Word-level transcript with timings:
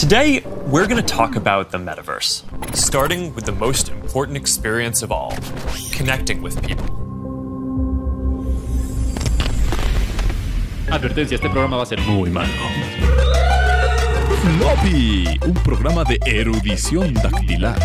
Today, 0.00 0.42
we're 0.66 0.86
going 0.86 0.96
to 0.96 1.02
talk 1.02 1.36
about 1.36 1.72
the 1.72 1.76
metaverse, 1.76 2.42
starting 2.74 3.34
with 3.34 3.44
the 3.44 3.52
most 3.52 3.90
important 3.90 4.34
experience 4.34 5.02
of 5.02 5.12
all 5.12 5.36
connecting 5.92 6.40
with 6.40 6.56
people. 6.66 6.86
Advertencia, 10.90 11.34
este 11.34 11.50
programa 11.50 11.76
va 11.76 11.82
a 11.82 11.86
ser 11.86 12.00
muy 12.00 12.30
malo. 12.30 12.48
Floppy, 14.40 15.38
un 15.46 15.52
programa 15.62 16.02
de 16.04 16.18
erudición 16.24 17.12
dactilar. 17.12 17.76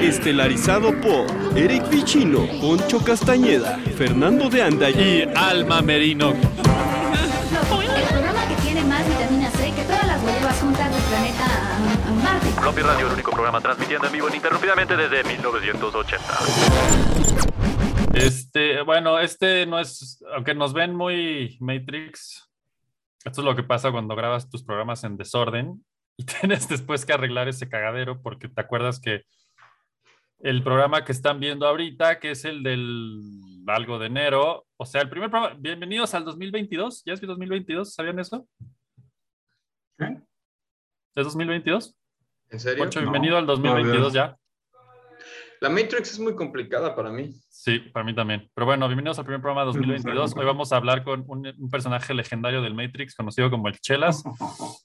Estelarizado 0.00 0.92
por 1.00 1.26
Eric 1.56 1.84
Pichino, 1.84 2.48
Poncho 2.60 2.98
Castañeda, 2.98 3.78
Fernando 3.96 4.50
de 4.50 4.62
Anda 4.62 4.90
y 4.90 5.22
Alma 5.36 5.82
Merino. 5.82 6.34
Huevas 10.84 10.90
juntas 10.90 10.92
del 10.92 11.02
planeta 11.08 11.44
a, 11.44 12.08
a 12.08 12.12
Marte. 12.12 12.46
Floppy 12.60 12.82
Radio, 12.82 13.06
el 13.06 13.12
único 13.12 13.30
programa 13.30 13.60
transmitiendo 13.60 14.06
en 14.06 14.12
vivo 14.12 14.28
ininterrumpidamente 14.28 14.96
desde 14.96 15.24
1980. 15.24 16.24
Este, 18.14 18.82
bueno, 18.82 19.18
este 19.18 19.66
no 19.66 19.78
es, 19.78 20.22
aunque 20.34 20.54
nos 20.54 20.72
ven 20.72 20.94
muy 20.94 21.56
Matrix, 21.60 22.48
esto 23.24 23.40
es 23.40 23.44
lo 23.44 23.56
que 23.56 23.62
pasa 23.64 23.90
cuando 23.90 24.14
grabas 24.14 24.48
tus 24.48 24.62
programas 24.62 25.02
en 25.04 25.16
desorden 25.16 25.84
y 26.16 26.24
tienes 26.40 26.68
después 26.68 27.04
que 27.04 27.12
arreglar 27.12 27.48
ese 27.48 27.68
cagadero 27.68 28.22
porque 28.22 28.48
te 28.48 28.60
acuerdas 28.60 29.00
que 29.00 29.22
el 30.40 30.62
programa 30.62 31.04
que 31.04 31.12
están 31.12 31.40
viendo 31.40 31.66
ahorita, 31.66 32.20
que 32.20 32.32
es 32.32 32.44
el 32.44 32.62
del 32.62 33.20
algo 33.66 33.98
de 33.98 34.06
enero, 34.06 34.66
o 34.76 34.84
sea, 34.84 35.00
el 35.00 35.08
primer 35.08 35.30
programa, 35.30 35.56
bienvenidos 35.58 36.12
al 36.14 36.24
2022, 36.24 37.02
¿ya 37.06 37.14
es 37.14 37.20
2022? 37.22 37.94
¿Sabían 37.94 38.18
eso? 38.18 38.46
¿Es 41.16 41.24
2022? 41.24 41.96
¿En 42.50 42.58
serio? 42.58 42.82
Poncho, 42.82 43.00
bienvenido 43.00 43.36
al 43.36 43.46
2022 43.46 44.12
ya. 44.12 44.36
La 45.60 45.68
Matrix 45.68 46.14
es 46.14 46.18
muy 46.18 46.34
complicada 46.34 46.96
para 46.96 47.10
mí. 47.10 47.32
Sí, 47.48 47.78
para 47.78 48.04
mí 48.04 48.12
también. 48.16 48.50
Pero 48.52 48.66
bueno, 48.66 48.88
bienvenidos 48.88 49.20
al 49.20 49.24
primer 49.24 49.40
programa 49.40 49.60
de 49.60 49.66
2022. 49.66 50.34
Hoy 50.36 50.44
vamos 50.44 50.72
a 50.72 50.76
hablar 50.76 51.04
con 51.04 51.24
un, 51.28 51.46
un, 51.56 51.70
personaje 51.70 52.14
legendario 52.14 52.62
del 52.62 52.74
Matrix, 52.74 53.14
conocido 53.14 53.48
como 53.48 53.68
el 53.68 53.78
Chelas. 53.78 54.24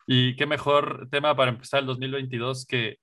Y 0.06 0.36
qué 0.36 0.46
mejor 0.46 1.08
tema 1.10 1.36
para 1.36 1.50
empezar 1.50 1.80
el 1.80 1.88
2022 1.88 2.68
que 2.68 2.98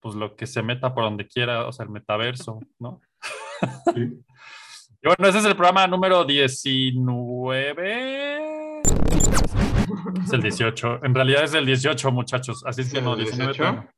pues 0.00 0.16
lo 0.16 0.34
que 0.34 0.48
se 0.48 0.62
meta 0.62 0.92
por 0.92 1.04
donde 1.04 1.28
quiera, 1.28 1.68
o 1.68 1.72
sea, 1.72 1.84
el 1.84 1.90
metaverso, 1.90 2.58
¿no? 2.80 3.00
Sí. 3.94 4.00
y 5.00 5.06
bueno, 5.06 5.28
ese 5.28 5.38
es 5.38 5.44
el 5.44 5.54
programa 5.54 5.86
número 5.86 6.24
19. 6.24 8.82
Es 10.22 10.32
el 10.32 10.42
18. 10.42 11.04
En 11.04 11.14
realidad 11.14 11.44
es 11.44 11.54
el 11.54 11.66
18, 11.66 12.10
muchachos. 12.10 12.62
Así 12.66 12.82
es 12.82 12.92
que 12.92 13.00
no, 13.00 13.16
19. 13.16 13.52
18? 13.52 13.88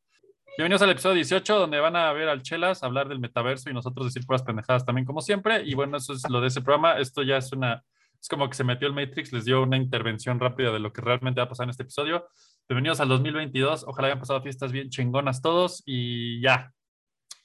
Bienvenidos 0.56 0.82
al 0.82 0.90
episodio 0.90 1.14
18, 1.16 1.58
donde 1.58 1.80
van 1.80 1.96
a 1.96 2.12
ver 2.12 2.28
al 2.28 2.42
Chelas 2.42 2.82
hablar 2.82 3.08
del 3.08 3.20
metaverso 3.20 3.70
y 3.70 3.72
nosotros 3.72 4.06
decir 4.06 4.26
puras 4.26 4.42
pendejadas 4.42 4.84
también, 4.84 5.04
como 5.04 5.20
siempre. 5.20 5.62
Y 5.64 5.74
bueno, 5.74 5.96
eso 5.96 6.12
es 6.12 6.28
lo 6.28 6.40
de 6.40 6.48
ese 6.48 6.62
programa. 6.62 6.98
Esto 6.98 7.22
ya 7.22 7.36
es 7.36 7.52
una. 7.52 7.84
Es 8.20 8.28
como 8.28 8.48
que 8.48 8.56
se 8.56 8.64
metió 8.64 8.88
el 8.88 8.94
Matrix, 8.94 9.32
les 9.32 9.44
dio 9.44 9.62
una 9.62 9.76
intervención 9.76 10.40
rápida 10.40 10.72
de 10.72 10.80
lo 10.80 10.92
que 10.92 11.00
realmente 11.00 11.40
va 11.40 11.44
a 11.44 11.48
pasar 11.48 11.64
en 11.64 11.70
este 11.70 11.84
episodio. 11.84 12.26
Bienvenidos 12.68 13.00
al 13.00 13.08
2022. 13.08 13.84
Ojalá 13.86 14.08
hayan 14.08 14.18
pasado 14.18 14.42
fiestas 14.42 14.72
bien 14.72 14.90
chingonas 14.90 15.40
todos 15.40 15.82
y 15.86 16.40
ya. 16.40 16.72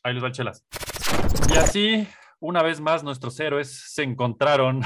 Ahí 0.01 0.15
les 0.15 0.23
va 0.23 0.27
el 0.27 0.33
Chelas. 0.33 0.65
Y 1.53 1.57
así, 1.57 2.07
una 2.39 2.63
vez 2.63 2.81
más, 2.81 3.03
nuestros 3.03 3.39
héroes 3.39 3.71
se 3.93 4.03
encontraron 4.03 4.81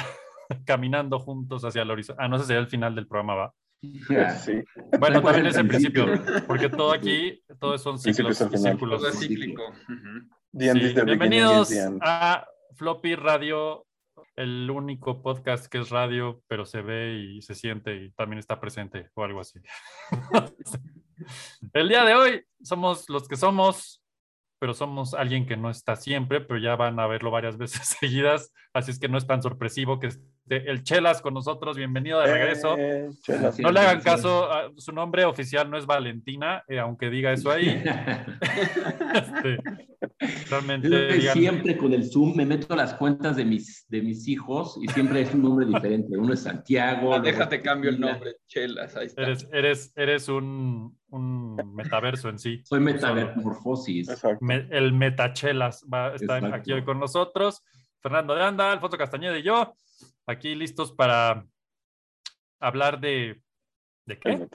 caminando 0.65 1.19
juntos 1.19 1.63
hacia 1.63 1.81
el 1.81 1.91
horizonte. 1.91 2.21
Ah, 2.23 2.27
no 2.27 2.37
sé 2.39 2.45
si 2.45 2.51
era 2.53 2.61
el 2.61 2.67
final 2.67 2.95
del 2.95 3.07
programa, 3.07 3.35
va. 3.35 3.53
Sí. 4.43 4.63
Bueno, 4.99 5.21
también 5.21 5.45
es 5.47 5.57
el 5.57 5.67
principio, 5.67 6.07
porque 6.47 6.69
todo 6.69 6.91
aquí, 6.91 7.43
todo 7.59 7.77
son 7.77 7.99
ciclos, 7.99 8.37
círculos. 8.37 9.01
Todo 9.01 9.09
es 9.09 9.19
cíclico. 9.19 9.63
Uh 9.87 9.93
-huh. 9.93 10.93
sí. 10.93 11.05
Bienvenidos 11.05 11.71
a 12.01 12.47
Floppy 12.75 13.15
Radio, 13.15 13.85
el 14.35 14.69
único 14.69 15.21
podcast 15.21 15.67
que 15.67 15.79
es 15.79 15.89
radio, 15.89 16.41
pero 16.47 16.65
se 16.65 16.81
ve 16.81 17.15
y 17.15 17.41
se 17.41 17.53
siente 17.53 17.95
y 17.95 18.11
también 18.11 18.39
está 18.39 18.59
presente 18.59 19.09
o 19.13 19.23
algo 19.23 19.41
así. 19.41 19.59
el 21.73 21.89
día 21.89 22.03
de 22.03 22.15
hoy 22.15 22.45
somos 22.63 23.09
los 23.09 23.27
que 23.27 23.35
somos, 23.35 24.03
pero 24.59 24.73
somos 24.73 25.13
alguien 25.13 25.45
que 25.45 25.57
no 25.57 25.69
está 25.69 25.95
siempre, 25.95 26.41
pero 26.41 26.59
ya 26.59 26.75
van 26.75 26.99
a 26.99 27.07
verlo 27.07 27.31
varias 27.31 27.57
veces 27.57 27.87
seguidas, 27.99 28.53
así 28.73 28.91
es 28.91 28.99
que 28.99 29.09
no 29.09 29.17
es 29.17 29.27
tan 29.27 29.41
sorpresivo 29.41 29.99
que 29.99 30.09
el 30.49 30.83
Chelas 30.83 31.21
con 31.21 31.33
nosotros, 31.33 31.77
bienvenido 31.77 32.19
de 32.19 32.27
regreso. 32.27 32.75
Eh, 32.77 33.09
Chelas, 33.21 33.59
no 33.59 33.71
le 33.71 33.79
hagan 33.79 34.01
caso, 34.01 34.51
a, 34.51 34.71
su 34.77 34.91
nombre 34.91 35.25
oficial 35.25 35.69
no 35.69 35.77
es 35.77 35.85
Valentina, 35.85 36.63
eh, 36.67 36.79
aunque 36.79 37.09
diga 37.09 37.31
eso 37.33 37.51
ahí. 37.51 37.67
este, 39.13 39.57
realmente. 40.49 41.21
Siempre 41.33 41.77
con 41.77 41.93
el 41.93 42.09
Zoom 42.09 42.35
me 42.35 42.45
meto 42.45 42.73
a 42.73 42.77
las 42.77 42.93
cuentas 42.93 43.35
de 43.35 43.45
mis, 43.45 43.85
de 43.89 44.01
mis 44.01 44.27
hijos 44.27 44.79
y 44.81 44.87
siempre 44.87 45.21
es 45.21 45.33
un 45.33 45.43
nombre 45.43 45.65
diferente. 45.65 46.17
Uno 46.17 46.33
es 46.33 46.41
Santiago. 46.41 47.13
Ah, 47.13 47.19
déjate 47.19 47.61
cambio 47.61 47.89
el 47.89 47.99
nombre, 47.99 48.37
Chelas, 48.47 48.95
ahí 48.95 49.07
está. 49.07 49.23
Eres, 49.23 49.47
eres, 49.51 49.93
eres 49.95 50.29
un, 50.29 50.97
un 51.09 51.75
metaverso 51.75 52.29
en 52.29 52.39
sí. 52.39 52.61
Soy 52.63 52.79
metavermorfosis. 52.79 54.09
Me, 54.39 54.67
el 54.71 54.93
Metachelas 54.93 55.85
va 55.91 56.07
a 56.07 56.15
estar 56.15 56.37
Exacto. 56.37 56.55
aquí 56.55 56.71
hoy 56.73 56.83
con 56.83 56.99
nosotros. 56.99 57.63
Fernando 58.01 58.35
de 58.35 58.43
Anda, 58.43 58.71
Alfonso 58.71 58.97
Castañeda 58.97 59.37
y 59.37 59.43
yo, 59.43 59.73
aquí 60.27 60.53
listos 60.53 60.91
para 60.91 61.47
hablar 62.59 62.99
de. 62.99 63.41
¿De 64.05 64.19
qué? 64.19 64.47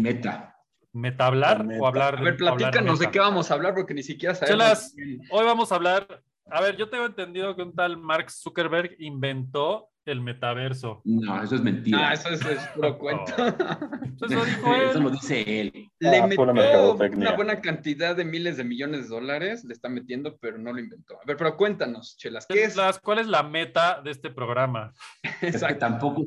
Meta. 0.00 0.56
¿Meta 0.92 1.26
hablar 1.26 1.64
o 1.78 1.86
hablar 1.86 2.16
de.? 2.16 2.20
A 2.20 2.24
ver, 2.24 2.36
platícanos 2.36 2.98
de 2.98 3.10
qué 3.10 3.20
vamos 3.20 3.50
a 3.50 3.54
hablar 3.54 3.74
porque 3.74 3.94
ni 3.94 4.02
siquiera 4.02 4.34
sabemos. 4.34 4.60
Chelas, 4.60 4.94
hoy 5.30 5.44
vamos 5.44 5.72
a 5.72 5.76
hablar. 5.76 6.22
A 6.46 6.60
ver, 6.60 6.76
yo 6.76 6.90
tengo 6.90 7.06
entendido 7.06 7.54
que 7.54 7.62
un 7.62 7.74
tal 7.74 7.96
Mark 7.96 8.30
Zuckerberg 8.30 8.96
inventó 8.98 9.89
el 10.06 10.20
metaverso. 10.20 11.02
No, 11.04 11.42
eso 11.42 11.56
es 11.56 11.62
mentira. 11.62 12.10
Ah, 12.10 12.12
eso 12.14 12.28
es, 12.30 12.44
es 12.44 12.66
puro 12.68 12.98
cuento. 12.98 13.32
Oh. 13.38 13.44
Eso, 14.26 14.44
dijo 14.44 14.74
él. 14.74 14.82
eso 14.90 15.00
lo 15.00 15.10
dice 15.10 15.60
él. 15.60 15.90
Le 15.98 16.18
ah, 16.18 16.26
metió 16.26 16.42
una 16.42 17.32
buena 17.36 17.60
cantidad 17.60 18.14
de 18.14 18.24
miles 18.24 18.58
de 18.58 18.64
millones 18.64 19.04
de 19.04 19.08
dólares, 19.08 19.64
le 19.64 19.72
está 19.72 19.88
metiendo, 19.88 20.36
pero 20.38 20.58
no 20.58 20.72
lo 20.72 20.78
inventó. 20.78 21.14
A 21.14 21.24
ver, 21.26 21.38
pero 21.38 21.56
cuéntanos, 21.56 22.16
Chelas, 22.18 22.46
¿qué 22.46 22.64
es? 22.64 22.76
Las, 22.76 22.98
¿Cuál 22.98 23.20
es 23.20 23.28
la 23.28 23.42
meta 23.42 24.02
de 24.02 24.10
este 24.10 24.30
programa? 24.30 24.92
Es 25.40 25.62
que 25.62 25.74
tampoco, 25.74 26.26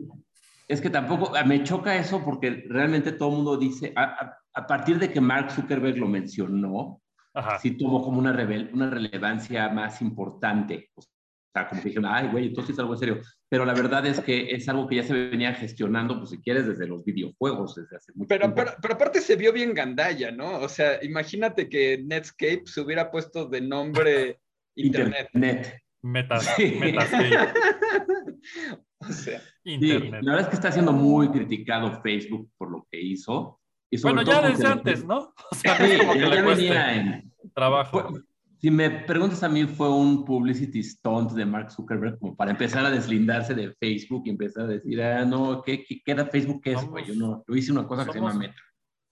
es 0.68 0.82
que 0.82 0.90
tampoco, 0.90 1.34
me 1.46 1.64
choca 1.64 1.96
eso 1.96 2.24
porque 2.26 2.66
realmente 2.68 3.12
todo 3.12 3.30
el 3.30 3.36
mundo 3.36 3.58
dice, 3.58 3.94
a, 3.96 4.04
a, 4.04 4.38
a 4.54 4.68
partir 4.68 4.98
de 4.98 5.12
que 5.12 5.22
Mark 5.22 5.52
Zuckerberg 5.52 5.98
lo 5.98 6.08
mencionó, 6.08 7.00
Ajá. 7.34 7.60
sí 7.60 7.72
tuvo 7.72 8.02
como 8.02 8.20
una, 8.20 8.32
una 8.74 8.90
relevancia 8.90 9.70
más 9.70 10.02
importante. 10.02 10.90
O 10.96 11.02
sea, 11.54 11.70
como 11.70 11.82
que 11.82 11.90
dijeron, 11.90 12.12
ay, 12.12 12.30
güey, 12.30 12.48
entonces 12.48 12.74
es 12.74 12.80
algo 12.80 12.94
en 12.94 13.00
serio. 13.00 13.22
Pero 13.50 13.66
la 13.66 13.74
verdad 13.74 14.06
es 14.06 14.20
que 14.20 14.52
es 14.52 14.68
algo 14.68 14.88
que 14.88 14.96
ya 14.96 15.04
se 15.04 15.14
venía 15.14 15.54
gestionando, 15.54 16.18
pues 16.18 16.32
si 16.32 16.42
quieres, 16.42 16.68
desde 16.68 16.88
los 16.88 17.06
videojuegos, 17.06 17.76
desde 17.76 17.96
hace 17.96 18.12
mucho 18.16 18.28
pero, 18.28 18.42
tiempo. 18.42 18.56
Pero, 18.56 18.78
pero 18.82 18.94
aparte 18.96 19.22
se 19.22 19.36
vio 19.36 19.54
bien 19.54 19.74
gandalla, 19.74 20.32
¿no? 20.32 20.60
O 20.60 20.70
sea, 20.70 21.04
imagínate 21.04 21.70
que 21.70 22.04
Netscape 22.04 22.64
se 22.66 22.82
hubiera 22.82 23.12
puesto 23.12 23.46
de 23.46 23.62
nombre 23.62 24.40
Internet. 24.76 25.30
Internet. 25.34 25.80
Meta, 26.02 26.40
sí. 26.40 26.76
Metascape. 26.80 27.30
o 29.00 29.12
sea, 29.12 29.42
Internet. 29.64 30.20
Sí, 30.20 30.26
la 30.26 30.32
verdad 30.32 30.42
es 30.42 30.48
que 30.48 30.56
está 30.56 30.72
siendo 30.72 30.92
muy 30.92 31.30
criticado 31.30 32.02
Facebook 32.02 32.50
por 32.58 32.72
lo 32.72 32.88
que 32.92 33.00
hizo. 33.02 33.60
Y 33.90 34.02
bueno, 34.02 34.24
ya 34.24 34.42
desde 34.42 34.68
antes, 34.68 35.06
¿no? 35.06 35.34
O 35.52 35.56
sea, 35.56 35.78
sí, 35.78 35.98
como 35.98 36.14
que 36.14 36.42
venía 36.42 36.96
en 36.96 37.32
trabajo. 37.54 38.10
Fue, 38.10 38.22
si 38.64 38.72
me 38.72 38.90
preguntas 38.90 39.44
a 39.44 39.50
mí, 39.50 39.66
fue 39.66 39.90
un 39.94 40.24
publicity 40.24 40.82
stunt 40.82 41.32
de 41.32 41.46
Mark 41.46 41.70
Zuckerberg 41.70 42.18
como 42.18 42.34
para 42.34 42.52
empezar 42.52 42.86
a 42.86 42.90
deslindarse 42.92 43.54
de 43.54 43.74
Facebook 43.74 44.24
y 44.26 44.30
empezar 44.30 44.64
a 44.64 44.68
decir, 44.68 45.02
ah, 45.02 45.26
no, 45.26 45.62
¿qué, 45.62 45.84
qué, 45.84 46.02
qué 46.02 46.12
era 46.14 46.26
Facebook? 46.28 46.62
¿Qué 46.64 46.72
es? 46.72 46.80
Somos, 46.80 47.06
yo 47.06 47.14
no, 47.16 47.44
yo 47.46 47.56
hice 47.56 47.74
una 47.74 47.86
cosa 47.86 48.04
somos, 48.06 48.14
que 48.14 48.20
se 48.22 48.26
llama 48.26 48.40
Meta. 48.40 48.62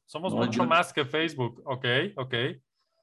Somos 0.06 0.32
No, 0.34 0.40
mucho 0.40 0.60
yo- 0.64 0.66
más 0.70 0.94
que 0.94 1.04
Facebook, 1.04 1.62
ok, 1.66 1.86
ok. 2.16 2.34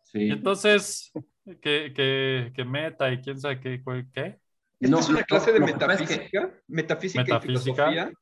Sí. 0.04 0.20
Y 0.22 0.30
entonces, 0.30 1.12
¿qué, 1.60 1.92
qué, 1.94 2.50
qué 2.54 2.64
meta 2.64 3.12
y 3.12 3.20
quién 3.20 3.38
sabe 3.38 3.60
qué? 3.60 3.82
qué? 4.14 4.40
¿Esto 4.80 4.90
No, 4.96 5.00
es 5.00 5.08
una 5.10 5.20
lo- 5.20 5.26
clase 5.26 5.52
de 5.52 5.58
es 5.58 5.64
que- 5.66 5.72
metafísica? 5.74 6.54
Metafísica, 6.66 7.22
Metafísica. 7.24 7.36
y 7.36 7.40
filosofía. 7.42 8.12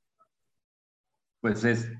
Pues 1.40 1.62
es, 1.62 1.92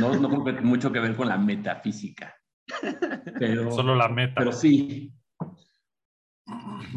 no, 0.00 0.16
no 0.16 0.30
creo 0.30 0.44
que 0.56 0.62
mucho 0.62 0.90
que 0.90 1.00
ver 1.00 1.14
con 1.14 1.28
la 1.28 1.36
metafísica. 1.36 2.34
Pero, 3.38 3.70
Solo 3.70 3.94
la 3.94 4.08
meta. 4.08 4.34
pero 4.38 4.50
sí. 4.52 5.12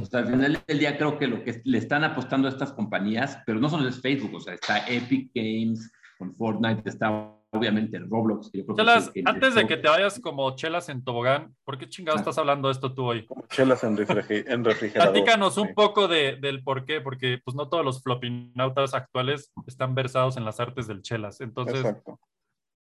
O 0.02 0.06
sea, 0.06 0.20
al 0.22 0.28
final 0.28 0.62
del 0.68 0.80
día 0.80 0.98
creo 0.98 1.18
que 1.18 1.28
lo 1.28 1.44
que 1.44 1.62
le 1.64 1.78
están 1.78 2.04
apostando 2.04 2.48
a 2.48 2.52
estas 2.52 2.74
compañías, 2.74 3.40
pero 3.46 3.60
no 3.60 3.70
solo 3.70 3.88
es 3.88 4.02
Facebook, 4.02 4.36
o 4.36 4.40
sea, 4.42 4.54
está 4.54 4.86
Epic 4.88 5.32
Games 5.34 5.92
con 6.18 6.36
Fortnite, 6.36 6.90
está 6.90 7.34
obviamente 7.52 7.98
Roblox. 8.00 8.52
que 8.52 8.58
yo 8.60 8.66
creo 8.66 8.76
que 8.76 8.82
Chelas, 8.84 9.10
que 9.10 9.22
antes 9.26 9.56
de 9.56 9.66
que 9.66 9.78
te 9.78 9.88
vayas 9.88 10.20
como 10.20 10.54
chelas 10.56 10.90
en 10.90 11.02
tobogán, 11.04 11.56
¿por 11.64 11.78
qué 11.78 11.88
chingados 11.88 12.20
estás 12.20 12.38
hablando 12.38 12.68
de 12.68 12.74
esto 12.74 12.94
tú 12.94 13.06
hoy? 13.06 13.26
Como 13.26 13.48
chelas 13.48 13.84
en, 13.86 13.96
refrigi- 13.98 14.44
en 14.48 14.66
refrigerador. 14.66 15.14
Platícanos 15.14 15.58
un 15.58 15.68
Sí. 15.70 15.74
poco 15.74 16.08
de, 16.10 16.36
del 16.42 16.62
por 16.64 16.84
qué, 16.86 17.00
porque 17.00 17.40
pues 17.44 17.56
no 17.56 17.70
todos 17.70 17.86
los 17.86 18.04
flopinautas 18.04 18.94
actuales 18.94 19.52
están 19.66 19.96
versados 19.96 20.36
en 20.36 20.44
las 20.44 20.60
artes 20.60 20.88
del 20.88 21.02
chelas. 21.02 21.40
Entonces, 21.40 21.78
Exacto. 21.80 22.20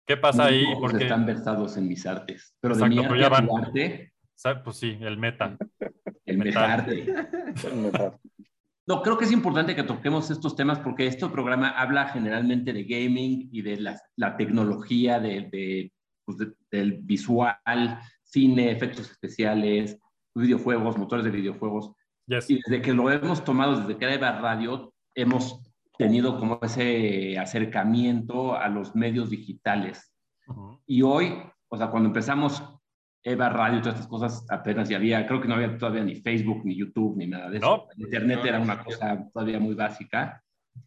¿Qué 0.07 0.17
pasa 0.19 0.45
ahí? 0.47 0.65
Porque 0.79 1.05
están 1.05 1.27
versados 1.27 1.77
en 1.79 1.89
mis 1.89 2.07
artes. 2.07 2.55
Pero 2.61 2.75
Exacto, 2.75 2.95
de 2.95 3.01
mi 3.09 3.23
arte, 3.25 3.29
van... 3.29 3.49
arte, 3.65 4.13
pues 4.65 4.77
sí, 4.77 4.97
el 5.01 5.19
meta. 5.19 5.57
El 6.27 6.39
metarte. 6.39 7.05
No, 8.87 9.03
creo 9.03 9.19
que 9.19 9.27
es 9.27 9.33
importante 9.33 9.77
que 9.77 9.83
toquemos 9.83 10.31
estos 10.31 10.57
temas 10.57 10.79
porque 10.79 11.07
este 11.07 11.29
programa 11.29 11.69
habla 11.69 12.09
generalmente 12.09 12.73
de 12.73 12.85
gaming 12.85 13.51
y 13.53 13.61
de 13.61 13.79
la, 13.79 14.01
la 14.17 14.37
tecnología, 14.37 15.21
de, 15.21 15.93
pues 16.25 16.39
del 16.71 16.99
visual, 17.03 17.59
cine, 18.23 18.71
efectos 18.71 19.11
especiales, 19.11 19.99
videojuegos, 20.35 20.99
motores 20.99 21.25
de 21.25 21.31
videojuegos. 21.31 21.93
Y 22.27 22.61
desde 22.67 22.83
que 22.83 22.95
lo 22.95 23.11
hemos 23.11 23.45
tomado, 23.45 23.81
desde 23.81 23.99
que 23.99 24.07
era 24.07 24.41
Radio, 24.41 24.95
hemos 25.15 25.61
tenido 25.97 26.39
como 26.39 26.59
ese 26.63 27.39
acercamiento 27.39 28.57
a 28.57 28.69
los 28.69 28.95
medios 28.95 29.31
digitales. 29.31 30.13
Y 30.87 31.03
hoy, 31.03 31.35
o 31.69 31.77
sea, 31.77 31.89
cuando 31.89 32.09
empezamos 32.09 32.63
Eva 33.25 33.49
Radio 33.49 33.79
y 33.79 33.81
todas 33.81 33.95
estas 33.95 34.09
cosas, 34.09 34.47
apenas 34.51 34.89
ya 34.89 34.99
había, 34.99 35.27
creo 35.27 35.41
que 35.41 35.49
no 35.49 35.55
había 35.55 35.79
todavía 35.79 36.05
ni 36.05 36.17
Facebook, 36.17 36.63
ni 36.65 36.77
YouTube, 36.77 37.17
ni 37.17 37.27
nada 37.27 37.49
de 37.49 37.57
eso. 37.57 37.89
Internet 37.97 38.41
era 38.45 38.61
una 38.61 38.85
cosa 38.85 39.27
todavía 39.33 39.59
muy 39.59 39.75
básica. 39.75 40.43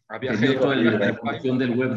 Había 0.08 0.58
toda 0.58 0.76
la 0.76 1.08
información 1.10 1.58
del 1.58 1.76
web 1.76 1.94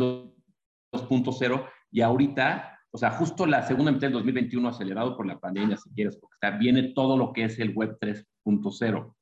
2.0 0.92 1.70
y 1.92 2.02
ahorita, 2.02 2.80
o 2.90 2.98
sea, 2.98 3.12
justo 3.12 3.46
la 3.46 3.62
segunda 3.62 3.92
mitad 3.92 4.08
del 4.08 4.14
2021 4.14 4.68
acelerado 4.68 5.16
por 5.16 5.28
la 5.28 5.40
pandemia, 5.40 5.78
si 5.78 5.92
quieres, 5.92 6.18
porque 6.18 6.34
está, 6.34 6.58
viene 6.58 6.94
todo 6.96 7.18
lo 7.18 7.32
que 7.34 7.44
es 7.44 7.60
el 7.60 7.74
web 7.74 7.98
3.0. 8.00 9.14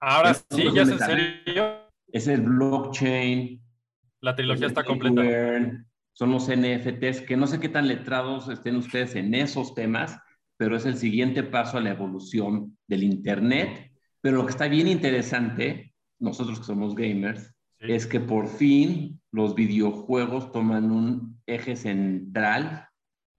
Ahora 0.00 0.34
sí, 0.34 0.70
ya 0.74 0.82
es 0.82 0.90
en 0.90 0.98
serio. 0.98 1.84
Es 2.08 2.26
el 2.26 2.40
blockchain. 2.42 3.62
La 4.20 4.34
trilogía 4.34 4.66
está 4.66 4.82
completa. 4.82 5.22
Son 6.12 6.30
los 6.30 6.48
NFTs, 6.48 7.22
que 7.22 7.36
no 7.36 7.46
sé 7.46 7.58
qué 7.58 7.68
tan 7.68 7.88
letrados 7.88 8.48
estén 8.48 8.76
ustedes 8.76 9.16
en 9.16 9.34
esos 9.34 9.74
temas, 9.74 10.16
pero 10.56 10.76
es 10.76 10.86
el 10.86 10.96
siguiente 10.96 11.42
paso 11.42 11.78
a 11.78 11.80
la 11.80 11.90
evolución 11.90 12.76
del 12.86 13.02
Internet. 13.02 13.90
Pero 14.20 14.36
lo 14.38 14.46
que 14.46 14.52
está 14.52 14.68
bien 14.68 14.88
interesante, 14.88 15.94
nosotros 16.18 16.58
que 16.58 16.64
somos 16.64 16.94
gamers, 16.94 17.54
es 17.80 18.06
que 18.06 18.20
por 18.20 18.48
fin 18.48 19.20
los 19.30 19.54
videojuegos 19.54 20.52
toman 20.52 20.90
un 20.90 21.40
eje 21.46 21.76
central 21.76 22.88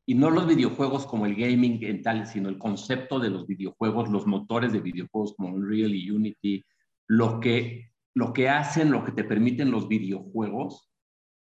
y 0.06 0.14
no 0.14 0.30
los 0.30 0.46
videojuegos 0.46 1.08
como 1.08 1.26
el 1.26 1.36
gaming 1.36 1.84
en 1.84 2.04
tal, 2.04 2.28
sino 2.28 2.50
el 2.50 2.60
concepto 2.60 3.20
de 3.20 3.32
los 3.32 3.48
videojuegos, 3.48 4.10
los 4.10 4.28
motores 4.28 4.72
de 4.72 4.82
videojuegos 4.82 5.34
como 5.36 5.56
Unreal 5.56 5.96
y 5.96 6.12
Unity, 6.12 6.64
lo 7.08 7.40
que, 7.40 7.92
lo 8.14 8.32
que 8.32 8.50
hacen, 8.50 8.92
lo 8.92 9.04
que 9.04 9.14
te 9.14 9.24
permiten 9.24 9.72
los 9.72 9.88
videojuegos, 9.88 10.92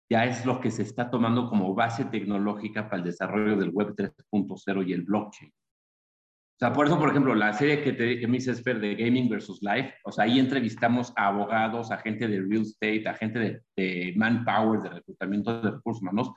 ya 0.10 0.26
es 0.26 0.46
lo 0.46 0.60
que 0.60 0.72
se 0.72 0.82
está 0.82 1.10
tomando 1.10 1.50
como 1.50 1.74
base 1.76 2.06
tecnológica 2.06 2.90
para 2.90 2.98
el 2.98 3.04
desarrollo 3.04 3.56
del 3.56 3.70
Web 3.70 3.96
3.0 3.96 4.88
y 4.88 4.94
el 4.94 5.04
blockchain. 5.04 5.52
O 5.52 6.60
sea, 6.60 6.74
por 6.74 6.88
eso, 6.88 7.00
por 7.00 7.10
ejemplo, 7.10 7.34
la 7.36 7.54
serie 7.54 7.82
que, 7.82 7.94
te, 7.94 8.20
que 8.20 8.28
me 8.28 8.34
dices, 8.34 8.62
Fer, 8.62 8.82
de 8.82 8.96
Gaming 8.96 9.30
versus 9.30 9.62
Life, 9.62 9.94
o 10.04 10.12
sea, 10.12 10.26
ahí 10.26 10.40
entrevistamos 10.40 11.14
a 11.16 11.28
abogados, 11.28 11.90
a 11.90 11.98
gente 12.00 12.28
de 12.28 12.42
real 12.42 12.64
estate, 12.64 13.08
a 13.08 13.14
gente 13.14 13.40
de, 13.40 13.64
de 13.78 14.14
manpower, 14.18 14.82
de 14.82 14.90
reclutamiento 14.90 15.62
de 15.62 15.72
recursos 15.72 16.02
humanos, 16.02 16.32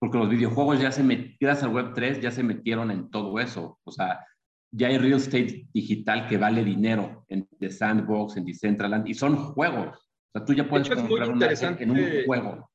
porque 0.00 0.18
los 0.18 0.28
videojuegos 0.28 0.80
ya 0.80 0.90
se 0.90 1.04
metieron, 1.04 1.36
gracias 1.38 1.64
al 1.68 1.74
Web3, 1.74 2.20
ya 2.20 2.32
se 2.32 2.42
metieron 2.42 2.90
en 2.90 3.10
todo 3.10 3.38
eso. 3.38 3.78
O 3.84 3.92
sea, 3.92 4.26
ya 4.72 4.88
hay 4.88 4.98
real 4.98 5.18
estate 5.18 5.68
digital 5.72 6.26
que 6.26 6.38
vale 6.38 6.64
dinero 6.64 7.24
en 7.28 7.46
The 7.58 7.70
Sandbox, 7.70 8.38
en 8.38 8.46
Decentraland, 8.46 9.06
y 9.06 9.14
son 9.14 9.36
juegos. 9.36 9.98
O 9.98 10.38
sea, 10.38 10.44
tú 10.44 10.54
ya 10.54 10.68
puedes 10.68 10.88
comprar 10.88 11.28
una 11.28 11.46
en 11.48 11.90
un 11.90 12.24
juego. 12.24 12.70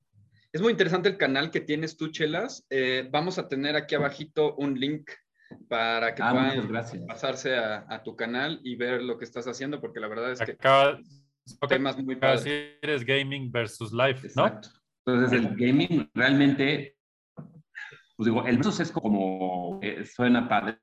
Es 0.56 0.62
muy 0.62 0.72
interesante 0.72 1.10
el 1.10 1.18
canal 1.18 1.52
que 1.52 1.60
tienes 1.60 1.98
tú, 1.98 2.08
Chelas. 2.08 2.66
Eh, 2.70 3.10
vamos 3.12 3.38
a 3.38 3.50
tener 3.50 3.76
aquí 3.76 3.94
abajito 3.94 4.56
un 4.56 4.80
link 4.80 5.12
para 5.68 6.16
que 6.16 6.24
ah, 6.24 6.32
puedan 6.32 7.06
pasarse 7.06 7.58
a, 7.58 8.02
tu 8.06 8.16
canal 8.16 8.62
y 8.64 8.78
ver 8.78 9.04
lo 9.04 9.18
que 9.18 9.26
estás 9.26 9.46
haciendo, 9.50 9.82
porque 9.82 10.00
la 10.00 10.08
verdad 10.08 10.32
es 10.32 10.40
que 10.40 10.54
Acaba, 10.54 10.98
temas 11.68 12.02
muy 12.02 12.16
padres. 12.16 12.46
eres 12.82 13.04
gaming 13.04 13.52
versus 13.52 13.92
life, 13.92 14.26
¿no? 14.38 14.62
Entonces 15.06 15.38
el 15.38 15.58
gaming 15.58 16.10
realmente 16.14 16.96
pues 18.16 18.26
digo, 18.26 18.46
el 18.48 18.62
es 18.62 18.92
como, 18.94 19.82
eh, 19.82 20.06
suena 20.06 20.48
padre. 20.48 20.78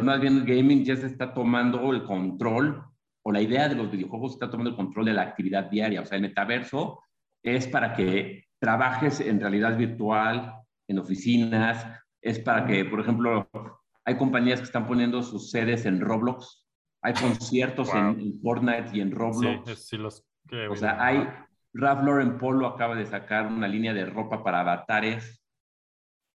Más 0.00 0.20
bien 0.20 0.36
el 0.36 0.44
gaming 0.44 0.84
ya 0.84 0.96
se 0.96 1.06
está 1.06 1.32
tomando 1.32 1.94
el 1.94 2.04
control, 2.04 2.84
o 3.22 3.32
la 3.32 3.40
idea 3.40 3.70
de 3.70 3.74
los 3.74 3.90
videojuegos 3.90 4.34
está 4.34 4.50
tomando 4.50 4.68
el 4.68 4.76
control 4.76 5.06
de 5.06 5.14
la 5.14 5.22
actividad 5.22 5.64
diaria. 5.70 6.02
O 6.02 6.04
sea, 6.04 6.16
el 6.16 6.22
metaverso 6.22 7.00
es 7.42 7.66
para 7.68 7.94
que 7.94 8.45
trabajes 8.66 9.20
en 9.20 9.38
realidad 9.38 9.78
virtual, 9.78 10.56
en 10.88 10.98
oficinas, 10.98 11.86
es 12.20 12.40
para 12.40 12.66
que, 12.66 12.84
por 12.84 12.98
ejemplo, 12.98 13.48
hay 14.04 14.16
compañías 14.16 14.58
que 14.58 14.66
están 14.66 14.88
poniendo 14.88 15.22
sus 15.22 15.52
sedes 15.52 15.86
en 15.86 16.00
Roblox, 16.00 16.66
hay 17.00 17.14
conciertos 17.14 17.94
en, 17.94 18.40
Fortnite 18.42 18.90
y 18.92 19.02
en 19.02 19.12
Roblox. 19.12 19.86
Sí, 19.86 19.96
los 19.96 20.26
o 20.68 20.74
sea, 20.74 21.00
hay, 21.00 21.28
Ralph 21.74 22.02
Lauren 22.02 22.38
Polo 22.38 22.66
acaba 22.66 22.96
de 22.96 23.06
sacar 23.06 23.46
una 23.46 23.68
línea 23.68 23.94
de 23.94 24.04
ropa 24.04 24.42
para 24.42 24.62
avatares 24.62 25.40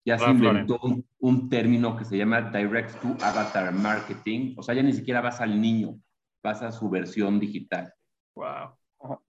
ya 0.06 0.18
se 0.18 0.30
inventó 0.30 0.80
un, 1.20 1.50
término 1.50 1.98
que 1.98 2.06
se 2.06 2.18
llama 2.18 2.42
Direct 2.42 3.02
to 3.02 3.10
Avatar 3.22 3.74
Marketing. 3.74 4.54
O 4.58 4.64
sea, 4.64 4.74
ya 4.74 4.82
ni 4.82 4.94
siquiera 4.94 5.20
vas 5.20 5.42
al 5.42 5.60
niño, 5.60 6.00
vas 6.42 6.62
a 6.62 6.72
su 6.72 6.90
versión 6.90 7.42
digital. 7.42 7.94
Wow. 8.34 8.78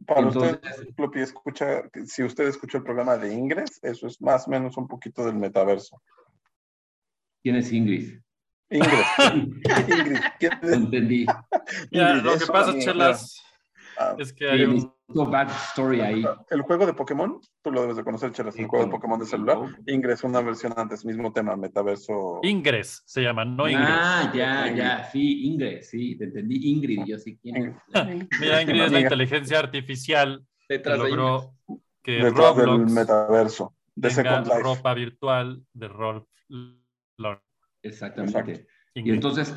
Para 0.07 0.29
usted, 0.29 0.61
escucha, 1.17 1.83
si 2.07 2.23
usted 2.23 2.49
escucha 2.49 2.79
el 2.79 2.85
programa 2.85 3.17
de 3.17 3.33
Ingres, 3.33 3.79
eso 3.83 4.07
es 4.07 4.21
más 4.21 4.47
o 4.47 4.51
menos 4.51 4.77
un 4.77 4.89
poquito 4.89 5.25
del 5.25 5.37
metaverso. 5.37 6.01
¿Quién 7.43 7.57
es 7.57 7.73
Ingrid? 7.73 8.19
Ingrid. 8.71 9.63
Ingrid. 9.89 10.19
Entendí. 10.63 11.27
lo 11.91 12.39
que 12.39 12.47
pasa, 12.47 12.79
Chelas, 12.79 13.43
Ah, 13.99 14.15
es 14.19 14.33
que 14.33 14.49
hay 14.49 14.63
un 14.65 14.95
backstory 15.09 16.01
ahí. 16.01 16.25
El 16.51 16.63
juego 16.63 16.87
de 16.87 16.93
Pokémon, 16.93 17.41
tú 17.63 17.71
lo 17.71 17.83
debes 17.83 17.97
de 17.97 18.05
conocer, 18.05 18.33
Chelas, 18.33 18.57
el 18.59 18.67
juego 18.67 18.87
de 18.87 18.91
Pokémon 18.91 19.19
de 19.19 19.27
celular. 19.27 19.59
Ingress, 19.87 20.25
una 20.25 20.41
versión 20.41 20.75
antes, 20.77 21.05
mismo 21.05 21.33
tema, 21.33 21.57
metaverso. 21.57 22.41
Ingress 22.43 23.03
se 23.07 23.23
llama, 23.23 23.45
no 23.45 23.69
Ingress. 23.69 23.89
Ah, 23.91 24.33
ya, 24.35 24.75
ya, 24.75 25.05
sí, 25.11 25.47
Ingress, 25.47 25.91
sí, 25.91 26.17
te 26.17 26.25
entendí, 26.25 26.71
Ingrid, 26.71 27.05
yo 27.07 27.19
sí 27.19 27.39
quién 27.43 27.77
Mira, 28.41 28.63
Ingrid 28.63 28.83
es 28.83 28.93
la 28.93 29.01
inteligencia 29.01 29.59
artificial 29.59 30.45
que 30.69 30.79
logró 30.79 31.55
que 32.03 32.13
Detrás 32.13 32.57
Roblox 32.57 32.87
del 32.87 32.95
metaverso, 32.95 33.75
de 33.95 34.11
Second 34.11 34.47
Life. 34.47 34.61
ropa 34.61 34.95
virtual 34.95 35.63
de 35.73 35.89
Rolf 35.89 36.27
Exactamente. 37.83 38.67
Y 38.95 39.11
entonces, 39.11 39.55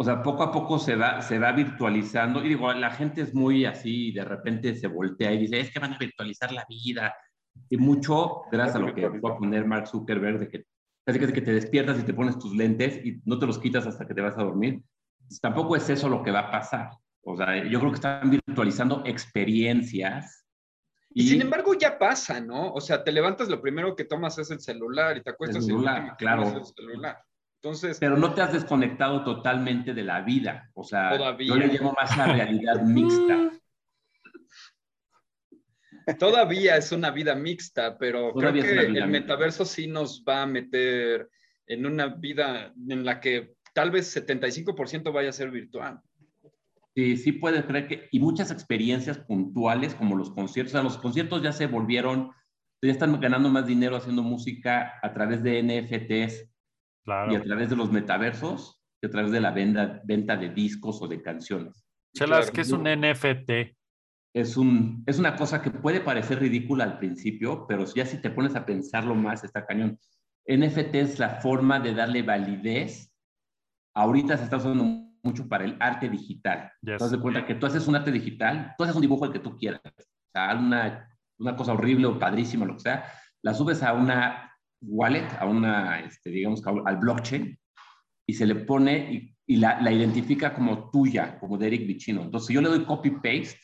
o 0.00 0.02
sea, 0.02 0.22
poco 0.22 0.42
a 0.42 0.50
poco 0.50 0.78
se 0.78 0.96
va, 0.96 1.20
se 1.20 1.38
va 1.38 1.52
virtualizando. 1.52 2.42
Y 2.42 2.48
digo, 2.48 2.72
la 2.72 2.90
gente 2.90 3.20
es 3.20 3.34
muy 3.34 3.66
así, 3.66 4.12
de 4.12 4.24
repente 4.24 4.74
se 4.74 4.86
voltea 4.86 5.30
y 5.30 5.40
dice, 5.40 5.60
es 5.60 5.70
que 5.70 5.78
van 5.78 5.92
a 5.92 5.98
virtualizar 5.98 6.50
la 6.52 6.64
vida. 6.66 7.14
Y 7.68 7.76
mucho, 7.76 8.44
gracias 8.50 8.76
a 8.76 8.78
lo 8.78 8.94
que 8.94 9.10
fue 9.10 9.30
a 9.30 9.36
poner 9.36 9.66
Mark 9.66 9.88
Zuckerberg, 9.88 10.38
de 10.38 10.48
que 10.48 10.64
casi 11.04 11.18
que 11.18 11.42
te 11.42 11.52
despiertas 11.52 11.98
y 11.98 12.04
te 12.04 12.14
pones 12.14 12.38
tus 12.38 12.56
lentes 12.56 13.04
y 13.04 13.20
no 13.26 13.38
te 13.38 13.46
los 13.46 13.58
quitas 13.58 13.86
hasta 13.86 14.06
que 14.06 14.14
te 14.14 14.22
vas 14.22 14.38
a 14.38 14.42
dormir. 14.42 14.82
Pues 15.28 15.38
tampoco 15.38 15.76
es 15.76 15.90
eso 15.90 16.08
lo 16.08 16.22
que 16.22 16.30
va 16.30 16.48
a 16.48 16.50
pasar. 16.50 16.92
O 17.22 17.36
sea, 17.36 17.62
yo 17.62 17.78
creo 17.78 17.90
que 17.90 17.96
están 17.96 18.30
virtualizando 18.30 19.02
experiencias. 19.04 20.46
Y, 21.10 21.28
sin 21.28 21.42
embargo 21.42 21.74
ya 21.74 21.98
pasa, 21.98 22.40
¿no? 22.40 22.72
O 22.72 22.80
sea, 22.80 23.04
te 23.04 23.12
levantas, 23.12 23.50
lo 23.50 23.60
primero 23.60 23.94
que 23.94 24.06
tomas 24.06 24.38
es 24.38 24.50
el 24.50 24.60
celular 24.60 25.18
y 25.18 25.22
te 25.22 25.28
acuestas 25.28 25.58
el 25.58 25.64
celular, 25.64 26.16
claro. 26.16 26.44
el 26.44 26.64
celular. 26.64 27.18
Entonces, 27.62 27.98
pero 28.00 28.16
no 28.16 28.32
te 28.32 28.40
has 28.40 28.54
desconectado 28.54 29.22
totalmente 29.22 29.92
de 29.92 30.02
la 30.02 30.22
vida. 30.22 30.70
O 30.72 30.82
sea, 30.82 31.36
yo 31.38 31.56
le 31.56 31.66
llamo 31.68 31.92
más 31.92 32.18
a 32.18 32.32
realidad 32.32 32.80
mixta. 32.86 33.50
Todavía 36.18 36.76
es 36.76 36.90
una 36.90 37.10
vida 37.10 37.34
mixta, 37.34 37.98
pero 37.98 38.32
creo 38.32 38.52
que 38.54 38.60
el 38.60 39.06
metaverso 39.08 39.66
sí 39.66 39.86
nos 39.86 40.24
va 40.26 40.42
a 40.42 40.46
meter 40.46 41.28
en 41.66 41.84
una 41.84 42.06
vida 42.06 42.72
en 42.88 43.04
la 43.04 43.20
que 43.20 43.52
tal 43.74 43.90
vez 43.90 44.16
75% 44.16 45.12
vaya 45.12 45.28
a 45.28 45.32
ser 45.32 45.50
virtual. 45.50 46.00
Sí, 46.94 47.18
sí 47.18 47.32
puedes 47.32 47.64
creer 47.66 47.86
que, 47.86 48.08
y 48.10 48.20
muchas 48.20 48.50
experiencias 48.50 49.18
puntuales 49.18 49.94
como 49.94 50.16
los 50.16 50.30
conciertos, 50.30 50.72
o 50.72 50.76
sea, 50.76 50.82
los 50.82 50.96
conciertos 50.96 51.42
ya 51.42 51.52
se 51.52 51.66
volvieron, 51.66 52.32
ya 52.82 52.90
están 52.90 53.20
ganando 53.20 53.50
más 53.50 53.66
dinero 53.66 53.96
haciendo 53.96 54.22
música 54.22 54.94
a 55.02 55.12
través 55.12 55.42
de 55.42 55.62
NFTs, 55.62 56.49
y 57.06 57.34
a 57.34 57.42
través 57.42 57.70
de 57.70 57.76
los 57.76 57.90
metaversos 57.90 58.82
y 59.02 59.06
a 59.06 59.10
través 59.10 59.32
de 59.32 59.40
la 59.40 59.50
venta, 59.50 60.00
venta 60.04 60.36
de 60.36 60.50
discos 60.50 61.00
o 61.02 61.08
de 61.08 61.22
canciones. 61.22 61.84
Chelas, 62.14 62.50
¿qué 62.50 62.60
es 62.60 62.72
un 62.72 62.84
NFT? 62.84 63.76
Es, 64.34 64.56
un, 64.56 65.02
es 65.06 65.18
una 65.18 65.36
cosa 65.36 65.62
que 65.62 65.70
puede 65.70 66.00
parecer 66.00 66.40
ridícula 66.40 66.84
al 66.84 66.98
principio, 66.98 67.66
pero 67.66 67.84
ya 67.94 68.04
si 68.04 68.20
te 68.20 68.30
pones 68.30 68.54
a 68.54 68.66
pensarlo 68.66 69.14
más, 69.14 69.42
está 69.44 69.66
cañón. 69.66 69.98
NFT 70.46 70.94
es 70.96 71.18
la 71.18 71.40
forma 71.40 71.80
de 71.80 71.94
darle 71.94 72.22
validez. 72.22 73.12
Ahorita 73.94 74.36
se 74.36 74.44
está 74.44 74.58
usando 74.58 74.84
mucho 75.22 75.48
para 75.48 75.64
el 75.64 75.76
arte 75.80 76.08
digital. 76.08 76.72
Yes. 76.82 76.98
Te 76.98 77.04
das 77.04 77.16
cuenta 77.18 77.46
que 77.46 77.54
tú 77.54 77.66
haces 77.66 77.86
un 77.88 77.96
arte 77.96 78.12
digital, 78.12 78.74
tú 78.76 78.84
haces 78.84 78.96
un 78.96 79.02
dibujo 79.02 79.24
el 79.24 79.32
que 79.32 79.38
tú 79.38 79.56
quieras. 79.56 79.80
O 79.84 80.30
sea, 80.32 80.54
una, 80.56 81.08
una 81.38 81.56
cosa 81.56 81.72
horrible 81.72 82.06
o 82.06 82.18
padrísima, 82.18 82.66
lo 82.66 82.74
que 82.74 82.80
sea, 82.80 83.04
la 83.42 83.54
subes 83.54 83.82
a 83.82 83.92
una 83.92 84.49
wallet, 84.82 85.28
a 85.38 85.46
una, 85.46 86.00
este, 86.00 86.30
digamos, 86.30 86.62
al 86.66 86.96
blockchain, 86.96 87.58
y 88.26 88.32
se 88.34 88.46
le 88.46 88.54
pone 88.54 89.12
y, 89.12 89.36
y 89.46 89.56
la, 89.56 89.80
la, 89.80 89.92
identifica 89.92 90.54
como 90.54 90.90
tuya, 90.90 91.38
como 91.38 91.58
de 91.58 91.66
Eric 91.66 91.86
Vicino. 91.86 92.22
Entonces 92.22 92.54
yo 92.54 92.60
le 92.60 92.68
doy 92.68 92.84
copy-paste 92.84 93.58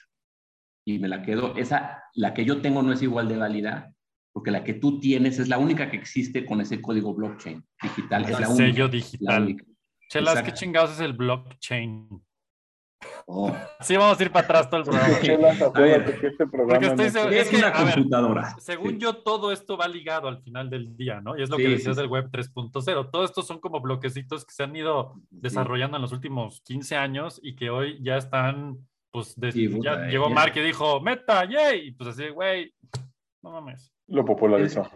y 0.85 0.99
me 0.99 1.09
la 1.09 1.23
quedo. 1.23 1.57
Esa, 1.57 2.03
la 2.15 2.35
que 2.35 2.45
yo 2.45 2.61
tengo 2.61 2.83
no 2.83 2.93
es 2.93 3.03
igual 3.03 3.29
de 3.29 3.37
válida, 3.37 3.93
porque 4.33 4.51
la 4.51 4.65
que 4.65 4.75
tú 4.75 5.01
tienes 5.01 5.39
es 5.39 5.49
la 5.49 5.59
única 5.59 5.91
que 5.91 5.97
existe 5.97 6.45
con 6.45 6.61
ese 6.61 6.83
código 6.83 7.15
blockchain 7.15 7.65
digital. 7.83 8.25
Es 8.25 8.41
la 8.41 8.47
sello 8.47 8.89
digital. 8.89 9.57
Chelas, 10.09 10.43
¿qué 10.43 10.53
chingados 10.53 10.93
es 10.93 11.01
el 11.01 11.15
blockchain? 11.15 12.09
Oh. 13.27 13.53
Sí, 13.81 13.97
vamos 13.97 14.19
a 14.19 14.23
ir 14.23 14.31
para 14.31 14.45
atrás 14.45 14.71
todo 14.71 14.81
el 14.81 14.87
programa. 14.87 15.19
que 15.19 16.27
este 16.27 16.47
programa 16.47 16.67
Porque 16.67 16.87
estoy 16.87 17.35
es, 17.35 17.49
que, 17.49 17.57
una 17.57 17.73
computadora. 17.73 18.57
según 18.59 18.99
yo, 18.99 19.17
todo 19.17 19.53
esto 19.53 19.77
va 19.77 19.89
ligado 19.89 20.29
al 20.29 20.41
final 20.43 20.71
del 20.71 20.97
día, 20.97 21.21
¿no? 21.21 21.37
Y 21.37 21.43
es 21.43 21.51
lo 21.51 21.57
que 21.57 21.69
decías 21.69 21.97
del 21.97 22.09
web 22.09 22.31
3.0. 22.31 23.11
Todo 23.11 23.25
esto 23.25 23.43
son 23.43 23.61
como 23.61 23.81
bloquecitos 23.81 24.45
que 24.45 24.55
se 24.55 24.63
han 24.63 24.75
ido 24.75 25.15
desarrollando 25.31 25.97
en 25.97 26.03
los 26.03 26.13
últimos 26.13 26.61
15 26.63 26.97
años 26.97 27.41
y 27.43 27.57
que 27.57 27.71
hoy 27.71 27.99
ya 28.03 28.17
están, 28.17 28.79
pues, 29.11 29.35
ya 29.37 30.07
llegó 30.07 30.31
Mark 30.31 30.53
y 30.57 30.61
dijo, 30.61 31.01
meta, 31.01 31.45
yay, 31.49 31.89
y 31.89 31.93
pues 31.93 32.11
así, 32.11 32.29
güey, 32.29 32.73
no 33.43 33.51
mames. 33.51 33.93
Lo 34.09 34.25
popularizó. 34.25 34.89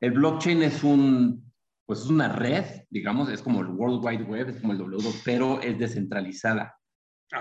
El, 0.00 0.12
blockchain 0.12 0.62
es 0.62 0.82
un, 0.82 1.52
pues 1.84 2.00
es 2.00 2.06
una 2.06 2.28
red, 2.28 2.64
digamos, 2.90 3.30
es 3.30 3.42
como 3.42 3.60
el 3.60 3.68
World 3.68 4.04
Wide 4.04 4.24
Web, 4.24 4.48
es 4.48 4.60
como 4.60 4.72
el 4.72 4.78
w 4.78 5.10
pero 5.24 5.60
es 5.60 5.78
descentralizada. 5.78 6.75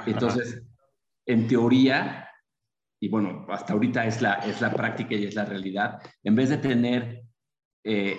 Entonces, 0.06 0.64
en 1.26 1.48
teoría, 1.48 2.30
y 3.00 3.10
bueno, 3.10 3.46
hasta 3.50 3.74
ahorita 3.74 4.06
es 4.06 4.22
la, 4.22 4.34
es 4.36 4.62
la 4.62 4.72
práctica 4.72 5.16
y 5.16 5.26
es 5.26 5.36
la 5.36 5.46
realidad, 5.46 6.00
en 6.24 6.36
vez 6.36 6.50
de 6.50 6.58
tener 6.58 7.24
eh, 7.84 8.18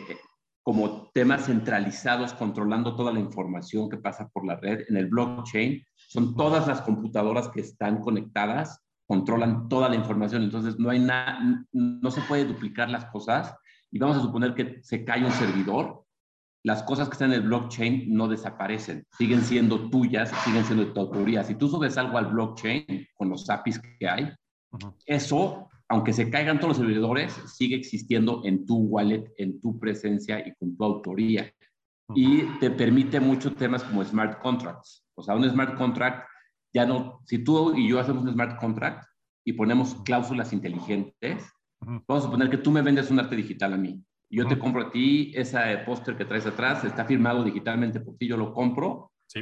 como 0.62 1.10
temas 1.12 1.46
centralizados 1.46 2.34
controlando 2.34 2.96
toda 2.96 3.12
la 3.12 3.20
información 3.20 3.88
que 3.88 3.98
pasa 3.98 4.28
por 4.28 4.44
la 4.44 4.56
red, 4.56 4.84
en 4.88 4.96
el 4.96 5.06
blockchain 5.06 5.84
son 5.94 6.34
todas 6.34 6.66
las 6.66 6.82
computadoras 6.82 7.48
que 7.48 7.60
están 7.60 8.00
conectadas, 8.00 8.84
controlan 9.06 9.68
toda 9.68 9.88
la 9.88 9.94
información, 9.94 10.42
entonces 10.42 10.78
no 10.78 10.90
hay 10.90 10.98
nada, 10.98 11.38
no 11.72 12.10
se 12.10 12.20
puede 12.22 12.44
duplicar 12.44 12.90
las 12.90 13.04
cosas. 13.06 13.54
Y 13.92 13.98
vamos 13.98 14.16
a 14.16 14.22
suponer 14.22 14.54
que 14.54 14.80
se 14.82 15.04
cae 15.04 15.24
un 15.24 15.30
servidor, 15.30 16.05
las 16.66 16.82
cosas 16.82 17.08
que 17.08 17.12
están 17.12 17.32
en 17.32 17.42
el 17.42 17.46
blockchain 17.46 18.12
no 18.12 18.26
desaparecen, 18.26 19.06
siguen 19.16 19.40
siendo 19.42 19.88
tuyas, 19.88 20.32
siguen 20.44 20.64
siendo 20.64 20.84
de 20.84 20.90
tu 20.90 20.98
autoría. 20.98 21.44
Si 21.44 21.54
tú 21.54 21.68
subes 21.68 21.96
algo 21.96 22.18
al 22.18 22.26
blockchain 22.26 23.06
con 23.14 23.28
los 23.28 23.48
APIs 23.48 23.78
que 23.78 24.08
hay, 24.08 24.32
eso, 25.06 25.68
aunque 25.88 26.12
se 26.12 26.28
caigan 26.28 26.58
todos 26.58 26.70
los 26.70 26.78
servidores, 26.78 27.32
sigue 27.54 27.76
existiendo 27.76 28.42
en 28.44 28.66
tu 28.66 28.78
wallet, 28.78 29.32
en 29.38 29.60
tu 29.60 29.78
presencia 29.78 30.44
y 30.44 30.56
con 30.56 30.76
tu 30.76 30.82
autoría. 30.82 31.52
Y 32.16 32.42
te 32.58 32.72
permite 32.72 33.20
muchos 33.20 33.54
temas 33.54 33.84
como 33.84 34.04
smart 34.04 34.42
contracts. 34.42 35.06
O 35.14 35.22
sea, 35.22 35.36
un 35.36 35.48
smart 35.48 35.76
contract, 35.76 36.26
ya 36.74 36.84
no, 36.84 37.20
si 37.26 37.44
tú 37.44 37.76
y 37.76 37.88
yo 37.88 38.00
hacemos 38.00 38.24
un 38.24 38.32
smart 38.32 38.58
contract 38.58 39.06
y 39.44 39.52
ponemos 39.52 39.94
cláusulas 40.04 40.52
inteligentes, 40.52 41.48
vamos 41.80 42.24
a 42.24 42.26
suponer 42.26 42.50
que 42.50 42.58
tú 42.58 42.72
me 42.72 42.82
vendes 42.82 43.08
un 43.12 43.20
arte 43.20 43.36
digital 43.36 43.72
a 43.72 43.76
mí 43.76 44.04
yo 44.30 44.46
te 44.46 44.58
compro 44.58 44.82
a 44.82 44.90
ti 44.90 45.32
ese 45.34 45.58
póster 45.86 46.16
que 46.16 46.24
traes 46.24 46.46
atrás, 46.46 46.84
está 46.84 47.04
firmado 47.04 47.44
digitalmente 47.44 48.00
por 48.00 48.16
ti, 48.16 48.26
yo 48.26 48.36
lo 48.36 48.52
compro. 48.52 49.12
Sí. 49.26 49.40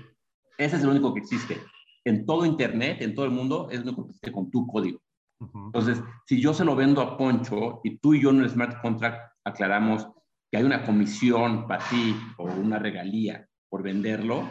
Ese 0.58 0.76
es 0.76 0.82
el 0.82 0.90
único 0.90 1.14
que 1.14 1.20
existe. 1.20 1.60
En 2.04 2.26
todo 2.26 2.44
Internet, 2.44 3.00
en 3.00 3.14
todo 3.14 3.24
el 3.24 3.32
mundo, 3.32 3.68
es 3.70 3.78
lo 3.80 3.86
único 3.86 4.04
que 4.04 4.10
existe 4.10 4.32
con 4.32 4.50
tu 4.50 4.66
código. 4.66 5.00
Entonces, 5.40 6.02
si 6.26 6.40
yo 6.40 6.54
se 6.54 6.64
lo 6.64 6.76
vendo 6.76 7.00
a 7.02 7.18
Poncho 7.18 7.80
y 7.82 7.98
tú 7.98 8.14
y 8.14 8.22
yo 8.22 8.30
en 8.30 8.40
el 8.40 8.48
smart 8.48 8.80
contract 8.80 9.32
aclaramos 9.44 10.08
que 10.50 10.58
hay 10.58 10.64
una 10.64 10.84
comisión 10.84 11.66
para 11.66 11.84
ti 11.88 12.16
o 12.38 12.44
una 12.44 12.78
regalía 12.78 13.46
por 13.68 13.82
venderlo, 13.82 14.48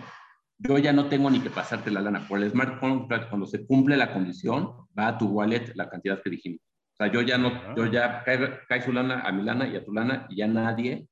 yo 0.59 0.77
ya 0.77 0.93
no 0.93 1.07
tengo 1.07 1.29
ni 1.29 1.39
que 1.39 1.49
pasarte 1.49 1.89
la 1.89 2.01
lana. 2.01 2.27
Por 2.27 2.41
el 2.41 2.51
smart 2.51 2.79
contract, 2.79 3.29
cuando 3.29 3.47
se 3.47 3.65
cumple 3.65 3.97
la 3.97 4.13
condición, 4.13 4.71
va 4.97 5.07
a 5.07 5.17
tu 5.17 5.27
wallet 5.27 5.73
la 5.75 5.89
cantidad 5.89 6.21
que 6.21 6.29
dijimos. 6.29 6.61
O 6.93 6.95
sea, 6.95 7.11
yo 7.11 7.21
ya 7.21 7.37
no, 7.37 7.47
ah. 7.47 7.73
yo 7.75 7.87
ya 7.87 8.23
cae, 8.23 8.81
su 8.81 8.93
lana 8.93 9.21
a 9.21 9.31
mi 9.31 9.43
lana 9.43 9.67
y 9.67 9.75
a 9.75 9.83
tu 9.83 9.91
lana 9.93 10.27
y 10.29 10.37
ya 10.37 10.47
nadie 10.47 11.07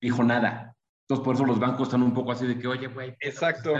dijo 0.00 0.22
nada. 0.22 0.74
Entonces, 1.02 1.24
por 1.24 1.34
eso 1.34 1.46
los 1.46 1.58
bancos 1.58 1.88
están 1.88 2.02
un 2.02 2.12
poco 2.12 2.32
así 2.32 2.46
de 2.46 2.58
que, 2.58 2.66
oye, 2.66 2.88
güey. 2.88 3.14
Exacto. 3.20 3.74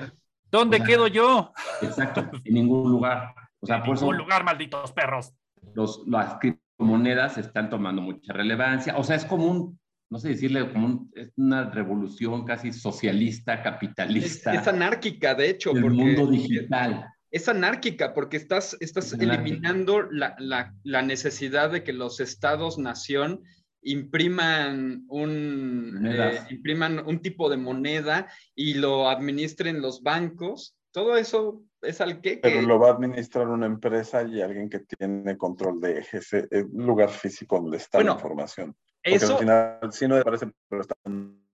¿Dónde 0.51 0.83
quedo 0.83 1.07
yo? 1.07 1.53
Exacto, 1.83 2.31
en 2.45 2.55
ningún 2.55 2.91
lugar. 2.91 3.35
O 3.61 3.67
sea, 3.67 3.79
en 3.79 3.93
ningún 3.93 4.17
lugar, 4.17 4.45
malditos 4.45 4.93
perros. 4.93 5.35
Los, 5.75 6.03
las 6.07 6.39
criptomonedas 6.39 7.39
están 7.39 7.69
tomando 7.71 8.01
mucha 8.03 8.33
relevancia. 8.33 8.97
O 8.97 9.05
sea, 9.05 9.17
es 9.17 9.25
como 9.25 9.47
un, 9.47 9.81
no 10.11 10.19
sé 10.19 10.29
decirle, 10.29 10.71
como 10.73 11.09
es 11.15 11.33
una 11.37 11.71
revolución 11.71 12.45
casi 12.45 12.73
socialista, 12.73 13.63
capitalista. 13.63 14.55
Es, 14.55 14.69
anárquica, 14.69 15.35
de 15.35 15.51
hecho. 15.51 15.73
El 15.73 15.91
mundo 15.91 16.27
digital 16.27 17.14
es 17.35 17.49
anárquica 17.49 18.15
porque 18.15 18.37
estás, 18.37 18.77
estás 18.79 19.13
eliminando 19.13 20.03
la, 20.03 20.37
la, 20.39 20.73
la, 20.85 21.03
necesidad 21.03 21.69
de 21.69 21.83
que 21.83 21.93
los 21.93 22.21
estados-nación 22.21 23.43
impriman 23.83 25.05
un, 25.09 26.07
eh, 26.07 26.39
impriman 26.51 27.05
un 27.05 27.21
tipo 27.21 27.51
de 27.51 27.57
moneda 27.57 28.29
y 28.55 28.75
lo 28.75 29.09
administren 29.09 29.83
los 29.83 30.05
bancos. 30.05 30.77
Todo 30.93 31.17
eso 31.17 31.61
es 31.83 32.01
al 32.01 32.21
que... 32.21 32.39
Pero 32.41 32.63
lo 32.63 32.79
va 32.79 32.91
a 32.91 32.93
administrar 32.93 33.49
una 33.49 33.67
empresa 33.67 34.23
y 34.23 34.41
alguien 34.41 34.71
que 34.71 34.79
tiene 34.79 35.37
control 35.37 35.81
de 35.81 35.99
ese 36.13 36.47
eh, 36.53 36.65
lugar 36.73 37.11
físico 37.11 37.57
donde 37.57 37.79
está 37.79 38.01
la 38.01 38.13
información. 38.13 38.77
Porque 39.03 39.17
eso... 39.17 39.33
al 39.33 39.41
final, 39.41 39.93
si 39.93 40.07
no 40.07 40.23
parece, 40.23 40.53
pero 40.69 40.83
está 40.83 40.95
en 41.05 41.45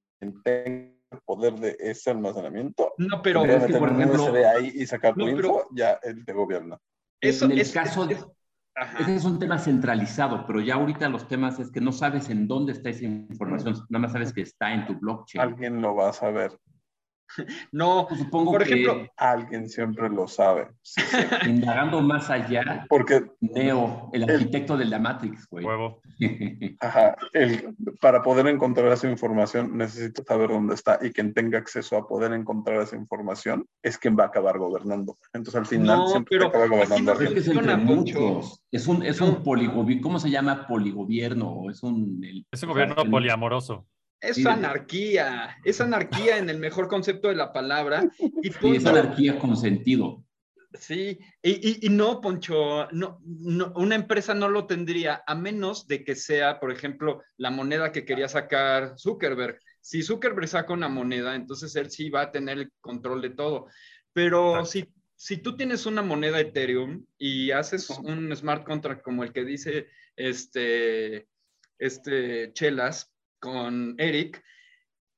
poder 1.41 1.55
de 1.55 1.77
ese 1.81 2.11
almacenamiento. 2.11 2.93
No, 2.99 3.23
pero 3.23 3.45
es 3.45 3.65
que, 3.65 3.75
por 3.75 3.91
ejemplo, 3.91 4.33
ahí 4.57 4.73
y 4.75 4.87
sacar 4.87 5.15
tu 5.15 5.29
info, 5.29 5.69
ya 5.73 5.99
él 6.03 6.25
te 6.25 6.33
gobierna. 6.33 6.79
Eso 7.21 7.47
en 7.47 7.53
el 7.53 7.61
es, 7.61 7.73
caso, 7.73 8.09
es, 8.09 8.25
ese 8.99 9.17
es 9.17 9.25
un 9.25 9.39
tema 9.39 9.59
centralizado, 9.59 10.47
pero 10.47 10.61
ya 10.61 10.75
ahorita 10.75 11.09
los 11.09 11.29
temas 11.29 11.59
es 11.59 11.71
que 11.71 11.81
no 11.81 11.93
sabes 11.93 12.31
en 12.31 12.47
dónde 12.47 12.73
está 12.73 12.91
esa 12.91 13.05
información, 13.05 13.75
nada 13.89 14.03
más 14.03 14.13
sabes 14.13 14.33
que 14.33 14.43
está 14.43 14.73
en 14.73 14.87
tu 14.87 14.99
blockchain. 14.99 15.43
Alguien 15.43 15.83
lo 15.83 15.95
va 15.95 16.11
a 16.11 16.13
saber. 16.13 16.53
No, 17.73 18.07
pues 18.09 18.21
supongo 18.21 18.53
por 18.53 18.63
ejemplo, 18.63 19.07
alguien 19.17 19.69
siempre 19.69 20.09
lo 20.09 20.27
sabe. 20.27 20.69
Indagando 21.47 22.01
más 22.01 22.31
allá, 22.31 22.87
porque 22.89 23.31
Neo, 23.41 24.11
el 24.13 24.29
arquitecto 24.29 24.77
de 24.77 24.85
la 24.87 24.99
Matrix, 24.99 25.47
güey. 25.49 25.65
Huevo. 25.65 26.01
Ajá, 26.81 27.17
el, 27.33 27.75
para 28.01 28.23
poder 28.23 28.47
encontrar 28.49 28.93
esa 28.93 29.09
información 29.09 29.77
necesito 29.77 30.23
saber 30.25 30.51
dónde 30.51 30.75
está 30.75 30.99
y 31.03 31.11
quien 31.11 31.33
tenga 31.33 31.59
acceso 31.59 31.97
a 31.97 32.07
poder 32.07 32.33
encontrar 32.33 32.83
esa 32.83 32.97
información 32.97 33.67
es 33.83 33.99
quien 33.99 34.17
va 34.19 34.25
a 34.25 34.27
acabar 34.29 34.59
gobernando. 34.59 35.17
Entonces 35.33 35.55
al 35.57 35.67
final 35.67 36.09
siempre 36.09 36.39
pero 36.39 36.49
acaba 36.49 36.67
gobernando. 36.67 37.13
es, 37.13 37.33
que 37.33 37.39
es, 37.39 37.49
entre 37.49 37.77
muchos. 37.77 38.63
es 38.71 38.87
un, 38.87 39.03
es 39.03 39.21
un 39.21 39.43
poligobierno, 39.43 40.03
¿cómo 40.03 40.19
se 40.19 40.31
llama 40.31 40.67
poligobierno? 40.67 41.71
Es 41.71 41.83
un, 41.83 42.23
es 42.51 42.63
un 42.63 42.69
gobierno 42.69 43.05
poliamoroso. 43.11 43.87
Es 44.21 44.45
anarquía, 44.45 45.57
es 45.65 45.81
anarquía 45.81 46.39
en 46.39 46.51
el 46.51 46.59
mejor 46.59 46.89
concepto 46.89 47.29
de 47.29 47.37
la 47.37 47.53
palabra. 47.53 48.09
Y 48.43 48.77
es 48.77 48.87
anarquía 48.87 49.39
con 49.39 49.57
sentido. 49.57 50.25
Sí, 50.79 51.19
y, 51.43 51.89
no, 51.89 52.21
Poncho, 52.21 52.89
no, 52.93 53.19
una 53.75 53.97
empresa 53.97 54.35
no 54.35 54.49
lo 54.49 54.67
tendría 54.67 55.23
a 55.27 55.35
menos 55.35 55.89
de 55.89 56.05
que 56.05 56.15
sea, 56.15 56.61
por 56.61 56.71
ejemplo, 56.71 57.23
la 57.39 57.51
moneda 57.51 57.91
que 57.91 58.05
quería 58.05 58.29
sacar 58.29 58.95
Zuckerberg. 58.97 59.59
Si 59.81 60.03
Zuckerberg 60.03 60.47
saca 60.47 60.73
una 60.73 60.89
moneda, 60.89 61.35
entonces 61.35 61.75
él 61.75 61.91
sí 61.91 62.09
va 62.09 62.23
a 62.23 62.31
tener 62.31 62.59
el 62.59 62.73
control 62.81 63.21
de 63.21 63.31
todo. 63.31 63.67
Pero 64.13 64.65
si, 64.65 64.93
si 65.17 65.39
tú 65.39 65.57
tienes 65.57 65.87
una 65.87 66.03
moneda 66.03 66.39
Ethereum 66.39 67.05
y 67.19 67.51
haces 67.51 67.91
un 67.91 68.35
smart 68.37 68.65
contract 68.65 69.03
como 69.03 69.25
el 69.25 69.33
que 69.33 69.45
dice 69.45 69.89
este, 70.15 71.27
este 71.79 72.53
Chelas, 72.53 73.13
con 73.41 73.95
Eric, 73.99 74.43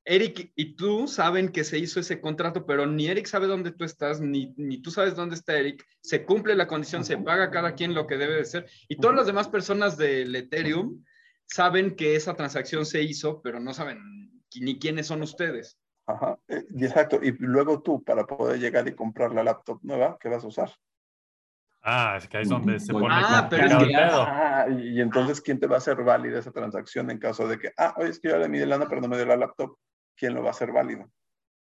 Eric 0.05 0.53
y 0.57 0.75
tú 0.75 1.07
saben 1.07 1.51
que 1.51 1.65
se 1.65 1.79
hizo 1.79 2.01
ese 2.01 2.21
contrato, 2.21 2.67
pero 2.67 2.87
ni 2.87 3.07
Eric 3.07 3.27
sabe 3.27 3.47
dónde 3.47 3.71
tú 3.71 3.85
estás, 3.85 4.21
ni, 4.21 4.53
ni 4.57 4.79
tú 4.83 4.91
sabes 4.91 5.15
dónde 5.15 5.37
está 5.37 5.57
Eric. 5.57 5.87
Se 6.01 6.25
cumple 6.25 6.55
la 6.57 6.67
condición, 6.67 7.05
se 7.05 7.19
paga 7.19 7.51
cada 7.51 7.75
quien 7.75 7.95
lo 7.95 8.07
que 8.07 8.17
debe 8.17 8.35
de 8.35 8.45
ser. 8.45 8.67
Y 8.89 8.97
todas 8.97 9.17
las 9.17 9.27
demás 9.27 9.49
personas 9.49 9.97
del 9.97 10.35
Ethereum 10.35 11.05
saben 11.47 11.95
que 11.95 12.17
esa 12.17 12.35
transacción 12.35 12.85
se 12.85 13.03
hizo, 13.03 13.43
pero 13.43 13.61
no 13.61 13.75
saben 13.75 14.43
ni 14.61 14.79
quiénes 14.79 15.07
son 15.07 15.23
ustedes. 15.23 15.79
Ajá, 16.07 16.39
eh, 16.49 16.65
exacto. 16.81 17.21
Y 17.23 17.33
luego 17.39 17.81
tú, 17.81 18.03
para 18.03 18.27
poder 18.27 18.59
llegar 18.59 18.89
y 18.89 18.95
comprar 18.95 19.33
la 19.33 19.45
laptop 19.45 19.79
nueva, 19.83 20.19
¿qué 20.21 20.29
vas 20.29 20.43
a 20.43 20.49
usar? 20.49 20.73
Ah, 21.83 22.15
es 22.17 22.29
que 22.29 22.37
ahí 22.37 22.43
es 22.45 22.49
donde 22.49 22.79
se 22.79 22.93
pone. 22.93 23.09
Ah, 23.11 23.49
pero 23.51 23.67
es 23.67 23.89
que, 23.89 23.97
ah, 23.97 24.67
y 24.71 25.01
entonces, 25.01 25.41
¿quién 25.41 25.59
te 25.59 25.67
va 25.67 25.77
a 25.77 25.79
hacer 25.79 25.97
válida 26.03 26.39
esa 26.39 26.53
transacción 26.53 27.11
en 27.11 27.19
caso 27.19 27.49
de 27.49 27.59
que, 27.59 27.73
ah, 27.77 27.95
oye, 27.97 28.11
es 28.11 28.21
que 28.21 28.29
yo 28.29 28.39
le 28.39 28.49
mide 28.49 28.67
lana, 28.67 28.87
pero 28.89 29.01
no 29.01 29.09
me 29.09 29.17
dio 29.17 29.27
la 29.27 29.37
laptop? 29.37 29.77
¿Quién 30.17 30.35
lo 30.35 30.43
va 30.43 30.49
a 30.49 30.51
hacer 30.53 30.71
válido? 30.71 31.11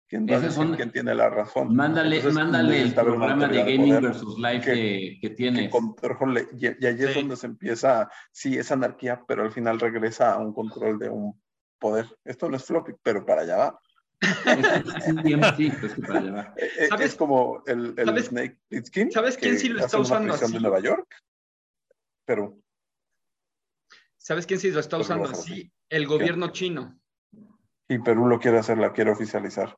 ¿Quién, 0.07 0.25
¿quién 0.25 0.91
tiene 0.91 1.13
la 1.13 1.29
razón? 1.29 1.75
Mándale, 1.75 2.24
mándale 2.31 2.81
el 2.81 2.93
programa 2.93 3.47
de 3.47 3.59
Gaming 3.59 4.01
versus 4.01 4.39
Life 4.39 4.62
que, 4.62 5.17
que, 5.21 5.29
tiene. 5.31 5.69
y, 5.69 6.65
y, 6.65 6.86
ahí 6.86 7.03
es 7.03 7.13
donde 7.13 7.36
se 7.36 7.45
empieza, 7.45 8.09
sí, 8.31 8.57
es 8.57 8.71
anarquía, 8.71 9.21
pero 9.27 9.43
al 9.43 9.51
final 9.51 9.79
regresa 9.79 10.33
a 10.33 10.38
un 10.38 10.53
control 10.53 10.97
de 10.97 11.09
un 11.09 11.39
poder. 11.77 12.07
Esto 12.24 12.50
no 12.50 12.55
es 12.55 12.63
floppy, 12.63 12.93
pero 13.03 13.25
para 13.25 13.41
allá 13.41 13.57
va. 13.57 13.79
Sí, 15.55 15.71
pues 15.79 15.93
que 15.93 16.01
para 16.01 16.19
allá 16.19 16.31
va. 16.31 16.53
Eh, 16.57 16.69
eh, 16.79 16.88
¿Sabes? 16.88 17.12
Es 17.12 17.15
como 17.15 17.63
el, 17.67 17.93
el 17.97 18.24
Snake 18.24 18.57
Plissken. 18.67 19.12
¿Sabes 19.12 19.38
quién 19.38 19.59
sí 19.59 19.69
lo 19.69 19.79
está 19.79 20.00
usando 20.00 20.33
así? 20.33 20.51
de 20.51 20.59
Nueva 20.59 20.79
York, 20.79 21.07
Perú. 22.25 22.63
¿Sabes 24.17 24.45
quién 24.45 24.59
sí 24.59 24.71
lo 24.71 24.79
está 24.79 24.97
usando 24.97 25.29
así? 25.29 25.71
El 25.89 26.07
gobierno 26.07 26.50
chino. 26.51 27.00
Y 27.88 28.00
Perú 28.00 28.27
lo 28.27 28.39
quiere 28.39 28.59
hacer, 28.59 28.77
la 28.77 28.91
quiere 28.91 29.12
oficializar. 29.12 29.77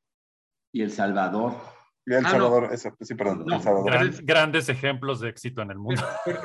Y 0.71 0.81
El 0.81 0.91
Salvador. 0.91 1.53
Y 2.05 2.13
El 2.13 2.25
ah, 2.25 2.29
Salvador, 2.29 2.69
sí, 3.01 3.15
perdón. 3.15 3.45
el 3.51 3.61
Salvador. 3.61 4.23
grandes 4.23 4.69
ejemplos 4.69 5.19
de 5.19 5.29
éxito 5.29 5.61
en 5.61 5.71
el 5.71 5.77
mundo. 5.77 6.01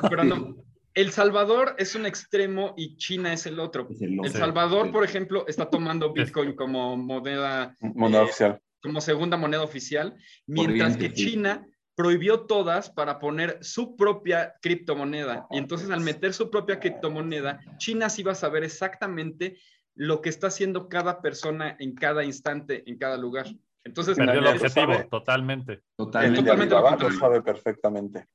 pero 0.09 0.23
no, 0.23 0.55
el 0.95 1.11
Salvador 1.11 1.75
es 1.77 1.93
un 1.93 2.05
extremo 2.05 2.73
y 2.77 2.95
China 2.95 3.33
es 3.33 3.45
el 3.45 3.59
otro. 3.59 3.87
el, 3.99 4.31
Salvador, 4.31 4.91
por 4.91 5.03
ejemplo, 5.03 5.45
está 5.47 5.69
tomando 5.69 6.13
Bitcoin 6.13 6.55
como 6.55 6.95
moneda, 6.95 7.75
moneda 7.81 8.21
eh, 8.21 8.23
oficial. 8.23 8.61
Como 8.81 9.01
segunda 9.01 9.35
moneda 9.35 9.63
oficial, 9.63 10.15
mientras 10.47 10.95
que 10.95 11.11
China 11.11 11.67
prohibió 11.95 12.41
todas 12.41 12.89
para 12.89 13.19
poner 13.19 13.57
su 13.61 13.95
propia 13.95 14.55
criptomoneda. 14.61 15.47
Y 15.51 15.57
entonces 15.57 15.89
al 15.89 16.01
meter 16.01 16.33
su 16.33 16.49
propia 16.49 16.79
criptomoneda, 16.79 17.59
China 17.77 18.09
sí 18.09 18.23
va 18.23 18.33
a 18.33 18.35
saber 18.35 18.63
exactamente 18.63 19.57
lo 19.95 20.21
que 20.21 20.29
está 20.29 20.47
haciendo 20.47 20.87
cada 20.87 21.21
persona 21.21 21.75
en 21.79 21.95
cada 21.95 22.23
instante, 22.23 22.83
en 22.89 22.97
cada 22.97 23.17
lugar. 23.17 23.47
Entonces, 23.83 24.17
perdió 24.17 24.39
el 24.39 24.47
objetivo, 24.47 25.07
totalmente. 25.09 25.81
Totalmente. 25.95 26.69
lo 26.69 27.11
sabe 27.11 27.41
perfectamente. 27.41 28.27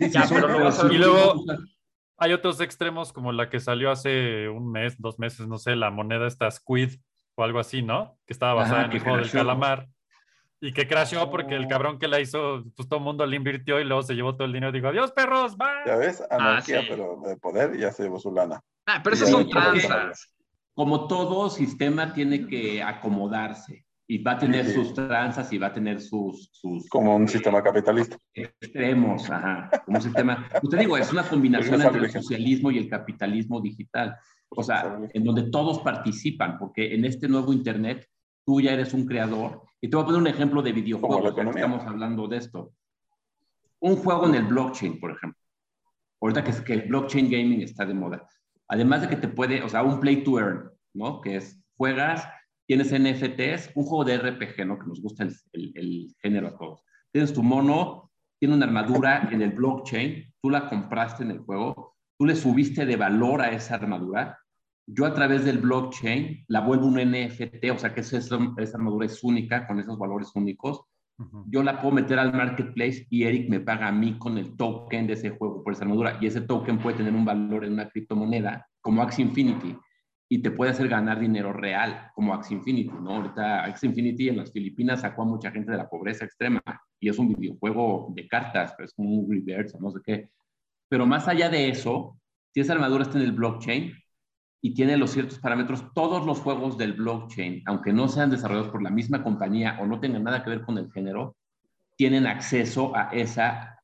y 0.00 0.96
luego 0.96 1.44
hay 2.18 2.32
otros 2.32 2.60
extremos 2.60 3.12
como 3.12 3.32
la 3.32 3.50
que 3.50 3.60
salió 3.60 3.90
hace 3.90 4.48
un 4.48 4.70
mes, 4.70 5.00
dos 5.00 5.18
meses, 5.18 5.46
no 5.46 5.58
sé, 5.58 5.76
la 5.76 5.90
moneda 5.90 6.26
esta 6.26 6.50
Squid 6.50 6.94
o 7.34 7.44
algo 7.44 7.58
así, 7.58 7.82
¿no? 7.82 8.18
Que 8.26 8.32
estaba 8.32 8.54
basada 8.54 8.86
en 8.86 8.92
el 8.92 9.00
juego 9.00 9.18
del 9.18 9.30
calamar. 9.30 9.88
Y 10.58 10.72
que 10.72 10.88
crashó 10.88 11.30
porque 11.30 11.54
el 11.54 11.68
cabrón 11.68 11.98
que 11.98 12.08
la 12.08 12.18
hizo, 12.18 12.64
pues 12.74 12.88
todo 12.88 12.98
el 12.98 13.04
mundo 13.04 13.26
le 13.26 13.36
invirtió 13.36 13.78
y 13.78 13.84
luego 13.84 14.02
se 14.02 14.14
llevó 14.14 14.34
todo 14.34 14.46
el 14.46 14.54
dinero 14.54 14.70
y 14.70 14.80
dijo, 14.80 14.88
adiós 14.88 15.12
perros, 15.12 15.56
bye. 15.56 15.68
Ya 15.84 15.96
ves, 15.96 16.22
anarquía, 16.30 16.80
ah, 16.80 16.86
pero 16.88 17.20
de 17.26 17.36
poder 17.36 17.76
ya 17.78 17.92
se 17.92 18.04
llevó 18.04 18.18
su 18.18 18.32
lana. 18.32 18.62
Ah, 18.86 19.00
pero 19.04 19.14
esas 19.14 19.30
son 19.30 19.50
tranzas. 19.50 20.34
Como 20.74 21.06
todo 21.08 21.50
sistema 21.50 22.14
tiene 22.14 22.46
que 22.46 22.82
acomodarse 22.82 23.85
y 24.08 24.22
va 24.22 24.32
a 24.32 24.38
tener 24.38 24.66
sus 24.70 24.94
tranzas 24.94 25.52
y 25.52 25.58
va 25.58 25.68
a 25.68 25.72
tener 25.72 26.00
sus... 26.00 26.48
sus 26.52 26.88
como 26.88 27.16
un 27.16 27.26
sistema 27.26 27.62
capitalista. 27.62 28.16
Extremos, 28.32 29.28
ajá. 29.28 29.68
Como 29.84 29.98
un 29.98 30.02
sistema... 30.02 30.48
Usted 30.62 30.78
digo, 30.78 30.96
es 30.96 31.12
una 31.12 31.24
combinación 31.24 31.82
entre 31.82 32.04
el 32.04 32.10
socialismo 32.10 32.70
y 32.70 32.78
el 32.78 32.88
capitalismo 32.88 33.60
digital. 33.60 34.16
O 34.48 34.62
sea, 34.62 35.00
en 35.12 35.24
donde 35.24 35.50
todos 35.50 35.80
participan, 35.80 36.56
porque 36.56 36.94
en 36.94 37.04
este 37.04 37.28
nuevo 37.28 37.52
Internet 37.52 38.08
tú 38.44 38.60
ya 38.60 38.72
eres 38.72 38.94
un 38.94 39.06
creador. 39.06 39.62
Y 39.80 39.88
te 39.88 39.96
voy 39.96 40.04
a 40.04 40.06
poner 40.06 40.20
un 40.20 40.28
ejemplo 40.28 40.62
de 40.62 40.72
videojuegos, 40.72 41.34
que 41.34 41.40
estamos 41.40 41.84
hablando 41.84 42.28
de 42.28 42.36
esto. 42.36 42.72
Un 43.80 43.96
juego 43.96 44.26
en 44.28 44.36
el 44.36 44.44
blockchain, 44.44 45.00
por 45.00 45.10
ejemplo. 45.10 45.40
Ahorita 46.20 46.44
que, 46.44 46.50
es, 46.50 46.60
que 46.60 46.74
el 46.74 46.82
blockchain 46.82 47.28
gaming 47.28 47.62
está 47.62 47.84
de 47.84 47.94
moda. 47.94 48.26
Además 48.68 49.02
de 49.02 49.08
que 49.08 49.16
te 49.16 49.28
puede, 49.28 49.62
o 49.62 49.68
sea, 49.68 49.82
un 49.82 49.98
play 49.98 50.22
to 50.22 50.38
earn, 50.38 50.70
¿no? 50.94 51.20
Que 51.20 51.36
es, 51.36 51.60
juegas 51.76 52.26
tienes 52.66 52.92
NFTs, 52.92 53.72
un 53.74 53.84
juego 53.84 54.04
de 54.04 54.18
RPG, 54.18 54.66
¿no? 54.66 54.78
Que 54.78 54.86
nos 54.86 55.00
gusta 55.00 55.26
el, 55.52 56.14
género 56.20 56.48
a 56.48 56.56
todos. 56.56 56.82
Tienes 57.12 57.32
tu 57.32 57.42
mono, 57.42 58.10
tiene 58.38 58.54
una 58.54 58.66
armadura 58.66 59.28
en 59.30 59.42
el 59.42 59.52
blockchain, 59.52 60.34
tú 60.42 60.50
la 60.50 60.68
compraste 60.68 61.22
en 61.22 61.30
el 61.30 61.38
juego, 61.38 61.96
tú 62.18 62.26
le 62.26 62.36
subiste 62.36 62.84
de 62.84 62.96
valor 62.96 63.40
a 63.40 63.50
esa 63.50 63.76
armadura, 63.76 64.38
yo 64.86 65.06
a 65.06 65.14
través 65.14 65.44
del 65.44 65.58
blockchain 65.58 66.44
la 66.48 66.60
vuelvo 66.60 66.86
un 66.86 67.00
NFT, 67.00 67.70
o 67.72 67.78
sea 67.78 67.94
que 67.94 68.00
esa, 68.00 68.18
esa 68.18 68.76
armadura 68.76 69.06
es 69.06 69.22
única, 69.24 69.66
con 69.66 69.80
esos 69.80 69.98
valores 69.98 70.30
únicos, 70.34 70.82
yo 71.46 71.62
la 71.62 71.80
puedo 71.80 71.94
meter 71.94 72.18
al 72.18 72.34
marketplace 72.34 73.06
y 73.08 73.24
Eric 73.24 73.48
me 73.48 73.60
paga 73.60 73.88
a 73.88 73.92
mí 73.92 74.18
con 74.18 74.36
el 74.36 74.54
token 74.54 75.06
de 75.06 75.14
ese 75.14 75.30
juego 75.30 75.64
por 75.64 75.72
esa 75.72 75.84
armadura. 75.84 76.18
Y 76.20 76.26
ese 76.26 76.42
token 76.42 76.78
puede 76.78 76.98
tener 76.98 77.14
un 77.14 77.24
valor 77.24 77.64
en 77.64 77.72
una 77.72 77.88
criptomoneda 77.88 78.68
como 78.82 79.02
Axie 79.02 79.24
Infinity 79.24 79.76
y 80.28 80.42
te 80.42 80.50
puede 80.50 80.72
hacer 80.72 80.88
ganar 80.88 81.20
dinero 81.20 81.52
real, 81.52 82.10
como 82.14 82.34
Axie 82.34 82.56
Infinity, 82.56 82.90
¿no? 83.00 83.16
Ahorita 83.16 83.64
Axie 83.64 83.88
Infinity 83.88 84.28
en 84.28 84.38
las 84.38 84.52
Filipinas 84.52 85.02
sacó 85.02 85.22
a 85.22 85.26
mucha 85.26 85.50
gente 85.50 85.70
de 85.70 85.76
la 85.76 85.88
pobreza 85.88 86.24
extrema 86.24 86.60
y 86.98 87.08
es 87.08 87.18
un 87.18 87.28
videojuego 87.28 88.12
de 88.14 88.26
cartas, 88.26 88.74
es 88.78 88.92
como 88.92 89.10
un 89.10 89.30
reverse, 89.30 89.78
no 89.80 89.90
sé 89.90 90.00
qué. 90.04 90.30
Pero 90.88 91.06
más 91.06 91.28
allá 91.28 91.48
de 91.48 91.68
eso, 91.68 92.18
si 92.52 92.60
esa 92.60 92.72
armadura 92.72 93.04
está 93.04 93.18
en 93.18 93.24
el 93.24 93.32
blockchain 93.32 93.92
y 94.62 94.74
tiene 94.74 94.96
los 94.96 95.10
ciertos 95.10 95.38
parámetros, 95.38 95.92
todos 95.94 96.26
los 96.26 96.40
juegos 96.40 96.76
del 96.76 96.94
blockchain, 96.94 97.62
aunque 97.66 97.92
no 97.92 98.08
sean 98.08 98.30
desarrollados 98.30 98.70
por 98.70 98.82
la 98.82 98.90
misma 98.90 99.22
compañía 99.22 99.78
o 99.80 99.86
no 99.86 100.00
tengan 100.00 100.24
nada 100.24 100.42
que 100.42 100.50
ver 100.50 100.62
con 100.62 100.76
el 100.78 100.90
género, 100.90 101.36
tienen 101.96 102.26
acceso 102.26 102.96
a 102.96 103.10
esa, 103.12 103.80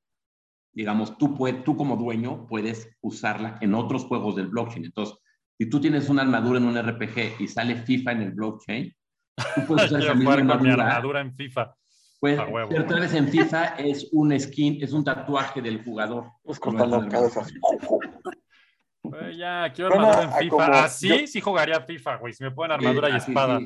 digamos, 0.72 1.16
tú, 1.18 1.36
puedes, 1.36 1.62
tú 1.62 1.76
como 1.76 1.96
dueño 1.96 2.46
puedes 2.46 2.96
usarla 3.00 3.58
en 3.60 3.74
otros 3.74 4.04
juegos 4.04 4.34
del 4.34 4.48
blockchain. 4.48 4.86
Entonces, 4.86 5.21
si 5.62 5.70
tú 5.70 5.80
tienes 5.80 6.08
una 6.08 6.22
armadura 6.22 6.58
en 6.58 6.64
un 6.64 6.76
RPG 6.76 7.40
y 7.40 7.46
sale 7.46 7.76
FIFA 7.76 8.12
en 8.12 8.22
el 8.22 8.32
blockchain, 8.32 8.92
tú 9.36 9.60
puedes 9.68 9.86
usar 9.86 10.02
esa 10.02 10.14
misma 10.14 10.34
armadura. 10.34 11.20
en 11.20 11.32
FIFA. 11.36 11.76
Pues, 12.18 12.40
pero 12.68 12.82
otra 12.82 12.98
vez 12.98 13.14
en 13.14 13.28
FIFA 13.28 13.64
es 13.78 14.08
un 14.10 14.38
skin, 14.38 14.82
es 14.82 14.92
un 14.92 15.04
tatuaje 15.04 15.62
del 15.62 15.84
jugador. 15.84 16.32
Pues 16.42 16.58
cortando 16.58 17.08
cabezas. 17.08 17.52
ya, 19.36 19.72
quiero 19.72 19.94
armadura 19.94 20.24
en 20.24 20.32
FIFA. 20.32 20.84
Así 20.84 21.26
sí 21.28 21.40
jugaría 21.40 21.80
FIFA, 21.80 22.16
güey. 22.16 22.32
Si 22.32 22.42
me 22.42 22.50
ponen 22.50 22.72
armadura 22.72 23.10
y 23.10 23.16
espada. 23.18 23.60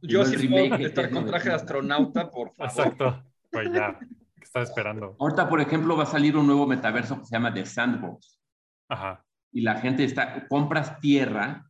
Yo 0.00 0.24
sí 0.24 0.48
puedo 0.48 0.74
estar 0.76 1.10
con 1.10 1.26
traje 1.26 1.50
de 1.50 1.54
astronauta, 1.54 2.30
por 2.30 2.54
favor. 2.54 2.70
Exacto. 2.70 3.24
Pues 3.50 3.70
ya. 3.74 3.98
¿Qué 3.98 4.42
estás 4.42 4.70
esperando? 4.70 5.16
Ahorita, 5.20 5.50
por 5.50 5.60
ejemplo, 5.60 5.98
va 5.98 6.04
a 6.04 6.06
salir 6.06 6.34
un 6.34 6.46
nuevo 6.46 6.66
metaverso 6.66 7.18
que 7.18 7.26
se 7.26 7.36
llama 7.36 7.52
The 7.52 7.66
Sandbox. 7.66 8.40
Ajá 8.88 9.25
y 9.56 9.62
la 9.62 9.76
gente 9.76 10.04
está, 10.04 10.46
compras 10.48 11.00
tierra, 11.00 11.66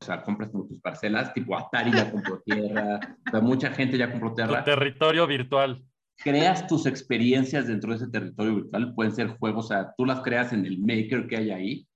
o 0.00 0.04
sea, 0.06 0.22
compras 0.22 0.50
tus 0.50 0.80
parcelas, 0.80 1.34
tipo 1.34 1.54
Atari 1.54 1.92
ya 1.92 2.10
compró 2.10 2.40
tierra, 2.46 3.18
o 3.34 3.42
mucha 3.42 3.70
gente 3.72 3.98
ya 3.98 4.10
compró 4.10 4.32
tierra. 4.32 4.64
territorio 4.64 5.26
virtual. 5.26 5.84
Creas 6.16 6.66
tus 6.66 6.86
experiencias 6.86 7.66
dentro 7.66 7.90
de 7.90 7.96
ese 7.96 8.08
territorio 8.08 8.54
virtual, 8.54 8.94
pueden 8.94 9.14
ser 9.14 9.28
juegos, 9.36 9.66
o 9.66 9.68
sea, 9.68 9.92
tú 9.94 10.06
las 10.06 10.22
creas 10.22 10.54
en 10.54 10.64
el 10.64 10.78
maker 10.78 11.26
que 11.26 11.36
hay 11.36 11.50
ahí, 11.50 11.88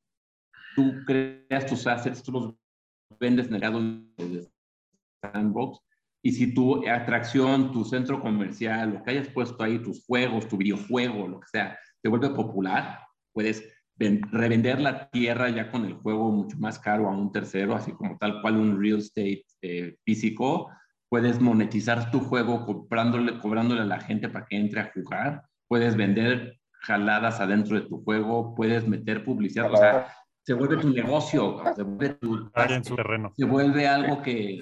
tú 0.77 0.93
creas 1.07 1.65
tus 1.65 1.87
assets, 1.87 2.23
tú 2.23 2.33
los 2.33 2.55
vendes 3.19 3.47
en 3.47 3.55
el 3.55 4.33
de 4.35 4.47
sandbox, 5.23 5.81
y 6.23 6.33
si 6.33 6.53
tu 6.53 6.87
atracción, 6.87 7.73
tu 7.73 7.87
centro 7.87 8.21
comercial, 8.21 8.91
lo 8.91 9.03
que 9.03 9.13
hayas 9.13 9.29
puesto 9.29 9.65
ahí, 9.65 9.79
tus 9.79 10.05
juegos, 10.05 10.47
tu 10.47 10.59
videojuego, 10.59 11.27
lo 11.27 11.41
que 11.41 11.49
sea, 11.49 11.79
te 12.03 12.11
vuelve 12.11 12.29
popular, 12.29 13.01
puedes 13.33 13.74
revender 13.99 14.81
la 14.81 15.09
tierra 15.09 15.49
ya 15.51 15.71
con 15.71 15.85
el 15.85 15.95
juego 15.95 16.31
mucho 16.31 16.57
más 16.59 16.79
caro 16.79 17.09
a 17.09 17.17
un 17.17 17.31
tercero, 17.33 17.75
así 17.75 17.93
como 17.93 18.19
tal 18.19 18.41
cual 18.43 18.57
un 18.57 18.81
real 18.81 18.99
estate 18.99 19.45
eh, 19.63 19.97
físico. 20.05 20.71
Puedes 21.09 21.41
monetizar 21.41 22.11
tu 22.11 22.21
juego 22.21 22.67
comprándole, 22.67 23.39
cobrándole 23.39 23.83
a 23.83 23.87
la 23.87 24.01
gente 24.01 24.29
para 24.29 24.47
que 24.47 24.57
entre 24.57 24.81
a 24.81 24.91
jugar. 24.93 25.45
Puedes 25.69 25.97
vender 25.97 26.59
jaladas 26.73 27.41
adentro 27.41 27.77
de 27.77 27.87
tu 27.87 28.03
juego. 28.03 28.55
Puedes 28.55 28.87
meter 28.89 29.25
publicidad. 29.25 29.73
O 29.73 29.77
sea, 29.77 30.09
se 30.45 30.55
vuelve 30.55 30.77
tu 30.77 30.91
negocio. 30.91 31.63
Se 31.77 31.83
vuelve, 31.83 32.15
tu, 32.15 32.51
se 33.37 33.45
vuelve 33.45 33.87
algo 33.87 34.23
que, 34.23 34.61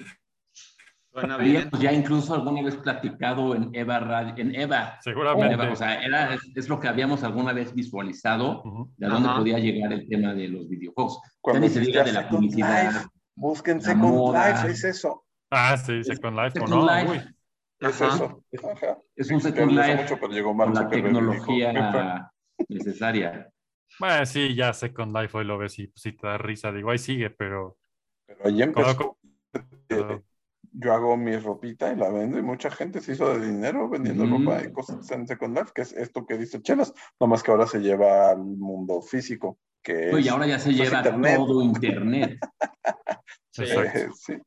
pues 1.13 1.81
ya 1.81 1.93
incluso 1.93 2.33
alguna 2.33 2.63
vez 2.63 2.75
platicado 2.77 3.55
en 3.55 3.69
Eva 3.73 4.33
en 4.35 4.55
Eva. 4.55 4.97
Seguramente. 4.99 5.55
o 5.55 5.75
sea, 5.75 6.03
era, 6.03 6.35
es, 6.55 6.67
lo 6.67 6.79
que 6.79 6.87
habíamos 6.87 7.23
alguna 7.23 7.53
vez 7.53 7.73
visualizado 7.73 8.63
de 8.97 9.05
a 9.05 9.09
dónde 9.09 9.29
podía 9.29 9.59
llegar 9.59 9.93
el 9.93 10.07
tema 10.09 10.33
de 10.33 10.47
los 10.47 10.67
videojuegos. 10.67 11.19
Cuando 11.39 11.69
se 11.69 11.81
diga 11.81 12.03
de 12.03 12.13
la 12.13 12.27
publicidad. 12.27 13.05
Busquen 13.35 13.81
Second 13.81 14.33
Life, 14.33 14.71
es 14.71 14.83
eso. 14.83 15.25
Ah, 15.51 15.77
sí, 15.77 16.03
Second 16.03 16.37
Life, 16.37 16.59
¿o 16.59 16.67
no? 16.67 16.89
Es 17.79 18.01
eso. 18.01 18.43
Es 19.15 19.29
un 19.29 19.41
Second 19.41 19.71
Life 19.71 19.95
mucho, 19.95 20.17
pero 20.19 20.33
llegó 20.33 20.55
con 20.55 20.73
la 20.73 20.87
tecnología 20.87 22.31
necesaria. 22.69 23.51
Bueno, 23.99 24.25
sí, 24.25 24.55
ya 24.55 24.73
Second 24.73 25.15
Life 25.15 25.37
hoy 25.37 25.45
lo 25.45 25.59
ves 25.59 25.77
y 25.77 25.87
pues, 25.87 26.03
te 26.03 26.27
da 26.27 26.39
risa. 26.39 26.71
Digo, 26.71 26.89
ahí 26.89 26.97
sigue, 26.97 27.29
pero... 27.29 27.77
Pero 28.25 28.39
ahí 28.45 28.63
empezó 28.63 29.17
yo 30.73 30.93
hago 30.93 31.15
mi 31.17 31.35
ropita 31.37 31.91
y 31.93 31.95
la 31.95 32.09
vendo 32.09 32.37
y 32.39 32.41
mucha 32.41 32.71
gente 32.71 32.99
se 32.99 33.13
hizo 33.13 33.37
de 33.37 33.45
dinero 33.45 33.89
vendiendo 33.89 34.25
ropa 34.25 34.63
y 34.63 34.71
cosas 34.71 35.09
en 35.11 35.27
Second 35.27 35.57
Life, 35.57 35.71
que 35.73 35.83
es 35.83 35.93
esto 35.93 36.25
que 36.25 36.37
dice 36.37 36.61
Chelas, 36.61 36.93
nomás 37.19 37.43
que 37.43 37.51
ahora 37.51 37.67
se 37.67 37.79
lleva 37.79 38.31
al 38.31 38.43
mundo 38.43 39.01
físico. 39.01 39.59
Que 39.83 40.11
y 40.19 40.27
ahora 40.29 40.47
ya 40.47 40.59
se 40.59 40.71
pues, 40.71 40.77
lleva 40.77 41.03
todo 41.03 41.61
Internet. 41.61 42.39
sí. 43.51 43.65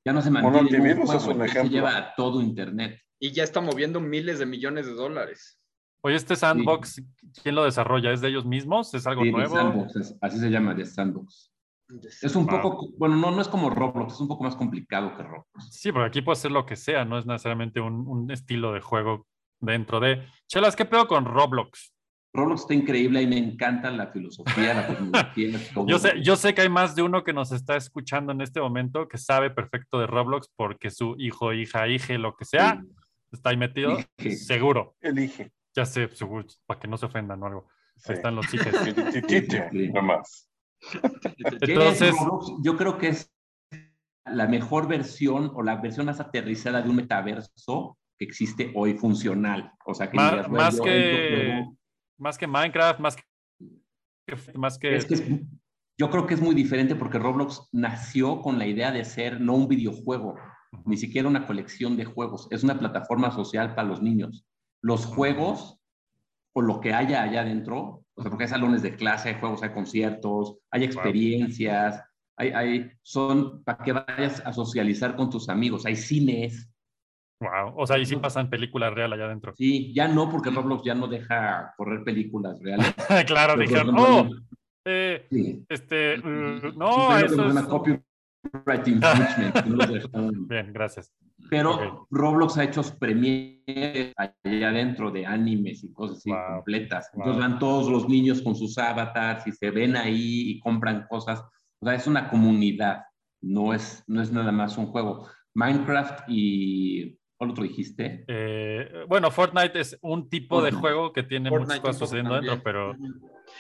Ya 0.05 0.13
no 0.13 0.23
se 0.23 0.31
mantiene 0.31 0.95
un 0.95 1.03
es 1.03 1.27
un 1.27 1.43
ejemplo. 1.43 1.63
Se 1.63 1.69
lleva 1.69 1.97
a 1.97 2.15
todo 2.15 2.41
Internet. 2.41 3.01
Y 3.19 3.33
ya 3.33 3.45
está 3.45 3.61
moviendo 3.61 4.01
miles 4.01 4.39
de 4.39 4.47
millones 4.47 4.87
de 4.87 4.93
dólares. 4.93 5.59
Oye, 6.03 6.17
este 6.17 6.37
sandbox, 6.37 7.03
¿quién 7.43 7.55
lo 7.55 7.65
desarrolla? 7.65 8.13
¿Es 8.13 8.21
de 8.21 8.29
ellos 8.29 8.45
mismos? 8.47 8.95
¿Es 8.95 9.07
algo 9.07 9.25
nuevo? 9.25 9.55
Sandbox, 9.55 10.17
así 10.21 10.39
se 10.39 10.51
llama, 10.51 10.75
de 10.75 10.85
Sandbox. 10.85 11.53
Es 12.23 12.35
un 12.35 12.47
poco, 12.47 12.89
bueno, 12.99 13.17
no, 13.17 13.31
no 13.31 13.41
es 13.41 13.49
como 13.49 13.71
Roblox, 13.71 14.15
es 14.15 14.21
un 14.21 14.29
poco 14.29 14.45
más 14.45 14.57
complicado 14.57 15.17
que 15.17 15.23
Roblox. 15.23 15.71
Sí, 15.71 15.93
porque 15.93 16.09
aquí 16.09 16.23
puede 16.23 16.37
ser 16.37 16.51
lo 16.51 16.67
que 16.67 16.77
sea, 16.77 17.05
no 17.05 17.19
es 17.19 17.27
necesariamente 17.27 17.81
un, 17.81 18.07
un 18.09 18.31
estilo 18.31 18.73
de 18.73 18.81
juego 18.81 19.27
dentro 19.61 20.01
de... 20.01 20.27
Chelas, 20.49 20.75
¿qué 20.75 20.85
pedo 20.85 21.07
con 21.07 21.25
Roblox? 21.25 21.93
Roblox 22.37 22.63
está 22.63 22.75
increíble 22.75 23.23
y 23.23 23.27
me 23.27 23.39
encanta 23.39 23.91
la 23.91 24.09
filosofía, 24.09 24.75
la 24.75 24.87
tecnología. 24.89 25.59
yo, 25.87 25.99
sé, 25.99 26.23
yo 26.23 26.37
sé 26.37 26.55
que 26.55 26.63
hay 26.63 26.69
más 26.69 26.95
de 26.95 27.03
uno 27.03 27.25
que 27.25 27.33
nos 27.33 27.51
está 27.53 27.77
escuchando 27.77 28.33
en 28.33 28.43
este 28.43 28.61
momento 28.61 29.09
que 29.09 29.19
sabe 29.19 29.51
perfecto 29.51 29.99
de 29.99 30.07
Roblox 30.07 30.51
porque 30.55 30.91
su 30.91 31.17
hijo, 31.19 31.53
hija, 31.53 31.89
hija, 31.89 32.15
lo 32.15 32.37
que 32.37 32.45
sea, 32.45 32.83
está 33.33 33.51
ahí 33.51 33.57
metido. 33.57 33.97
Seguro. 34.19 34.95
Elige. 35.01 35.51
Ya 35.75 35.87
sé, 35.87 36.09
seguro, 36.15 36.47
para 36.67 36.81
que 36.81 36.89
no 36.89 36.97
se 36.97 37.07
ofendan 37.07 37.43
o 37.43 37.47
algo. 37.47 37.69
Ahí 38.07 38.15
están 38.15 38.37
los 38.37 38.47
hijos. 38.55 38.73
más. 40.03 40.49
Entonces, 41.61 42.15
yo 42.63 42.77
creo 42.77 42.99
que 42.99 43.09
es 43.09 43.33
la 44.25 44.47
mejor 44.47 44.89
versión 44.89 45.53
o 45.55 45.63
la 45.63 45.77
versión 45.77 46.07
más 46.07 46.21
aterrizada 46.21 46.83
de 46.83 46.91
un 46.91 46.97
metaverso 46.97 47.97
que 48.19 48.25
existe 48.25 48.73
hoy 48.75 48.95
funcional. 48.95 49.73
O 49.85 49.95
sea, 49.95 50.11
que 50.11 50.17
más, 50.17 50.81
que, 50.81 51.65
más 52.19 52.39
que 52.39 52.47
Minecraft, 52.47 53.01
más 53.01 53.17
que... 53.17 53.23
Más 54.55 54.79
que... 54.79 54.99
yo 55.97 56.11
creo 56.11 56.27
que 56.27 56.35
es 56.35 56.41
muy 56.41 56.55
diferente 56.55 56.97
porque 56.97 57.19
Roblox 57.19 57.69
nació 57.73 58.41
con 58.41 58.59
la 58.59 58.67
idea 58.67 58.91
de 58.91 59.05
ser 59.05 59.41
no 59.41 59.55
un 59.55 59.69
videojuego, 59.69 60.35
ni 60.85 60.97
siquiera 60.97 61.29
una 61.29 61.47
colección 61.47 61.97
de 61.97 62.07
juegos, 62.07 62.49
es 62.51 62.65
una 62.65 62.79
plataforma 62.79 63.31
social 63.31 63.75
para 63.77 63.87
los 63.87 64.03
niños. 64.03 64.45
Los 64.83 65.07
juegos 65.07 65.79
o 66.57 66.63
lo 66.63 66.81
que 66.81 66.95
haya 66.95 67.23
allá 67.23 67.43
adentro 67.43 68.07
o 68.17 68.23
sea, 68.23 68.31
porque 68.31 68.45
hay 68.45 68.51
salones 68.51 68.83
de 68.83 68.97
clase, 68.97 69.29
hay 69.29 69.35
juegos, 69.39 69.63
hay 69.63 69.71
conciertos, 69.71 70.57
hay 70.71 70.85
experiencias, 70.85 72.03
hay, 72.39 72.49
hay, 72.51 72.91
son 73.03 73.63
para 73.63 73.85
que 73.85 73.93
vayas 73.93 74.43
a 74.45 74.55
socializar 74.55 75.17
con 75.17 75.29
tus 75.29 75.51
amigos, 75.51 75.85
hay 75.85 75.97
cines. 75.97 76.71
Wow, 77.41 77.75
o 77.77 77.87
sea, 77.87 77.97
ahí 77.97 78.07
sí 78.07 78.17
pasan 78.17 78.49
películas 78.49 78.95
reales 78.95 79.19
allá 79.19 79.27
adentro. 79.27 79.53
Sí, 79.55 79.93
ya 79.95 80.09
no, 80.09 80.31
porque 80.31 80.49
Roblox 80.49 80.83
ya 80.83 80.95
no 80.95 81.07
deja 81.07 81.75
correr 81.77 82.03
películas 82.05 82.59
reales. 82.63 82.95
claro, 83.27 83.61
dijeron, 83.61 83.95
oh, 83.99 84.31
eh, 84.87 85.27
este, 85.69 86.17
mm, 86.17 86.79
no, 86.79 87.19
eso 87.19 87.49
es... 87.49 88.01
Copyright 88.51 88.89
infringement. 88.89 90.49
Bien, 90.49 90.73
gracias. 90.73 91.13
Pero 91.51 92.07
Roblox 92.11 92.59
ha 92.59 92.65
hecho 92.65 92.83
premiers 92.99 94.13
allá 94.17 94.69
adentro 94.69 95.11
de 95.11 95.27
animes 95.27 95.85
y 95.85 95.93
cosas 95.93 96.19
así 96.19 96.31
completas. 96.31 97.11
Entonces 97.15 97.41
van 97.41 97.59
todos 97.59 97.89
los 97.89 98.09
niños 98.09 98.43
con 98.43 98.57
sus 98.57 98.77
avatars 98.79 99.47
y 99.47 99.53
se 99.53 99.71
ven 99.71 99.97
ahí 99.97 100.51
y 100.51 100.61
compran 100.61 101.07
cosas. 101.09 101.43
O 101.81 101.87
sea, 101.87 101.95
es 101.95 102.07
una 102.07 102.29
comunidad, 102.29 103.03
no 103.43 103.75
es, 103.75 104.03
no 104.07 104.23
es 104.23 104.33
nada 104.33 104.53
más 104.53 104.77
un 104.79 104.87
juego. 104.87 105.29
Minecraft 105.55 106.25
y... 106.29 107.19
¿Cuál 107.39 107.51
otro 107.51 107.65
dijiste? 107.65 108.25
Eh, 108.29 109.05
bueno, 109.09 109.31
Fortnite 109.31 109.79
es 109.79 109.99
un 110.01 110.31
tipo 110.31 110.63
de 110.63 110.73
juego 110.73 111.13
que 111.13 111.23
tiene 111.23 111.51
muchas 111.51 111.81
cosas 111.81 111.99
sucediendo 111.99 112.35
dentro, 112.37 112.63
pero, 112.63 112.97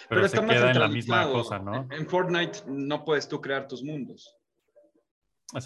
pero, 0.09 0.27
se 0.29 0.41
queda 0.41 0.71
en 0.71 0.79
la 0.79 0.89
misma 0.89 1.31
cosa, 1.31 1.59
¿no? 1.59 1.87
En 1.91 2.07
Fortnite 2.07 2.61
no 2.69 3.05
puedes 3.05 3.29
tú 3.29 3.39
crear 3.43 3.69
tus 3.69 3.85
mundos. 3.85 4.35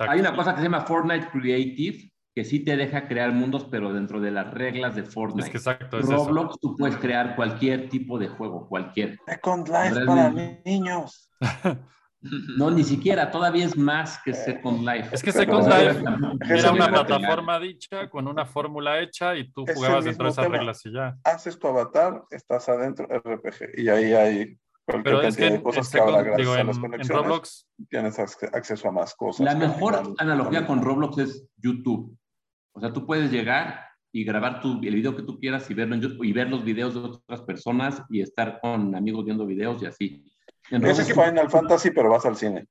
Hay 0.08 0.20
una 0.20 0.34
cosa 0.34 0.52
que 0.52 0.58
se 0.58 0.64
llama 0.64 0.82
Fortnite 0.82 1.28
Creative, 1.30 2.10
que 2.34 2.44
sí 2.44 2.60
te 2.60 2.76
deja 2.76 3.08
crear 3.08 3.32
mundos, 3.32 3.66
pero 3.70 3.92
dentro 3.92 4.20
de 4.20 4.30
las 4.30 4.52
reglas 4.52 4.94
de 4.94 5.02
Fortnite. 5.02 5.46
Es 5.46 5.50
que 5.50 5.58
exacto, 5.58 5.98
es 5.98 6.06
Roblox, 6.06 6.58
tú 6.60 6.76
puedes 6.76 6.96
crear 6.96 7.34
cualquier 7.36 7.88
tipo 7.88 8.18
de 8.18 8.28
juego, 8.28 8.68
cualquier. 8.68 9.18
Second 9.26 9.68
Life 9.68 10.06
para 10.06 10.30
niños. 10.64 11.30
No, 12.22 12.70
ni 12.70 12.84
siquiera, 12.84 13.30
todavía 13.30 13.64
es 13.64 13.78
más 13.78 14.20
que 14.22 14.34
Second 14.34 14.86
Life. 14.86 15.08
Es 15.10 15.22
que 15.22 15.32
Second 15.32 15.66
Life 15.66 16.04
era 16.50 16.72
una 16.72 16.88
plataforma 16.88 17.58
dicha 17.58 18.10
con 18.10 18.28
una 18.28 18.44
fórmula 18.44 19.00
hecha 19.00 19.34
y 19.36 19.50
tú 19.50 19.64
jugabas 19.74 20.04
dentro 20.04 20.26
de 20.26 20.30
esas 20.32 20.48
reglas 20.48 20.84
y 20.84 20.92
ya. 20.92 21.16
Haces 21.24 21.58
tu 21.58 21.68
avatar, 21.68 22.22
estás 22.30 22.68
adentro 22.68 23.06
RPG 23.06 23.78
y 23.78 23.88
ahí 23.88 24.12
hay 24.12 24.58
pero 24.86 25.22
es 25.22 25.36
que, 25.36 25.46
en, 25.46 25.62
Roblox 27.08 27.68
tienes 27.88 28.18
acceso 28.18 28.88
a 28.88 28.92
más 28.92 29.14
cosas. 29.14 29.44
La 29.44 29.54
mejor 29.54 30.14
analogía 30.18 30.66
con 30.66 30.82
Roblox 30.82 31.18
es 31.18 31.46
YouTube. 31.56 32.16
O 32.72 32.80
sea, 32.80 32.92
tú 32.92 33.06
puedes 33.06 33.30
llegar 33.30 33.84
y 34.12 34.24
grabar 34.24 34.60
tu, 34.60 34.80
el 34.82 34.94
video 34.94 35.14
que 35.14 35.22
tú 35.22 35.38
quieras 35.38 35.70
y 35.70 35.74
verlo 35.74 35.94
en 35.94 36.00
YouTube 36.00 36.24
y 36.24 36.32
ver 36.32 36.48
los 36.48 36.64
videos 36.64 36.94
de 36.94 37.00
otras 37.00 37.42
personas 37.42 38.02
y 38.08 38.20
estar 38.20 38.60
con 38.60 38.94
amigos 38.94 39.24
viendo 39.24 39.46
videos 39.46 39.82
y 39.82 39.86
así. 39.86 40.24
es 40.70 41.08
Final 41.08 41.50
Fantasy, 41.50 41.90
pero 41.90 42.10
vas 42.10 42.26
al 42.26 42.36
cine. 42.36 42.66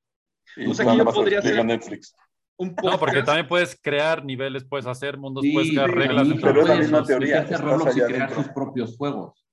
o 0.68 0.74
sea, 0.74 0.86
que 0.86 0.98
yo 0.98 1.06
podría 1.06 1.42
ser 1.42 1.64
Netflix. 1.66 2.16
Un 2.58 2.76
no, 2.84 3.00
porque 3.00 3.24
también 3.24 3.48
puedes 3.48 3.80
crear 3.82 4.26
niveles, 4.26 4.66
puedes 4.66 4.86
hacer 4.86 5.18
mundos, 5.18 5.46
puedes 5.54 5.70
crear 5.70 5.90
reglas. 5.90 6.28
pero 6.42 6.62
es 6.62 6.68
la 6.68 6.76
misma 6.76 7.04
teoría. 7.06 7.44
Roblox 7.46 7.96
y 7.96 8.02
crear 8.02 8.34
sus 8.34 8.50
propios 8.50 8.98
juegos. 8.98 9.46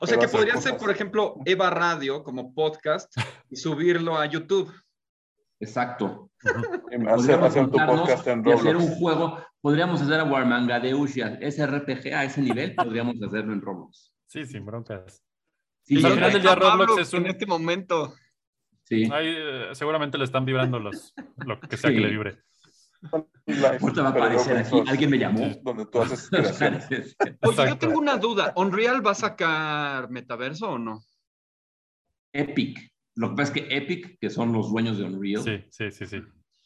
O 0.00 0.06
sea 0.06 0.18
que 0.18 0.28
podría 0.28 0.56
ser, 0.56 0.76
por 0.76 0.90
ejemplo, 0.90 1.36
Eva 1.44 1.70
Radio 1.70 2.22
como 2.22 2.54
podcast 2.54 3.14
y 3.50 3.56
subirlo 3.56 4.16
a 4.16 4.26
YouTube. 4.26 4.72
Exacto. 5.60 6.30
hacer, 7.08 7.70
tu 7.70 7.76
podcast 7.76 8.26
en 8.26 8.44
Roblox. 8.44 8.64
Y 8.64 8.68
hacer 8.68 8.76
un 8.76 8.88
juego. 8.96 9.38
Podríamos 9.60 10.02
hacer 10.02 10.18
a 10.18 10.24
Warmangadeusia, 10.24 11.38
ese 11.40 11.64
RPG 11.66 12.14
a 12.14 12.24
ese 12.24 12.42
nivel, 12.42 12.74
podríamos 12.74 13.22
hacerlo 13.22 13.52
en 13.52 13.60
Roblox. 13.60 14.12
Sí, 14.26 14.44
sin 14.44 14.66
broncas. 14.66 15.22
Sí, 15.82 16.04
al 16.04 16.14
final 16.14 16.32
del 16.32 16.42
día 16.42 16.54
Roblox 16.54 16.98
es 16.98 17.12
un... 17.12 17.26
En 17.26 17.30
este 17.30 17.46
momento. 17.46 18.14
Sí. 18.84 19.08
Eh, 19.12 19.68
seguramente 19.72 20.18
le 20.18 20.24
están 20.24 20.44
vibrando 20.44 20.80
los, 20.80 21.14
lo 21.46 21.60
que 21.60 21.76
sea 21.76 21.90
que 21.90 22.00
le 22.00 22.08
vibre. 22.08 22.38
Ahorita 23.10 24.02
va 24.02 24.08
a 24.08 24.10
aparecer 24.10 24.56
aquí. 24.56 24.82
Alguien 24.86 25.10
me 25.10 25.18
llamó. 25.18 25.48
Donde 25.62 25.86
tú 25.86 26.00
haces 26.00 26.30
Oye, 27.42 27.68
yo 27.68 27.78
tengo 27.78 27.98
una 27.98 28.16
duda. 28.16 28.52
¿Unreal 28.56 29.04
va 29.04 29.12
a 29.12 29.14
sacar 29.14 30.10
metaverso 30.10 30.70
o 30.70 30.78
no? 30.78 31.02
Epic. 32.32 32.92
Lo 33.14 33.30
que 33.30 33.36
pasa 33.36 33.52
es 33.52 33.62
que 33.62 33.76
Epic, 33.76 34.18
que 34.18 34.30
son 34.30 34.52
los 34.52 34.70
dueños 34.70 34.98
de 34.98 35.04
Unreal, 35.04 35.42
sí, 35.42 35.64
sí, 35.68 35.90
sí, 35.90 36.06
sí. 36.06 36.22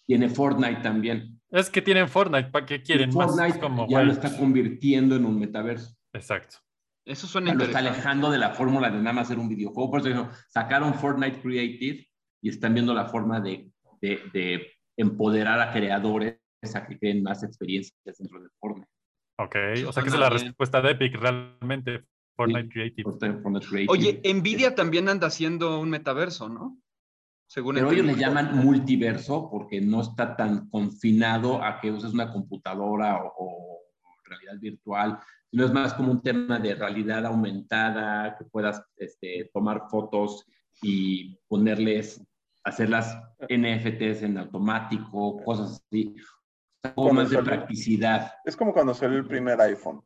tiene 0.06 0.28
Fortnite 0.28 0.80
también. 0.80 1.40
Es 1.50 1.70
que 1.70 1.82
tienen 1.82 2.08
Fortnite, 2.08 2.50
¿para 2.50 2.66
qué 2.66 2.82
quieren 2.82 3.12
Fortnite 3.12 3.58
como, 3.58 3.88
ya 3.88 4.02
lo 4.02 4.12
está 4.12 4.36
convirtiendo 4.36 5.16
en 5.16 5.24
un 5.24 5.40
metaverso. 5.40 5.96
Exacto. 6.12 6.58
Eso 7.04 7.26
suena 7.26 7.54
Lo 7.54 7.64
está 7.64 7.78
alejando 7.78 8.30
de 8.30 8.38
la 8.38 8.50
fórmula 8.50 8.90
de 8.90 8.98
nada 8.98 9.12
más 9.12 9.26
hacer 9.26 9.38
un 9.38 9.48
videojuego. 9.48 9.90
Por 9.90 10.06
eso 10.06 10.28
sacaron 10.48 10.94
Fortnite 10.94 11.40
Creative 11.40 12.06
y 12.42 12.48
están 12.48 12.74
viendo 12.74 12.94
la 12.94 13.06
forma 13.06 13.40
de, 13.40 13.70
de, 14.00 14.20
de 14.32 14.75
empoderar 14.96 15.60
a 15.60 15.72
creadores 15.72 16.38
a 16.74 16.86
que 16.86 16.98
creen 16.98 17.22
más 17.22 17.42
experiencias 17.42 18.16
dentro 18.18 18.42
de 18.42 18.48
Fortnite. 18.58 18.90
Ok, 19.38 19.56
o 19.86 19.92
sea 19.92 20.02
que 20.02 20.08
es 20.08 20.18
la 20.18 20.30
respuesta 20.30 20.80
de 20.80 20.92
Epic 20.92 21.14
realmente, 21.16 22.04
Fortnite 22.34 22.68
Creative. 22.68 23.86
Oye, 23.88 24.20
Nvidia 24.24 24.74
también 24.74 25.08
anda 25.08 25.26
haciendo 25.26 25.78
un 25.78 25.90
metaverso, 25.90 26.48
¿no? 26.48 26.78
Según 27.48 27.76
Pero 27.76 27.92
ellos 27.92 28.06
le 28.06 28.16
llaman 28.16 28.56
multiverso 28.56 29.48
porque 29.50 29.80
no 29.80 30.00
está 30.00 30.36
tan 30.36 30.68
confinado 30.68 31.62
a 31.62 31.80
que 31.80 31.92
uses 31.92 32.12
una 32.12 32.32
computadora 32.32 33.22
o, 33.38 33.80
realidad 34.24 34.58
virtual, 34.58 35.20
sino 35.48 35.66
es 35.66 35.72
más 35.72 35.94
como 35.94 36.10
un 36.10 36.20
tema 36.20 36.58
de 36.58 36.74
realidad 36.74 37.24
aumentada, 37.26 38.36
que 38.36 38.44
puedas 38.46 38.82
este, 38.96 39.48
tomar 39.54 39.84
fotos 39.88 40.44
y 40.82 41.38
ponerles 41.46 42.20
hacer 42.66 42.90
las 42.90 43.16
NFTs 43.48 44.22
en 44.22 44.38
automático, 44.38 45.42
cosas 45.44 45.82
así. 45.86 46.14
O 46.94 47.12
más 47.12 47.30
de 47.30 47.42
practicidad. 47.42 48.32
Es 48.44 48.56
como 48.56 48.72
cuando 48.72 48.92
salió 48.92 49.18
el 49.18 49.26
primer 49.26 49.60
iPhone. 49.60 50.02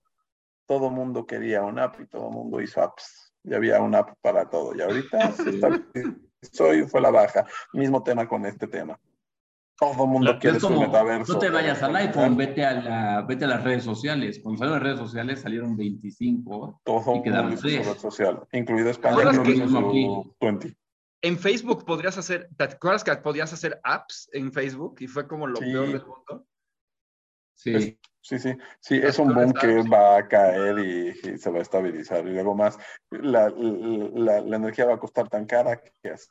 Todo 0.67 0.91
mundo 0.91 1.27
quería 1.27 1.63
un 1.63 1.79
app 1.79 2.01
y 2.01 2.07
todo 2.07 2.31
mundo 2.31 2.61
hizo 2.61 2.83
apps. 2.83 3.35
Y 3.43 3.55
había 3.55 3.81
una 3.81 3.99
app 3.99 4.11
para 4.21 4.49
todo. 4.49 4.75
Y 4.77 4.83
ahorita 4.83 5.33
soy 6.53 6.83
fue 6.83 7.01
la 7.01 7.11
baja. 7.11 7.47
Mismo 7.73 8.03
tema 8.03 8.29
con 8.29 8.47
este 8.47 8.67
tema. 8.67 8.99
Todo 9.79 10.07
mundo 10.07 10.39
quiere 10.39 10.61
su 10.61 10.79
metaverso. 10.79 11.33
No 11.33 11.39
te 11.39 11.49
vayas 11.49 11.83
al 11.83 11.97
iPhone, 11.97 12.37
vete 12.37 12.65
a, 12.65 12.73
la, 12.75 13.23
vete 13.23 13.47
a 13.47 13.49
las 13.49 13.65
redes 13.65 13.85
sociales. 13.85 14.39
Cuando 14.43 14.59
salieron 14.59 14.79
las 14.79 14.83
redes 14.83 14.99
sociales 14.99 15.41
salieron 15.41 15.77
25 15.77 16.83
todo 16.85 17.17
y 17.17 17.23
quedaron 17.23 17.57
3. 17.57 17.87
red 17.87 17.97
social, 17.97 18.47
incluido 18.53 18.91
España. 18.91 19.31
Que, 19.43 20.37
20 20.41 20.77
en 21.23 21.39
Facebook 21.39 21.85
podrías 21.85 22.17
hacer, 22.19 22.49
¿te 22.57 22.65
acuerdas 22.65 23.05
que 23.05 23.15
podías 23.17 23.53
hacer 23.53 23.81
apps 23.85 24.29
en 24.33 24.53
Facebook? 24.53 24.97
Y 25.01 25.07
fue 25.07 25.27
como 25.27 25.47
lo 25.47 25.59
peor 25.59 25.89
del 25.89 26.05
mundo. 26.05 26.47
Sí. 27.55 27.99
sí, 28.23 28.39
sí, 28.39 28.57
sí, 28.81 28.97
es 28.97 29.19
un 29.19 29.35
boom 29.35 29.53
que 29.53 29.83
va 29.83 30.17
a 30.17 30.29
caer 30.29 30.79
y, 30.79 31.39
se 31.39 31.51
va 31.51 31.59
a 31.59 31.63
estabilizar. 31.63 32.27
Y 32.27 32.31
luego 32.31 32.55
más, 32.55 32.79
la, 33.11 33.51
la, 33.51 34.41
la, 34.41 34.57
energía 34.57 34.87
va 34.87 34.95
a 34.95 34.99
costar 34.99 35.29
tan 35.29 35.45
cara 35.45 35.79
que 35.79 36.11
así 36.11 36.29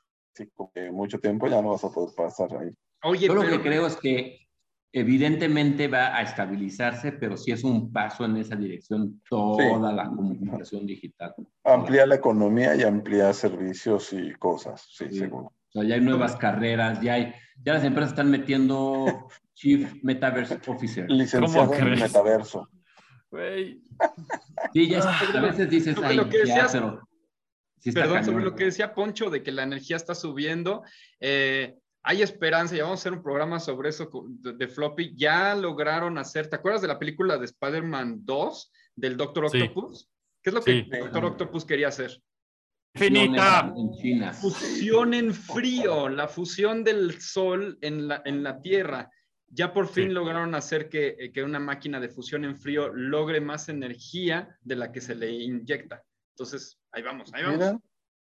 que 0.73 0.91
mucho 0.91 1.19
tiempo 1.19 1.47
ya 1.47 1.62
no 1.62 1.71
vas 1.71 1.84
a 1.84 1.91
poder 1.91 2.15
pasar 2.15 2.56
ahí. 2.58 2.71
Oye, 3.04 3.28
Yo 3.28 3.36
lo 3.36 3.41
que 3.43 3.62
creo 3.62 3.86
es 3.86 3.95
que 3.95 4.49
evidentemente 4.91 5.88
va 5.88 6.15
a 6.15 6.21
estabilizarse, 6.21 7.12
pero 7.12 7.38
sí 7.38 7.52
es 7.52 7.63
un 7.63 7.91
paso 7.91 8.25
en 8.25 8.38
esa 8.38 8.56
dirección 8.56 9.21
toda 9.30 9.91
la 9.91 10.06
comunicación 10.08 10.86
digital. 10.86 11.34
Amplía 11.63 12.06
la 12.06 12.15
economía 12.15 12.75
y 12.75 12.84
amplía 12.84 13.32
servicios 13.34 14.13
y 14.13 14.34
cosas, 14.34 14.88
sí, 14.91 15.12
seguro. 15.12 15.54
O 15.69 15.71
sea, 15.71 15.84
ya 15.84 15.95
hay 15.95 16.02
nuevas 16.02 16.36
carreras, 16.36 16.99
ya 17.02 17.13
hay, 17.13 17.34
ya 17.63 17.73
las 17.73 17.84
empresas 17.84 18.12
están 18.12 18.32
metiendo 18.32 19.06
Chief 19.54 19.93
Metaverse 20.04 20.60
Officer. 20.65 21.06
Licenciado 21.10 21.73
en 21.75 21.91
metaverso. 21.91 22.67
Sí, 24.73 24.89
ya 24.89 25.02
a 25.02 25.41
veces 25.41 25.69
dices, 25.69 25.97
ahí, 26.02 26.17
lo 26.17 26.28
que 26.30 26.39
decías, 26.39 26.71
pero... 26.71 27.08
Perdón, 27.93 28.25
sobre 28.25 28.43
lo 28.43 28.56
que 28.56 28.65
decía 28.65 28.93
Poncho 28.93 29.30
de 29.30 29.41
que 29.41 29.54
la 29.54 29.63
energía 29.63 29.95
está 29.95 30.13
subiendo, 30.13 30.84
eh, 31.21 31.78
hay 32.04 32.22
esperanza, 32.22 32.76
ya 32.76 32.84
vamos 32.84 33.00
a 33.00 33.02
hacer 33.02 33.14
un 33.14 33.24
programa 33.24 33.60
sobre 33.60 33.90
eso 33.90 34.10
de, 34.30 34.68
Floppy. 34.68 35.14
Ya 35.16 35.54
lograron 35.56 36.18
hacer, 36.18 36.48
¿te 36.48 36.56
acuerdas 36.56 36.82
de 36.82 36.88
la 36.88 37.00
película 37.00 37.38
de 37.38 37.46
Spider-Man 37.46 38.22
2 38.26 38.72
del 38.96 39.18
Doctor 39.18 39.46
Octopus? 39.46 40.10
¿Qué 40.42 40.50
es 40.50 40.54
lo 40.54 40.62
que 40.62 40.80
el 40.80 40.90
Doctor 40.90 41.26
Octopus 41.26 41.66
quería 41.66 41.90
hacer? 41.90 42.22
Finita. 42.96 43.74
Fusión 44.34 45.14
en 45.14 45.34
frío, 45.34 46.10
la 46.10 46.28
fusión 46.28 46.84
del 46.84 47.20
sol 47.22 47.78
en 47.82 48.08
la, 48.08 48.22
en 48.26 48.44
la 48.44 48.62
Tierra. 48.62 49.10
Ya 49.48 49.74
por 49.74 49.88
fin 49.88 50.14
lograron 50.14 50.54
hacer 50.56 50.90
que, 50.90 51.16
eh, 51.20 51.32
que, 51.32 51.44
una 51.44 51.60
máquina 51.60 52.00
de 52.00 52.10
fusión 52.10 52.46
en 52.46 52.56
frío 52.56 52.94
logre 52.94 53.42
más 53.42 53.68
energía 53.68 54.58
de 54.62 54.76
la 54.76 54.92
que 54.92 55.02
se 55.02 55.16
le 55.16 55.32
inyecta. 55.32 56.04
Entonces, 56.36 56.80
ahí 56.92 57.02
vamos, 57.02 57.34
ahí 57.34 57.44
vamos. 57.44 57.82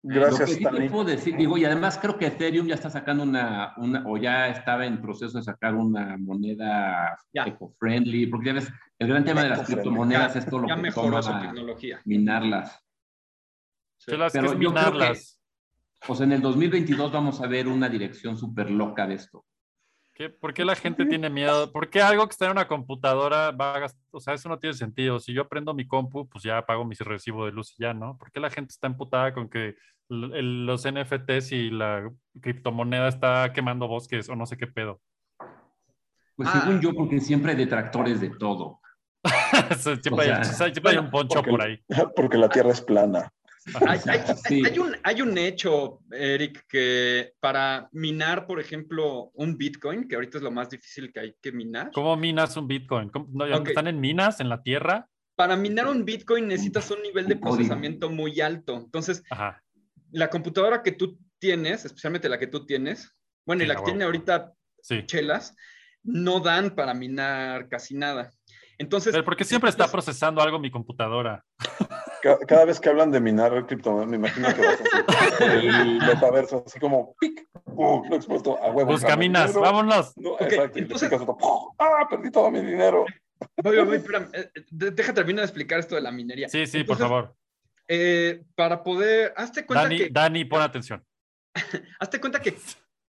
Gracias, 0.04 0.60
Lo 0.60 1.04
decir, 1.04 1.36
digo, 1.36 1.56
y 1.56 1.64
además 1.64 1.96
creo 1.96 2.18
que 2.18 2.26
Ethereum 2.26 2.66
ya 2.66 2.74
está 2.74 2.90
sacando 2.90 3.22
una, 3.22 3.72
una, 3.76 4.02
o 4.06 4.16
ya 4.16 4.48
estaba 4.48 4.84
en 4.84 5.00
proceso 5.00 5.38
de 5.38 5.44
sacar 5.44 5.76
una 5.76 6.16
moneda 6.18 7.16
eco-friendly, 7.32 8.26
porque 8.26 8.46
ya 8.48 8.54
ves, 8.54 8.72
el 8.98 9.08
gran 9.08 9.24
tema 9.24 9.44
de 9.44 9.50
las 9.50 9.64
criptomonedas 9.64 10.34
es 10.34 10.46
todo 10.46 10.60
lo 10.60 10.82
que 10.82 10.90
toma 10.90 11.22
su 11.22 11.38
tecnología. 11.38 12.00
minarlas. 12.04 12.84
las 14.08 14.32
Pero 14.32 14.56
minarlas. 14.56 15.40
pues 16.04 16.20
en 16.20 16.32
el 16.32 16.40
2022 16.40 17.12
vamos 17.12 17.40
a 17.40 17.46
ver 17.46 17.68
una 17.68 17.88
dirección 17.88 18.36
súper 18.36 18.72
loca 18.72 19.06
de 19.06 19.14
esto. 19.14 19.44
¿Por 20.40 20.52
qué 20.52 20.64
la 20.64 20.76
gente 20.76 21.06
tiene 21.06 21.30
miedo? 21.30 21.72
¿Por 21.72 21.88
qué 21.88 22.02
algo 22.02 22.26
que 22.26 22.32
está 22.32 22.44
en 22.46 22.52
una 22.52 22.68
computadora 22.68 23.50
va 23.50 23.74
a 23.74 23.78
gastar? 23.80 24.02
O 24.10 24.20
sea, 24.20 24.34
eso 24.34 24.48
no 24.48 24.58
tiene 24.58 24.74
sentido. 24.74 25.18
Si 25.18 25.32
yo 25.32 25.48
prendo 25.48 25.74
mi 25.74 25.86
compu, 25.86 26.28
pues 26.28 26.44
ya 26.44 26.64
pago 26.66 26.84
mi 26.84 26.94
recibo 26.94 27.46
de 27.46 27.52
luz 27.52 27.74
y 27.78 27.82
ya, 27.82 27.94
¿no? 27.94 28.18
¿Por 28.18 28.30
qué 28.30 28.38
la 28.38 28.50
gente 28.50 28.72
está 28.72 28.86
emputada 28.86 29.32
con 29.32 29.48
que 29.48 29.74
los 30.08 30.86
NFTs 30.86 31.52
y 31.52 31.70
la 31.70 32.10
criptomoneda 32.40 33.08
está 33.08 33.52
quemando 33.52 33.88
bosques 33.88 34.28
o 34.28 34.36
no 34.36 34.44
sé 34.46 34.56
qué 34.56 34.66
pedo? 34.66 35.00
Pues 36.36 36.48
según 36.50 36.80
yo, 36.80 36.92
porque 36.94 37.20
siempre 37.20 37.52
hay 37.52 37.58
detractores 37.58 38.20
de 38.20 38.30
todo. 38.30 38.80
siempre, 39.78 40.32
hay, 40.90 40.98
un 40.98 41.10
poncho 41.10 41.42
por 41.42 41.62
ahí. 41.62 41.78
Porque 42.16 42.36
la 42.36 42.48
Tierra 42.48 42.70
es 42.70 42.80
plana. 42.80 43.32
Hay, 43.86 44.78
un, 44.78 44.96
hay 45.02 45.22
un 45.22 45.38
hecho, 45.38 46.00
Eric, 46.10 46.64
que 46.68 47.34
para 47.40 47.88
minar, 47.92 48.46
por 48.46 48.60
ejemplo, 48.60 49.30
un 49.34 49.56
Bitcoin, 49.56 50.08
que 50.08 50.16
ahorita 50.16 50.38
es 50.38 50.44
lo 50.44 50.50
más 50.50 50.70
difícil 50.70 51.12
que 51.12 51.20
hay 51.20 51.34
que 51.40 51.52
minar. 51.52 51.90
¿Cómo 51.92 52.16
minas 52.16 52.56
un 52.56 52.66
Bitcoin? 52.66 53.10
¿Están 53.66 53.86
en 53.86 54.00
minas, 54.00 54.40
en 54.40 54.48
la 54.48 54.62
tierra? 54.62 55.08
Para 55.36 55.56
minar 55.56 55.86
un 55.86 56.04
Bitcoin 56.04 56.48
necesitas 56.48 56.90
un 56.90 57.02
nivel 57.02 57.26
de 57.26 57.36
procesamiento 57.36 58.10
muy 58.10 58.40
alto. 58.40 58.76
Entonces, 58.76 59.22
la 60.10 60.28
computadora 60.28 60.82
que 60.82 60.92
tú 60.92 61.18
tienes, 61.38 61.84
especialmente 61.84 62.28
la 62.28 62.38
que 62.38 62.48
tú 62.48 62.66
tienes, 62.66 63.16
bueno, 63.46 63.62
y 63.62 63.66
la 63.66 63.76
que 63.76 63.82
tiene 63.82 64.04
ahorita 64.04 64.52
Chelas, 65.06 65.54
no 66.02 66.40
dan 66.40 66.74
para 66.74 66.94
minar 66.94 67.68
casi 67.68 67.94
nada. 67.94 68.32
Entonces, 68.78 69.12
Pero 69.12 69.24
porque 69.24 69.44
siempre 69.44 69.70
está 69.70 69.90
procesando 69.90 70.42
algo 70.42 70.58
mi 70.58 70.70
computadora. 70.70 71.44
Cada, 72.22 72.64
vez 72.64 72.78
que 72.78 72.88
hablan 72.88 73.10
de 73.10 73.20
minar 73.20 73.66
criptomonedas, 73.66 74.08
me 74.08 74.16
imagino 74.16 74.54
que 74.54 74.60
vas 74.64 74.80
a 74.80 75.34
hacer 75.34 75.50
el 75.50 75.98
metaverso, 75.98 76.62
así 76.64 76.78
como 76.78 77.16
¡pic! 77.18 77.48
¡pum! 77.64 78.08
Lo 78.08 78.14
expuesto 78.14 78.62
a 78.62 78.70
huevo. 78.70 78.90
Pues 78.90 79.04
caminas, 79.04 79.52
vámonos. 79.54 80.16
No, 80.16 80.38
exacto, 80.38 80.78
entonces, 80.78 81.10
¡ah! 81.78 82.06
Perdí 82.08 82.30
todo 82.30 82.50
mi 82.52 82.60
dinero. 82.60 83.04
Voy, 83.60 83.84
voy, 83.84 83.96
espera, 83.96 84.28
eh, 84.34 84.50
deja 84.70 85.12
terminar 85.12 85.40
de 85.40 85.46
explicar 85.46 85.80
esto 85.80 85.96
de 85.96 86.02
la 86.02 86.12
minería. 86.12 86.48
Sí, 86.48 86.64
sí, 86.66 86.84
por 86.84 86.96
favor. 86.96 87.34
Eh, 87.88 88.44
para 88.54 88.84
poder, 88.84 89.34
hazte 89.36 89.66
cuenta 89.66 89.82
Dani, 89.82 89.98
que... 89.98 90.08
Dani, 90.10 90.44
pon 90.44 90.62
atención. 90.62 91.04
hazte 91.98 92.20
cuenta 92.20 92.40
que 92.40 92.56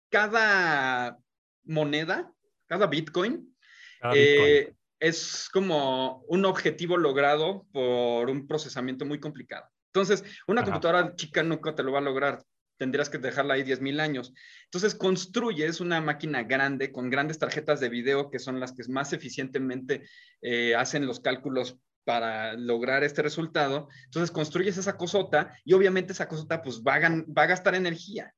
cada 0.09 1.19
moneda, 1.65 2.33
cada 2.65 2.87
Bitcoin, 2.87 3.55
cada 3.99 4.13
Bitcoin. 4.15 4.47
Eh, 4.47 4.73
es 5.03 5.49
como 5.51 6.23
un 6.29 6.45
objetivo 6.45 6.95
logrado 6.95 7.67
por 7.73 8.29
un 8.29 8.47
procesamiento 8.47 9.05
muy 9.05 9.19
complicado. 9.19 9.67
Entonces, 9.87 10.23
una 10.47 10.63
computadora 10.63 11.13
chica 11.17 11.43
nunca 11.43 11.75
te 11.75 11.83
lo 11.83 11.91
va 11.91 11.99
a 11.99 12.03
lograr. 12.03 12.41
Tendrías 12.77 13.09
que 13.09 13.17
dejarla 13.17 13.55
ahí 13.55 13.63
10.000 13.63 13.99
años. 13.99 14.33
Entonces, 14.63 14.95
construyes 14.95 15.81
una 15.81 15.99
máquina 15.99 16.43
grande 16.43 16.93
con 16.93 17.09
grandes 17.09 17.37
tarjetas 17.37 17.81
de 17.81 17.89
video 17.89 18.31
que 18.31 18.39
son 18.39 18.61
las 18.61 18.71
que 18.71 18.83
más 18.87 19.11
eficientemente 19.11 20.03
eh, 20.41 20.73
hacen 20.73 21.05
los 21.05 21.19
cálculos 21.19 21.77
para 22.05 22.53
lograr 22.53 23.03
este 23.03 23.21
resultado. 23.21 23.89
Entonces, 24.05 24.31
construyes 24.31 24.77
esa 24.77 24.95
cosota 24.95 25.53
y 25.65 25.73
obviamente 25.73 26.13
esa 26.13 26.29
cosota 26.29 26.63
pues 26.63 26.81
va 26.81 26.95
a, 26.95 27.45
gastar 27.45 27.75
energía 27.75 28.33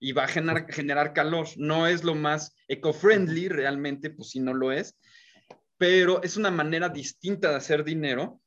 y 0.00 0.10
va 0.10 0.24
a 0.24 0.28
generar, 0.28 0.66
generar 0.68 1.12
calor. 1.12 1.46
No 1.58 1.86
es 1.86 2.02
lo 2.02 2.16
más 2.16 2.56
eco-friendly 2.66 3.48
realmente, 3.48 4.10
pues 4.10 4.30
si 4.30 4.40
no 4.40 4.52
lo 4.52 4.72
es, 4.72 4.98
pero 5.78 6.22
es 6.22 6.36
una 6.36 6.50
manera 6.50 6.88
distinta 6.88 7.50
de 7.50 7.56
hacer 7.56 7.84
dinero 7.84 8.40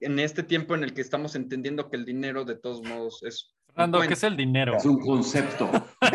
en 0.00 0.18
este 0.18 0.42
tiempo 0.42 0.74
en 0.74 0.84
el 0.84 0.92
que 0.92 1.00
estamos 1.00 1.34
entendiendo 1.34 1.90
que 1.90 1.96
el 1.96 2.04
dinero 2.04 2.44
de 2.44 2.56
todos 2.56 2.82
modos 2.82 3.22
es... 3.22 3.54
Fernando, 3.66 4.00
¿qué 4.02 4.12
es 4.12 4.22
el 4.22 4.36
dinero? 4.36 4.76
Es 4.76 4.84
un 4.84 5.00
concepto. 5.00 5.68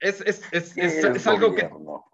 es, 0.00 0.20
es, 0.26 0.42
es, 0.50 0.76
es 0.76 1.26
algo 1.26 1.54
que 1.54 1.70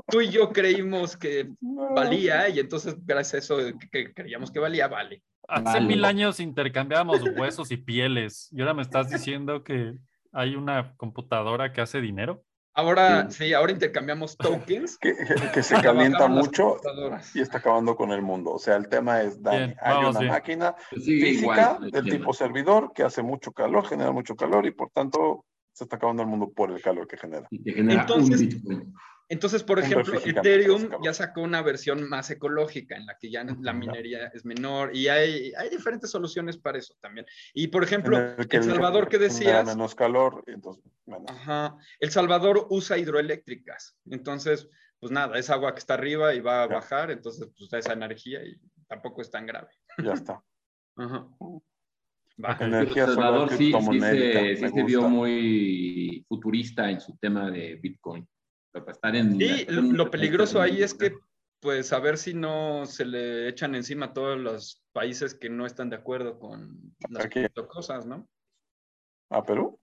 tú 0.09 0.21
y 0.21 0.29
yo 0.29 0.51
creímos 0.53 1.17
que 1.17 1.49
valía 1.61 2.49
y 2.49 2.59
entonces 2.59 2.97
gracias 3.07 3.35
a 3.35 3.39
eso 3.39 3.79
que 3.91 4.13
creíamos 4.13 4.51
que 4.51 4.59
valía, 4.59 4.89
vale. 4.89 5.23
Hace 5.47 5.81
mil 5.81 6.05
años 6.05 6.41
intercambiábamos 6.41 7.23
huesos 7.35 7.71
y 7.71 7.79
pieles 7.79 8.51
y 8.53 8.61
ahora 8.61 8.75
me 8.75 8.83
estás 8.83 9.09
diciendo 9.09 9.65
que 9.65 9.95
hay 10.33 10.55
una 10.55 10.95
computadora 10.97 11.73
que 11.73 11.81
hace 11.81 12.03
dinero. 12.03 12.45
Ahora, 12.79 13.29
sí, 13.29 13.53
ahora 13.53 13.73
intercambiamos 13.73 14.37
tokens. 14.37 14.99
Que, 14.99 15.13
que 15.53 15.63
se 15.65 15.83
calienta 15.83 16.29
mucho 16.29 16.77
y 17.35 17.41
está 17.41 17.59
acabando 17.59 17.97
con 17.97 18.13
el 18.13 18.23
mundo. 18.23 18.53
O 18.53 18.59
sea, 18.61 18.77
el 18.77 18.89
tema 18.89 19.21
es, 19.21 19.43
Dani, 19.43 19.75
hay 19.83 20.05
una 20.05 20.21
máquina 20.21 20.77
pues 20.89 21.05
física 21.05 21.77
del 21.81 22.05
tipo 22.05 22.33
servidor 22.33 22.93
que 22.95 23.03
hace 23.03 23.21
mucho 23.21 23.51
calor, 23.51 23.85
genera 23.85 24.13
mucho 24.13 24.37
calor 24.37 24.65
y 24.65 24.71
por 24.71 24.91
tanto 24.91 25.45
se 25.73 25.85
está 25.85 25.97
acabando 25.97 26.23
el 26.23 26.29
mundo 26.29 26.53
por 26.55 26.71
el 26.71 26.81
calor 26.81 27.09
que 27.09 27.17
genera. 27.17 27.49
entonces, 27.51 28.57
entonces, 29.31 29.63
por 29.63 29.79
ejemplo, 29.79 30.19
Ethereum 30.25 30.91
ya 31.03 31.13
sacó 31.13 31.43
una 31.43 31.61
versión 31.61 32.09
más 32.09 32.31
ecológica 32.31 32.97
en 32.97 33.05
la 33.05 33.19
que 33.19 33.31
ya 33.31 33.45
la 33.45 33.75
minería 33.75 34.29
es 34.29 34.47
menor 34.47 34.97
y 34.97 35.09
hay, 35.09 35.53
hay 35.57 35.69
diferentes 35.69 36.11
soluciones 36.11 36.57
para 36.57 36.79
eso 36.79 36.95
también. 37.01 37.27
Y 37.53 37.67
por 37.69 37.85
ejemplo, 37.85 38.17
El, 38.19 38.63
Salvador 38.63 39.09
que 39.09 39.19
decías... 39.19 39.67
Menos 39.67 39.95
calor, 39.95 40.43
entonces 40.47 40.83
Ajá. 41.29 41.77
El 42.01 42.11
Salvador 42.11 42.67
usa 42.71 42.97
hidroeléctricas. 42.97 43.99
Entonces, 44.07 44.69
pues 44.99 45.13
nada, 45.13 45.39
es 45.39 45.51
agua 45.51 45.75
que 45.75 45.81
está 45.81 45.95
arriba 45.95 46.35
y 46.35 46.41
va 46.41 46.63
a 46.63 46.67
bajar, 46.67 47.11
entonces 47.11 47.49
pues 47.57 47.69
da 47.69 47.79
esa 47.79 47.93
energía 47.93 48.43
y 48.43 48.57
tampoco 48.87 49.21
es 49.21 49.31
tan 49.31 49.45
grave. 49.45 49.69
Ya 50.03 50.15
está. 50.15 50.43
Ajá. 50.97 51.29
Energía 52.61 53.05
El 53.05 53.15
Salvador 53.15 53.51
sí, 53.51 53.73
sí, 53.73 54.01
se, 54.01 54.57
sí 54.57 54.69
se 54.69 54.83
vio 54.85 55.03
muy 55.09 56.25
futurista 56.29 56.89
en 56.89 57.01
su 57.01 57.17
tema 57.19 57.51
de 57.51 57.75
Bitcoin 57.75 58.27
estar 58.87 59.15
en... 59.17 59.39
Sí, 59.39 59.67
lo 59.69 60.11
peligroso 60.11 60.61
ahí 60.61 60.83
es 60.83 60.95
que, 60.95 61.15
pues, 61.61 61.93
a 61.93 61.99
ver 61.99 62.19
si 62.19 62.35
no 62.35 62.87
se 62.87 63.05
le 63.05 63.49
echan 63.49 63.75
encima 63.75 64.07
a 64.07 64.13
todos 64.13 64.39
los 64.39 64.85
países 64.93 65.35
que 65.35 65.51
no 65.51 65.67
están 65.67 65.91
de 65.91 65.97
acuerdo 65.97 66.39
con 66.39 66.95
las 67.09 67.29
cosas, 67.69 68.07
¿no? 68.07 68.29
¿A 69.31 69.45
Perú? 69.45 69.79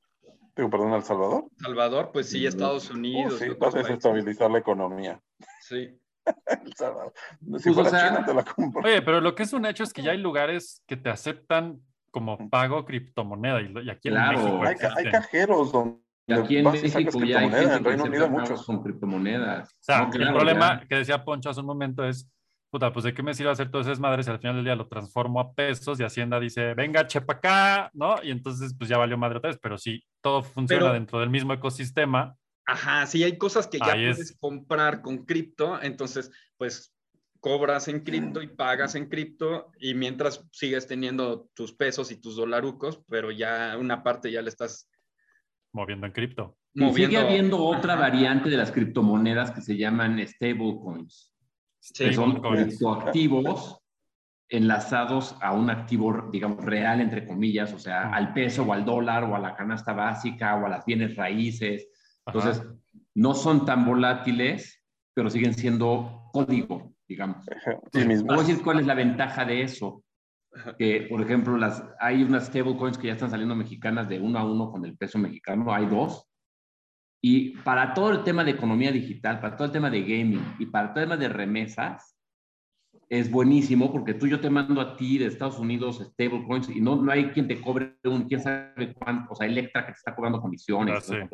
Digo, 0.56 0.70
perdón, 0.70 0.94
¿El 0.94 1.04
Salvador? 1.04 1.46
Salvador, 1.58 2.12
pues 2.14 2.30
sí, 2.30 2.46
Estados 2.46 2.90
uh, 2.90 2.94
Unidos. 2.94 3.40
sí, 3.40 3.50
vas 3.60 3.76
a 3.76 3.80
desestabilizar 3.80 4.50
la 4.50 4.60
economía. 4.60 5.22
Sí. 5.62 6.00
El 6.64 6.74
Salvador. 6.76 7.14
Si 7.60 7.72
pues, 7.72 7.88
China, 7.88 8.24
te 8.26 8.34
la 8.34 8.44
compro. 8.44 8.82
Oye, 8.84 9.02
pero 9.02 9.20
lo 9.20 9.36
que 9.36 9.44
es 9.44 9.54
un 9.54 9.66
hecho 9.66 9.84
es 9.84 9.92
que 9.92 10.02
ya 10.02 10.12
hay 10.12 10.18
lugares 10.18 10.82
que 10.88 10.96
te 10.96 11.10
aceptan 11.10 11.82
como 12.10 12.50
pago 12.50 12.86
criptomoneda 12.86 13.62
y, 13.62 13.90
aquí 13.90 14.08
en 14.08 14.14
México 14.14 14.64
hay, 14.64 14.76
hay 14.96 15.12
cajeros 15.12 15.74
donde 15.74 16.00
y 16.00 16.05
aquí 16.34 16.58
en 16.58 16.72
México 16.72 17.24
ya 17.24 17.40
hay 17.40 17.50
gente 17.50 17.84
que 17.84 17.98
Reino 17.98 18.30
muchos 18.30 18.66
con 18.66 18.82
criptomonedas. 18.82 19.70
O 19.70 19.78
sea, 19.80 20.10
el 20.12 20.34
problema 20.34 20.82
que 20.88 20.96
decía 20.96 21.24
Poncho 21.24 21.50
hace 21.50 21.62
un 21.62 21.68
momento 21.68 22.04
es, 22.04 22.30
puta, 22.72 22.92
pues 22.92 23.06
de 23.06 23.14
qué 23.14 23.24
me 23.24 23.34
sirve 23.34 23.52
hacer 23.52 23.70
todas 23.70 23.88
esas 23.88 24.00
madres 24.00 24.26
si 24.26 24.32
al 24.32 24.40
final 24.40 24.56
del 24.56 24.66
día 24.66 24.76
lo 24.76 24.88
transformo 24.88 25.40
a 25.40 25.54
pesos 25.54 26.00
y 26.00 26.04
Hacienda 26.04 26.40
dice, 26.40 26.74
venga, 26.74 27.08
chepa 27.08 27.34
acá, 27.34 27.92
¿no? 27.94 28.16
Y 28.24 28.32
entonces 28.32 28.76
pues 28.78 28.90
ya 28.90 28.98
valió 28.98 29.18
madre 29.18 29.38
otra 29.38 29.50
vez, 29.50 29.60
pero 29.62 29.78
sí, 29.78 30.04
todo 30.22 30.44
funciona 30.44 30.92
dentro 30.92 31.20
del 31.20 31.30
mismo 31.30 31.54
ecosistema. 31.54 32.36
Ajá, 32.66 33.06
sí, 33.06 33.24
hay 33.24 33.38
cosas 33.38 33.68
que 33.68 33.78
ya 33.78 33.94
puedes 33.94 34.36
comprar 34.40 35.02
con 35.02 35.26
cripto, 35.26 35.80
entonces 35.82 36.32
pues 36.58 36.92
cobras 37.40 37.88
en 37.88 38.00
cripto 38.00 38.42
y 38.42 38.48
pagas 38.48 38.96
en 38.96 39.08
cripto 39.08 39.72
y 39.80 39.94
mientras 39.94 40.44
sigues 40.52 40.88
teniendo 40.88 41.48
tus 41.54 41.74
pesos 41.74 42.12
y 42.12 42.20
tus 42.20 42.36
dolarucos, 42.36 43.04
pero 43.08 43.30
ya 43.30 43.78
una 43.80 44.02
parte 44.02 44.32
ya 44.32 44.42
le 44.42 44.50
estás 44.50 44.90
moviendo 45.76 46.08
en 46.08 46.14
cripto. 46.14 46.58
Y 46.74 46.90
sigue 46.94 47.18
habiendo 47.18 47.64
otra 47.64 47.96
variante 47.96 48.50
de 48.50 48.58
las 48.58 48.72
criptomonedas 48.72 49.52
que 49.52 49.62
se 49.62 49.78
llaman 49.78 50.26
stablecoins. 50.26 51.34
que 51.94 52.14
son 52.14 52.42
criptoactivos 52.42 53.82
enlazados 54.48 55.36
a 55.42 55.54
un 55.54 55.70
activo, 55.70 56.30
digamos, 56.32 56.64
real, 56.64 57.02
entre 57.02 57.26
comillas, 57.26 57.74
o 57.74 57.80
sea, 57.80 58.10
al 58.14 58.34
peso 58.34 58.64
o 58.64 58.74
al 58.74 58.86
dólar 58.86 59.24
o 59.26 59.36
a 59.36 59.40
la 59.40 59.56
canasta 59.56 59.94
básica 59.94 60.56
o 60.56 60.66
a 60.66 60.70
las 60.70 60.86
bienes 60.86 61.16
raíces. 61.16 61.90
Entonces, 62.26 62.64
no 63.14 63.34
son 63.34 63.66
tan 63.66 63.86
volátiles, 63.86 64.82
pero 65.14 65.30
siguen 65.30 65.54
siendo 65.54 66.30
código, 66.32 66.94
digamos. 67.08 67.46
Sí, 67.92 68.06
mismo. 68.06 68.34
decir 68.34 68.62
cuál 68.64 68.80
es 68.80 68.86
la 68.86 68.94
ventaja 68.94 69.46
de 69.46 69.64
eso. 69.64 70.04
Que, 70.78 71.08
por 71.10 71.22
ejemplo, 71.22 71.58
las, 71.58 71.84
hay 72.00 72.24
unas 72.24 72.48
stablecoins 72.48 72.98
que 72.98 73.08
ya 73.08 73.14
están 73.14 73.30
saliendo 73.30 73.56
mexicanas 73.56 74.08
de 74.08 74.20
uno 74.20 74.40
a 74.40 74.46
uno 74.46 74.72
con 74.72 74.86
el 74.86 74.98
peso 74.98 75.20
mexicano, 75.20 75.74
hay 75.74 75.86
dos. 75.86 76.28
Y 77.22 77.58
para 77.58 77.94
todo 77.94 78.12
el 78.12 78.24
tema 78.24 78.44
de 78.44 78.52
economía 78.52 78.92
digital, 78.92 79.40
para 79.40 79.56
todo 79.56 79.66
el 79.66 79.72
tema 79.72 79.90
de 79.90 80.02
gaming 80.02 80.56
y 80.60 80.68
para 80.68 80.94
todo 80.94 81.04
el 81.04 81.10
tema 81.10 81.18
de 81.18 81.30
remesas, 81.30 82.16
es 83.10 83.30
buenísimo 83.30 83.92
porque 83.92 84.14
tú 84.14 84.28
yo 84.28 84.40
te 84.40 84.50
mando 84.50 84.82
a 84.82 84.96
ti 84.96 85.18
de 85.18 85.28
Estados 85.28 85.60
Unidos 85.60 86.02
stablecoins 86.14 86.70
y 86.70 86.82
no, 86.82 86.96
no 86.96 87.12
hay 87.12 87.30
quien 87.30 87.48
te 87.48 87.60
cobre 87.62 87.98
un, 88.04 88.28
quién 88.28 88.42
sabe 88.42 88.94
cuánto, 88.94 89.34
o 89.34 89.36
sea, 89.36 89.48
Electra 89.48 89.86
que 89.86 89.92
te 89.92 89.98
está 89.98 90.16
cobrando 90.16 90.42
comisiones. 90.42 91.12
Ah, 91.12 91.30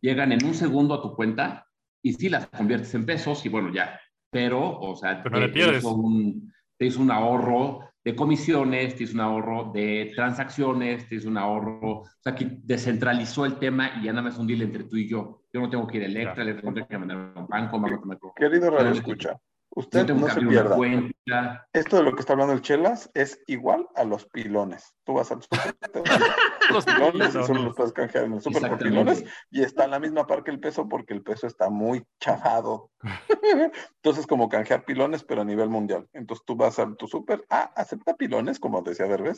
llegan 0.00 0.32
en 0.32 0.44
un 0.44 0.54
segundo 0.54 0.94
a 0.94 1.02
tu 1.02 1.14
cuenta 1.14 1.66
y 2.02 2.12
sí 2.12 2.28
las 2.28 2.46
conviertes 2.48 2.94
en 2.94 3.06
pesos 3.06 3.44
y 3.46 3.48
bueno, 3.48 3.72
ya. 3.72 4.00
Pero, 4.30 4.78
o 4.78 4.94
sea, 4.96 5.22
te, 5.22 5.76
hizo 5.76 5.94
un, 5.94 6.52
te, 6.76 6.86
hizo 6.86 7.00
un, 7.00 7.10
ahorro 7.10 7.80
de 8.04 8.14
comisiones, 8.14 8.96
te 8.96 9.04
hizo 9.04 9.14
un 9.14 9.20
ahorro 9.20 9.72
de 9.72 10.12
transacciones, 10.14 11.08
te 11.08 11.16
hizo 11.16 11.28
un 11.28 11.38
ahorro, 11.38 11.80
o 11.82 12.04
sea, 12.20 12.34
que 12.34 12.58
descentralizó 12.62 13.44
el 13.44 13.58
tema 13.58 13.92
y 14.00 14.04
ya 14.04 14.12
nada 14.12 14.22
más 14.28 14.38
un 14.38 14.46
deal 14.46 14.62
entre 14.62 14.84
tú 14.84 14.96
y 14.96 15.08
yo. 15.08 15.42
Yo 15.52 15.60
no 15.60 15.70
tengo 15.70 15.86
que 15.86 15.98
ir 15.98 16.04
a 16.04 16.06
Electra, 16.06 16.44
le 16.44 16.54
tengo 16.54 16.72
que 16.74 16.98
mandar 16.98 17.32
a 17.34 17.40
un 17.40 17.46
banco, 17.46 18.34
Querido 18.36 18.70
Radio 18.70 18.92
Escucha, 18.92 19.36
Usted 19.76 20.08
no, 20.08 20.26
se 20.26 20.40
pierda. 20.40 21.66
Esto 21.74 21.96
de 21.98 22.02
lo 22.02 22.14
que 22.14 22.20
está 22.20 22.32
hablando 22.32 22.54
el 22.54 22.62
Chelas 22.62 23.10
es 23.12 23.42
igual 23.46 23.86
a 23.94 24.04
los 24.04 24.24
pilones. 24.24 24.94
Tú 25.04 25.12
vas 25.12 25.30
al 25.30 25.42
super, 25.42 25.76
los 26.72 26.86
pilones 26.86 27.28
y 27.34 27.44
solo 27.44 27.62
los 27.62 27.76
puedes 27.76 27.92
canjear 27.92 28.24
en 28.24 28.32
el 28.32 28.40
super 28.40 28.70
por 28.70 28.78
pilones 28.78 29.22
y 29.50 29.60
está 29.60 29.84
en 29.84 29.90
la 29.90 30.00
misma 30.00 30.26
par 30.26 30.44
que 30.44 30.50
el 30.50 30.60
peso 30.60 30.88
porque 30.88 31.12
el 31.12 31.22
peso 31.22 31.46
está 31.46 31.68
muy 31.68 32.02
chafado. 32.20 32.90
Entonces, 34.02 34.26
como 34.26 34.48
canjear 34.48 34.86
pilones, 34.86 35.24
pero 35.24 35.42
a 35.42 35.44
nivel 35.44 35.68
mundial. 35.68 36.08
Entonces 36.14 36.42
tú 36.46 36.56
vas 36.56 36.78
a 36.78 36.90
tu 36.94 37.06
super, 37.06 37.44
ah, 37.50 37.70
acepta 37.76 38.16
pilones, 38.16 38.58
como 38.58 38.80
decía 38.80 39.04
Derbez. 39.04 39.36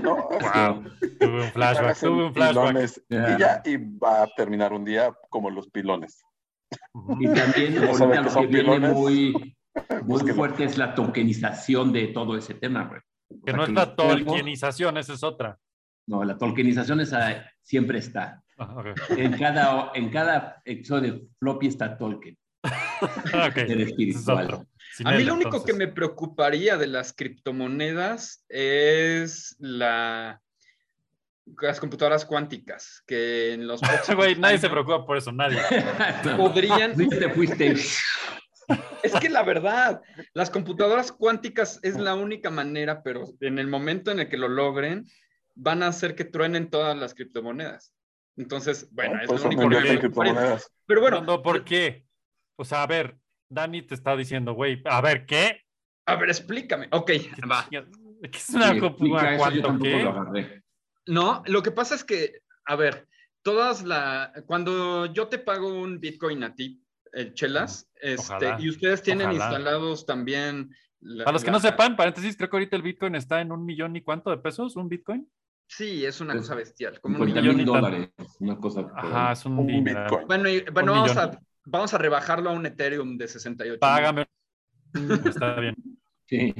¿no? 0.00 0.14
wow. 0.28 0.84
tuve 1.18 1.42
un 1.42 1.50
flashback, 1.50 1.98
tuve 1.98 2.26
un 2.26 2.34
flashback. 2.34 3.02
Y 3.10 3.40
ya, 3.40 3.60
y 3.64 3.78
va 3.98 4.22
a 4.22 4.26
terminar 4.36 4.72
un 4.72 4.84
día 4.84 5.12
como 5.28 5.50
los 5.50 5.68
pilones. 5.70 6.22
Y 7.18 7.26
también 7.34 7.84
ahorita 7.84 8.20
lo 8.20 8.32
que 8.32 8.46
viene 8.46 8.78
muy 8.78 9.56
muy 10.04 10.32
fuerte 10.32 10.64
es 10.64 10.78
la 10.78 10.94
tokenización 10.94 11.92
de 11.92 12.08
todo 12.08 12.36
ese 12.36 12.54
tema, 12.54 13.02
Que 13.44 13.52
no 13.52 13.64
es 13.64 13.70
la 13.70 13.94
tolkienización, 13.94 14.96
esa 14.98 15.14
es 15.14 15.22
otra. 15.22 15.58
No, 16.06 16.24
la 16.24 16.36
tolkienización 16.36 17.00
esa 17.00 17.50
siempre 17.62 17.98
está. 17.98 18.42
Ah, 18.58 18.82
en, 19.10 19.38
cada, 19.38 19.92
en 19.94 20.10
cada 20.10 20.62
episodio 20.64 21.22
floppy 21.38 21.68
está 21.68 21.96
Tolkien. 21.96 22.36
El 23.56 23.80
espiritual. 23.80 24.66
A 25.04 25.12
mí 25.12 25.24
lo 25.24 25.34
único 25.34 25.64
que 25.64 25.72
me 25.72 25.88
preocuparía 25.88 26.76
de 26.76 26.86
las 26.86 27.12
criptomonedas 27.12 28.44
es 28.48 29.56
la 29.58 30.40
las 31.60 31.80
computadoras 31.80 32.24
cuánticas, 32.24 33.02
que 33.06 33.54
en 33.54 33.66
los 33.66 33.80
Güey, 34.16 34.36
nadie 34.36 34.58
se 34.58 34.70
preocupa 34.70 35.04
por 35.04 35.16
eso, 35.16 35.32
nadie. 35.32 35.58
Podrían... 36.36 36.94
fuiste. 37.34 37.74
Es 39.02 39.12
que 39.14 39.28
la 39.28 39.42
verdad, 39.42 40.02
las 40.34 40.50
computadoras 40.50 41.12
cuánticas 41.12 41.80
es 41.82 41.98
la 41.98 42.14
única 42.14 42.50
manera, 42.50 43.02
pero 43.02 43.24
en 43.40 43.58
el 43.58 43.66
momento 43.66 44.10
en 44.10 44.20
el 44.20 44.28
que 44.28 44.36
lo 44.36 44.48
logren, 44.48 45.06
van 45.54 45.82
a 45.82 45.88
hacer 45.88 46.14
que 46.14 46.24
truenen 46.24 46.70
todas 46.70 46.96
las 46.96 47.14
criptomonedas. 47.14 47.94
Entonces, 48.36 48.88
bueno, 48.92 49.20
es 49.20 49.28
lo 49.28 49.46
único 49.46 49.68
que 49.68 50.10
Pero 50.86 51.00
bueno. 51.00 51.42
¿por 51.42 51.64
qué? 51.64 52.06
O 52.56 52.64
sea, 52.64 52.82
a 52.82 52.86
ver, 52.86 53.18
Dani 53.48 53.82
te 53.82 53.94
está 53.94 54.16
diciendo, 54.16 54.54
güey, 54.54 54.80
a 54.84 55.00
ver, 55.00 55.26
¿qué? 55.26 55.62
A 56.06 56.16
ver, 56.16 56.30
explícame. 56.30 56.88
Ok, 56.90 57.10
va. 57.50 57.68
¿Qué 57.70 58.38
es 58.38 58.50
una 58.50 58.78
computadora 58.78 59.36
cuántica? 59.36 60.62
No, 61.06 61.42
lo 61.46 61.62
que 61.62 61.72
pasa 61.72 61.94
es 61.94 62.04
que, 62.04 62.40
a 62.64 62.76
ver, 62.76 63.08
todas 63.42 63.82
la, 63.82 64.32
cuando 64.46 65.06
yo 65.06 65.28
te 65.28 65.38
pago 65.38 65.68
un 65.68 65.98
Bitcoin 65.98 66.44
a 66.44 66.54
ti, 66.54 66.80
el 67.12 67.34
Chelas, 67.34 67.90
este, 68.00 68.56
y 68.58 68.68
ustedes 68.70 69.02
tienen 69.02 69.32
instalados 69.32 70.06
también... 70.06 70.74
Para 71.18 71.32
los 71.32 71.42
que 71.42 71.50
no 71.50 71.60
sepan, 71.60 71.96
paréntesis, 71.96 72.36
creo 72.36 72.48
que 72.48 72.56
ahorita 72.56 72.76
el 72.76 72.82
Bitcoin 72.82 73.16
está 73.16 73.40
en 73.40 73.50
un 73.50 73.64
millón 73.64 73.96
y 73.96 74.02
cuánto 74.02 74.30
de 74.30 74.38
pesos, 74.38 74.76
un 74.76 74.88
Bitcoin. 74.88 75.28
Sí, 75.66 76.04
es 76.04 76.20
una 76.20 76.36
cosa 76.36 76.54
bestial. 76.54 77.00
Como 77.00 77.18
un 77.18 77.32
millón 77.32 77.56
de 77.56 77.64
dólares, 77.64 78.10
una 78.40 78.56
cosa. 78.58 78.86
Ajá, 78.94 79.32
es 79.32 79.44
un, 79.46 79.66
Bitcoin. 79.66 80.26
Bueno, 80.26 80.48
bueno 80.72 80.92
vamos, 80.92 81.16
a, 81.16 81.40
vamos 81.64 81.94
a 81.94 81.98
rebajarlo 81.98 82.50
a 82.50 82.52
un 82.52 82.66
Ethereum 82.66 83.16
de 83.16 83.26
68. 83.26 83.80
Págame. 83.80 84.26
está 85.26 85.58
bien. 85.58 85.74
Sí. 86.26 86.54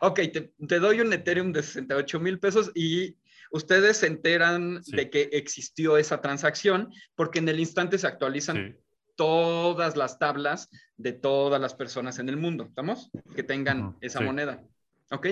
Ok, 0.00 0.20
te, 0.32 0.78
doy 0.78 1.00
un 1.00 1.12
Ethereum 1.12 1.52
de 1.52 1.62
68 1.62 2.20
mil 2.20 2.38
pesos 2.38 2.70
y 2.74 3.16
ustedes 3.50 3.98
se 3.98 4.06
enteran 4.06 4.80
de 4.86 5.10
que 5.10 5.28
existió 5.32 5.96
esa 5.96 6.20
transacción 6.20 6.90
porque 7.14 7.38
en 7.38 7.48
el 7.48 7.60
instante 7.60 7.98
se 7.98 8.06
actualizan 8.06 8.78
todas 9.16 9.96
las 9.96 10.18
tablas 10.18 10.70
de 10.96 11.12
todas 11.12 11.60
las 11.60 11.74
personas 11.74 12.18
en 12.18 12.28
el 12.28 12.36
mundo, 12.36 12.64
¿estamos? 12.64 13.10
Que 13.34 13.42
tengan 13.42 13.96
esa 14.00 14.20
moneda. 14.20 14.62
¿Ok? 15.10 15.26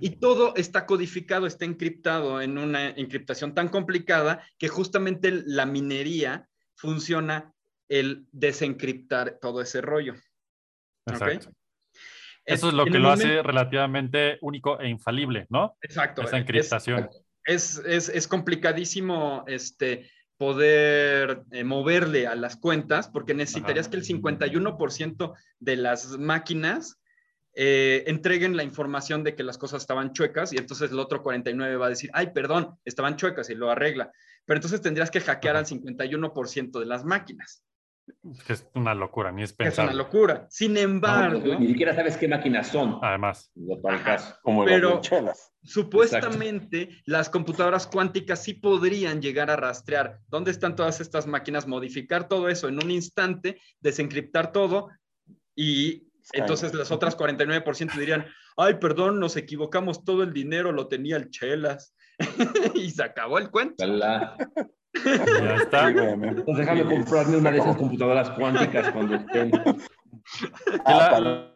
Y 0.00 0.10
todo 0.10 0.54
está 0.56 0.86
codificado, 0.86 1.46
está 1.46 1.64
encriptado 1.64 2.40
en 2.40 2.56
una 2.56 2.88
encriptación 2.90 3.54
tan 3.54 3.68
complicada 3.68 4.46
que 4.58 4.68
justamente 4.68 5.42
la 5.44 5.66
minería 5.66 6.48
funciona 6.76 7.52
el 7.88 8.26
desencriptar 8.32 9.38
todo 9.40 9.60
ese 9.60 9.80
rollo. 9.80 10.14
Exacto. 11.06 11.50
Eso 12.44 12.68
es 12.68 12.74
lo 12.74 12.86
que 12.86 12.98
lo 12.98 13.10
hace 13.10 13.42
relativamente 13.42 14.38
único 14.40 14.80
e 14.80 14.88
infalible, 14.88 15.46
¿no? 15.50 15.76
Exacto. 15.82 16.22
Esa 16.22 16.38
encriptación. 16.38 17.10
Es, 17.44 17.78
es, 17.84 18.08
es 18.08 18.28
complicadísimo 18.28 19.44
este, 19.46 20.10
poder 20.38 21.42
eh, 21.50 21.64
moverle 21.64 22.26
a 22.26 22.36
las 22.36 22.56
cuentas, 22.56 23.08
porque 23.08 23.34
necesitarías 23.34 23.88
que 23.88 23.96
el 23.96 24.04
51% 24.04 25.34
de 25.58 25.76
las 25.76 26.16
máquinas 26.18 26.98
eh, 27.54 28.04
entreguen 28.06 28.56
la 28.56 28.62
información 28.62 29.24
de 29.24 29.34
que 29.34 29.42
las 29.42 29.58
cosas 29.58 29.82
estaban 29.82 30.12
chuecas 30.12 30.52
y 30.52 30.56
entonces 30.56 30.92
el 30.92 31.00
otro 31.00 31.24
49 31.24 31.76
va 31.76 31.86
a 31.86 31.90
decir, 31.90 32.08
ay, 32.12 32.28
perdón, 32.32 32.78
estaban 32.84 33.16
chuecas 33.16 33.50
y 33.50 33.56
lo 33.56 33.68
arregla. 33.68 34.12
Pero 34.44 34.58
entonces 34.58 34.80
tendrías 34.80 35.10
que 35.10 35.20
hackear 35.20 35.56
al 35.56 35.66
51% 35.66 36.78
de 36.78 36.86
las 36.86 37.04
máquinas. 37.04 37.64
Es 38.48 38.66
una 38.74 38.94
locura, 38.94 39.32
ni 39.32 39.42
es 39.42 39.52
pensar. 39.52 39.86
Es 39.86 39.90
una 39.90 40.02
locura. 40.02 40.46
Sin 40.50 40.76
embargo. 40.76 41.58
ni 41.58 41.68
siquiera 41.68 41.94
sabes 41.94 42.16
qué 42.16 42.28
máquinas 42.28 42.68
son. 42.68 42.98
Además. 43.02 43.52
Como 44.42 44.64
pero 44.64 45.00
supuestamente 45.62 46.90
las 47.04 47.28
computadoras 47.28 47.86
cuánticas 47.86 48.42
sí 48.42 48.54
podrían 48.54 49.20
llegar 49.20 49.50
a 49.50 49.56
rastrear 49.56 50.18
dónde 50.28 50.50
están 50.50 50.76
todas 50.76 51.00
estas 51.00 51.26
máquinas, 51.26 51.66
modificar 51.66 52.28
todo 52.28 52.48
eso 52.48 52.68
en 52.68 52.82
un 52.82 52.90
instante, 52.90 53.60
desencriptar 53.80 54.52
todo 54.52 54.88
y 55.54 56.08
entonces 56.32 56.74
las 56.74 56.90
otras 56.90 57.16
49% 57.16 57.94
dirían, 57.98 58.26
ay, 58.56 58.74
perdón, 58.74 59.18
nos 59.18 59.36
equivocamos, 59.36 60.04
todo 60.04 60.22
el 60.22 60.32
dinero 60.32 60.72
lo 60.72 60.88
tenía 60.88 61.16
el 61.16 61.30
Chelas. 61.30 61.94
y 62.74 62.90
se 62.90 63.02
acabó 63.02 63.38
el 63.38 63.50
cuento. 63.50 63.84
Ya 65.04 65.54
está. 65.56 65.92
Pues 66.44 66.58
déjame 66.58 66.84
comprarme 66.84 67.36
una 67.36 67.50
de 67.50 67.58
esas 67.58 67.76
computadoras 67.76 68.30
cuánticas 68.30 68.90
cuando 68.90 69.14
estén. 69.16 69.50
Ah, 70.84 71.48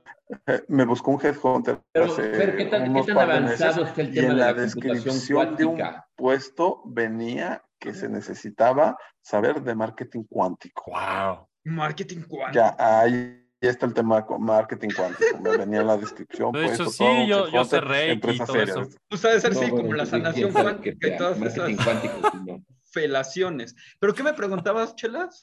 me 0.69 0.85
buscó 0.85 1.11
un 1.13 1.21
headhunter. 1.25 1.81
Pero, 1.93 2.17
¿qué 2.17 2.65
tan, 2.71 2.95
¿qué 2.95 3.03
tan 3.03 3.19
avanzado 3.19 3.85
está 3.85 4.01
el 4.01 4.15
tema 4.15 4.29
en 4.29 4.37
de 4.37 4.41
la, 4.41 4.55
descripción 4.55 5.57
de 5.57 5.65
un 5.65 5.83
puesto 6.17 6.83
venía 6.87 7.63
que 7.79 7.93
se 7.93 8.09
necesitaba 8.09 8.97
saber 9.21 9.61
de 9.61 9.75
marketing 9.75 10.23
cuántico. 10.29 10.85
Wow. 10.87 11.49
Marketing 11.65 12.23
cuántico. 12.29 12.53
Ya 12.53 12.77
ahí 12.79 13.45
está 13.61 13.87
el 13.87 13.95
tema 13.95 14.25
con 14.25 14.43
marketing 14.43 14.91
cuántico. 14.97 15.39
Me 15.41 15.57
venía 15.57 15.81
en 15.81 15.89
la 15.89 15.97
descripción. 15.97 16.53
De 16.53 16.67
hecho, 16.67 16.87
sí, 16.87 17.05
yo, 17.27 17.49
yo 17.49 17.81
Reiki 17.81 18.31
y 18.31 18.39
todo 18.39 18.55
eso. 18.55 18.89
Tú 19.09 19.17
sabes 19.17 19.43
ser, 19.43 19.55
sí, 19.55 19.69
como 19.69 19.93
la 19.95 20.07
sanación 20.07 20.53
cuántica 20.53 21.09
y 21.09 21.17
todas 21.17 21.41
esas. 21.41 21.71
Cuántico, 21.85 22.63
felaciones. 22.93 23.75
¿Pero 23.99 24.15
qué 24.15 24.23
me 24.23 24.35
preguntabas, 24.35 24.95
Chelas? 24.95 25.43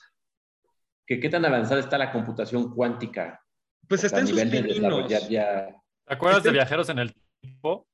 ¿Que 1.05 1.19
¿Qué 1.19 1.29
tan 1.29 1.45
avanzada 1.45 1.79
está 1.79 1.97
la 1.97 2.11
computación 2.11 2.73
cuántica? 2.73 3.43
Pues 3.87 4.03
está 4.03 4.19
en 4.19 4.27
sus 4.27 4.41
pininos. 4.41 5.09
Ya... 5.29 5.67
¿Te 6.05 6.13
acuerdas 6.13 6.43
de 6.43 6.51
viajeros 6.51 6.89
en 6.89 6.99
el 6.99 7.13
tiempo? 7.41 7.87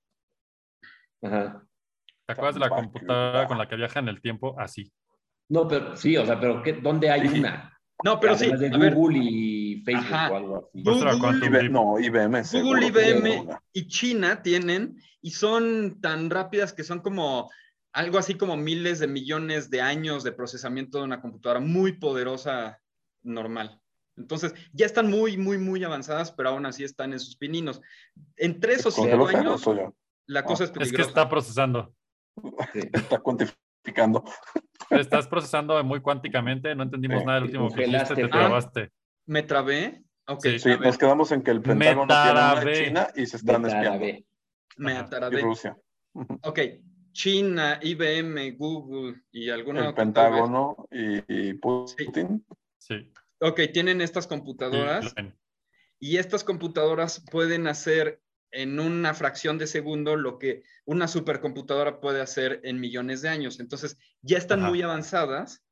Ajá. 1.21 1.65
¿Te 2.25 2.33
acuerdas 2.33 2.55
de 2.55 2.61
la 2.61 2.69
computadora 2.69 3.47
con 3.47 3.57
la 3.57 3.67
que 3.67 3.75
viaja 3.75 3.99
en 3.99 4.09
el 4.09 4.21
tiempo? 4.21 4.55
Así. 4.59 4.91
No, 5.49 5.67
pero 5.67 5.95
sí, 5.95 6.17
o 6.17 6.25
sea, 6.25 6.39
pero 6.39 6.61
¿qué, 6.63 6.73
¿dónde 6.73 7.09
hay 7.09 7.27
una? 7.27 7.71
No, 8.03 8.19
pero 8.19 8.35
sí. 8.35 8.51
De 8.51 8.69
Google 8.69 9.19
y 9.21 9.81
Facebook 9.83 10.31
o 10.31 10.35
algo 10.35 10.57
así. 10.57 10.83
Google, 10.83 11.69
no, 11.69 11.99
IBM. 11.99 12.41
Google, 12.61 12.87
IBM 12.87 13.47
y 13.73 13.87
China 13.87 14.41
tienen 14.41 14.97
y 15.21 15.31
son 15.31 16.01
tan 16.01 16.29
rápidas 16.29 16.73
que 16.73 16.83
son 16.83 16.99
como 16.99 17.49
algo 17.95 18.17
así 18.17 18.35
como 18.35 18.57
miles 18.57 18.99
de 18.99 19.07
millones 19.07 19.69
de 19.69 19.81
años 19.81 20.23
de 20.25 20.33
procesamiento 20.33 20.97
de 20.97 21.05
una 21.05 21.21
computadora 21.21 21.61
muy 21.61 21.93
poderosa 21.93 22.81
normal. 23.23 23.79
Entonces, 24.17 24.53
ya 24.73 24.85
están 24.85 25.09
muy, 25.09 25.37
muy, 25.37 25.57
muy 25.57 25.81
avanzadas, 25.83 26.33
pero 26.33 26.49
aún 26.49 26.65
así 26.65 26.83
están 26.83 27.13
en 27.13 27.21
sus 27.21 27.37
pininos. 27.37 27.81
En 28.35 28.59
tres 28.59 28.85
o 28.85 28.91
cinco 28.91 29.27
años, 29.27 29.65
la 30.25 30.43
cosa 30.43 30.65
es 30.65 30.71
peligrosa. 30.71 31.01
Es 31.01 31.05
que 31.05 31.09
está 31.09 31.29
procesando. 31.29 31.95
Está 32.73 33.19
cuantificando. 33.19 34.25
Estás 34.89 35.27
procesando 35.27 35.81
muy 35.83 36.01
cuánticamente, 36.01 36.75
no 36.75 36.83
entendimos 36.83 37.23
nada 37.23 37.39
del 37.39 37.45
último 37.45 37.73
que 37.73 37.85
dijiste, 37.85 38.13
te 38.15 38.27
trabaste. 38.27 38.91
¿Me 39.25 39.41
trabé? 39.41 40.03
Okay, 40.27 40.59
sí, 40.59 40.69
nos 40.81 40.97
quedamos 40.97 41.31
en 41.31 41.41
que 41.41 41.51
el 41.51 41.61
Pentágono 41.61 42.07
tiene 42.07 42.31
una 42.31 42.73
China 42.73 43.07
y 43.15 43.25
se 43.25 43.37
están 43.37 43.65
espiando. 43.65 44.05
Me 44.77 44.97
atarabé. 44.97 45.39
Y 45.39 45.43
Rusia. 45.43 45.77
Ok, 46.43 46.59
China, 47.15 47.79
IBM, 47.81 48.57
Google 48.57 49.21
y 49.31 49.49
alguna 49.49 49.87
El 49.87 49.93
Pentágono 49.93 50.87
y, 50.91 51.53
Putin. 51.53 52.45
Sí. 52.77 53.11
Ok, 53.39 53.61
tienen 53.73 54.01
estas 54.01 54.27
computadoras. 54.27 55.15
y 55.97 56.17
estas 56.17 56.43
computadoras 56.43 57.23
pueden 57.31 57.67
hacer 57.67 58.21
en 58.51 58.79
una 58.79 59.13
fracción 59.13 59.57
de 59.57 59.65
segundo 59.65 60.17
lo 60.17 60.37
que 60.37 60.63
una 60.83 61.07
supercomputadora 61.07 62.01
puede 62.01 62.21
hacer 62.21 62.59
en 62.63 62.81
millones 62.81 63.21
de 63.21 63.29
años. 63.29 63.59
Entonces, 63.59 63.97
ya 64.21 64.37
están 64.37 64.61
muy 64.61 64.81
avanzadas, 64.81 65.63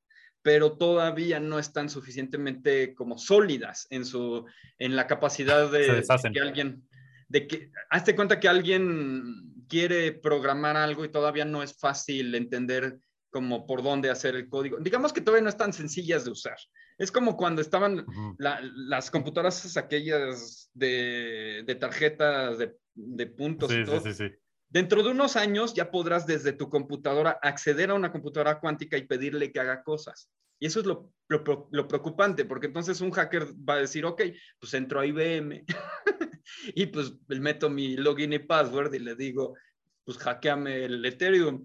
pero 0.41 0.77
todavía 0.77 1.41
no 1.41 1.59
están 1.59 1.89
suficientemente 1.89 2.95
como 2.95 3.17
sólidas 3.17 3.87
en 3.89 4.05
su 4.05 4.45
en 4.79 4.95
la 4.95 5.07
capacidad 5.07 5.69
de, 5.69 6.03
que 6.33 6.39
alguien 6.39 6.87
de 7.27 7.47
que 7.47 7.71
hazte 7.89 8.15
cuenta 8.15 8.39
que 8.39 8.47
alguien 8.47 9.52
quiere 9.67 10.11
programar 10.11 10.77
algo 10.77 11.05
y 11.05 11.09
todavía 11.09 11.45
no 11.45 11.63
es 11.63 11.77
fácil 11.77 12.35
entender 12.35 12.97
como 13.29 13.65
por 13.65 13.81
dónde 13.81 14.09
hacer 14.09 14.35
el 14.35 14.47
código. 14.47 14.77
Digamos 14.79 15.11
que 15.11 15.21
todavía 15.21 15.43
no 15.43 15.49
están 15.49 15.73
sencillas 15.73 16.23
de 16.23 16.31
usar. 16.31 16.57
Es 16.97 17.11
como 17.11 17.35
cuando 17.35 17.61
estaban 17.61 18.05
las 18.37 19.09
computadoras 19.09 19.75
aquellas 19.75 20.69
de, 20.73 21.63
de 21.65 21.75
tarjetas 21.75 22.57
de, 22.59 23.27
puntos. 23.27 23.73
y 23.73 23.83
todo. 23.83 23.99
Sí, 24.01 24.13
sí, 24.13 24.31
Dentro 24.69 25.03
de 25.03 25.09
unos 25.09 25.35
años 25.35 25.73
ya 25.73 25.91
podrás 25.91 26.25
desde 26.25 26.53
tu 26.53 26.69
computadora 26.69 27.39
acceder 27.41 27.89
a 27.89 27.95
una 27.95 28.11
computadora 28.11 28.59
cuántica 28.59 28.97
y 28.97 29.07
pedirle 29.07 29.51
que 29.51 29.59
haga 29.59 29.83
cosas. 29.83 30.29
Y 30.59 30.67
eso 30.67 30.79
es 30.79 30.85
lo, 30.85 31.11
lo, 31.27 31.87
preocupante, 31.87 32.45
porque 32.45 32.67
entonces 32.67 33.01
un 33.01 33.11
hacker 33.11 33.47
va 33.67 33.75
a 33.75 33.81
decir, 33.81 34.05
ok, 34.05 34.21
pues 34.59 34.73
entro 34.73 34.99
a 34.99 35.05
IBM 35.05 35.65
y 36.75 36.87
pues 36.87 37.13
meto 37.27 37.69
mi 37.69 37.95
login 37.97 38.33
y 38.33 38.39
password 38.39 38.93
y 38.93 38.99
le 38.99 39.15
digo, 39.15 39.55
pues 40.03 40.17
hackeame 40.17 40.85
el 40.85 41.05
Ethereum. 41.05 41.63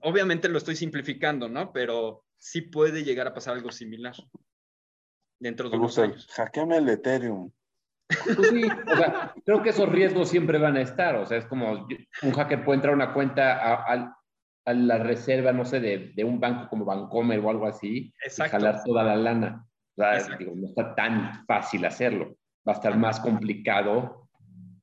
Obviamente 0.00 0.48
lo 0.48 0.58
estoy 0.58 0.76
simplificando, 0.76 1.48
¿no? 1.48 1.72
Pero 1.72 2.24
sí 2.36 2.62
puede 2.62 3.04
llegar 3.04 3.26
a 3.26 3.34
pasar 3.34 3.54
algo 3.54 3.70
similar 3.70 4.14
dentro 5.38 5.70
de 5.70 5.76
unos 5.76 5.98
años. 5.98 6.26
Hackeame 6.32 6.78
el 6.78 6.88
Ethereum. 6.88 7.50
Pues 8.08 8.48
sí, 8.48 8.64
o 8.64 8.96
sea, 8.96 9.34
creo 9.44 9.62
que 9.62 9.70
esos 9.70 9.88
riesgos 9.88 10.30
siempre 10.30 10.58
van 10.58 10.76
a 10.76 10.80
estar. 10.80 11.16
O 11.16 11.26
sea, 11.26 11.38
es 11.38 11.46
como 11.46 11.86
un 12.22 12.32
hacker 12.32 12.64
puede 12.64 12.76
entrar 12.76 12.92
a 12.92 12.96
una 12.96 13.12
cuenta 13.12 13.84
a, 13.84 14.14
la 14.70 14.98
reserva, 14.98 15.52
no 15.52 15.64
sé, 15.64 15.80
de, 15.80 16.24
un 16.24 16.40
banco 16.40 16.68
como 16.68 16.84
Bancomer 16.84 17.38
o 17.40 17.50
algo 17.50 17.66
así 17.66 18.12
y 18.26 18.42
jalar 18.50 18.82
toda 18.84 19.02
la 19.02 19.16
lana. 19.16 19.66
O 19.96 20.02
sea, 20.02 20.36
digo, 20.36 20.52
no 20.54 20.68
está 20.68 20.94
tan 20.94 21.44
fácil 21.46 21.84
hacerlo. 21.84 22.36
Va 22.68 22.72
a 22.72 22.76
estar 22.76 22.98
más 22.98 23.18
complicado. 23.20 24.28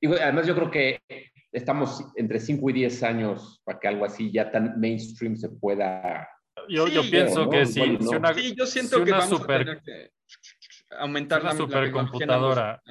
Y 0.02 0.08
además, 0.08 0.48
yo 0.48 0.56
creo 0.56 0.72
que 0.72 1.00
estamos 1.52 2.04
entre 2.16 2.40
5 2.40 2.70
y 2.72 2.74
10 2.74 3.04
años 3.04 3.62
para 3.64 3.80
que 3.80 3.88
algo 3.88 4.06
así 4.06 4.32
ya 4.32 4.52
tan 4.52 4.80
mainstream 4.80 5.36
se 5.38 5.50
pueda 5.50 6.28
yo, 6.68 6.88
yo 6.88 7.02
pienso 7.04 7.50
que 7.50 7.66
si, 7.66 7.82
una, 7.82 8.34
sí, 8.34 8.56
yo 8.56 8.66
siento 8.66 9.04
que 9.04 9.12
vamos 9.12 9.30
super, 9.30 9.62
a 9.62 9.66
tener 9.66 9.82
que 9.82 10.12
aumentar 10.98 11.42
una 11.42 11.52
la, 11.52 11.58
supercomputadora 11.58 12.84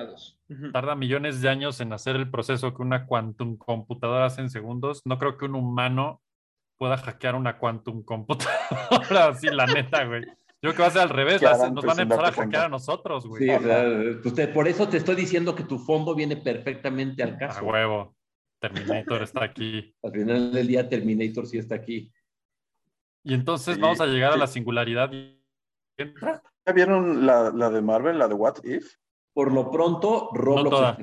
tarda 0.73 0.95
millones 0.95 1.41
de 1.41 1.49
años 1.49 1.81
en 1.81 1.93
hacer 1.93 2.17
el 2.17 2.31
proceso 2.31 2.75
que 2.75 2.83
una 2.83 3.07
quantum 3.07 3.57
computadora 3.57 4.27
hace 4.27 4.43
en 4.43 4.51
segundos, 4.51 5.03
no 5.05 5.19
creo 5.19 5.37
que 5.37 5.47
un 5.47 5.55
humano 5.55 6.23
pueda 6.79 6.97
hackear 6.97 7.35
una 7.35 7.59
quantum 7.59 8.05
computadora 8.05 8.59
así, 9.29 9.49
la 9.49 9.67
neta, 9.67 10.05
güey. 10.05 10.25
Yo 10.65 10.71
creo 10.71 10.77
que 10.77 10.83
va 10.83 10.89
a 10.89 10.93
ser 10.93 11.03
al 11.03 11.11
revés, 11.11 11.43
nos 11.43 11.85
van 11.85 11.99
a 11.99 12.03
empezar 12.03 12.25
a 12.25 12.33
hackear 12.33 12.65
a 12.65 12.69
nosotros, 12.71 13.27
güey. 13.27 13.43
Sí, 13.43 14.23
pues 14.23 14.49
por 14.49 14.67
eso 14.67 14.89
te 14.89 14.97
estoy 14.97 15.15
diciendo 15.15 15.55
que 15.55 15.65
tu 15.65 15.79
fondo 15.79 16.15
viene 16.15 16.39
perfectamente 16.39 17.23
al 17.23 17.37
caso. 17.37 17.61
A 17.61 17.63
huevo. 17.65 18.17
Terminator 18.59 19.23
está 19.23 19.45
aquí. 19.45 19.95
Al 20.03 20.13
final 20.13 20.53
del 20.53 20.67
día, 20.67 20.89
Terminator 20.89 21.47
sí 21.47 21.59
está 21.59 21.75
aquí. 21.75 22.11
Y 23.23 23.35
entonces 23.35 23.79
vamos 23.79 24.01
a 24.01 24.07
llegar 24.07 24.33
a 24.33 24.39
la 24.39 24.47
singularidad. 24.47 25.11
¿Ya 25.99 26.73
vieron 26.75 27.27
la, 27.27 27.51
la, 27.51 27.69
de 27.69 27.83
Marvel, 27.83 28.19
la 28.19 28.27
de 28.27 28.35
What 28.35 28.65
If? 28.65 28.95
Por 29.35 29.53
lo 29.53 29.71
pronto, 29.71 30.31
Roblox 30.33 30.99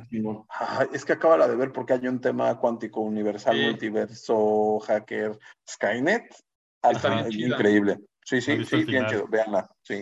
es 0.92 1.06
que 1.06 1.14
acaba 1.14 1.48
de 1.48 1.56
ver 1.56 1.72
porque 1.72 1.94
hay 1.94 2.08
un 2.08 2.20
tema 2.20 2.58
cuántico 2.58 3.02
universal, 3.02 3.62
multiverso, 3.62 4.80
hacker, 4.80 5.38
Skynet. 5.70 6.34
Está 6.82 7.30
increíble. 7.30 8.00
Sí, 8.24 8.42
sí, 8.42 8.64
sí, 8.66 8.84
bien 8.86 9.06
chido. 9.08 9.28
Véanla. 9.28 9.70
Sí, 9.82 10.02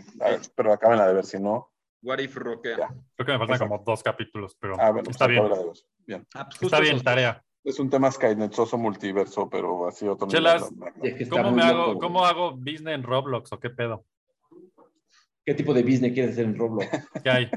pero 0.56 0.74
acaben 0.74 1.00
de 1.00 1.14
ver, 1.14 1.26
si 1.26 1.40
no. 1.40 1.72
What 2.02 2.20
if 2.20 2.36
roquea. 2.36 2.88
Creo 3.16 3.26
que 3.26 3.32
me 3.32 3.38
faltan 3.40 3.60
como 3.68 3.84
dos 3.84 4.02
capítulos, 4.04 4.56
pero 4.60 4.76
ah, 4.80 4.94
está, 5.10 5.28
bien. 5.28 5.44
bien. 6.06 6.26
Ah, 6.34 6.48
pues 6.48 6.62
está 6.62 6.80
bien, 6.80 7.02
tarea. 7.02 7.44
Es 7.64 7.78
un 7.80 7.90
tema 7.90 8.10
skynetsoso 8.10 8.78
multiverso, 8.78 9.50
pero 9.50 9.88
así 9.88 10.08
otro 10.08 10.28
Chelas, 10.28 10.72
¿cómo, 11.30 11.52
me 11.52 11.62
hago, 11.62 12.00
¿cómo 12.00 12.26
hago 12.26 12.52
business 12.56 12.96
en 12.96 13.04
Roblox 13.04 13.52
o 13.52 13.60
qué 13.60 13.70
pedo? 13.70 14.06
¿Qué 15.46 15.54
tipo 15.56 15.74
de 15.74 15.84
business 15.84 16.14
quieres 16.14 16.32
hacer 16.32 16.46
en 16.46 16.58
Roblox? 16.58 16.88
¿Qué 17.24 17.30
hay? 17.30 17.52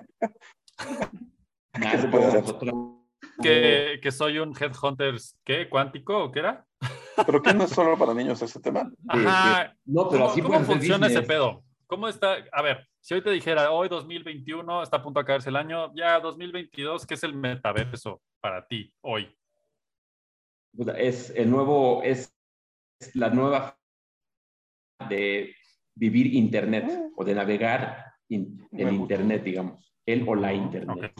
¿Que, 3.42 4.00
que 4.02 4.12
soy 4.12 4.38
un 4.38 4.54
headhunter, 4.58 5.14
¿qué? 5.44 5.68
¿Cuántico 5.68 6.24
o 6.24 6.32
qué 6.32 6.40
era? 6.40 6.66
Pero 7.26 7.42
que 7.42 7.54
no 7.54 7.64
es 7.64 7.70
solo 7.70 7.96
para 7.98 8.14
niños 8.14 8.40
ese 8.42 8.60
tema. 8.60 8.90
Ajá. 9.08 9.74
No, 9.84 10.08
pero 10.08 10.22
¿Cómo, 10.22 10.30
así 10.32 10.42
¿cómo 10.42 10.60
funciona 10.60 11.06
ese 11.06 11.22
pedo? 11.22 11.62
¿Cómo 11.86 12.08
está? 12.08 12.36
A 12.52 12.62
ver, 12.62 12.88
si 13.00 13.14
hoy 13.14 13.22
te 13.22 13.30
dijera, 13.30 13.70
hoy 13.70 13.88
2021 13.88 14.82
está 14.82 14.98
a 14.98 15.02
punto 15.02 15.20
de 15.20 15.26
caerse 15.26 15.50
el 15.50 15.56
año, 15.56 15.92
ya 15.94 16.20
2022, 16.20 17.06
¿qué 17.06 17.14
es 17.14 17.22
el 17.22 17.34
metaverso 17.34 18.22
para 18.40 18.66
ti 18.66 18.92
hoy? 19.02 19.36
es 20.96 21.30
el 21.36 21.50
nuevo, 21.50 22.02
es 22.02 22.34
la 23.14 23.28
nueva 23.28 23.78
de 25.08 25.54
vivir 25.94 26.34
Internet 26.34 26.86
mm. 26.86 27.12
o 27.16 27.24
de 27.24 27.34
navegar 27.34 28.06
en 28.28 28.68
Internet, 28.70 29.42
digamos, 29.42 29.94
el 30.06 30.26
o 30.26 30.34
la 30.34 30.54
Internet. 30.54 31.12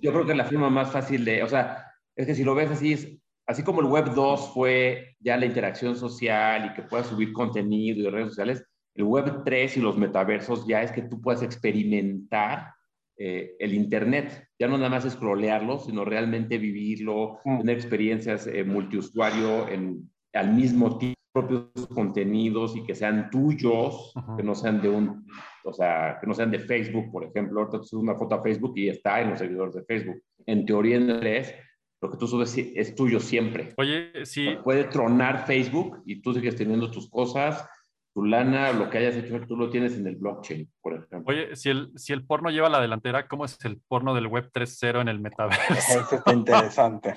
yo 0.00 0.12
creo 0.12 0.26
que 0.26 0.32
es 0.32 0.38
la 0.38 0.44
forma 0.44 0.68
más 0.68 0.92
fácil 0.92 1.24
de, 1.24 1.42
o 1.42 1.48
sea, 1.48 1.86
es 2.14 2.26
que 2.26 2.34
si 2.34 2.44
lo 2.44 2.54
ves 2.54 2.70
así, 2.70 2.92
es, 2.92 3.08
así 3.46 3.62
como 3.62 3.80
el 3.80 3.86
Web 3.86 4.14
2 4.14 4.52
fue 4.52 5.16
ya 5.20 5.36
la 5.36 5.46
interacción 5.46 5.96
social 5.96 6.66
y 6.66 6.74
que 6.74 6.82
puedas 6.82 7.06
subir 7.06 7.32
contenido 7.32 8.00
y 8.00 8.10
redes 8.10 8.28
sociales, 8.28 8.64
el 8.94 9.04
Web 9.04 9.42
3 9.44 9.76
y 9.76 9.80
los 9.80 9.96
metaversos 9.96 10.66
ya 10.66 10.82
es 10.82 10.92
que 10.92 11.02
tú 11.02 11.20
puedas 11.20 11.42
experimentar 11.42 12.74
eh, 13.16 13.56
el 13.58 13.74
Internet. 13.74 14.48
Ya 14.58 14.68
no 14.68 14.76
nada 14.76 14.90
más 14.90 15.10
scrollearlo, 15.10 15.78
sino 15.78 16.04
realmente 16.04 16.58
vivirlo, 16.58 17.38
mm. 17.44 17.58
tener 17.58 17.76
experiencias 17.76 18.46
eh, 18.46 18.64
multiusuario 18.64 19.68
en, 19.68 20.10
al 20.34 20.52
mismo 20.52 20.98
tiempo 20.98 21.22
propios 21.32 21.86
contenidos 21.94 22.76
y 22.76 22.84
que 22.84 22.94
sean 22.94 23.30
tuyos, 23.30 24.12
que 24.36 24.42
no 24.42 24.54
sean 24.54 24.82
de 24.82 24.88
un, 24.88 25.26
o 25.64 25.72
sea, 25.72 26.18
que 26.20 26.26
no 26.26 26.34
sean 26.34 26.50
de 26.50 26.58
Facebook, 26.58 27.10
por 27.10 27.24
ejemplo. 27.24 27.60
Ahorita 27.60 27.78
tú 27.78 27.84
subes 27.84 28.02
una 28.02 28.16
foto 28.16 28.34
a 28.34 28.42
Facebook 28.42 28.74
y 28.76 28.88
está 28.88 29.20
en 29.20 29.30
los 29.30 29.38
seguidores 29.38 29.74
de 29.74 29.84
Facebook. 29.84 30.22
En 30.44 30.66
teoría 30.66 30.96
en 30.96 31.10
inglés, 31.10 31.54
lo 32.02 32.10
que 32.10 32.18
tú 32.18 32.26
subes 32.26 32.58
es 32.58 32.94
tuyo 32.96 33.20
siempre. 33.20 33.72
Oye, 33.76 34.26
sí. 34.26 34.56
puede 34.64 34.84
tronar 34.84 35.46
Facebook 35.46 36.02
y 36.04 36.20
tú 36.20 36.34
sigues 36.34 36.56
teniendo 36.56 36.90
tus 36.90 37.08
cosas, 37.08 37.64
tu 38.12 38.24
lana, 38.24 38.72
lo 38.72 38.90
que 38.90 38.98
hayas 38.98 39.14
hecho, 39.14 39.40
tú 39.46 39.56
lo 39.56 39.70
tienes 39.70 39.96
en 39.96 40.08
el 40.08 40.16
blockchain, 40.16 40.68
por 40.82 40.94
ejemplo. 40.94 41.22
Oye, 41.26 41.54
si 41.54 41.70
el, 41.70 41.92
si 41.96 42.12
el 42.12 42.26
porno 42.26 42.50
lleva 42.50 42.68
la 42.68 42.80
delantera, 42.80 43.28
¿cómo 43.28 43.44
es 43.44 43.56
el 43.64 43.80
porno 43.86 44.14
del 44.14 44.26
Web 44.26 44.50
3.0 44.52 45.00
en 45.00 45.08
el 45.08 45.20
metaverso? 45.20 45.72
Eso 45.72 46.16
está 46.16 46.32
interesante. 46.32 47.14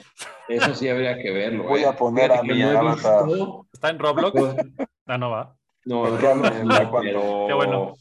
Eso 0.47 0.75
sí 0.75 0.88
habría 0.88 1.17
que 1.17 1.31
verlo. 1.31 1.63
Voy 1.63 1.83
a 1.83 1.89
¿eh? 1.89 1.95
poner 1.97 2.31
a 2.31 2.43
mi 2.43 2.61
¿Está 2.61 3.89
en 3.89 3.97
Roblox? 3.97 4.39
ah, 5.07 5.17
no 5.17 5.31
va. 5.31 5.55
No, 5.86 6.07
en 6.07 6.21
Roblox, 6.21 6.89
pero... 7.01 7.45
Qué 7.47 7.53
bueno. 7.55 7.93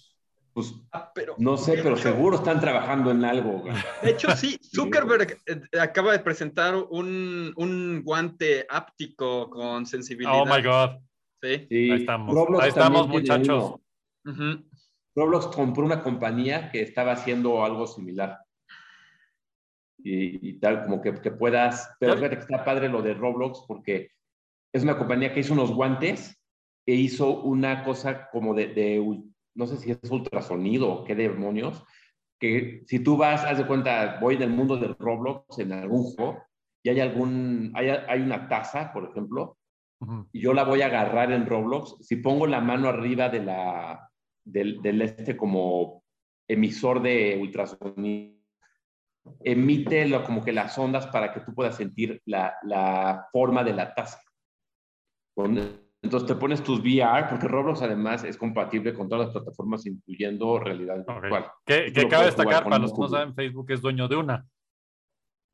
Pues 0.55 0.73
ah, 0.93 1.13
no 1.39 1.57
sé, 1.57 1.81
pero 1.83 1.97
seguro 1.97 2.37
están 2.37 2.61
trabajando 2.61 3.11
en 3.11 3.25
algo. 3.25 3.65
De 4.03 4.11
hecho, 4.11 4.29
sí, 4.37 4.57
Zuckerberg 4.63 5.37
eh, 5.47 5.61
acaba 5.81 6.13
de 6.13 6.21
presentar 6.21 6.77
un, 6.77 7.53
un, 7.57 8.03
guante 8.05 8.65
áptico 8.71 9.51
con 9.51 9.85
sensibilidad. 9.85 10.41
Oh 10.41 10.47
my 10.47 10.63
God. 10.63 11.01
Sí, 11.43 11.91
ahí 11.91 12.01
estamos. 12.01 12.63
ahí 12.63 12.69
estamos, 12.69 13.09
muchachos. 13.09 13.75
Roblox 15.17 15.49
compró 15.49 15.85
una 15.85 16.03
compañía 16.03 16.71
que 16.71 16.83
estaba 16.83 17.13
haciendo 17.13 17.65
algo 17.65 17.89
similar. 17.89 18.39
Y, 19.99 20.61
tal, 20.61 20.85
como 20.85 21.03
que, 21.03 21.15
que 21.15 21.33
puedas. 21.33 21.91
Pero 21.99 22.15
fíjate 22.15 22.37
que 22.37 22.43
está 22.43 22.65
padre 22.65 22.89
lo 22.89 23.03
de 23.03 23.15
Roblox 23.15 23.65
porque 23.67 24.11
es 24.73 24.85
una 24.85 24.97
compañía 24.97 25.33
que 25.33 25.41
hizo 25.41 25.55
unos 25.55 25.73
guantes 25.73 26.41
e 26.87 26.95
hizo 26.95 27.41
una 27.41 27.83
cosa 27.83 28.29
como 28.31 28.55
de 28.55 29.01
no 29.55 29.67
sé 29.67 29.77
si 29.77 29.91
es 29.91 30.11
ultrasonido 30.11 30.93
o 30.93 31.05
qué 31.05 31.15
demonios, 31.15 31.85
que 32.39 32.83
si 32.87 32.99
tú 32.99 33.17
vas, 33.17 33.45
haz 33.45 33.59
de 33.59 33.67
cuenta, 33.67 34.19
voy 34.21 34.35
en 34.37 34.43
el 34.43 34.51
mundo 34.51 34.77
del 34.77 34.97
Roblox 34.99 35.59
en 35.59 35.73
algún 35.73 36.05
juego 36.05 36.43
y 36.83 36.91
hay 36.91 37.01
algún, 37.01 37.73
hay, 37.75 37.89
hay 37.89 38.21
una 38.21 38.49
taza, 38.49 38.93
por 38.93 39.11
ejemplo, 39.11 39.57
y 40.33 40.41
yo 40.41 40.53
la 40.53 40.65
voy 40.65 40.83
a 40.83 40.87
agarrar 40.87 41.33
en 41.33 41.47
Roblox, 41.47 41.97
si 42.01 42.17
pongo 42.17 42.47
la 42.47 42.61
mano 42.61 42.89
arriba 42.89 43.31
de 43.31 43.43
la, 43.43 44.11
del, 44.45 44.83
del 44.83 45.01
este 45.01 45.37
como 45.37 46.05
emisor 46.47 47.01
de 47.01 47.39
ultrasonido, 47.41 48.35
emite 49.41 50.07
lo, 50.07 50.23
como 50.25 50.45
que 50.45 50.53
las 50.53 50.77
ondas 50.77 51.07
para 51.07 51.33
que 51.33 51.41
tú 51.41 51.55
puedas 51.55 51.77
sentir 51.77 52.21
la, 52.27 52.55
la 52.63 53.29
forma 53.33 53.65
de 53.65 53.73
la 53.73 53.95
taza. 53.95 54.21
Con 55.35 55.84
entonces 56.05 56.29
te 56.29 56.35
pones 56.35 56.63
tus 56.63 56.81
VR, 56.81 57.29
porque 57.31 57.49
Roblox 57.49 57.81
además 57.81 58.25
es 58.25 58.37
compatible 58.37 58.93
con 58.93 59.09
todas 59.09 59.27
las 59.27 59.33
plataformas, 59.35 59.87
incluyendo 59.87 60.59
realidad 60.59 60.97
virtual. 60.97 61.51
Que, 61.65 61.93
que 61.93 62.07
cabe 62.09 62.27
destacar, 62.27 62.63
para 62.63 62.79
los 62.79 62.93
que 62.93 63.01
no 63.01 63.09
saben, 63.09 63.35
Facebook 63.35 63.71
es 63.71 63.81
dueño 63.81 64.07
de 64.07 64.17
una. 64.17 64.47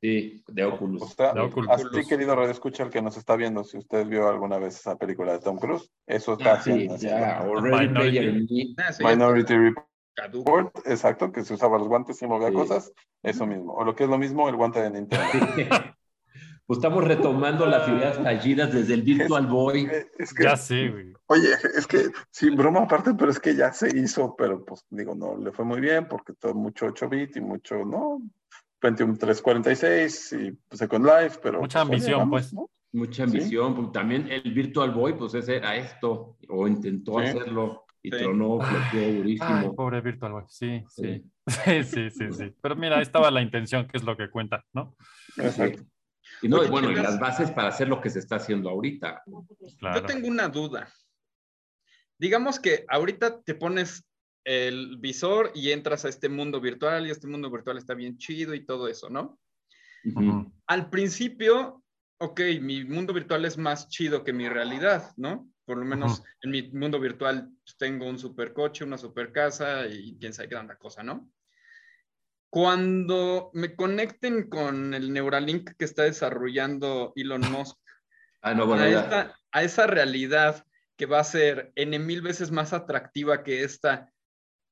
Sí, 0.02 0.42
de 0.48 0.64
Oculus. 0.64 1.14
Así, 1.68 2.08
querido 2.08 2.34
Radio 2.34 2.50
Escucha, 2.50 2.82
el 2.82 2.90
que 2.90 3.00
nos 3.00 3.16
está 3.16 3.36
viendo, 3.36 3.62
si 3.62 3.78
usted 3.78 4.06
vio 4.06 4.28
alguna 4.28 4.58
vez 4.58 4.76
esa 4.76 4.96
película 4.96 5.32
de 5.32 5.38
Tom 5.38 5.58
Cruise, 5.58 5.88
eso 6.06 6.32
está 6.32 6.54
ah, 6.54 6.62
sí, 6.62 6.88
ya, 6.98 7.44
Minority, 7.44 8.74
Minority 8.98 9.54
Report, 10.16 10.76
exacto, 10.86 11.30
que 11.30 11.44
se 11.44 11.54
usaba 11.54 11.78
los 11.78 11.86
guantes 11.86 12.20
y 12.22 12.26
movía 12.26 12.52
cosas, 12.52 12.92
eso 13.22 13.46
mismo. 13.46 13.74
O 13.74 13.84
lo 13.84 13.94
que 13.94 14.04
es 14.04 14.10
lo 14.10 14.18
mismo, 14.18 14.48
el 14.48 14.56
guante 14.56 14.80
de 14.82 14.90
Nintendo. 14.90 15.24
Pues 16.70 16.78
estamos 16.78 17.02
retomando 17.02 17.66
las 17.66 17.88
ideas 17.88 18.16
fallidas 18.18 18.72
desde 18.72 18.94
el 18.94 19.02
Virtual 19.02 19.44
Boy. 19.48 19.90
ya 20.40 20.56
sí, 20.56 20.86
güey. 20.86 21.12
Oye, 21.26 21.48
es 21.76 21.84
que, 21.84 22.12
sí, 22.30 22.48
broma 22.50 22.82
aparte, 22.82 23.12
pero 23.14 23.32
es 23.32 23.40
que 23.40 23.56
ya 23.56 23.72
se 23.72 23.88
hizo, 23.98 24.36
pero 24.38 24.64
pues 24.64 24.86
digo, 24.88 25.16
no, 25.16 25.36
le 25.36 25.50
fue 25.50 25.64
muy 25.64 25.80
bien 25.80 26.06
porque 26.06 26.32
todo 26.32 26.54
mucho 26.54 26.86
8 26.86 27.08
bit 27.08 27.34
y 27.34 27.40
mucho, 27.40 27.84
¿no? 27.84 28.22
Pentium 28.78 29.16
346 29.16 30.32
y 30.34 30.76
Second 30.76 31.06
Life, 31.06 31.40
pero... 31.42 31.58
Mucha 31.58 31.84
pues, 31.84 32.02
ambición, 32.02 32.30
pues. 32.30 32.54
Mucha 32.92 33.24
ambición, 33.24 33.74
pues, 33.74 33.90
también 33.90 34.30
el 34.30 34.52
Virtual 34.52 34.92
Boy, 34.92 35.14
pues 35.14 35.34
ese 35.34 35.56
era 35.56 35.74
esto, 35.74 36.36
o 36.48 36.68
intentó 36.68 37.18
hacerlo 37.18 37.84
y 38.00 38.10
tronó, 38.10 38.58
bloqueó 38.58 39.12
durísimo. 39.14 39.50
Ay, 39.50 39.70
pobre 39.74 40.00
Virtual 40.02 40.30
Boy, 40.30 40.44
sí, 40.46 40.84
sí. 40.88 41.24
Sí, 41.48 41.82
sí, 41.82 42.10
sí, 42.10 42.30
sí. 42.30 42.54
Pero 42.62 42.76
mira, 42.76 42.98
ahí 42.98 43.02
estaba 43.02 43.28
la 43.32 43.42
intención, 43.42 43.88
que 43.88 43.96
es 43.96 44.04
lo 44.04 44.16
que 44.16 44.30
cuenta, 44.30 44.64
¿no? 44.72 44.94
Exacto. 45.36 45.82
Y 46.42 46.48
no, 46.48 46.66
bueno, 46.68 46.90
y 46.90 46.94
las 46.94 47.18
bases 47.18 47.50
para 47.50 47.68
hacer 47.68 47.88
lo 47.88 48.00
que 48.00 48.10
se 48.10 48.18
está 48.18 48.36
haciendo 48.36 48.70
ahorita. 48.70 49.22
Yo 49.26 50.02
tengo 50.04 50.28
una 50.28 50.48
duda. 50.48 50.92
Digamos 52.18 52.58
que 52.58 52.84
ahorita 52.88 53.42
te 53.42 53.54
pones 53.54 54.04
el 54.44 54.96
visor 54.98 55.52
y 55.54 55.70
entras 55.70 56.04
a 56.04 56.08
este 56.08 56.28
mundo 56.28 56.60
virtual 56.60 57.06
y 57.06 57.10
este 57.10 57.26
mundo 57.26 57.50
virtual 57.50 57.78
está 57.78 57.94
bien 57.94 58.18
chido 58.18 58.54
y 58.54 58.64
todo 58.64 58.88
eso, 58.88 59.10
¿no? 59.10 59.38
Al 60.66 60.88
principio, 60.88 61.82
ok, 62.18 62.40
mi 62.60 62.84
mundo 62.84 63.12
virtual 63.12 63.44
es 63.44 63.58
más 63.58 63.88
chido 63.88 64.24
que 64.24 64.32
mi 64.32 64.48
realidad, 64.48 65.12
¿no? 65.16 65.50
Por 65.64 65.78
lo 65.78 65.84
menos 65.84 66.22
en 66.42 66.50
mi 66.50 66.62
mundo 66.72 66.98
virtual 66.98 67.50
tengo 67.78 68.08
un 68.08 68.18
supercoche, 68.18 68.84
una 68.84 68.98
super 68.98 69.30
casa 69.30 69.86
y 69.86 70.16
quién 70.18 70.32
sabe 70.32 70.48
qué 70.48 70.54
tanta 70.54 70.76
cosa, 70.76 71.02
¿no? 71.02 71.30
Cuando 72.50 73.50
me 73.54 73.76
conecten 73.76 74.48
con 74.48 74.92
el 74.92 75.12
Neuralink 75.12 75.70
que 75.78 75.84
está 75.84 76.02
desarrollando 76.02 77.12
Elon 77.14 77.42
Musk, 77.52 77.78
ah, 78.42 78.54
no, 78.54 78.72
a, 78.74 79.62
esa 79.62 79.86
realidad 79.86 80.64
que 80.96 81.06
va 81.06 81.20
a 81.20 81.24
ser 81.24 81.72
N 81.76 81.98
mil 82.00 82.22
veces 82.22 82.50
más 82.50 82.72
atractiva 82.72 83.42
que 83.44 83.62
esta, 83.62 84.12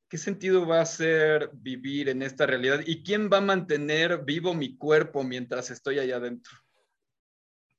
¿qué 0.09 0.19
sentido 0.19 0.67
va 0.67 0.81
a 0.81 0.87
ser 0.87 1.51
vivir 1.55 2.09
en 2.09 2.23
esta 2.23 2.47
realidad? 2.47 2.81
¿Y 2.85 3.03
quién 3.05 3.31
va 3.33 3.39
a 3.39 3.43
mantener 3.43 4.25
vivo 4.25 4.55
mi 4.55 4.77
cuerpo 4.77 5.23
mientras 5.23 5.71
estoy 5.71 6.01
allá 6.01 6.17
adentro? 6.17 6.53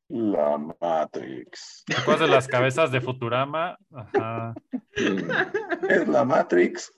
La 0.10 0.58
Matrix. 0.58 1.84
Después 1.86 2.20
de 2.20 2.28
las 2.28 2.48
cabezas 2.48 2.92
de 2.92 3.02
Futurama. 3.02 3.78
Ajá. 3.94 4.56
Es 5.88 6.08
la 6.08 6.26
Matrix. 6.26 6.92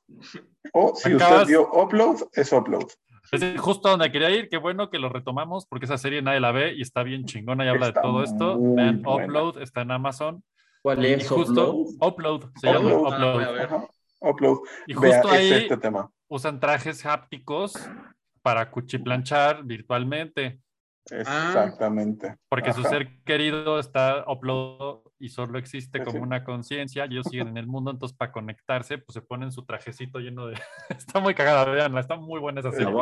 O 0.74 0.94
si 0.96 1.16
usted 1.16 1.48
vio 1.48 1.70
Upload, 1.72 2.30
es 2.34 2.52
Upload. 2.52 2.88
Es 3.32 3.60
justo 3.62 3.90
donde 3.90 4.12
quería 4.12 4.30
ir. 4.30 4.50
Qué 4.50 4.58
bueno 4.58 4.90
que 4.90 5.00
lo 5.00 5.10
retomamos 5.10 5.66
porque 5.66 5.86
esa 5.86 5.98
serie 5.98 6.22
nadie 6.22 6.40
la 6.40 6.52
ve 6.52 6.74
y 6.74 6.82
está 6.82 7.04
bien 7.04 7.26
chingona 7.26 7.66
y 7.66 7.70
habla 7.70 7.88
de 7.88 7.94
todo 7.94 8.24
esto. 8.24 8.58
Vean, 8.60 9.04
Upload 9.06 9.62
está 9.62 9.82
en 9.82 9.92
Amazon. 9.92 10.44
¿Cuál 10.82 11.06
es? 11.06 11.24
Y 11.24 11.28
justo, 11.28 11.86
Upload. 12.00 12.50
se 12.60 12.68
llama 12.68 12.94
Upload. 12.94 13.88
Upload. 14.20 14.60
Y 14.88 14.94
justo 14.94 15.30
ahí 15.30 15.52
este 15.52 15.78
tema. 15.78 16.12
usan 16.28 16.60
trajes 16.60 17.06
hápticos 17.06 17.74
para 18.42 18.70
cuchiplanchar 18.70 19.64
virtualmente. 19.64 20.60
Exactamente. 21.10 22.38
porque 22.48 22.74
su 22.74 22.84
ser 22.84 23.24
querido 23.24 23.80
está 23.80 24.24
upload 24.28 25.00
y 25.20 25.30
solo 25.30 25.58
existe 25.58 26.04
como 26.04 26.22
una 26.22 26.44
conciencia, 26.44 27.06
ellos 27.06 27.28
siguen 27.30 27.50
en 27.50 27.58
el 27.58 27.68
mundo, 27.68 27.92
entonces 27.92 28.18
para 28.18 28.32
conectarse, 28.32 28.98
pues 28.98 29.14
se 29.14 29.22
ponen 29.22 29.52
su 29.52 29.66
trajecito 29.66 30.20
lleno 30.20 30.48
de... 30.48 30.56
está 30.90 31.20
muy 31.20 31.34
cagada, 31.34 31.66
veanla, 31.66 32.00
está 32.00 32.16
muy 32.16 32.40
buena 32.40 32.60
esa 32.60 32.72
serie. 32.72 32.94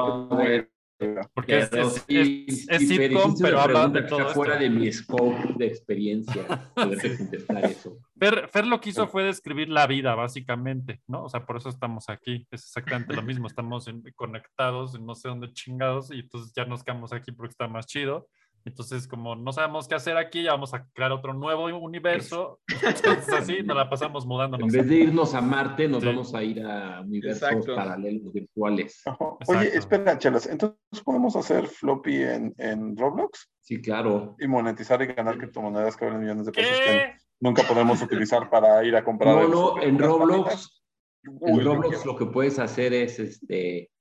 Porque 1.34 1.60
es, 1.60 1.72
es, 1.72 2.68
es, 2.70 2.88
sitcom, 2.88 3.34
pero 3.42 3.62
habla 3.62 3.88
de 3.88 4.02
todo 4.02 4.20
está 4.20 4.34
fuera 4.34 4.58
de 4.58 4.70
mi 4.70 4.92
scope 4.92 5.54
de 5.58 5.68
experiencia 5.68 6.46
poder 6.76 7.18
contestar 7.18 7.66
eso. 7.66 7.98
Fer, 8.20 8.50
Fer, 8.50 8.68
lo 8.68 8.82
que 8.82 8.90
hizo 8.90 9.08
fue 9.08 9.24
describir 9.24 9.70
la 9.70 9.88
vida, 9.88 10.14
básicamente, 10.16 11.02
¿no? 11.08 11.24
O 11.24 11.30
sea, 11.30 11.46
por 11.46 11.56
eso 11.56 11.70
estamos 11.70 12.10
aquí. 12.10 12.46
Es 12.52 12.66
exactamente 12.66 13.14
lo 13.14 13.22
mismo. 13.22 13.48
Estamos 13.48 13.90
conectados 14.16 14.94
en 14.96 15.06
no 15.06 15.16
sé 15.16 15.30
dónde 15.30 15.54
chingados 15.54 16.12
y 16.12 16.20
entonces 16.20 16.52
ya 16.54 16.66
nos 16.66 16.84
quedamos 16.84 17.14
aquí 17.14 17.32
porque 17.32 17.52
está 17.52 17.70
más 17.70 17.86
chido. 17.86 18.28
Entonces, 18.66 19.08
como 19.08 19.36
no 19.36 19.52
sabemos 19.52 19.88
qué 19.88 19.96
hacer 19.96 20.18
aquí, 20.18 20.44
ya 20.44 20.52
vamos 20.52 20.74
a 20.74 20.86
crear 20.94 21.12
otro 21.12 21.34
nuevo 21.34 21.66
universo. 21.66 22.60
Entonces, 22.68 23.34
así 23.34 23.64
nos 23.64 23.78
la 23.78 23.90
pasamos 23.90 24.26
mudándonos. 24.26 24.68
En 24.68 24.80
vez 24.80 24.90
de 24.90 24.96
irnos 24.96 25.34
a 25.34 25.42
Marte, 25.42 25.88
nos 25.88 26.04
vamos 26.04 26.34
a 26.36 26.44
ir 26.44 26.64
a 26.66 27.02
universos 27.02 27.66
paralelos 27.66 28.32
virtuales. 28.34 29.02
Oye, 29.48 29.76
espera, 29.76 30.18
Chelas, 30.18 30.48
entonces 30.48 30.80
podemos 31.04 31.36
hacer 31.36 31.68
floppy 31.68 32.22
en, 32.24 32.54
en, 32.58 32.98
Roblox? 32.98 33.50
Sí, 33.62 33.82
claro. 33.82 34.36
Y 34.40 34.48
monetizar 34.48 35.02
y 35.02 35.08
ganar 35.08 35.38
criptomonedas 35.38 35.96
que 35.96 36.06
valen 36.06 36.22
millones 36.22 36.46
de 36.46 36.52
pesos 36.52 36.80
que 36.80 37.14
nunca 37.40 37.64
podemos 37.64 38.02
utilizar 38.02 38.50
para 38.50 38.84
ir 38.84 38.96
a 38.96 39.04
comprar. 39.04 39.36
No, 39.36 39.48
no, 39.48 39.82
en 39.82 39.98
Roblox, 39.98 40.84
en 41.24 41.66
Roblox 41.66 42.06
lo 42.06 42.16
que 42.16 42.26
puedes 42.26 42.60
hacer 42.60 42.94
es 42.94 43.20
este 43.20 43.92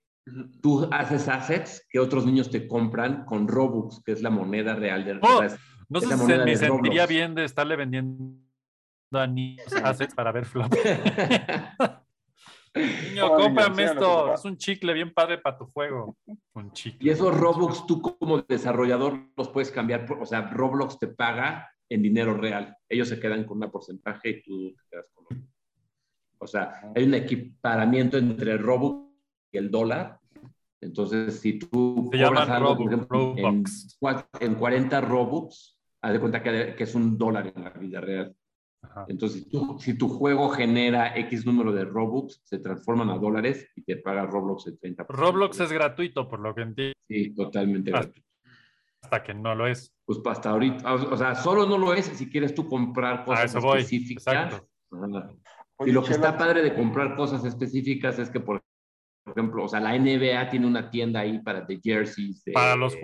Tú 0.61 0.89
haces 0.93 1.29
assets 1.29 1.87
que 1.91 1.99
otros 1.99 2.27
niños 2.27 2.51
te 2.51 2.67
compran 2.67 3.25
con 3.25 3.49
Robux, 3.49 4.03
que 4.05 4.13
es 4.13 4.23
la 4.23 4.31
moneda 4.31 4.75
real 4.75 5.05
de 5.05 5.19
oh, 5.23 5.43
No 5.89 6.01
sé 6.01 6.17
si 6.17 6.25
me 6.25 6.57
sentiría 6.57 7.07
bien 7.07 7.35
de 7.35 7.45
estarle 7.45 7.77
vendiendo 7.77 8.39
a 9.13 9.27
niños 9.27 9.73
assets 9.83 10.15
para 10.15 10.33
ver 10.33 10.45
flop. 10.45 10.73
Niño, 12.75 13.35
cómprame 13.35 13.85
esto. 13.85 14.35
Es 14.35 14.45
un 14.45 14.57
chicle 14.57 14.93
bien 14.93 15.13
padre 15.13 15.39
para 15.39 15.59
tu 15.59 15.67
juego. 15.67 16.17
Un 16.55 16.73
chicle. 16.73 17.09
Y 17.09 17.11
esos 17.11 17.37
Robux, 17.37 17.87
tú 17.87 18.01
como 18.01 18.43
desarrollador 18.43 19.19
los 19.37 19.49
puedes 19.49 19.71
cambiar. 19.71 20.07
o 20.21 20.27
sea, 20.27 20.43
Roblox 20.43 20.99
te 20.99 21.09
paga 21.09 21.69
en 21.89 22.03
dinero 22.03 22.35
real. 22.35 22.77
Ellos 22.89 23.09
se 23.09 23.19
quedan 23.19 23.45
con 23.45 23.63
un 23.63 23.71
porcentaje 23.71 24.29
y 24.31 24.43
tú 24.43 24.75
te 24.75 24.83
quedas 24.91 25.07
con 25.13 25.25
otro. 25.25 25.39
O 26.41 26.47
sea, 26.47 26.81
hay 26.95 27.05
un 27.05 27.15
equiparamiento 27.15 28.17
entre 28.17 28.57
Robux 28.59 29.08
el 29.53 29.71
dólar 29.71 30.21
entonces, 30.81 31.41
si 31.41 31.59
tú 31.59 32.09
Se 32.13 32.25
cobras 32.25 32.49
algo, 32.49 32.77
por 32.77 32.93
ejemplo, 32.93 33.35
en, 33.37 33.65
en, 34.41 34.55
40 34.55 35.01
Robux, 35.01 35.79
haz 36.01 36.13
de 36.13 36.21
cuenta 36.21 36.43
que, 36.43 36.75
que, 36.77 36.85
es 36.85 36.95
un 36.95 37.19
dólar 37.19 37.53
en 37.55 37.65
la 37.65 37.71
vida 37.71 38.01
real. 38.01 38.35
Entonces, 39.09 39.43
si 39.43 39.49
tu, 39.49 39.79
si 39.81 39.99
tu, 39.99 40.09
juego 40.09 40.49
genera 40.51 41.17
X 41.17 41.45
número 41.45 41.73
de 41.73 41.85
Robux, 41.85 42.41
se 42.45 42.59
transforman 42.59 43.11
a 43.11 43.19
dólares 43.19 43.69
y 43.75 43.83
te 43.83 43.97
paga 43.97 44.25
Roblox 44.25 44.69
el 44.69 44.79
30%. 44.79 45.07
Roblox 45.09 45.61
es 45.61 45.73
gratuito, 45.73 46.29
por 46.29 46.39
lo 46.41 46.55
que 46.55 46.63
entiendo. 46.63 46.95
Sí, 47.09 47.35
totalmente 47.35 47.91
hasta, 47.91 48.07
gratuito. 48.07 48.29
Hasta 49.03 49.23
que 49.25 49.35
no 49.35 49.55
lo 49.57 49.67
es. 49.67 49.93
Pues 50.05 50.21
hasta 50.27 50.51
ahorita, 50.51 50.95
o 50.95 51.17
sea, 51.17 51.35
solo 51.35 51.67
no 51.67 51.77
lo 51.77 51.93
es 51.93 52.07
si 52.07 52.31
quieres 52.31 52.55
tú 52.55 52.69
comprar 52.69 53.25
cosas 53.25 53.53
específicas. 53.53 54.27
Exacto. 54.29 54.69
y 55.85 55.91
lo 55.91 56.05
que 56.05 56.13
está 56.13 56.39
padre 56.39 56.63
de 56.63 56.75
comprar 56.75 57.17
cosas 57.17 57.45
específicas 57.45 58.19
es 58.21 58.31
que, 58.31 58.39
por 58.39 58.63
ejemplo, 59.31 59.65
o 59.65 59.69
sea, 59.69 59.81
la 59.81 59.99
NBA 59.99 60.51
tiene 60.51 60.67
una 60.67 60.91
tienda 60.91 61.21
ahí 61.21 61.39
para 61.41 61.63
de 61.63 61.81
jerseys. 61.83 62.43
para, 62.53 62.77
los, 62.77 62.97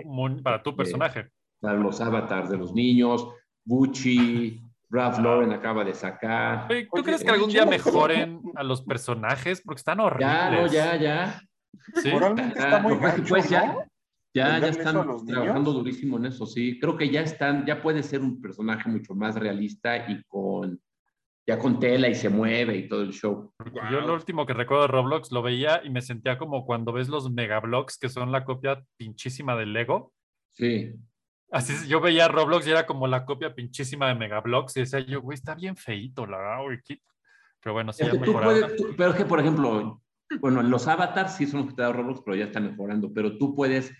para 0.43 0.61
tu 0.61 0.75
personaje. 0.75 1.29
para 1.59 1.75
los 1.75 2.01
avatars 2.01 2.49
de 2.49 2.57
los 2.57 2.73
niños. 2.73 3.27
Gucci, 3.65 4.61
Ralph 4.89 5.19
Lauren 5.19 5.51
acaba 5.51 5.83
de 5.83 5.93
sacar. 5.93 6.67
¿Tú 6.67 7.03
crees 7.03 7.23
que 7.23 7.31
algún 7.31 7.49
día 7.49 7.65
mejoren 7.65 8.41
a 8.55 8.63
los 8.63 8.81
personajes? 8.81 9.61
Porque 9.61 9.79
están 9.79 9.99
horribles. 9.99 10.27
Ya, 10.27 10.49
no, 10.51 10.67
ya, 10.67 10.95
ya. 10.95 11.41
Sí. 11.95 12.11
Moralmente 12.11 12.59
está 12.59 12.79
muy 12.79 12.95
pues, 12.95 13.15
pues 13.27 13.49
ya, 13.49 13.75
ya, 14.33 14.59
ya 14.59 14.67
están 14.67 15.25
trabajando 15.25 15.73
durísimo 15.73 16.17
en 16.17 16.25
eso, 16.25 16.45
sí. 16.45 16.79
Creo 16.79 16.95
que 16.95 17.09
ya 17.09 17.21
están, 17.21 17.65
ya 17.65 17.81
puede 17.81 18.03
ser 18.03 18.21
un 18.21 18.41
personaje 18.41 18.89
mucho 18.89 19.13
más 19.13 19.35
realista 19.35 20.09
y 20.09 20.21
con 20.27 20.79
ya 21.47 21.59
con 21.59 21.79
tela 21.79 22.07
y 22.07 22.15
se 22.15 22.29
mueve 22.29 22.75
y 22.75 22.87
todo 22.87 23.03
el 23.03 23.11
show. 23.11 23.53
Yo 23.91 24.01
lo 24.01 24.13
último 24.13 24.45
que 24.45 24.53
recuerdo 24.53 24.83
de 24.83 24.87
Roblox 24.89 25.31
lo 25.31 25.43
veía 25.43 25.81
y 25.83 25.89
me 25.89 26.01
sentía 26.01 26.37
como 26.37 26.65
cuando 26.65 26.91
ves 26.91 27.07
los 27.07 27.31
megablocks 27.31 27.97
que 27.97 28.09
son 28.09 28.31
la 28.31 28.43
copia 28.43 28.83
pinchísima 28.97 29.55
del 29.55 29.73
Lego. 29.73 30.11
Sí. 30.53 30.93
Así 31.51 31.87
yo 31.87 32.01
veía 32.01 32.27
Roblox 32.27 32.65
y 32.65 32.71
era 32.71 32.87
como 32.87 33.07
la 33.07 33.25
copia 33.25 33.53
pinchísima 33.53 34.07
de 34.07 34.15
megablocks 34.15 34.75
y 34.77 34.81
decía 34.81 34.99
yo, 35.01 35.21
güey, 35.21 35.35
está 35.35 35.53
bien 35.53 35.75
feito 35.75 36.25
la 36.25 36.59
Pero 37.61 37.73
bueno, 37.73 37.93
sí, 37.93 38.03
ya 38.03 38.13
mejorado. 38.13 38.67
pero 38.97 39.11
es 39.11 39.15
que, 39.15 39.25
por 39.25 39.39
ejemplo, 39.39 40.01
bueno, 40.39 40.63
los 40.63 40.87
avatars 40.87 41.35
sí 41.35 41.45
son 41.45 41.61
los 41.61 41.69
que 41.69 41.75
te 41.75 41.83
da 41.83 41.91
Roblox, 41.91 42.21
pero 42.25 42.35
ya 42.35 42.45
están 42.45 42.65
mejorando. 42.71 43.13
Pero 43.13 43.37
tú 43.37 43.53
puedes 43.53 43.93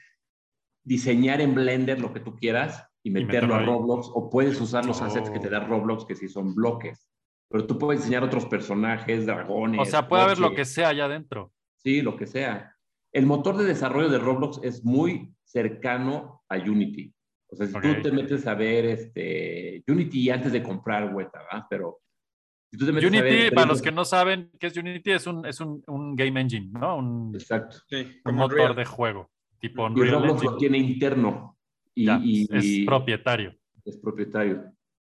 diseñar 0.84 1.42
en 1.42 1.54
Blender 1.54 2.02
lo 2.02 2.12
que 2.12 2.20
tú 2.20 2.36
quieras 2.36 2.88
y 3.04 3.12
meterlo, 3.12 3.54
a 3.54 3.60
Roblox, 3.60 4.10
o 4.14 4.30
puedes 4.32 4.60
usar 4.60 4.86
los 4.86 5.02
assets 5.02 5.30
que 5.30 5.40
te 5.40 5.50
da 5.50 5.60
Roblox, 5.60 6.06
que 6.06 6.16
sí 6.16 6.28
son 6.28 6.56
bloques. 6.56 7.08
Pero 7.50 7.66
tú 7.66 7.78
puedes 7.78 8.02
diseñar 8.02 8.24
otros 8.24 8.46
personajes, 8.46 9.26
dragones. 9.26 9.80
O 9.80 9.86
sea, 9.86 10.08
puede 10.08 10.24
haber 10.24 10.40
lo 10.40 10.54
que 10.54 10.66
sea 10.66 10.90
allá 10.90 11.06
adentro. 11.06 11.52
Sí, 11.78 12.02
lo 12.02 12.16
que 12.16 12.28
sea. 12.28 12.76
El 13.12 13.26
motor 13.26 13.58
de 13.58 13.66
desarrollo 13.66 14.10
de 14.10 14.20
Roblox 14.20 14.60
es 14.64 14.84
muy 14.84 15.34
cercano 15.44 16.44
a 16.50 16.58
Unity. 16.58 17.14
O 17.48 17.56
sea, 17.56 17.68
si 17.68 17.74
tú 17.74 18.02
te 18.02 18.12
metes 18.12 18.46
a 18.48 18.56
ver 18.56 18.86
este, 18.86 19.84
Unity 19.88 20.30
antes 20.30 20.52
de 20.52 20.64
comprar 20.64 21.14
Weta, 21.14 21.40
¿verdad? 21.44 21.66
Pero 21.70 22.02
si 22.70 22.78
tú 22.78 22.86
te 22.86 22.92
metes 22.92 23.08
Unity, 23.08 23.22
a 23.22 23.24
ver, 23.24 23.54
para 23.54 23.68
los 23.68 23.82
que 23.82 23.92
no 23.92 24.04
saben 24.04 24.52
qué 24.60 24.68
es 24.68 24.76
Unity, 24.76 25.12
es 25.12 25.28
un, 25.28 25.46
es 25.46 25.62
un, 25.62 25.82
un 25.88 26.16
game 26.16 26.42
engine, 26.42 26.70
¿no? 26.72 26.98
Un, 26.98 27.32
Exacto. 27.36 27.78
un 28.26 28.36
motor 28.36 28.76
de 28.76 28.86
juego. 28.86 29.32
Tipo 29.60 29.90
y 29.90 30.10
Roblox 30.10 30.44
lo 30.44 30.58
tiene 30.58 30.78
interno. 30.78 31.58
Y, 31.94 32.48
es 32.54 32.86
propietario. 32.86 33.56
Es 33.86 33.98
propietario. 33.98 34.75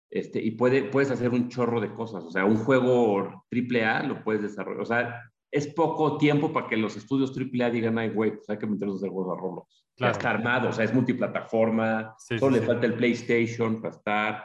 Este, 0.10 0.42
y 0.42 0.52
puede, 0.52 0.84
puedes 0.84 1.12
hacer 1.12 1.32
un 1.32 1.50
chorro 1.50 1.82
de 1.82 1.94
cosas. 1.94 2.24
O 2.24 2.32
sea, 2.32 2.46
un 2.46 2.58
juego 2.58 3.44
AAA 3.52 4.04
lo 4.04 4.24
puedes 4.24 4.42
desarrollar. 4.42 4.82
O 4.82 4.86
sea, 4.86 5.22
es 5.52 5.68
poco 5.68 6.18
tiempo 6.18 6.52
para 6.54 6.68
que 6.68 6.78
los 6.78 6.96
estudios 6.96 7.34
AAA 7.36 7.70
digan, 7.70 7.98
ay, 7.98 8.10
güey, 8.10 8.36
pues 8.36 8.50
hay 8.50 8.58
que 8.58 8.68
meterlos 8.68 9.02
de 9.02 9.10
juego 9.10 9.34
a 9.34 9.38
Roblox. 9.38 9.86
Ya 9.98 10.12
está 10.12 10.30
armado, 10.30 10.70
o 10.70 10.72
sea, 10.74 10.86
es 10.86 10.94
multiplataforma. 10.94 12.16
solo 12.18 12.58
le 12.58 12.62
falta 12.62 12.86
el 12.86 12.94
PlayStation 12.94 13.82
para 13.82 13.96
estar. 13.96 14.44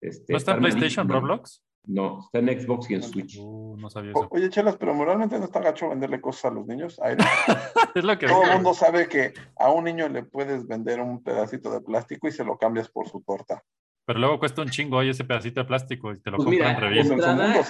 Este, 0.00 0.32
¿No 0.32 0.36
está 0.36 0.52
en 0.52 0.58
PlayStation 0.58 1.08
Roblox? 1.08 1.64
No, 1.84 2.20
está 2.20 2.38
en 2.38 2.60
Xbox 2.60 2.90
y 2.90 2.94
en 2.94 3.02
Switch. 3.02 3.38
Uh, 3.40 3.76
no 3.78 3.88
sabía 3.88 4.10
eso. 4.10 4.28
Oye, 4.30 4.50
Chelas, 4.50 4.76
pero 4.76 4.94
moralmente 4.94 5.38
no 5.38 5.46
está 5.46 5.60
gacho 5.60 5.88
venderle 5.88 6.20
cosas 6.20 6.46
a 6.46 6.54
los 6.54 6.66
niños. 6.66 7.00
es 7.94 8.04
lo 8.04 8.18
que 8.18 8.26
Todo 8.26 8.44
el 8.44 8.54
mundo 8.54 8.74
sabe 8.74 9.08
que 9.08 9.32
a 9.56 9.70
un 9.70 9.84
niño 9.84 10.08
le 10.08 10.22
puedes 10.22 10.66
vender 10.66 11.00
un 11.00 11.22
pedacito 11.22 11.70
de 11.70 11.80
plástico 11.80 12.28
y 12.28 12.32
se 12.32 12.44
lo 12.44 12.58
cambias 12.58 12.90
por 12.90 13.08
su 13.08 13.22
torta. 13.22 13.62
Pero 14.06 14.18
luego 14.18 14.38
cuesta 14.38 14.62
un 14.62 14.70
chingo 14.70 14.96
hoy 14.96 15.10
ese 15.10 15.24
pedacito 15.24 15.60
de 15.60 15.66
plástico 15.66 16.12
y 16.12 16.20
te 16.20 16.30
lo 16.30 16.38
pues 16.38 16.46
compran 16.46 16.80
re 16.80 16.90
bien. 16.90 17.06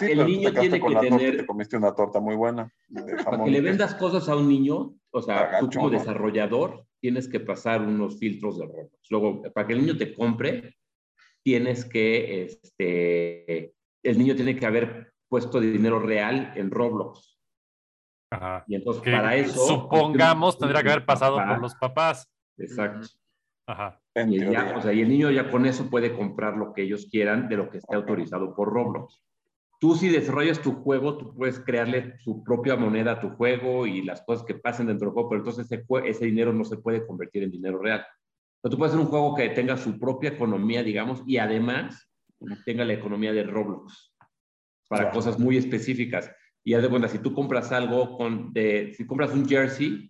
el 0.02 0.26
niño 0.26 0.52
tiene 0.52 0.80
que 0.80 0.96
tener... 0.96 1.36
Te 1.38 1.46
comiste 1.46 1.76
una 1.76 1.94
torta 1.94 2.20
muy 2.20 2.34
buena. 2.34 2.72
Para 3.24 3.44
que 3.44 3.50
le 3.50 3.60
vendas 3.60 3.94
cosas 3.94 4.28
a 4.28 4.36
un 4.36 4.48
niño, 4.48 4.94
o 5.10 5.22
sea, 5.22 5.60
tú 5.60 5.68
como 5.68 5.90
desarrollador 5.90 6.86
tienes 7.00 7.28
que 7.28 7.40
pasar 7.40 7.82
unos 7.82 8.18
filtros 8.18 8.58
de 8.58 8.66
Roblox. 8.66 9.10
Luego, 9.10 9.42
para 9.52 9.66
que 9.66 9.72
el 9.72 9.80
niño 9.80 9.96
te 9.96 10.14
compre, 10.14 10.76
tienes 11.42 11.84
que, 11.84 12.44
este, 12.44 13.74
el 14.02 14.18
niño 14.18 14.34
tiene 14.34 14.56
que 14.56 14.66
haber 14.66 15.12
puesto 15.28 15.60
dinero 15.60 15.98
real 16.00 16.52
en 16.56 16.70
Roblox. 16.70 17.38
Ajá. 18.30 18.64
Y 18.66 18.76
entonces, 18.76 19.02
para 19.02 19.36
eso... 19.36 19.66
Supongamos, 19.66 20.58
tendría 20.58 20.82
que 20.82 20.90
haber 20.90 21.04
pasado 21.04 21.36
por 21.36 21.60
los 21.60 21.74
papás. 21.74 22.30
Exacto. 22.56 23.08
Ajá. 23.70 24.00
Y, 24.16 24.42
o 24.42 24.82
sea, 24.82 24.92
y 24.92 25.02
el 25.02 25.08
niño 25.08 25.30
ya 25.30 25.48
con 25.48 25.64
eso 25.64 25.88
puede 25.88 26.12
comprar 26.16 26.56
lo 26.56 26.72
que 26.72 26.82
ellos 26.82 27.06
quieran 27.08 27.48
de 27.48 27.56
lo 27.56 27.70
que 27.70 27.78
esté 27.78 27.94
autorizado 27.94 28.54
por 28.56 28.72
Roblox. 28.72 29.22
Tú 29.78 29.94
si 29.94 30.08
desarrollas 30.08 30.60
tu 30.60 30.72
juego, 30.72 31.16
tú 31.16 31.32
puedes 31.34 31.60
crearle 31.60 32.18
su 32.18 32.42
propia 32.42 32.76
moneda 32.76 33.12
a 33.12 33.20
tu 33.20 33.30
juego 33.30 33.86
y 33.86 34.02
las 34.02 34.22
cosas 34.22 34.44
que 34.44 34.56
pasen 34.56 34.88
dentro 34.88 35.06
del 35.06 35.14
juego, 35.14 35.28
pero 35.28 35.40
entonces 35.40 35.70
ese, 35.70 35.84
ese 36.04 36.24
dinero 36.26 36.52
no 36.52 36.64
se 36.64 36.78
puede 36.78 37.06
convertir 37.06 37.44
en 37.44 37.52
dinero 37.52 37.78
real. 37.78 38.04
Pero 38.60 38.70
tú 38.70 38.76
puedes 38.76 38.92
hacer 38.92 39.04
un 39.04 39.10
juego 39.10 39.36
que 39.36 39.48
tenga 39.50 39.76
su 39.76 39.98
propia 39.98 40.30
economía, 40.30 40.82
digamos, 40.82 41.22
y 41.26 41.38
además 41.38 42.10
tenga 42.66 42.84
la 42.84 42.94
economía 42.94 43.32
de 43.32 43.44
Roblox 43.44 44.14
para 44.88 45.12
cosas 45.12 45.38
muy 45.38 45.56
específicas. 45.56 46.30
Y 46.64 46.74
haz 46.74 46.82
de 46.82 46.90
cuenta, 46.90 47.08
si 47.08 47.20
tú 47.20 47.32
compras 47.32 47.70
algo 47.70 48.18
con, 48.18 48.52
de, 48.52 48.92
si 48.94 49.06
compras 49.06 49.32
un 49.32 49.48
jersey, 49.48 50.09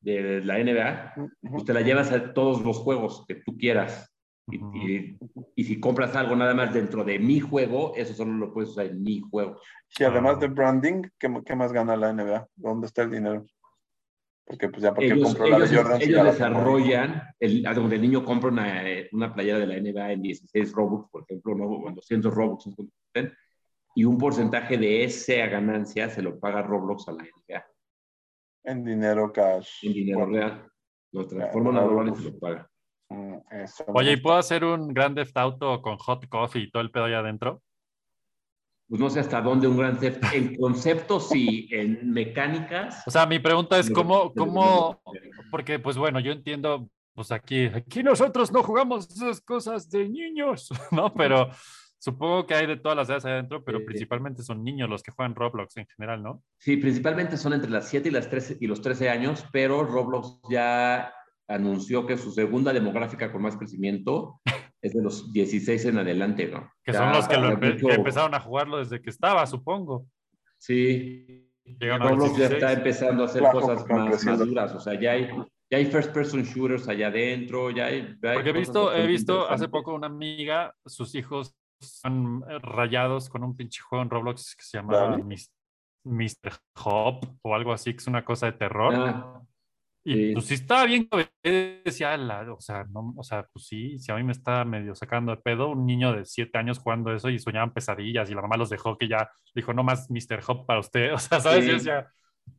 de 0.00 0.42
la 0.44 0.58
NBA, 0.58 1.14
pues 1.50 1.64
te 1.64 1.74
la 1.74 1.80
llevas 1.80 2.12
a 2.12 2.32
todos 2.32 2.64
los 2.64 2.78
juegos 2.78 3.24
que 3.26 3.36
tú 3.36 3.56
quieras. 3.56 4.12
Y, 4.50 5.18
y, 5.56 5.64
si 5.64 5.78
compras 5.78 6.16
algo 6.16 6.34
nada 6.34 6.54
más 6.54 6.72
dentro 6.72 7.04
de 7.04 7.18
mi 7.18 7.38
juego, 7.38 7.92
eso 7.96 8.14
solo 8.14 8.32
lo 8.32 8.52
puedes 8.52 8.70
usar 8.70 8.86
en 8.86 9.02
mi 9.02 9.20
juego. 9.20 9.60
Y 9.98 10.04
además 10.04 10.40
de 10.40 10.48
branding, 10.48 11.02
¿qué, 11.18 11.28
qué 11.44 11.54
más 11.54 11.70
gana 11.70 11.96
la 11.96 12.14
NBA? 12.14 12.48
¿Dónde 12.56 12.86
está 12.86 13.02
el 13.02 13.10
dinero? 13.10 13.44
Porque 14.46 14.70
pues 14.70 14.82
ya 14.82 14.94
porque 14.94 15.12
ellos, 15.12 15.34
compró 15.34 15.48
la 15.48 15.58
de 15.58 15.76
Jordan. 15.76 16.00
Ellos 16.00 16.24
desarrollan, 16.24 17.22
el, 17.38 17.62
donde 17.62 17.96
el 17.96 18.02
niño 18.02 18.24
compra 18.24 18.48
una, 18.48 18.82
una, 19.12 19.34
playera 19.34 19.58
de 19.58 19.66
la 19.66 19.78
NBA 19.78 20.12
en 20.12 20.22
16 20.22 20.72
Robux, 20.72 21.10
por 21.10 21.24
ejemplo, 21.24 21.54
¿no? 21.54 21.86
en 21.86 21.94
200 21.94 22.32
Robux, 22.32 22.70
y 23.94 24.04
un 24.04 24.16
porcentaje 24.16 24.78
de 24.78 25.04
esa 25.04 25.46
ganancia 25.48 26.08
se 26.08 26.22
lo 26.22 26.38
paga 26.38 26.62
Roblox 26.62 27.08
a 27.08 27.12
la 27.12 27.24
NBA. 27.24 27.66
En 28.68 28.84
dinero 28.84 29.32
cash. 29.32 29.78
En 29.82 29.94
dinero 29.94 30.26
real. 30.26 30.70
Lo 31.12 31.26
transforman 31.26 31.78
a 31.78 31.82
dólares 31.82 32.20
y 32.20 32.24
lo 32.24 32.38
paga. 32.38 32.70
Mm, 33.08 33.38
Oye, 33.94 34.12
¿y 34.12 34.16
puedo 34.18 34.36
hacer 34.36 34.62
un 34.62 34.92
Grand 34.92 35.16
Theft 35.16 35.36
Auto 35.38 35.80
con 35.80 35.96
hot 35.96 36.28
coffee 36.28 36.64
y 36.64 36.70
todo 36.70 36.82
el 36.82 36.90
pedo 36.90 37.04
allá 37.04 37.20
adentro? 37.20 37.62
Pues 38.86 39.00
no 39.00 39.08
sé 39.08 39.20
hasta 39.20 39.40
dónde 39.40 39.68
un 39.68 39.78
Grand 39.78 39.98
Theft. 39.98 40.22
En 40.34 40.56
concepto 40.56 41.18
sí, 41.18 41.66
en 41.70 42.10
mecánicas. 42.12 43.02
O 43.06 43.10
sea, 43.10 43.24
mi 43.24 43.38
pregunta 43.38 43.78
es 43.78 43.90
cómo, 43.90 44.34
cómo, 44.34 45.00
porque 45.50 45.78
pues 45.78 45.96
bueno, 45.96 46.20
yo 46.20 46.32
entiendo, 46.32 46.90
pues 47.14 47.32
aquí, 47.32 47.64
aquí 47.66 48.02
nosotros 48.02 48.52
no 48.52 48.62
jugamos 48.62 49.08
esas 49.08 49.40
cosas 49.40 49.88
de 49.88 50.10
niños, 50.10 50.68
¿no? 50.92 51.14
Pero 51.14 51.48
Supongo 52.00 52.46
que 52.46 52.54
hay 52.54 52.66
de 52.66 52.76
todas 52.76 52.96
las 52.96 53.08
edades 53.08 53.24
adentro, 53.24 53.64
pero 53.64 53.84
principalmente 53.84 54.44
son 54.44 54.62
niños 54.62 54.88
los 54.88 55.02
que 55.02 55.10
juegan 55.10 55.34
Roblox 55.34 55.76
en 55.78 55.86
general, 55.86 56.22
¿no? 56.22 56.42
Sí, 56.58 56.76
principalmente 56.76 57.36
son 57.36 57.54
entre 57.54 57.70
las 57.70 57.88
7 57.88 58.08
y, 58.08 58.12
las 58.12 58.30
13, 58.30 58.58
y 58.60 58.68
los 58.68 58.80
13 58.80 59.10
años, 59.10 59.44
pero 59.52 59.82
Roblox 59.82 60.38
ya 60.48 61.12
anunció 61.48 62.06
que 62.06 62.16
su 62.16 62.30
segunda 62.30 62.72
demográfica 62.72 63.32
con 63.32 63.42
más 63.42 63.56
crecimiento 63.56 64.40
es 64.82 64.94
de 64.94 65.02
los 65.02 65.32
16 65.32 65.86
en 65.86 65.98
adelante, 65.98 66.46
¿no? 66.46 66.70
Que 66.84 66.92
son 66.92 67.12
los 67.12 67.26
que, 67.26 67.34
empezaron 67.92 68.34
a 68.34 68.40
jugarlo 68.40 68.78
desde 68.78 69.02
que 69.02 69.10
estaba, 69.10 69.44
supongo. 69.46 70.06
Sí. 70.56 71.50
Roblox 71.80 72.38
ya 72.38 72.46
está 72.46 72.72
empezando 72.74 73.24
a 73.24 73.26
hacer 73.26 73.42
cosas 73.50 73.84
más, 73.88 74.38
duras, 74.38 74.72
o 74.72 74.80
sea, 74.80 74.98
ya 74.98 75.12
hay, 75.12 75.28
ya 75.68 75.78
hay 75.78 75.84
first 75.86 76.12
person 76.12 76.42
shooters 76.42 76.88
allá 76.88 77.08
adentro, 77.08 77.70
ya 77.70 77.86
hay... 77.86 78.16
Porque 78.20 78.50
he 78.50 78.52
visto, 78.52 78.94
he 78.94 79.06
visto 79.06 79.50
hace 79.50 79.68
poco 79.68 79.94
una 79.94 80.06
amiga, 80.06 80.74
sus 80.86 81.14
hijos 81.14 81.57
son 81.80 82.44
eh, 82.48 82.58
rayados 82.60 83.28
con 83.28 83.44
un 83.44 83.56
pinche 83.56 83.80
juego 83.82 84.02
en 84.02 84.10
Roblox 84.10 84.56
que 84.56 84.64
se 84.64 84.78
llama 84.78 85.18
Mr. 86.04 86.52
Hop 86.84 87.38
o 87.42 87.54
algo 87.54 87.72
así, 87.72 87.92
que 87.92 87.98
es 87.98 88.06
una 88.06 88.24
cosa 88.24 88.46
de 88.46 88.52
terror. 88.52 88.94
Ah, 88.96 89.42
y 90.04 90.32
pues 90.32 90.46
sí 90.46 90.54
estaba 90.54 90.86
bien, 90.86 91.06
decía, 91.84 92.16
o 92.50 92.60
sea, 92.60 92.84
no, 92.84 93.12
o 93.14 93.22
sea, 93.22 93.46
pues 93.52 93.66
sí, 93.66 93.98
si 93.98 94.10
a 94.10 94.14
mí 94.14 94.22
me 94.22 94.32
está 94.32 94.64
medio 94.64 94.94
sacando 94.94 95.32
de 95.32 95.42
pedo, 95.42 95.68
un 95.68 95.84
niño 95.84 96.12
de 96.12 96.24
siete 96.24 96.56
años 96.56 96.78
jugando 96.78 97.12
eso 97.12 97.28
y 97.28 97.38
soñaban 97.38 97.74
pesadillas 97.74 98.30
y 98.30 98.34
la 98.34 98.40
mamá 98.40 98.56
los 98.56 98.70
dejó 98.70 98.96
que 98.96 99.06
ya 99.06 99.30
dijo, 99.54 99.74
no 99.74 99.82
más 99.82 100.10
Mr. 100.10 100.40
Hop 100.46 100.64
para 100.64 100.80
usted, 100.80 101.12
o 101.14 101.18
sea, 101.18 101.40
¿sabes? 101.40 101.66
Y 101.66 101.72
decía, 101.72 102.10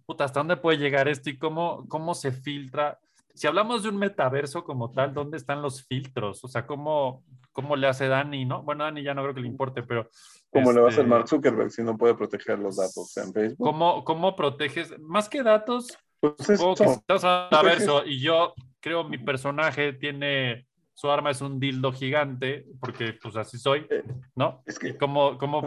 puta, 0.05 0.25
¿hasta 0.25 0.41
dónde 0.41 0.57
puede 0.57 0.77
llegar 0.77 1.07
esto 1.07 1.31
y 1.31 1.39
cómo, 1.39 1.87
cómo 1.87 2.13
se 2.13 2.31
filtra? 2.31 2.99
Si 3.33 3.47
hablamos 3.47 3.81
de 3.81 3.89
un 3.89 3.97
metaverso 3.97 4.63
como 4.63 4.91
tal, 4.91 5.13
¿dónde 5.13 5.37
están 5.37 5.61
los 5.61 5.83
filtros? 5.87 6.43
O 6.43 6.47
sea, 6.47 6.67
¿cómo, 6.67 7.23
cómo 7.61 7.75
le 7.75 7.87
hace 7.87 8.07
Dani, 8.07 8.45
¿no? 8.45 8.63
Bueno, 8.63 8.85
Dani 8.85 9.03
ya 9.03 9.13
no 9.13 9.21
creo 9.21 9.35
que 9.35 9.41
le 9.41 9.47
importe, 9.47 9.83
pero... 9.83 10.09
¿Cómo 10.49 10.71
le 10.71 10.79
va 10.79 10.85
a 10.85 10.89
hacer 10.89 11.01
este, 11.01 11.09
Mark 11.09 11.27
Zuckerberg 11.27 11.71
si 11.71 11.83
no 11.83 11.97
puede 11.97 12.15
proteger 12.15 12.57
los 12.57 12.77
datos 12.77 13.17
en 13.17 13.33
Facebook? 13.33 13.67
¿Cómo, 13.67 14.05
cómo 14.05 14.33
proteges? 14.37 14.97
Más 14.99 15.27
que 15.27 15.43
datos, 15.43 15.97
pues 16.21 16.35
verso, 17.63 18.05
y 18.05 18.21
yo 18.21 18.53
creo 18.79 19.03
mi 19.03 19.17
personaje 19.17 19.91
tiene... 19.91 20.65
Su 20.93 21.09
arma 21.09 21.31
es 21.31 21.41
un 21.41 21.59
dildo 21.59 21.91
gigante, 21.91 22.65
porque 22.79 23.13
pues 23.21 23.35
así 23.35 23.57
soy, 23.57 23.85
eh, 23.89 24.03
¿no? 24.35 24.63
Es 24.65 24.79
que... 24.79 24.97
¿Cómo, 24.97 25.37
cómo 25.37 25.61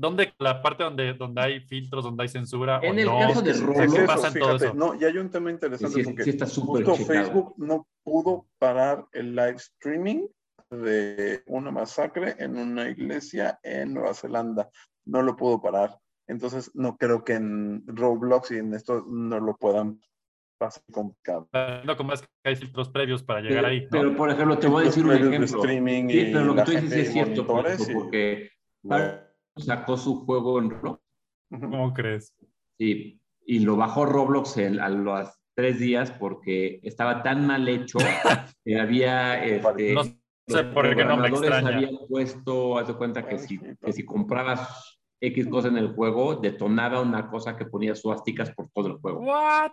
¿Dónde 0.00 0.32
la 0.38 0.62
parte 0.62 0.82
donde, 0.82 1.12
donde 1.12 1.42
hay 1.42 1.60
filtros, 1.60 2.04
donde 2.04 2.22
hay 2.22 2.28
censura? 2.30 2.80
En 2.82 2.98
el 2.98 3.06
caso 3.06 3.42
de 3.42 3.52
Roblox, 3.52 4.06
pasa 4.06 4.32
todo 4.32 4.56
eso? 4.56 4.72
No, 4.72 4.94
y 4.94 5.04
hay 5.04 5.18
un 5.18 5.30
tema 5.30 5.50
interesante 5.50 6.02
porque 6.02 6.32
justo 6.32 6.96
Facebook 6.96 7.54
no 7.58 7.86
pudo 8.02 8.46
parar 8.58 9.04
el 9.12 9.36
live 9.36 9.56
streaming 9.56 10.26
de 10.70 11.42
una 11.46 11.70
masacre 11.70 12.36
en 12.38 12.56
una 12.56 12.88
iglesia 12.88 13.58
en 13.62 13.94
Nueva 13.94 14.14
Zelanda. 14.14 14.70
No 15.04 15.22
lo 15.22 15.36
pudo 15.36 15.60
parar. 15.60 15.98
Entonces, 16.26 16.70
no 16.74 16.96
creo 16.96 17.24
que 17.24 17.34
en 17.34 17.82
Roblox 17.86 18.52
y 18.52 18.58
en 18.58 18.72
esto 18.74 19.04
no 19.08 19.40
lo 19.40 19.56
puedan 19.56 20.00
pasar 20.58 20.82
complicado. 20.92 21.48
No, 21.84 21.96
como 21.96 22.12
es 22.12 22.22
que 22.22 22.28
hay 22.44 22.56
filtros 22.56 22.88
previos 22.88 23.22
para 23.22 23.40
llegar 23.40 23.64
ahí. 23.64 23.88
Pero, 23.90 24.14
por 24.14 24.30
ejemplo, 24.30 24.58
te 24.58 24.68
voy 24.68 24.82
a 24.82 24.86
decir 24.86 25.04
un 25.04 25.12
ejemplo. 25.12 25.44
Streaming 25.44 26.08
sí, 26.08 26.30
pero 26.32 26.44
lo 26.44 26.54
que 26.54 26.62
tú 26.62 26.70
dices 26.72 26.92
es 26.92 27.12
cierto, 27.12 27.46
porque 27.46 28.50
sacó 29.56 29.96
su 29.96 30.24
juego 30.24 30.60
en 30.60 30.70
Roblox. 30.70 31.02
¿Cómo 31.50 31.92
crees? 31.92 32.32
Sí, 32.78 33.20
y 33.44 33.58
lo 33.60 33.76
bajó 33.76 34.06
Roblox 34.06 34.56
a 34.58 34.88
los 34.88 35.28
tres 35.54 35.80
días 35.80 36.12
porque 36.12 36.78
estaba 36.84 37.24
tan 37.24 37.46
mal 37.46 37.68
hecho 37.68 37.98
que 38.64 38.78
había... 38.78 39.44
Este, 39.44 39.94
no 39.94 40.19
sé 40.50 40.64
por 40.64 40.94
qué 40.94 41.04
no 41.04 41.16
me 41.16 41.28
extraña. 41.28 41.76
habían 41.76 41.98
puesto, 42.08 42.78
haz 42.78 42.88
de 42.88 42.94
cuenta 42.94 43.26
que 43.26 43.38
si, 43.38 43.58
que 43.58 43.92
si 43.92 44.04
comprabas 44.04 45.00
X 45.20 45.46
cosa 45.48 45.68
en 45.68 45.78
el 45.78 45.94
juego, 45.94 46.36
detonaba 46.36 47.00
una 47.00 47.28
cosa 47.28 47.56
que 47.56 47.66
ponía 47.66 47.94
suásticas 47.94 48.50
por 48.52 48.68
todo 48.70 48.88
el 48.88 48.94
juego. 48.94 49.20
¿What? 49.20 49.72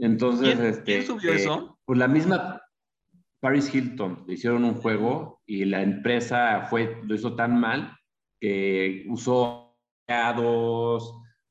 Entonces, 0.00 0.58
este, 0.58 0.82
¿quién 0.84 1.06
subió 1.06 1.32
eso? 1.32 1.78
Pues 1.84 1.98
la 1.98 2.08
misma 2.08 2.62
Paris 3.40 3.74
Hilton 3.74 4.24
le 4.26 4.34
hicieron 4.34 4.64
un 4.64 4.74
juego 4.74 5.42
y 5.46 5.64
la 5.64 5.82
empresa 5.82 6.66
fue, 6.70 7.00
lo 7.04 7.14
hizo 7.14 7.34
tan 7.34 7.58
mal 7.58 7.96
que 8.40 9.04
usó 9.08 9.76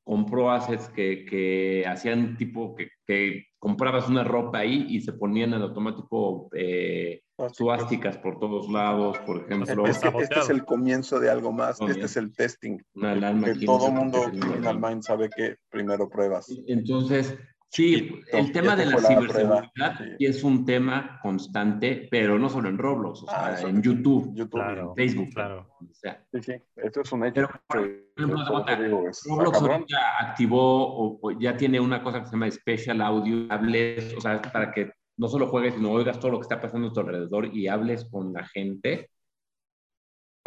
compró 0.04 0.50
assets 0.50 0.88
que, 0.88 1.24
que 1.24 1.84
hacían 1.86 2.36
tipo 2.36 2.74
que, 2.74 2.88
que, 3.06 3.46
comprabas 3.58 4.08
una 4.08 4.24
ropa 4.24 4.58
ahí 4.58 4.86
y 4.88 5.00
se 5.02 5.12
ponían 5.12 5.54
en 5.54 5.62
automático 5.62 6.48
eh, 6.52 7.22
suásticas 7.50 8.18
por 8.18 8.38
todos 8.38 8.70
lados, 8.70 9.18
por 9.20 9.38
ejemplo. 9.38 9.86
Es 9.86 9.98
que 9.98 10.08
este 10.08 10.40
es 10.40 10.50
el 10.50 10.64
comienzo 10.64 11.18
de 11.20 11.30
algo 11.30 11.52
más, 11.52 11.80
este 11.80 12.04
es 12.04 12.16
el 12.16 12.34
testing. 12.34 12.78
Una 12.94 13.12
alarma 13.12 13.52
que 13.52 13.66
todo 13.66 13.90
mundo 13.90 14.24
en 14.24 14.80
Mind 14.80 15.02
sabe 15.02 15.28
que 15.30 15.56
primero 15.70 16.08
pruebas. 16.08 16.46
Entonces, 16.66 17.36
Sí, 17.72 18.20
el 18.30 18.52
tema 18.52 18.76
de 18.76 18.84
la 18.84 18.98
ciberseguridad 18.98 19.98
es 20.18 20.44
un 20.44 20.66
tema 20.66 21.18
constante, 21.22 22.06
pero 22.10 22.38
no 22.38 22.50
solo 22.50 22.68
en 22.68 22.76
Roblox, 22.76 23.22
o 23.22 23.26
ah, 23.30 23.56
en 23.62 23.82
YouTube, 23.82 24.30
en 24.36 24.94
Facebook. 24.94 25.30
Claro. 25.32 25.70
O 25.80 25.94
sea, 25.94 26.22
sí, 26.32 26.42
sí, 26.42 26.52
esto 26.76 27.00
es 27.00 27.12
un 27.12 27.24
hecho. 27.24 27.48
Roblox 28.16 29.62
ahorita 29.62 29.96
activó 30.20 31.18
o, 31.22 31.30
ya 31.40 31.56
tiene 31.56 31.80
una 31.80 32.02
cosa 32.02 32.20
que 32.20 32.26
se 32.26 32.32
llama 32.32 32.50
Special 32.50 33.00
Audio, 33.00 33.48
o 34.18 34.20
sea, 34.20 34.42
para 34.42 34.70
que 34.70 34.92
no 35.16 35.28
solo 35.28 35.48
juegues, 35.48 35.74
sino 35.74 35.90
oigas 35.90 36.18
todo 36.18 36.32
lo 36.32 36.38
que 36.38 36.44
está 36.44 36.60
pasando 36.60 36.88
a 36.88 36.92
tu 36.92 37.00
alrededor 37.00 37.54
y 37.54 37.68
hables 37.68 38.04
con 38.10 38.32
la 38.32 38.46
gente. 38.46 39.10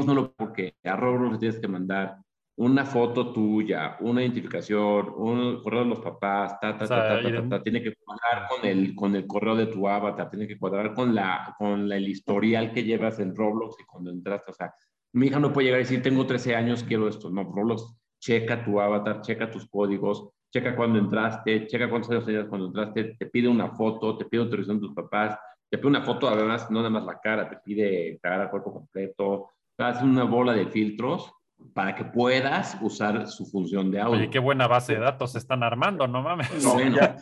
No 0.05 0.13
lo 0.13 0.33
porque 0.33 0.75
a 0.83 0.95
Roblox 0.95 1.33
le 1.33 1.39
tienes 1.39 1.59
que 1.59 1.67
mandar 1.67 2.17
una 2.57 2.85
foto 2.85 3.33
tuya, 3.33 3.97
una 3.99 4.21
identificación, 4.21 5.13
un 5.15 5.61
correo 5.61 5.81
de 5.81 5.89
los 5.89 5.99
papás, 5.99 6.57
ta, 6.59 6.77
ta, 6.77 6.87
ta, 6.87 7.21
ta, 7.21 7.49
ta, 7.49 7.63
tiene 7.63 7.83
que 7.83 7.93
cuadrar 7.95 8.47
con 8.47 8.65
el, 8.65 8.95
con 8.95 9.15
el 9.15 9.27
correo 9.27 9.55
de 9.55 9.67
tu 9.67 9.87
avatar, 9.87 10.29
tiene 10.29 10.47
que 10.47 10.57
cuadrar 10.57 10.93
con, 10.93 11.13
la, 11.13 11.53
con 11.57 11.91
el 11.91 12.07
historial 12.07 12.71
que 12.71 12.83
llevas 12.83 13.19
en 13.19 13.35
Roblox 13.35 13.75
y 13.81 13.85
cuando 13.85 14.09
entraste, 14.09 14.51
o 14.51 14.53
sea, 14.53 14.73
mi 15.13 15.27
hija 15.27 15.39
no 15.39 15.51
puede 15.51 15.65
llegar 15.65 15.81
y 15.81 15.83
decir, 15.83 16.01
tengo 16.01 16.25
13 16.25 16.55
años, 16.55 16.83
quiero 16.83 17.09
esto, 17.09 17.29
no, 17.29 17.43
Roblox 17.43 17.97
checa 18.19 18.63
tu 18.63 18.79
avatar, 18.79 19.21
checa 19.21 19.51
tus 19.51 19.67
códigos, 19.69 20.29
checa 20.55 20.73
cuando 20.73 20.99
entraste, 20.99 21.67
checa 21.67 21.89
cuántos 21.89 22.09
años 22.11 22.25
tenías 22.25 22.47
cuando 22.47 22.67
entraste, 22.67 23.15
te 23.19 23.25
pide 23.25 23.49
una 23.49 23.71
foto, 23.71 24.17
te 24.17 24.23
pide 24.23 24.41
autorización 24.41 24.79
de 24.79 24.87
tus 24.87 24.95
papás, 24.95 25.37
te 25.69 25.77
pide 25.77 25.89
una 25.89 26.01
foto, 26.01 26.29
además, 26.29 26.71
no 26.71 26.79
nada 26.79 26.89
más 26.89 27.03
la 27.03 27.19
cara, 27.19 27.49
te 27.49 27.57
pide 27.57 28.17
cagar 28.21 28.39
al 28.39 28.49
cuerpo 28.49 28.71
completo, 28.71 29.49
hace 29.77 30.05
una 30.05 30.23
bola 30.23 30.53
de 30.53 30.67
filtros 30.67 31.29
para 31.73 31.93
que 31.93 32.05
puedas 32.05 32.77
usar 32.81 33.27
su 33.27 33.45
función 33.47 33.91
de 33.91 33.99
audio. 33.99 34.17
Oye, 34.17 34.29
qué 34.29 34.39
buena 34.39 34.65
base 34.67 34.93
de 34.93 34.99
datos 34.99 35.33
se 35.33 35.39
están 35.39 35.61
armando, 35.61 36.07
no 36.07 36.21
mames. 36.21 36.49
ya, 36.93 37.17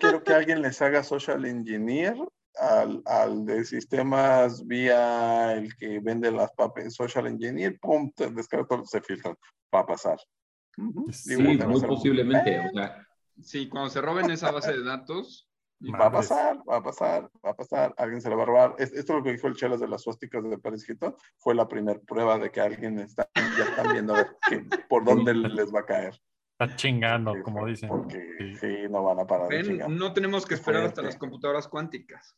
quiero 0.00 0.24
que 0.24 0.32
alguien 0.32 0.60
les 0.60 0.82
haga 0.82 1.04
social 1.04 1.44
engineer 1.44 2.16
al, 2.58 3.00
al 3.06 3.46
de 3.46 3.64
sistemas 3.64 4.66
vía 4.66 5.52
el 5.52 5.76
que 5.76 6.00
vende 6.00 6.32
las 6.32 6.50
papas, 6.50 6.94
social 6.94 7.28
engineer, 7.28 7.78
pum, 7.80 8.10
descarga 8.34 8.66
todo, 8.66 8.84
se 8.86 9.00
filtran, 9.00 9.36
va 9.72 9.80
a 9.80 9.86
pasar. 9.86 10.18
Sí, 11.10 11.36
muy 11.36 11.58
posiblemente. 11.58 12.70
Sí, 13.40 13.68
cuando 13.68 13.90
se 13.90 14.00
roben 14.00 14.30
esa 14.30 14.50
base 14.50 14.72
de 14.72 14.84
datos, 14.84 15.48
Va 16.00 16.06
a 16.06 16.12
pasar, 16.12 16.58
va 16.68 16.76
a 16.76 16.82
pasar, 16.82 17.30
va 17.44 17.50
a 17.50 17.56
pasar, 17.56 17.94
alguien 17.96 18.20
se 18.20 18.30
la 18.30 18.36
va 18.36 18.44
a 18.44 18.46
robar. 18.46 18.74
Esto 18.78 18.98
es 18.98 19.08
lo 19.08 19.22
que 19.22 19.32
dijo 19.32 19.48
el 19.48 19.56
Chelas 19.56 19.80
de 19.80 19.88
las 19.88 20.02
suásticas 20.02 20.48
de 20.48 20.58
Paris 20.58 20.88
Hilton, 20.88 21.16
fue 21.38 21.54
la 21.54 21.66
primera 21.66 21.98
prueba 22.00 22.38
de 22.38 22.50
que 22.50 22.60
alguien 22.60 22.98
está, 23.00 23.28
ya 23.34 23.64
están 23.64 23.92
viendo 23.92 24.14
por 24.88 25.04
dónde 25.04 25.34
les 25.34 25.74
va 25.74 25.80
a 25.80 25.86
caer. 25.86 26.20
Está 26.58 26.76
chingando, 26.76 27.34
como 27.42 27.66
dicen. 27.66 27.88
Porque 27.88 28.56
sí. 28.60 28.88
no 28.88 29.02
van 29.02 29.20
a 29.20 29.26
parar 29.26 29.48
No 29.88 30.12
tenemos 30.12 30.46
que 30.46 30.54
esperar 30.54 30.84
hasta 30.84 31.02
las 31.02 31.16
computadoras 31.16 31.66
cuánticas. 31.66 32.36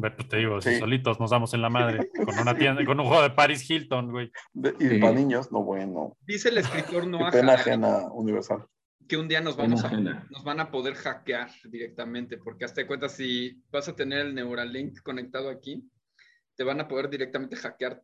Pues 0.00 0.28
te 0.28 0.36
digo, 0.38 0.60
solitos 0.60 1.20
nos 1.20 1.30
damos 1.30 1.54
en 1.54 1.62
la 1.62 1.70
madre 1.70 2.10
con 2.24 2.38
una 2.38 2.56
tienda, 2.56 2.84
con 2.84 2.98
un 2.98 3.06
juego 3.06 3.22
de 3.22 3.30
Paris 3.30 3.68
Hilton, 3.68 4.10
güey. 4.10 4.30
y 4.78 4.98
para 4.98 5.12
niños, 5.12 5.52
no 5.52 5.62
bueno. 5.62 6.16
Dice 6.26 6.48
el 6.48 6.58
escritor 6.58 7.06
Noah. 7.06 7.30
Pena 7.30 7.54
ajena 7.54 8.06
universal 8.12 8.66
que 9.10 9.16
un 9.16 9.26
día 9.26 9.40
nos, 9.40 9.56
vamos 9.56 9.82
a, 9.82 9.90
nos 9.90 10.44
van 10.44 10.60
a 10.60 10.70
poder 10.70 10.94
hackear 10.94 11.50
directamente, 11.64 12.38
porque 12.38 12.64
hasta 12.64 12.80
de 12.80 12.86
cuenta, 12.86 13.08
si 13.08 13.60
vas 13.68 13.88
a 13.88 13.96
tener 13.96 14.24
el 14.26 14.34
Neuralink 14.36 15.02
conectado 15.02 15.50
aquí, 15.50 15.84
te 16.54 16.62
van 16.62 16.80
a 16.80 16.86
poder 16.86 17.10
directamente 17.10 17.56
hackear. 17.56 18.00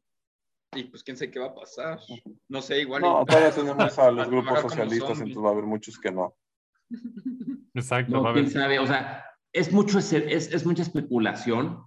Y 0.75 0.83
pues 0.85 1.05
quién 1.05 1.17
sabe 1.17 1.31
qué 1.31 1.39
va 1.39 1.47
a 1.47 1.55
pasar. 1.55 2.01
No 2.49 2.61
sé, 2.61 2.81
igual. 2.81 3.03
No, 3.03 3.25
todavía 3.25 3.53
tenemos 3.53 3.97
a 3.97 4.11
los 4.11 4.29
grupos 4.31 4.61
socialistas, 4.63 5.21
entonces 5.21 5.45
va 5.45 5.51
a 5.51 5.53
haber 5.53 5.65
muchos 5.65 5.97
que 5.97 6.11
no. 6.11 6.35
Exacto. 7.73 8.21
No, 8.21 8.33
quién 8.33 8.51
sabe, 8.51 8.81
o 8.81 8.87
sea, 8.89 9.25
es, 9.53 9.73
mucho, 9.73 10.01
es, 10.01 10.13
es 10.13 10.67
mucha 10.67 10.83
especulación, 10.83 11.86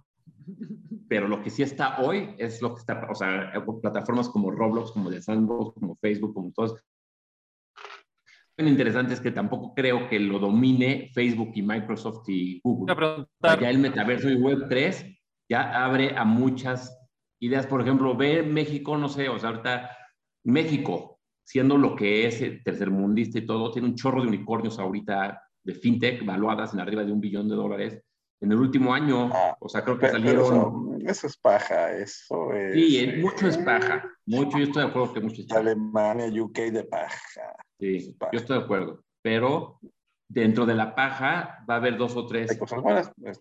pero 1.08 1.28
lo 1.28 1.42
que 1.42 1.50
sí 1.50 1.62
está 1.62 2.00
hoy 2.00 2.34
es 2.38 2.62
lo 2.62 2.74
que 2.74 2.80
está, 2.80 3.06
o 3.10 3.14
sea, 3.14 3.52
plataformas 3.82 4.28
como 4.28 4.50
Roblox, 4.50 4.92
como 4.92 5.10
de 5.10 5.22
Sandbox, 5.22 5.74
como 5.74 5.96
Facebook, 5.96 6.34
como 6.34 6.52
todos, 6.52 6.82
interesante 8.68 9.14
es 9.14 9.20
que 9.20 9.30
tampoco 9.30 9.74
creo 9.74 10.08
que 10.08 10.18
lo 10.18 10.38
domine 10.38 11.10
Facebook 11.14 11.52
y 11.54 11.62
Microsoft 11.62 12.28
y 12.28 12.60
Google. 12.62 13.26
ya 13.42 13.70
el 13.70 13.78
metaverso 13.78 14.28
y 14.28 14.36
Web3 14.36 15.18
ya 15.48 15.84
abre 15.84 16.16
a 16.16 16.24
muchas 16.24 16.96
ideas. 17.40 17.66
Por 17.66 17.80
ejemplo, 17.80 18.16
ve 18.16 18.42
México, 18.42 18.96
no 18.96 19.08
sé, 19.08 19.28
o 19.28 19.38
sea, 19.38 19.50
ahorita 19.50 19.90
México, 20.44 21.20
siendo 21.44 21.76
lo 21.78 21.96
que 21.96 22.26
es 22.26 22.62
tercermundista 22.64 23.38
y 23.38 23.46
todo, 23.46 23.70
tiene 23.70 23.88
un 23.88 23.94
chorro 23.94 24.22
de 24.22 24.28
unicornios 24.28 24.78
ahorita 24.78 25.42
de 25.62 25.74
fintech 25.74 26.24
valuadas 26.24 26.74
en 26.74 26.80
arriba 26.80 27.04
de 27.04 27.12
un 27.12 27.20
billón 27.20 27.48
de 27.48 27.56
dólares. 27.56 28.02
En 28.40 28.52
el 28.52 28.58
último 28.58 28.94
año, 28.94 29.30
ah, 29.32 29.56
o 29.60 29.68
sea, 29.68 29.84
creo 29.84 29.98
que 29.98 30.08
salieron... 30.08 30.98
Eso, 31.06 31.26
es 31.26 31.36
paja, 31.36 31.92
eso 31.92 32.52
es... 32.54 32.74
Sí, 32.74 33.12
mucho 33.20 33.48
es 33.48 33.58
paja. 33.58 34.10
Mucho, 34.26 34.58
yo 34.58 34.64
estoy 34.64 34.82
de 34.82 34.88
acuerdo 34.88 35.12
que 35.12 35.20
mucho 35.20 35.42
es 35.42 35.46
paja. 35.46 35.60
Alemania, 35.60 36.42
UK 36.42 36.58
de 36.72 36.84
paja. 36.84 37.18
Sí, 37.78 38.16
yo 38.32 38.38
estoy 38.38 38.58
de 38.58 38.64
acuerdo. 38.64 39.04
Pero 39.22 39.78
dentro 40.30 40.64
de 40.64 40.74
la 40.74 40.94
paja 40.94 41.64
va 41.68 41.74
a 41.74 41.76
haber 41.78 41.98
dos 41.98 42.16
o 42.16 42.26
tres 42.26 42.58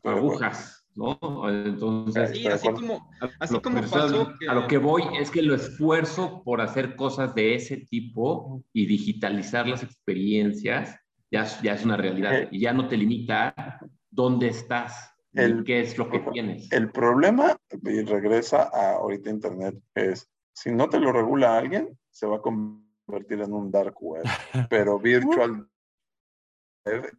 agujas, 0.04 0.86
¿no? 0.95 1.18
Entonces, 1.50 2.32
sí, 2.32 2.47
así 2.47 2.68
como, 2.70 3.10
así 3.39 3.60
como 3.62 3.82
pasó 3.82 4.34
a 4.50 4.54
lo 4.54 4.68
que 4.68 4.80
voy 4.80 5.04
es 5.20 5.30
que 5.30 5.43
lo 5.43 5.54
esfuerzo 5.54 6.41
por 6.43 6.62
hacer 6.62 6.95
cosas 6.95 7.36
de 7.36 7.56
ese 7.56 7.78
tipo 7.78 8.64
y 8.74 8.88
digitalizar 8.88 9.68
las 9.68 9.84
experiencias 9.84 11.00
ya, 11.32 11.45
ya 11.62 11.74
es 11.74 11.86
una 11.86 11.95
realidad 11.95 12.34
eh. 12.34 12.50
y 12.52 12.60
ya 12.60 12.74
no 12.74 12.88
te 12.88 12.97
limita 12.97 13.80
dónde 14.12 14.47
estás 14.47 15.16
el, 15.34 15.64
qué 15.64 15.82
es 15.82 15.97
lo 15.97 16.10
que 16.10 16.20
tienes. 16.20 16.72
El 16.72 16.91
problema, 16.91 17.57
y 17.84 18.01
regresa 18.01 18.70
a 18.74 18.93
ahorita 18.93 19.30
Internet, 19.30 19.76
es 19.93 20.30
si 20.53 20.72
no 20.72 20.89
te 20.89 20.99
lo 20.99 21.12
regula 21.12 21.57
alguien, 21.57 21.97
se 22.10 22.28
va 22.28 22.38
a 22.38 22.41
convertir 22.41 23.41
en 23.41 23.53
un 23.53 23.72
dark 23.72 23.95
web, 24.01 24.24
pero 24.70 24.99
virtual 24.99 25.68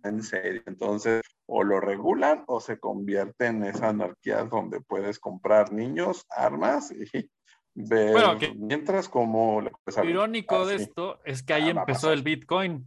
en 0.02 0.22
serio. 0.22 0.62
Entonces, 0.66 1.22
o 1.46 1.62
lo 1.62 1.80
regulan 1.80 2.44
o 2.46 2.60
se 2.60 2.78
convierte 2.78 3.46
en 3.46 3.64
esa 3.64 3.88
anarquía 3.88 4.44
donde 4.44 4.80
puedes 4.80 5.18
comprar 5.18 5.72
niños, 5.72 6.26
armas 6.30 6.92
y 6.92 7.30
ver 7.74 8.12
bueno, 8.12 8.38
mientras 8.56 9.08
como... 9.08 9.60
Lo 9.60 9.70
irónico 10.04 10.66
de 10.66 10.76
esto 10.76 11.20
es 11.24 11.42
que 11.42 11.54
ahí 11.54 11.68
ah, 11.68 11.80
empezó 11.80 12.12
el 12.12 12.22
Bitcoin. 12.22 12.86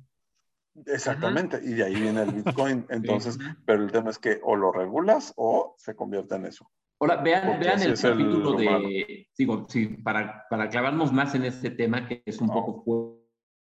Exactamente, 0.85 1.59
y 1.63 1.73
de 1.73 1.83
ahí 1.83 1.95
viene 1.95 2.23
el 2.23 2.31
Bitcoin. 2.31 2.85
Entonces, 2.89 3.37
pero 3.65 3.83
el 3.83 3.91
tema 3.91 4.09
es 4.09 4.19
que 4.19 4.39
o 4.43 4.55
lo 4.55 4.71
regulas 4.71 5.33
o 5.35 5.75
se 5.77 5.95
convierte 5.95 6.35
en 6.35 6.47
eso. 6.47 6.69
Ahora, 6.99 7.17
vean, 7.17 7.59
vean 7.59 7.81
el 7.81 7.99
capítulo 7.99 8.53
de, 8.53 9.27
digo, 9.37 9.65
sí, 9.67 9.87
para, 9.87 10.45
para 10.49 10.69
clavarnos 10.69 11.11
más 11.11 11.35
en 11.35 11.43
este 11.43 11.69
tema, 11.71 12.07
que 12.07 12.23
es 12.25 12.39
un 12.39 12.47
poco 12.47 12.83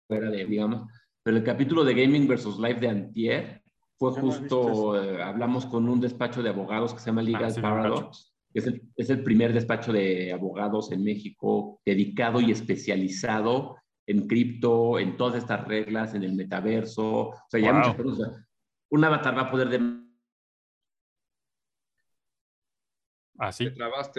fuera 0.07 0.31
de, 0.31 0.45
digamos, 0.45 0.89
pero 1.25 1.39
el 1.39 1.43
capítulo 1.43 1.83
de 1.85 1.95
Gaming 1.95 2.29
versus 2.29 2.57
Live 2.57 2.79
de 2.79 2.89
Antier 2.89 3.63
fue 3.99 4.13
justo, 4.13 5.03
eh, 5.03 5.21
hablamos 5.21 5.67
con 5.67 5.89
un 5.89 6.01
despacho 6.01 6.41
de 6.41 6.51
abogados 6.51 6.95
que 6.95 7.01
se 7.01 7.07
llama 7.07 7.23
Legal 7.23 7.53
ah, 7.57 7.61
Paradox, 7.61 8.33
que 8.53 8.61
es 8.61 8.67
el, 8.69 8.83
es 8.95 9.11
el 9.11 9.25
primer 9.25 9.53
despacho 9.53 9.93
de 9.93 10.33
abogados 10.33 10.93
en 10.93 11.03
México 11.03 11.81
dedicado 11.85 12.41
y 12.41 12.53
especializado 12.53 13.77
en 14.07 14.29
cripto, 14.29 14.99
en 14.99 15.17
todas 15.17 15.37
estas 15.37 15.67
reglas, 15.67 16.15
en 16.15 16.23
el 16.23 16.35
metaverso. 16.35 17.29
O 17.29 17.47
sea, 17.49 17.61
ya 17.61 17.73
muchas 17.73 17.97
cosas. 17.97 18.47
Un 18.91 19.05
avatar 19.05 19.37
va 19.37 19.43
a 19.43 19.51
poder 19.51 19.69
de... 19.69 20.07
Así. 23.39 23.67
¿Ah, 23.67 24.13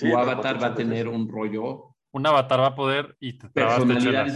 tu 0.00 0.16
avatar 0.16 0.62
va 0.62 0.68
a 0.68 0.74
tener 0.74 1.08
un 1.08 1.28
rollo. 1.28 1.96
Un 2.12 2.26
avatar 2.26 2.60
va 2.60 2.68
a 2.68 2.74
poder 2.74 3.16
y 3.20 3.36
te 3.36 3.48
personalidad 3.48 4.26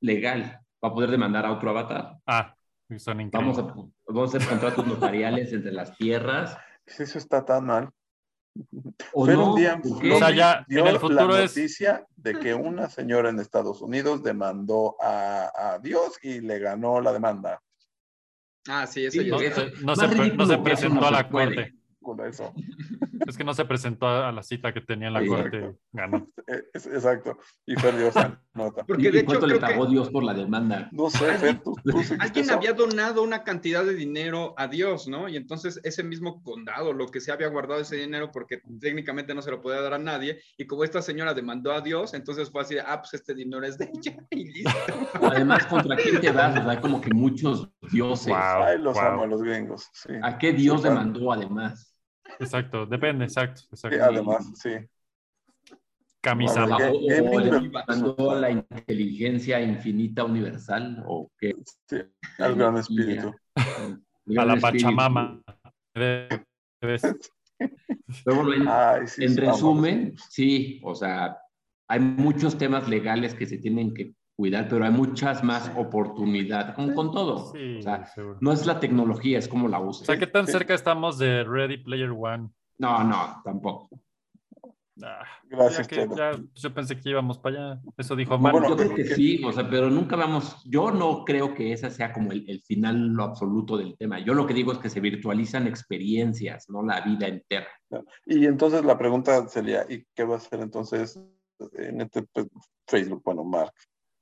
legal. 0.00 0.60
Va 0.82 0.88
a 0.88 0.92
poder 0.94 1.10
demandar 1.10 1.46
a 1.46 1.52
otro 1.52 1.70
avatar. 1.70 2.18
Ah, 2.26 2.56
son 2.96 3.30
Vamos 3.30 3.58
a, 3.58 3.62
vamos 3.62 4.34
a 4.34 4.36
hacer 4.36 4.48
contratos 4.48 4.86
notariales 4.86 5.52
entre 5.52 5.72
las 5.72 5.96
tierras. 5.96 6.58
Eso 6.86 7.18
está 7.18 7.44
tan 7.44 7.66
mal. 7.66 7.90
¿O 9.12 9.26
no? 9.26 9.50
un 9.54 9.56
día 9.56 9.80
o 9.84 10.18
sea, 10.18 10.30
ya 10.30 10.66
en 10.68 10.86
el 10.86 10.98
futuro 10.98 11.28
la 11.28 11.42
noticia 11.42 12.06
de 12.16 12.38
que 12.38 12.54
una 12.54 12.88
señora 12.88 13.30
en 13.30 13.38
Estados 13.38 13.80
Unidos 13.82 14.22
demandó 14.22 14.96
a, 15.00 15.74
a 15.74 15.78
Dios 15.78 16.18
y 16.22 16.40
le 16.40 16.58
ganó 16.58 17.00
la 17.00 17.12
demanda. 17.12 17.62
Ah, 18.68 18.86
sí, 18.86 19.06
eso 19.06 19.22
ya. 19.22 19.30
No, 19.82 19.96
se, 19.96 20.36
no 20.36 20.46
se 20.46 20.58
presentó 20.58 21.06
a 21.06 21.10
la 21.10 21.28
corte 21.28 21.74
eso. 22.28 22.52
Es 23.26 23.36
que 23.36 23.44
no 23.44 23.54
se 23.54 23.64
presentó 23.64 24.06
a 24.06 24.32
la 24.32 24.42
cita 24.42 24.72
que 24.72 24.80
tenía 24.80 25.08
en 25.08 25.14
la 25.14 25.26
corte. 25.26 25.74
Ganó. 25.92 26.28
exacto. 26.74 27.38
Y 27.66 27.74
perdió 27.76 28.08
esa 28.08 28.40
nota. 28.54 28.84
Porque 28.84 29.10
de 29.10 29.20
hecho, 29.20 29.46
le 29.46 29.58
pagó 29.58 29.86
Dios 29.86 30.10
por 30.10 30.24
la 30.24 30.34
demanda? 30.34 30.88
No 30.92 31.10
sé, 31.10 31.60
Alguien 32.18 32.50
había 32.50 32.72
donado 32.72 33.22
una 33.22 33.44
cantidad 33.44 33.84
de 33.84 33.94
dinero 33.94 34.54
a 34.56 34.68
Dios, 34.68 35.08
¿no? 35.08 35.28
Y 35.28 35.36
entonces 35.36 35.80
ese 35.84 36.02
mismo 36.02 36.42
condado, 36.42 36.92
lo 36.92 37.08
que 37.08 37.20
se 37.20 37.32
había 37.32 37.48
guardado 37.48 37.80
ese 37.80 37.96
dinero, 37.96 38.30
porque 38.32 38.60
técnicamente 38.80 39.34
no 39.34 39.42
se 39.42 39.50
lo 39.50 39.60
podía 39.60 39.80
dar 39.80 39.94
a 39.94 39.98
nadie, 39.98 40.40
y 40.56 40.66
como 40.66 40.84
esta 40.84 41.02
señora 41.02 41.34
demandó 41.34 41.72
a 41.72 41.80
Dios, 41.80 42.14
entonces 42.14 42.50
fue 42.50 42.62
así 42.62 42.74
de, 42.74 42.80
ah, 42.80 43.00
pues 43.00 43.14
este 43.14 43.34
dinero 43.34 43.64
es 43.64 43.78
de 43.78 43.90
ella, 43.92 44.16
y 44.30 44.52
listo. 44.52 44.70
Además, 45.14 45.66
¿contra 45.66 45.96
quién 45.96 46.20
te 46.20 46.30
vas? 46.30 46.54
¿Verdad? 46.54 46.80
Como 46.80 47.00
que 47.00 47.10
muchos 47.10 47.68
dioses. 47.90 48.32
Ay, 48.34 48.78
los 48.78 48.96
amo 48.98 49.22
a 49.22 49.26
los 49.26 49.42
gringos. 49.42 49.88
¿A 50.22 50.38
qué 50.38 50.52
Dios 50.52 50.82
demandó 50.82 51.32
además? 51.32 51.91
Exacto, 52.38 52.86
depende, 52.86 53.24
exacto. 53.24 53.62
exacto. 53.70 53.96
Sí, 53.96 54.02
además, 54.02 54.50
sí. 54.54 54.70
Camisa. 56.20 56.66
¿O 58.16 58.34
la 58.34 58.50
inteligencia 58.50 59.60
infinita 59.60 60.24
universal 60.24 61.02
o 61.06 61.30
qué? 61.38 61.54
Sí, 61.88 61.98
al 62.38 62.54
gran 62.54 62.76
espíritu. 62.76 63.34
A 63.56 64.44
la 64.44 64.56
Pachamama. 64.56 65.42
en, 65.94 66.46
en 69.18 69.36
resumen, 69.36 70.14
sí, 70.30 70.80
o 70.84 70.94
sea, 70.94 71.36
hay 71.88 72.00
muchos 72.00 72.56
temas 72.56 72.88
legales 72.88 73.34
que 73.34 73.46
se 73.46 73.58
tienen 73.58 73.92
que 73.92 74.14
cuidar, 74.42 74.66
pero 74.68 74.84
hay 74.84 74.90
muchas 74.90 75.44
más 75.44 75.70
oportunidades, 75.76 76.74
con, 76.74 76.92
con 76.94 77.12
todo. 77.12 77.52
o 77.52 77.82
sea, 77.82 78.12
no 78.40 78.50
es 78.50 78.66
la 78.66 78.80
tecnología, 78.80 79.38
es 79.38 79.46
como 79.46 79.68
la 79.68 79.78
usa. 79.78 80.02
O 80.02 80.06
sea, 80.06 80.18
¿qué 80.18 80.26
tan 80.26 80.48
cerca 80.48 80.74
estamos 80.74 81.16
de 81.16 81.44
Ready 81.44 81.76
Player 81.76 82.10
One? 82.10 82.48
No, 82.78 83.04
no, 83.04 83.40
tampoco. 83.44 83.88
Ah, 85.00 85.22
Gracias, 85.44 85.86
que 85.86 86.08
ya, 86.16 86.32
yo 86.56 86.74
pensé 86.74 86.98
que 86.98 87.10
íbamos 87.10 87.38
para 87.38 87.56
allá. 87.56 87.82
Eso 87.96 88.16
dijo 88.16 88.36
Mario. 88.36 88.58
Bueno, 88.58 88.76
yo 88.76 88.76
creo 88.76 88.96
que 88.96 89.14
sí, 89.14 89.40
o 89.44 89.52
sea, 89.52 89.70
pero 89.70 89.88
nunca 89.88 90.16
vamos. 90.16 90.60
Yo 90.64 90.90
no 90.90 91.24
creo 91.24 91.54
que 91.54 91.72
ese 91.72 91.88
sea 91.92 92.12
como 92.12 92.32
el, 92.32 92.44
el, 92.50 92.60
final 92.62 93.10
lo 93.10 93.22
absoluto 93.22 93.76
del 93.76 93.96
tema. 93.96 94.18
Yo 94.18 94.34
lo 94.34 94.44
que 94.44 94.54
digo 94.54 94.72
es 94.72 94.78
que 94.78 94.90
se 94.90 94.98
virtualizan 94.98 95.68
experiencias, 95.68 96.68
no 96.68 96.82
la 96.82 97.00
vida 97.02 97.28
entera. 97.28 97.68
Y 98.26 98.44
entonces 98.44 98.84
la 98.84 98.98
pregunta 98.98 99.46
sería: 99.46 99.86
¿y 99.88 100.04
qué 100.16 100.24
va 100.24 100.34
a 100.34 100.38
hacer 100.38 100.58
entonces 100.58 101.16
en 101.74 102.00
este 102.00 102.24
pues, 102.24 102.48
Facebook? 102.88 103.22
Bueno, 103.24 103.44
Mark, 103.44 103.72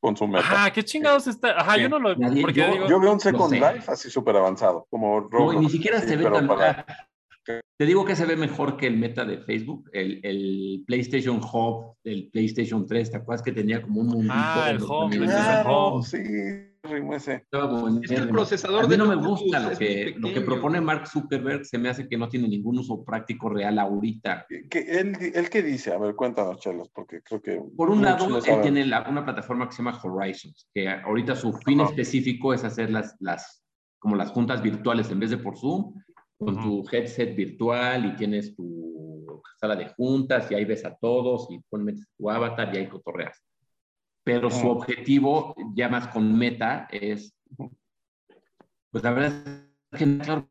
con 0.00 0.16
su 0.16 0.26
meta. 0.26 0.64
Ah, 0.64 0.72
qué 0.72 0.82
chingados 0.82 1.26
está. 1.26 1.60
Ajá, 1.60 1.76
yo 1.76 1.88
no 1.88 1.98
lo. 1.98 2.16
Porque 2.16 2.60
yo, 2.60 2.72
digo, 2.72 2.88
yo 2.88 3.00
veo 3.00 3.12
un 3.12 3.20
Second 3.20 3.52
Life 3.52 3.84
así 3.86 4.10
súper 4.10 4.36
avanzado, 4.36 4.86
como 4.90 5.20
Roblox, 5.20 5.54
No, 5.54 5.60
ni 5.60 5.70
siquiera 5.70 6.00
se 6.00 6.16
ve 6.16 6.24
tan. 6.24 6.48
Te 7.44 7.86
digo 7.86 8.04
que 8.04 8.14
se 8.14 8.26
ve 8.26 8.36
mejor 8.36 8.76
que 8.76 8.86
el 8.86 8.96
meta 8.96 9.24
de 9.24 9.38
Facebook, 9.38 9.88
el, 9.92 10.20
el 10.22 10.84
PlayStation 10.86 11.40
Hub 11.40 11.96
del 12.04 12.28
PlayStation 12.30 12.86
3, 12.86 13.10
¿te 13.10 13.16
acuerdas 13.16 13.42
que 13.42 13.52
tenía 13.52 13.80
como 13.80 14.02
un 14.02 14.08
mundito? 14.08 14.34
Ah, 14.34 14.68
el 14.70 14.82
Hub, 14.82 15.10
claro, 15.10 16.02
sí, 16.02 16.18
ese. 17.12 17.46
Es 18.02 18.10
el 18.10 18.28
procesador 18.28 18.84
a 18.84 18.88
mí 18.88 18.96
no 18.96 19.06
me 19.06 19.16
gusta 19.16 19.60
lo 19.60 19.76
que, 19.76 20.14
lo 20.16 20.32
que 20.32 20.40
propone 20.40 20.80
Mark 20.80 21.06
Zuckerberg, 21.06 21.64
se 21.64 21.78
me 21.78 21.88
hace 21.88 22.08
que 22.08 22.16
no 22.16 22.28
tiene 22.28 22.48
ningún 22.48 22.78
uso 22.78 23.04
práctico 23.04 23.48
real 23.48 23.78
ahorita. 23.78 24.46
¿Qué, 24.70 24.80
él, 24.80 25.16
él 25.34 25.50
qué 25.50 25.62
dice? 25.62 25.92
A 25.92 25.98
ver, 25.98 26.14
cuéntanos, 26.14 26.58
Chelos, 26.60 26.88
porque 26.90 27.22
creo 27.22 27.40
que... 27.42 27.60
Por 27.76 27.90
un 27.90 28.02
lado, 28.02 28.38
él 28.38 28.60
tiene 28.62 28.84
una 28.84 29.24
plataforma 29.24 29.68
que 29.68 29.72
se 29.72 29.82
llama 29.82 30.00
Horizons, 30.02 30.68
que 30.72 30.88
ahorita 30.88 31.36
su 31.36 31.52
fin 31.52 31.80
específico 31.80 32.54
es 32.54 32.64
hacer 32.64 32.90
las, 32.90 33.16
las, 33.20 33.62
como 33.98 34.16
las 34.16 34.30
juntas 34.30 34.62
virtuales 34.62 35.10
en 35.10 35.20
vez 35.20 35.30
de 35.30 35.38
por 35.38 35.58
Zoom, 35.58 35.94
con 36.40 36.58
tu 36.62 36.88
headset 36.90 37.36
virtual 37.36 38.06
y 38.06 38.16
tienes 38.16 38.56
tu 38.56 39.42
sala 39.58 39.76
de 39.76 39.88
juntas 39.90 40.50
y 40.50 40.54
ahí 40.54 40.64
ves 40.64 40.84
a 40.86 40.96
todos 40.96 41.46
y 41.50 41.60
pones 41.68 42.08
tu 42.16 42.30
avatar 42.30 42.74
y 42.74 42.78
ahí 42.78 42.88
cotorreas. 42.88 43.42
Pero 44.24 44.50
su 44.50 44.68
objetivo, 44.68 45.54
ya 45.74 45.88
más 45.88 46.08
con 46.08 46.36
meta, 46.36 46.88
es, 46.90 47.34
pues 48.90 49.04
la 49.04 49.12
verdad 49.12 49.66
es 49.92 49.98
que 49.98 50.06
no 50.06 50.48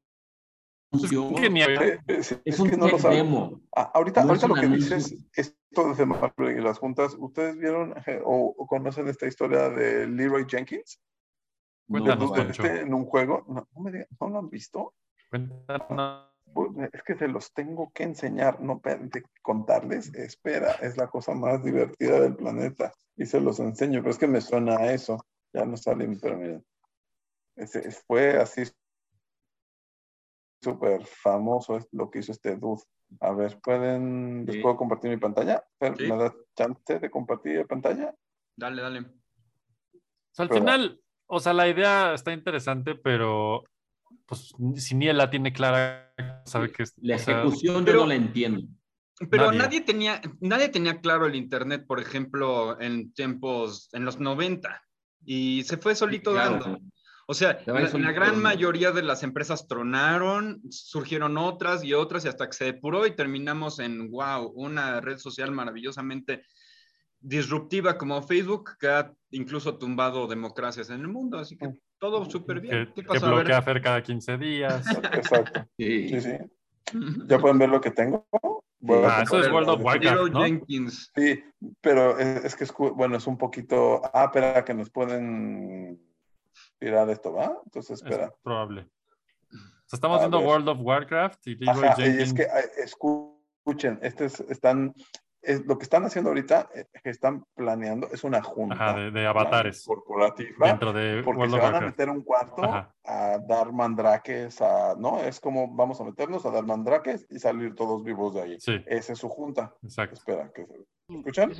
es, 0.92 2.40
es, 2.46 2.60
un 2.60 2.72
no 2.72 2.88
demo. 3.10 3.62
Ah, 3.76 3.92
ahorita, 3.94 4.22
ahorita 4.22 4.48
lo 4.48 4.56
que 4.56 4.68
dices, 4.68 5.16
esto 5.34 5.94
de 5.94 6.06
Marvel 6.06 6.58
y 6.58 6.62
las 6.62 6.78
juntas, 6.78 7.16
¿ustedes 7.18 7.58
vieron 7.58 7.96
o, 8.26 8.68
conocen 8.68 9.08
esta 9.08 9.28
historia 9.28 9.70
de 9.70 10.08
Leroy 10.08 10.46
Jenkins? 10.48 11.00
Cuéntanos, 11.88 12.32
en 12.60 12.94
un 12.94 13.06
juego, 13.06 13.44
no, 13.48 13.68
me 13.82 14.06
¿no 14.20 14.30
lo 14.30 14.40
han 14.40 14.50
visto? 14.50 14.94
Es 16.94 17.04
que 17.04 17.16
se 17.16 17.28
los 17.28 17.54
tengo 17.54 17.92
que 17.94 18.04
enseñar, 18.04 18.60
no 18.62 18.82
de 18.84 19.24
contarles. 19.42 20.14
Espera, 20.16 20.72
es 20.82 20.98
la 20.98 21.08
cosa 21.08 21.34
más 21.34 21.64
divertida 21.64 22.20
del 22.20 22.36
planeta. 22.36 22.92
Y 23.16 23.26
se 23.26 23.40
los 23.40 23.60
enseño, 23.60 24.00
pero 24.02 24.12
es 24.12 24.18
que 24.18 24.28
me 24.28 24.42
suena 24.42 24.78
a 24.78 24.94
eso. 24.94 25.26
Ya 25.54 25.66
no 25.66 25.78
sale, 25.78 26.08
pero 26.22 26.38
miren. 26.38 26.66
Ese, 27.56 27.92
fue 27.92 28.38
así 28.38 28.64
súper 30.62 31.06
famoso 31.06 31.78
es 31.78 31.88
lo 31.92 32.10
que 32.10 32.20
hizo 32.20 32.32
este 32.32 32.56
dude. 32.56 32.82
A 33.22 33.32
ver, 33.32 33.60
¿pueden, 33.62 34.46
les 34.46 34.62
puedo 34.62 34.78
compartir 34.78 35.10
mi 35.10 35.18
pantalla? 35.18 35.64
¿Me 35.80 36.18
da 36.18 36.34
chance 36.56 37.00
de 37.00 37.10
compartir 37.10 37.58
la 37.58 37.66
pantalla? 37.66 38.14
Dale, 38.56 38.82
dale. 38.82 39.06
al 40.38 40.50
final, 40.50 41.02
o 41.26 41.40
sea, 41.40 41.54
la 41.54 41.68
idea 41.68 42.14
está 42.14 42.34
interesante, 42.34 42.96
pero 42.96 43.64
pues 44.30 44.54
si 44.76 44.94
ni 44.96 45.08
él 45.08 45.18
la 45.18 45.32
tiene 45.32 45.52
clara, 45.52 46.14
sabe 46.46 46.72
que 46.72 46.84
es... 46.84 46.94
La 47.02 47.16
ejecución 47.16 47.84
yo 47.84 47.94
no 47.94 48.06
la 48.06 48.16
entiendo. 48.16 48.62
Pero 49.32 49.52
nadie. 49.52 49.82
tenía, 49.82 50.22
nadie 50.40 50.70
tenía 50.70 51.02
claro 51.02 51.26
el 51.26 51.36
Internet, 51.36 51.86
por 51.88 52.00
ejemplo, 52.00 52.80
en 52.80 53.12
tiempos, 53.14 53.90
en 53.92 54.06
los 54.06 54.20
90, 54.20 54.82
y 55.26 55.64
se 55.64 55.78
fue 55.78 55.96
solito 55.96 56.32
dando. 56.32 56.80
O 57.28 57.34
sea, 57.34 57.60
la, 57.66 58.12
gran 58.12 58.42
mayoría 58.42 58.92
de 58.92 59.04
las 59.04 59.24
empresas 59.24 59.68
tronaron, 59.68 60.62
surgieron 60.70 61.38
otras 61.38 61.84
y 61.84 61.94
otras, 61.94 62.24
y 62.24 62.28
hasta 62.28 62.48
que 62.48 62.54
se 62.54 62.66
depuró 62.66 63.06
y 63.06 63.16
terminamos 63.16 63.80
en, 63.80 64.10
wow, 64.10 64.52
una 64.56 65.02
red 65.02 65.18
social 65.18 65.52
maravillosamente 65.52 66.44
disruptiva 67.20 67.98
como 67.98 68.24
Facebook, 68.24 68.72
que 68.80 68.88
ha 68.88 69.12
incluso 69.32 69.78
tumbado 69.78 70.28
democracias 70.28 70.90
en 70.90 71.02
el 71.02 71.08
mundo. 71.08 71.38
Así 71.38 71.58
que 71.58 71.68
todo 72.00 72.26
súper 72.26 72.62
bien. 72.62 72.92
Que, 72.94 73.04
¿Qué 73.04 73.20
bloquea 73.20 73.62
Fer 73.62 73.82
cada 73.82 74.02
15 74.02 74.38
días. 74.38 74.86
Exacto. 75.14 75.66
Sí. 75.78 76.22
sí, 76.22 76.38
¿Ya 77.28 77.40
pueden 77.40 77.60
ver 77.60 77.70
lo 77.70 77.82
que 77.82 77.92
tengo? 77.92 78.26
ah, 78.34 79.22
eso 79.24 79.40
es 79.40 79.52
World 79.52 79.70
of 79.70 79.84
Warcraft, 79.84 80.32
¿no? 80.32 80.90
Sí, 80.90 81.44
pero 81.82 82.18
es, 82.18 82.56
que 82.56 82.64
es, 82.64 82.74
bueno, 82.96 83.18
es 83.18 83.28
un 83.28 83.38
poquito... 83.38 84.02
Ah, 84.14 84.26
espera, 84.26 84.64
que 84.64 84.74
nos 84.74 84.90
pueden 84.90 86.02
tirar 86.80 87.10
esto, 87.10 87.34
¿va? 87.34 87.60
Entonces, 87.66 88.02
espera. 88.02 88.26
Es 88.26 88.34
probable. 88.42 88.90
estamos 89.92 90.20
viendo 90.20 90.40
World 90.40 90.70
of 90.70 90.80
Warcraft 90.82 91.48
y 91.48 91.70
Ajá, 91.70 91.96
Y 92.00 92.22
es 92.22 92.34
que, 92.34 92.48
escuchen, 92.84 94.00
este 94.02 94.26
están 94.26 94.94
lo 95.66 95.78
que 95.78 95.84
están 95.84 96.06
haciendo 96.06 96.30
ahorita, 96.32 96.70
eh, 96.76 96.86
que 97.02 97.10
están 97.10 97.46
planeando, 97.56 98.08
es 98.12 98.24
una 98.24 98.42
junta 98.42 98.94
de, 99.12 99.28
avatares 99.28 99.86
corporativa. 99.86 100.68
Dentro 100.68 100.92
de 100.92 101.24
porque 101.24 101.50
se 101.50 101.58
van 101.58 101.76
a 101.76 101.82
meter 101.82 102.10
un 102.10 102.22
cuarto 102.22 102.64
a 102.64 103.38
dar 103.48 103.72
mandraques, 103.72 104.62
a, 104.62 104.96
¿no? 104.96 105.20
Es 105.20 105.40
como 105.40 105.74
vamos 105.74 106.00
a 106.02 106.04
meternos 106.04 106.46
a 106.46 106.52
dar 106.52 106.66
mandraques 106.66 107.26
y 107.30 107.40
salir 107.40 107.76
todos 107.76 108.04
vivos 108.04 108.34
de 108.36 108.42
ahí. 108.42 108.60
Sí. 108.60 108.84
Esa 108.86 109.14
es 109.14 109.20
su 109.20 109.30
junta. 109.30 109.74
Exacto. 109.82 110.16
Espera, 110.16 110.52
que 110.54 110.66
¿escuchan? 111.08 111.52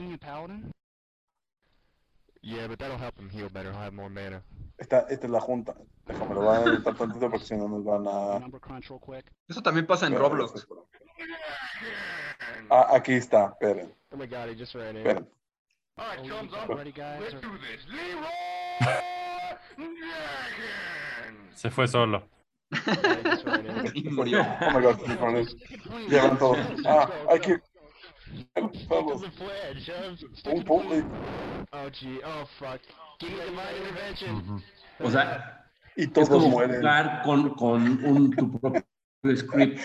Esta, 4.78 5.00
esta 5.10 5.26
es 5.26 5.32
la 5.32 5.42
junta. 5.42 5.76
Déjame 6.06 6.36
lo 6.36 6.42
voy 6.42 6.56
a 6.56 6.62
editar 6.62 6.96
tantito 6.96 7.30
porque 7.30 7.46
si 7.46 7.56
no 7.56 7.68
nos 7.68 7.84
van 7.84 8.08
a. 8.08 8.40
Eso 9.48 9.62
también 9.62 9.86
pasa 9.86 10.08
en 10.08 10.16
Roblox. 10.16 10.68
Ah, 12.70 12.88
aquí 12.92 13.14
está, 13.14 13.56
esperen. 13.60 13.94
Esperen. 14.12 15.30
Se 21.54 21.70
fue 21.70 21.88
solo. 21.88 22.24
murió. 24.12 24.46
Oh 24.62 24.72
my 24.72 24.82
god, 24.82 24.98
Llevan 26.08 26.38
todo. 26.38 26.56
Ah, 26.86 27.10
hay 27.30 27.40
que. 27.40 27.62
Vamos. 28.88 29.24
Un 30.46 30.64
pum. 30.64 30.84
O 35.00 35.12
sea, 35.12 35.70
y 35.96 36.08
todos 36.08 36.30
es 36.30 36.34
como 36.34 36.50
mueren. 36.50 36.78
jugar 36.78 37.22
con, 37.24 37.50
con 37.56 38.06
un, 38.06 38.32
tu 38.32 38.60
propio 38.60 38.84
script. 39.36 39.80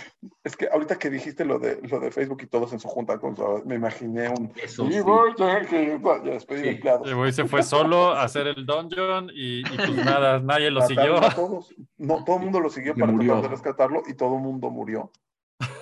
Es 0.45 0.57
que 0.57 0.69
ahorita 0.73 0.97
que 0.97 1.11
dijiste 1.11 1.45
lo 1.45 1.59
de, 1.59 1.81
lo 1.89 1.99
de 2.01 2.11
Facebook 2.11 2.43
y 2.43 2.47
todos 2.47 2.73
en 2.73 2.81
su 2.81 2.89
junta, 2.89 3.19
con 3.19 3.37
su- 3.37 3.63
me 3.67 3.75
imaginé 3.75 4.29
un... 4.29 4.53
Eso 4.63 4.85
Y 4.87 4.93
sí. 4.93 4.99
ya, 5.39 5.61
que- 5.67 6.01
ya 6.03 6.19
despedí 6.33 6.81
Sí. 7.05 7.13
güey 7.13 7.33
se 7.33 7.45
fue 7.47 7.63
solo 7.63 8.11
a 8.15 8.23
hacer 8.23 8.47
el 8.47 8.65
dungeon 8.65 9.31
y, 9.35 9.61
y 9.61 9.77
pues 9.77 10.05
nada, 10.05 10.39
nadie 10.41 10.71
lo 10.71 10.81
Mataron 10.81 11.05
siguió. 11.17 11.25
a 11.29 11.35
todos. 11.35 11.75
No, 11.99 12.25
todo 12.25 12.37
el 12.37 12.43
mundo 12.43 12.61
lo 12.61 12.71
siguió 12.71 12.93
Y 12.97 13.01
para 13.01 13.13
murió. 13.13 13.33
tratar 13.33 13.51
de 13.51 13.57
rescatarlo 13.57 14.03
y 14.07 14.15
todo 14.15 14.37
el 14.37 14.43
mundo 14.43 14.71
murió. 14.71 15.11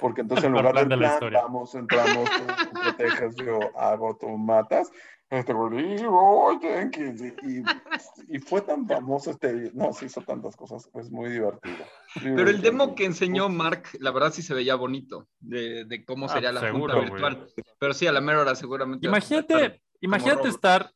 Porque 0.00 0.20
entonces 0.20 0.44
en 0.44 0.54
El 0.54 0.58
lugar 0.62 0.72
plan 0.72 0.88
del 0.88 0.98
de 0.98 1.02
la 1.04 1.08
plan, 1.08 1.14
historia. 1.16 1.42
vamos, 1.42 1.74
entramos, 1.74 2.28
proteges, 2.96 3.36
yo 3.36 3.58
hago, 3.78 4.16
tú 4.20 4.28
matas. 4.28 4.90
Este 5.32 5.54
Jenkins. 6.60 7.22
Y, 7.22 7.62
y, 8.36 8.38
fue 8.38 8.60
tan 8.60 8.86
famoso 8.86 9.30
este, 9.30 9.70
no, 9.72 9.90
se 9.94 10.04
hizo 10.04 10.20
tantas 10.20 10.54
cosas, 10.54 10.90
es 10.92 11.10
muy 11.10 11.30
divertido. 11.30 11.86
Pero 12.22 12.50
el 12.50 12.60
demo 12.60 12.94
que 12.94 13.06
enseñó 13.06 13.48
Mark, 13.48 13.84
la 13.98 14.10
verdad 14.10 14.30
sí 14.30 14.42
se 14.42 14.52
veía 14.52 14.74
bonito, 14.74 15.28
de, 15.40 15.86
de 15.86 16.04
cómo 16.04 16.26
Ah, 16.26 16.34
sería 16.34 16.52
la 16.52 16.60
seguro, 16.60 16.92
junta 16.92 16.96
güey. 16.96 17.10
virtual. 17.10 17.48
Pero 17.78 17.94
sí, 17.94 18.06
a 18.06 18.12
la 18.12 18.20
mera 18.20 18.42
hora 18.42 18.54
seguramente. 18.54 19.06
Imagínate, 19.06 19.80
imagínate 20.02 20.48
estar 20.48 20.90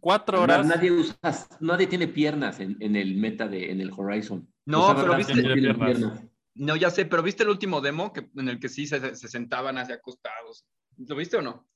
cuatro 0.00 0.42
horas. 0.42 0.66
Nadie 0.66 0.90
usa, 0.90 1.16
nadie 1.60 1.86
tiene 1.86 2.08
piernas 2.08 2.58
en, 2.58 2.76
en 2.80 2.96
el 2.96 3.14
meta 3.14 3.46
de, 3.46 3.70
en 3.70 3.80
el 3.80 3.92
Horizon. 3.96 4.52
No, 4.66 4.92
pero 4.96 5.14
viste-. 5.16 6.30
No, 6.54 6.74
ya 6.74 6.90
sé, 6.90 7.06
pero 7.06 7.22
¿viste 7.22 7.44
el 7.44 7.48
último 7.48 7.80
demo 7.80 8.12
que, 8.12 8.28
en 8.36 8.48
el 8.48 8.58
que 8.58 8.68
sí 8.68 8.88
se, 8.88 9.14
se 9.14 9.28
sentaban 9.28 9.78
hacia 9.78 9.94
acostados? 9.94 10.66
¿Lo 10.98 11.16
viste 11.16 11.36
o 11.36 11.42
no? 11.42 11.66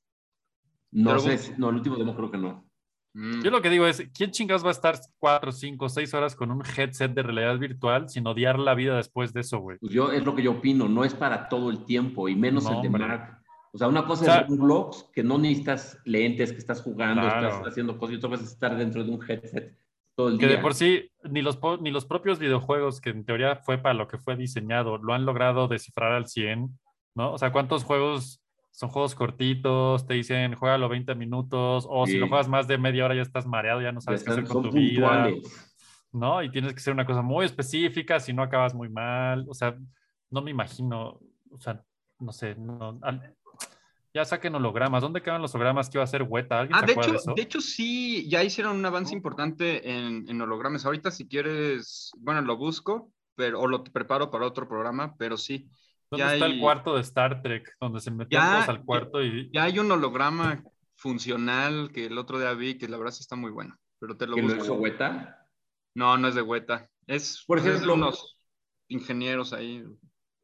No 0.91 1.09
Pero 1.11 1.19
sé, 1.19 1.31
vos- 1.31 1.59
no, 1.59 1.69
el 1.69 1.75
último 1.75 1.95
demo 1.97 2.15
creo 2.15 2.31
que 2.31 2.37
no. 2.37 2.65
Mm. 3.13 3.41
Yo 3.41 3.51
lo 3.51 3.61
que 3.61 3.69
digo 3.69 3.87
es, 3.87 4.07
¿quién 4.15 4.31
chingados 4.31 4.63
va 4.63 4.69
a 4.69 4.71
estar 4.71 4.99
cuatro, 5.17 5.51
cinco, 5.51 5.89
seis 5.89 6.13
horas 6.13 6.35
con 6.35 6.51
un 6.51 6.61
headset 6.77 7.11
de 7.13 7.23
realidad 7.23 7.57
virtual 7.57 8.09
sin 8.09 8.27
odiar 8.27 8.59
la 8.59 8.75
vida 8.75 8.95
después 8.95 9.33
de 9.33 9.41
eso, 9.41 9.59
güey? 9.59 9.77
Pues 9.79 9.91
yo, 9.91 10.11
es 10.11 10.23
lo 10.23 10.35
que 10.35 10.43
yo 10.43 10.51
opino, 10.51 10.87
no 10.87 11.03
es 11.03 11.13
para 11.15 11.49
todo 11.49 11.69
el 11.71 11.83
tiempo, 11.85 12.29
y 12.29 12.35
menos 12.35 12.65
No, 12.65 12.77
el 12.77 12.81
de. 12.83 12.89
Mark. 12.89 13.41
O 13.73 13.77
sea, 13.77 13.87
una 13.87 14.05
cosa 14.05 14.21
O 14.21 14.25
sea- 14.25 14.39
es 14.41 14.47
Roblox, 14.47 15.09
que 15.13 15.23
no 15.23 15.37
necesitas 15.37 15.99
lentes, 16.05 16.51
que 16.51 16.57
estás 16.59 16.81
jugando, 16.81 17.21
Claro. 17.23 17.47
estás 17.49 17.67
haciendo 17.67 17.97
cosas, 17.97 18.13
y 18.15 18.17
otra 18.17 18.29
cosa 18.29 18.43
es 18.43 18.51
estar 18.51 18.77
dentro 18.77 19.03
de 19.03 19.11
un 19.11 19.21
headset 19.29 19.77
todo 20.15 20.29
el 20.29 20.37
Que 20.39 20.47
día. 20.47 20.55
de 20.55 20.61
por 20.61 20.73
sí, 20.73 21.11
ni 21.29 21.41
los, 21.41 21.59
ni 21.81 21.91
los 21.91 22.05
propios 22.05 22.39
videojuegos, 22.39 23.01
que 23.01 23.09
en 23.11 23.23
teoría 23.25 23.57
fue 23.57 23.77
para 23.77 23.93
lo 23.93 24.07
que 24.07 24.17
fue 24.17 24.35
diseñado, 24.35 24.97
lo 24.97 25.13
han 25.13 25.25
logrado 25.25 25.67
descifrar 25.67 26.11
al 26.13 26.27
100, 26.27 26.69
¿no? 27.15 27.33
O 27.33 27.37
sea, 27.37 27.51
¿cuántos 27.51 27.83
juegos 27.83 28.41
son 28.77 28.89
juegos 28.89 29.15
cortitos? 29.15 30.05
Te 30.05 30.13
dicen, 30.13 30.53
juégalo 30.53 30.87
20 30.87 31.15
minutos, 31.15 31.87
o 31.89 32.05
si 32.05 32.13
Sí. 32.13 32.17
lo 32.19 32.27
juegas 32.27 32.47
más 32.47 32.67
de 32.67 32.77
media 32.77 33.05
hora 33.05 33.15
ya 33.15 33.23
estás 33.23 33.47
mareado, 33.47 33.81
ya 33.81 33.91
no 33.91 33.99
Ya 33.99 34.05
sabes 34.05 34.23
qué 34.23 34.29
hacer 34.29 34.43
están- 34.43 34.61
con 34.61 34.69
tu 34.69 34.75
vida, 34.77 35.23
puntuales. 35.23 35.73
¿no? 36.11 36.43
Y 36.43 36.51
tienes 36.51 36.73
que 36.75 36.79
ser 36.79 36.93
una 36.93 37.05
cosa 37.05 37.23
muy 37.23 37.45
específica, 37.45 38.19
si 38.19 38.33
no 38.33 38.43
acabas 38.43 38.75
muy 38.75 38.87
mal, 38.87 39.45
o 39.49 39.53
sea, 39.55 39.75
no 40.29 40.41
me 40.43 40.51
imagino, 40.51 41.19
o 41.49 41.59
sea, 41.59 41.83
no 42.19 42.31
sé, 42.31 42.53
no, 42.55 42.99
al- 43.01 43.35
ya 44.13 44.23
saquen 44.25 44.53
hologramas, 44.55 45.01
¿dónde 45.01 45.21
quedan 45.23 45.41
los 45.41 45.53
hologramas 45.55 45.89
que 45.89 45.97
iba 45.97 46.03
a 46.03 46.07
ser 46.07 46.21
Weta? 46.23 46.59
¿Alguien 46.59 46.77
Ah, 46.77 46.81
se 46.81 46.85
de 46.87 46.91
hecho, 46.93 47.11
de 47.11 47.17
eso? 47.17 47.33
de 47.35 47.41
hecho 47.41 47.61
sí, 47.61 48.29
ya 48.29 48.43
hicieron 48.43 48.77
un 48.77 48.85
avance 48.85 49.13
importante 49.13 49.91
en, 49.91 50.29
en 50.29 50.41
hologramas. 50.41 50.85
Ahorita 50.85 51.09
si 51.11 51.27
quieres, 51.27 52.11
bueno, 52.19 52.41
lo 52.41 52.57
busco, 52.57 53.11
pero, 53.35 53.59
o 53.59 53.67
lo 53.67 53.83
preparo 53.83 54.29
para 54.31 54.45
otro 54.45 54.67
programa, 54.67 55.15
pero 55.17 55.35
sí. 55.37 55.67
¿Dónde 56.09 56.25
ya 56.25 56.33
está 56.33 56.45
hay- 56.45 56.53
el 56.53 56.59
cuarto 56.59 56.95
de 56.95 57.01
Star 57.01 57.41
Trek? 57.41 57.75
Donde 57.79 57.99
se 57.99 58.11
metían 58.11 58.41
Ya- 58.41 58.53
todos 58.53 58.69
al 58.69 58.85
cuarto 58.85 59.21
y... 59.23 59.49
Ya 59.53 59.63
hay 59.63 59.79
un 59.79 59.91
holograma 59.91 60.63
funcional 60.95 61.91
que 61.93 62.05
el 62.05 62.17
otro 62.17 62.39
día 62.39 62.53
vi, 62.53 62.77
que 62.77 62.87
la 62.87 62.97
verdad 62.97 63.11
sí 63.11 63.21
está 63.21 63.35
muy 63.35 63.51
bueno, 63.51 63.75
pero 63.99 64.15
te 64.17 64.25
lo 64.27 64.35
¿Que 64.35 64.41
lo 64.41 64.47
busco. 64.49 64.63
hizo 64.63 64.73
Weta? 64.75 65.45
No, 65.95 66.17
no 66.17 66.27
es 66.27 66.35
de 66.35 66.41
Weta. 66.41 66.89
Es, 67.05 67.43
Por 67.45 67.57
es 67.59 67.63
de 67.65 67.71
ejemplo- 67.71 67.93
unos 67.95 68.37
ingenieros 68.87 69.53
ahí, 69.53 69.83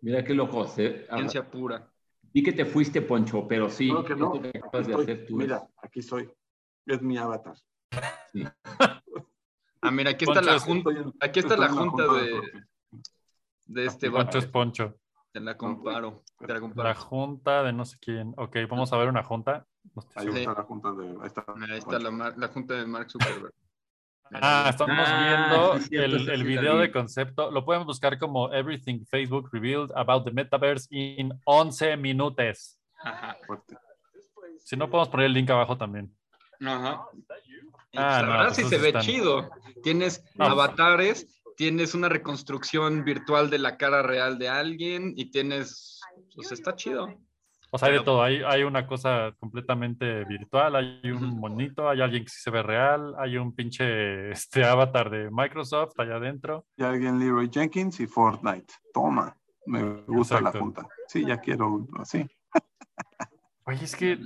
Mira 0.02 0.24
qué 0.24 0.34
loco. 0.34 0.68
se- 0.68 1.08
ah, 1.10 1.16
ciencia 1.18 1.50
pura. 1.50 1.90
Vi 2.34 2.42
que 2.44 2.52
te 2.52 2.66
fuiste, 2.66 3.02
Poncho, 3.02 3.48
pero 3.48 3.70
sí, 3.70 3.92
No, 3.92 4.04
que 4.04 4.16
no. 4.16 4.32
que 4.34 4.50
Aquí 4.50 4.58
acabas 4.58 4.88
de 4.88 4.94
estoy. 4.94 5.04
hacer 5.04 5.26
tú 5.28 5.38
Mira, 5.38 5.58
es- 5.58 5.64
aquí 5.82 6.02
soy. 6.02 6.30
Es 6.86 7.02
mi 7.02 7.18
avatar. 7.18 7.56
Ah, 9.82 9.92
mira, 9.92 10.12
aquí 10.12 10.24
está 10.26 10.36
Poncho 10.36 10.50
la 10.50 10.56
es- 10.58 10.64
junta, 10.64 10.90
aquí 11.20 11.40
está 11.40 11.58
la 11.58 11.70
junta 11.70 12.04
junta 12.08 12.22
de, 12.22 12.42
de 13.66 13.86
este 13.86 14.10
Poncho 14.10 14.38
es 14.40 14.46
Poncho. 14.48 14.96
Te 15.34 15.40
la 15.40 15.58
comparo. 15.58 16.24
Te 16.40 16.54
la 16.84 16.94
junta 16.96 17.64
de 17.64 17.74
no 17.74 17.86
sé 17.86 17.98
quién. 18.00 18.34
Ok, 18.38 18.56
vamos 18.70 18.94
a 18.94 18.98
ver 18.98 19.10
una 19.10 19.24
junta. 19.24 19.66
No 19.96 20.04
Ahí 20.16 20.28
está 20.28 20.54
la 20.54 20.64
junta 20.64 20.92
de. 20.92 21.08
Ahí 21.10 21.26
está. 21.28 21.44
Ahí 21.72 21.78
está 21.80 22.00
la, 22.00 22.34
la 22.38 22.48
junta 22.50 22.76
de 22.76 22.86
Mark 22.86 23.10
Zuckerberg. 23.10 23.52
Ah, 24.32 24.68
estamos 24.70 24.96
Ah, 25.00 25.48
viendo 25.50 25.80
cierto, 25.88 26.16
el, 26.18 26.30
el 26.30 26.44
video 26.44 26.78
de 26.78 26.92
concepto. 26.92 27.50
Lo 27.52 27.66
pueden 27.66 27.84
buscar 27.86 28.18
como 28.20 28.52
Everything 28.54 29.04
Facebook 29.06 29.50
Revealed 29.52 29.92
About 29.96 30.24
the 30.26 30.32
Metaverse 30.32 30.88
in 30.92 31.34
11 31.46 31.98
minutos. 31.98 32.80
Ajá. 33.04 33.36
Si 34.60 34.78
no, 34.78 34.88
podemos 34.90 35.10
poner 35.10 35.26
el 35.28 35.34
link 35.34 35.50
abajo 35.50 35.78
también. 35.78 36.16
Ajá. 36.62 37.06
Ah, 37.96 38.22
la 38.22 38.22
no, 38.22 38.28
verdad 38.32 38.46
pues 38.46 38.56
sí 38.58 38.64
se 38.66 38.78
ve 38.78 38.88
están- 38.90 39.02
chido. 39.02 39.50
Tienes 39.84 40.24
No. 40.36 40.46
avatares, 40.46 41.43
tienes 41.56 41.94
una 41.94 42.10
reconstrucción 42.10 43.04
virtual 43.04 43.50
de 43.50 43.60
la 43.60 43.78
cara 43.78 44.02
real 44.02 44.38
de 44.38 44.50
alguien 44.50 45.14
y 45.16 45.32
tienes. 45.32 46.02
Pues 46.36 46.52
está 46.52 46.76
chido. 46.76 47.08
O 47.72 47.78
sea, 47.80 47.88
hay 47.88 47.96
de 47.96 48.04
todo. 48.04 48.22
Hay, 48.22 48.44
hay 48.46 48.64
una 48.64 48.86
cosa 48.86 49.34
completamente 49.40 50.26
virtual, 50.26 50.76
hay 50.76 51.10
un 51.10 51.40
monito, 51.40 51.90
hay 51.90 52.02
alguien 52.02 52.24
que 52.24 52.30
sí 52.30 52.40
se 52.40 52.52
ve 52.52 52.62
real, 52.62 53.16
hay 53.18 53.38
un 53.38 53.56
pinche 53.56 54.32
este, 54.32 54.64
avatar 54.64 55.10
de 55.10 55.30
Microsoft 55.32 56.00
allá 56.00 56.18
adentro. 56.18 56.68
Y 56.78 56.84
alguien 56.84 57.18
Leroy 57.18 57.50
Jenkins 57.52 58.00
y 58.00 58.06
Fortnite. 58.06 58.74
Toma. 58.94 59.36
Me 59.66 60.04
gusta 60.04 60.40
la 60.40 60.52
junta. 60.52 60.88
Sí, 61.08 61.26
ya 61.26 61.38
quiero 61.38 61.88
así. 61.98 62.28
Oye, 63.66 63.84
es 63.84 63.96
que 63.96 64.20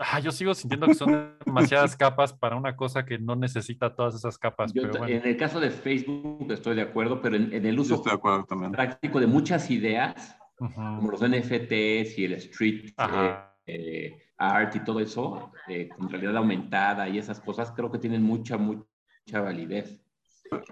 ah, 0.00 0.20
yo 0.20 0.30
sigo 0.32 0.54
sintiendo 0.54 0.86
que 0.86 0.94
son 0.94 1.36
demasiadas 1.46 1.96
capas 1.96 2.32
para 2.32 2.56
una 2.56 2.76
cosa 2.76 3.04
que 3.04 3.18
no 3.18 3.36
necesita 3.36 3.94
todas 3.94 4.14
esas 4.14 4.38
capas. 4.38 4.72
Yo 4.72 4.82
pero 4.82 4.92
ta- 4.94 4.98
bueno. 5.00 5.14
En 5.14 5.26
el 5.26 5.36
caso 5.36 5.60
de 5.60 5.70
Facebook 5.70 6.50
estoy 6.50 6.76
de 6.76 6.82
acuerdo, 6.82 7.20
pero 7.20 7.36
en, 7.36 7.52
en 7.52 7.64
el 7.66 7.78
uso 7.78 7.96
estoy 7.96 8.10
de 8.12 8.16
acuerdo 8.16 8.44
también. 8.44 8.72
práctico 8.72 9.20
de 9.20 9.26
muchas 9.26 9.70
ideas, 9.70 10.36
como 10.56 11.10
los 11.10 11.20
NFTs 11.20 12.18
y 12.18 12.24
el 12.24 12.32
street 12.34 12.92
eh, 12.98 13.34
eh, 13.66 14.22
art 14.38 14.74
y 14.76 14.80
todo 14.80 15.00
eso, 15.00 15.52
eh, 15.68 15.88
con 15.88 16.08
realidad 16.08 16.36
aumentada 16.36 17.08
y 17.08 17.18
esas 17.18 17.40
cosas, 17.40 17.70
creo 17.72 17.90
que 17.90 17.98
tienen 17.98 18.22
mucha, 18.22 18.56
mucha 18.56 19.40
validez. 19.40 20.00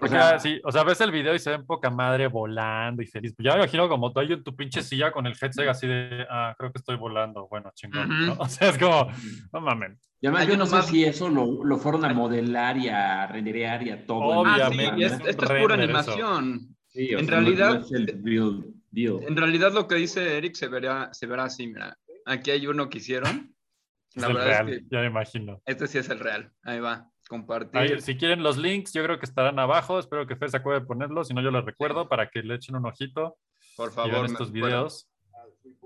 O 0.01 0.07
sea, 0.07 0.39
sí, 0.39 0.59
o 0.63 0.71
sea, 0.71 0.83
ves 0.83 1.01
el 1.01 1.11
video 1.11 1.33
y 1.35 1.39
se 1.39 1.49
ven 1.51 1.65
poca 1.65 1.89
madre 1.89 2.27
volando 2.27 3.01
y 3.01 3.07
feliz. 3.07 3.33
Ya 3.39 3.51
me 3.53 3.57
imagino 3.59 3.87
como 3.89 4.11
tú 4.11 4.19
ahí 4.19 4.31
en 4.33 4.43
tu 4.43 4.55
pinche 4.55 4.81
silla 4.83 5.11
con 5.11 5.25
el 5.27 5.33
headset 5.39 5.67
así 5.67 5.87
de, 5.87 6.25
ah, 6.29 6.55
creo 6.57 6.71
que 6.71 6.79
estoy 6.79 6.95
volando. 6.97 7.47
Bueno, 7.47 7.71
chingón. 7.75 8.07
¿no? 8.27 8.33
Ujú. 8.33 8.41
O 8.43 8.47
sea, 8.49 8.69
es 8.69 8.77
como, 8.77 9.09
no 9.53 10.37
Hay 10.37 10.47
yo 10.47 10.57
no 10.57 10.65
sé 10.65 10.75
más- 10.75 10.87
si 10.87 11.03
eso 11.05 11.29
lo, 11.29 11.63
lo 11.63 11.77
fueron 11.77 12.05
a 12.05 12.13
modelar 12.13 12.77
y 12.77 12.89
a 12.89 13.27
renderear 13.27 13.83
y 13.83 13.91
a 13.91 14.05
todo. 14.05 14.41
en 14.43 14.47
Ah, 14.49 14.55
sí, 14.55 14.61
Obviamente, 14.77 15.05
es 15.05 15.11
es- 15.13 15.27
esto 15.27 15.53
es 15.53 15.61
pura 15.61 15.75
animación. 15.75 16.75
Sí, 16.87 17.13
o 17.13 17.19
en 17.19 17.25
sea, 17.25 17.35
no- 17.35 17.41
realidad- 17.41 17.73
no 17.75 17.79
es 17.85 17.91
el 17.91 18.21
real 18.23 18.65
deal. 18.91 19.19
En 19.27 19.35
realidad 19.37 19.73
lo 19.73 19.87
que 19.87 19.95
dice 19.95 20.37
Eric 20.37 20.55
se 20.55 20.67
verá, 20.67 21.13
se 21.13 21.27
verá 21.27 21.43
así, 21.45 21.67
mira. 21.67 21.97
Aquí 22.25 22.51
hay 22.51 22.65
uno 22.67 22.89
que 22.89 22.97
hicieron. 22.99 23.53
Es 24.15 24.21
La 24.23 24.29
el 24.29 24.33
verdad 24.33 24.47
real, 24.49 24.69
es 24.69 24.79
que 24.79 24.85
ya 24.89 24.99
me 25.01 25.05
imagino. 25.07 25.61
este 25.65 25.85
sí 25.87 25.97
es 25.99 26.09
el 26.09 26.19
real. 26.19 26.51
Ahí 26.63 26.79
va. 26.79 27.07
Compartir. 27.27 27.77
Ahí, 27.79 28.01
si 28.01 28.15
quieren 28.17 28.41
los 28.43 28.57
links, 28.57 28.93
yo 28.93 29.03
creo 29.03 29.19
que 29.19 29.25
estarán 29.25 29.59
abajo. 29.59 29.99
Espero 29.99 30.25
que 30.27 30.35
Fer 30.35 30.49
se 30.49 30.57
acuerde 30.57 30.79
de 30.81 30.85
ponerlos. 30.85 31.27
Si 31.27 31.33
no, 31.33 31.41
yo 31.41 31.51
les 31.51 31.63
recuerdo 31.65 32.07
para 32.07 32.29
que 32.29 32.41
le 32.43 32.55
echen 32.55 32.75
un 32.75 32.85
ojito 32.85 33.37
Por 33.75 33.89
y 33.89 33.93
favor. 33.93 34.11
vean 34.11 34.21
me- 34.23 34.27
estos 34.27 34.51
bueno, 34.51 34.65
videos. 34.67 35.09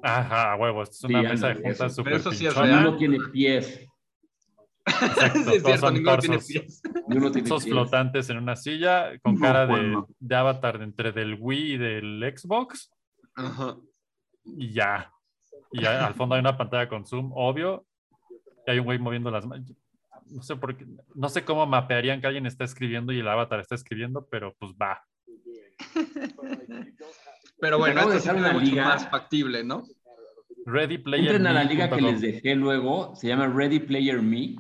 Ajá, 0.04 0.56
huevos. 0.56 0.90
Es 0.90 1.04
una 1.04 1.22
Sí, 1.22 1.28
mesa 1.28 1.48
de 1.50 1.54
juntas 1.56 1.74
eso. 1.80 1.90
súper 1.90 2.14
Pero 2.14 2.18
eso 2.18 2.32
sí 2.32 2.46
es 2.46 2.56
real. 2.56 2.98
Tiene 2.98 3.18
pies. 3.32 3.88
Exacto, 4.86 5.40
sí, 5.40 5.40
es 5.40 5.46
todos 5.46 5.62
cierto, 5.64 5.78
son 5.80 5.94
ninguno 5.94 6.18
tiene 6.18 6.36
torsos. 6.38 6.52
pies. 6.52 6.82
Esos 7.46 7.64
flotantes 7.66 8.30
en 8.30 8.38
una 8.38 8.56
silla 8.56 9.12
con 9.22 9.36
No, 9.36 9.42
cara 9.42 9.62
de, 9.62 9.68
bueno. 9.68 10.08
de 10.20 10.36
avatar 10.36 10.78
de 10.80 10.86
entre 10.86 11.12
del 11.12 11.38
Wii 11.40 11.74
y 11.74 11.78
del 11.78 12.34
Xbox 12.36 12.92
Ajá. 13.36 13.78
y 14.44 14.74
ya. 14.74 15.12
Y 15.72 15.82
ya 15.82 16.06
al 16.06 16.14
fondo 16.16 16.36
hay 16.36 16.42
una 16.42 16.58
pantalla 16.58 16.90
con 16.90 17.06
zoom, 17.06 17.32
obvio. 17.34 17.86
Y 18.68 18.72
hay 18.72 18.80
un 18.80 18.86
güey 18.86 19.00
moviendo 19.00 19.30
las 19.32 19.46
manos. 19.46 19.72
No 20.32 20.42
sé 20.42 20.56
por 20.56 20.78
qué, 20.78 20.86
no 21.16 21.30
sé 21.30 21.44
cómo 21.44 21.66
mapearían 21.66 22.22
que 22.22 22.28
alguien 22.28 22.46
está 22.46 22.64
escribiendo 22.64 23.12
y 23.12 23.20
el 23.20 23.28
avatar 23.28 23.60
está 23.60 23.76
escribiendo, 23.76 24.28
pero 24.30 24.56
pues 24.60 24.74
va. 24.74 25.06
pero 27.60 27.78
bueno, 27.78 28.02
esto 28.02 28.14
es 28.14 28.26
una 28.28 28.54
liga 28.54 28.86
más 28.86 29.10
factible, 29.10 29.64
¿no? 29.64 29.84
Ready 30.66 31.00
Player 31.00 31.36
Entren 31.36 31.48
a 31.48 31.54
la 31.54 31.64
liga 31.64 31.90
que 31.90 32.02
les 32.02 32.22
dejé 32.22 32.56
luego, 32.56 33.16
se 33.16 33.28
llama 33.28 33.48
Ready 33.48 33.80
Player 33.80 34.22
Me. 34.22 34.56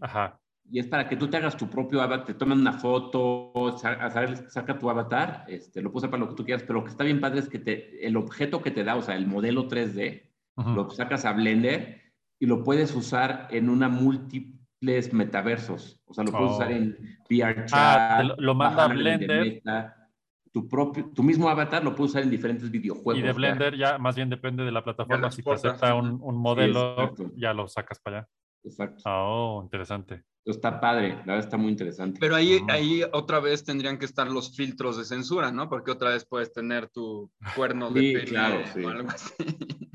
Ajá. 0.00 0.38
Y 0.70 0.78
es 0.78 0.86
para 0.86 1.06
que 1.06 1.16
tú 1.16 1.28
te 1.28 1.36
hagas 1.36 1.56
tu 1.56 1.68
propio 1.68 2.00
avatar, 2.00 2.24
te 2.24 2.34
tomen 2.34 2.60
una 2.60 2.72
foto, 2.72 3.76
saca, 3.76 4.78
tu 4.78 4.88
avatar, 4.88 5.44
este, 5.46 5.82
lo 5.82 5.92
puse 5.92 6.08
para 6.08 6.20
lo 6.20 6.30
que 6.30 6.34
tú 6.34 6.44
quieras, 6.46 6.62
pero 6.62 6.78
lo 6.78 6.84
que 6.84 6.92
está 6.92 7.04
bien 7.04 7.20
padre 7.20 7.40
es 7.40 7.48
que 7.48 7.58
te, 7.58 8.06
el 8.06 8.16
objeto 8.16 8.62
que 8.62 8.70
te 8.70 8.82
da, 8.82 8.96
o 8.96 9.02
sea, 9.02 9.16
el 9.16 9.26
modelo 9.26 9.68
3D, 9.68 10.30
lo 10.56 10.88
sacas 10.90 11.26
a 11.26 11.32
Blender 11.32 12.00
y 12.38 12.46
lo 12.46 12.62
puedes 12.62 12.94
usar 12.94 13.48
en 13.50 13.68
una 13.68 13.88
múltiples 13.90 14.61
metaversos. 14.82 16.00
O 16.04 16.14
sea, 16.14 16.24
lo 16.24 16.32
puedes 16.32 16.52
usar 16.52 16.68
oh. 16.68 16.76
en 16.76 17.18
VR 17.30 17.66
ah, 17.72 18.34
lo, 18.36 18.54
manda 18.54 18.84
a 18.84 18.88
Blender 18.88 19.62
tu 20.52 20.68
propio, 20.68 21.10
tu 21.14 21.22
mismo 21.22 21.48
avatar 21.48 21.82
lo 21.82 21.94
puedes 21.94 22.10
usar 22.10 22.22
en 22.22 22.30
diferentes 22.30 22.70
videojuegos. 22.70 23.18
Y 23.18 23.22
de 23.22 23.32
Blender 23.32 23.76
ya 23.76 23.96
más 23.98 24.14
bien 24.14 24.28
depende 24.28 24.64
de 24.64 24.70
la 24.70 24.84
plataforma. 24.84 25.30
Si 25.30 25.42
te 25.42 25.50
acepta 25.50 25.94
un, 25.94 26.18
un 26.22 26.36
modelo, 26.36 27.14
ya 27.36 27.54
lo 27.54 27.66
sacas 27.68 27.98
para 28.00 28.18
allá. 28.18 28.28
Exacto. 28.64 29.02
Oh, 29.06 29.60
interesante. 29.62 30.24
Está 30.44 30.80
padre, 30.80 31.10
la 31.10 31.34
verdad 31.34 31.38
está 31.38 31.56
muy 31.56 31.70
interesante. 31.70 32.18
Pero 32.20 32.34
ahí, 32.34 32.60
ahí 32.68 33.02
otra 33.12 33.38
vez 33.38 33.64
tendrían 33.64 33.96
que 33.96 34.04
estar 34.04 34.28
los 34.28 34.56
filtros 34.56 34.98
de 34.98 35.04
censura, 35.04 35.52
¿no? 35.52 35.68
Porque 35.68 35.92
otra 35.92 36.10
vez 36.10 36.26
puedes 36.26 36.52
tener 36.52 36.88
tu 36.88 37.30
cuerno 37.54 37.90
de 37.90 38.00
sí, 38.00 38.26
claro, 38.26 38.60
sí. 38.74 38.84
o 38.84 38.88
algo 38.88 39.08
así. 39.08 39.32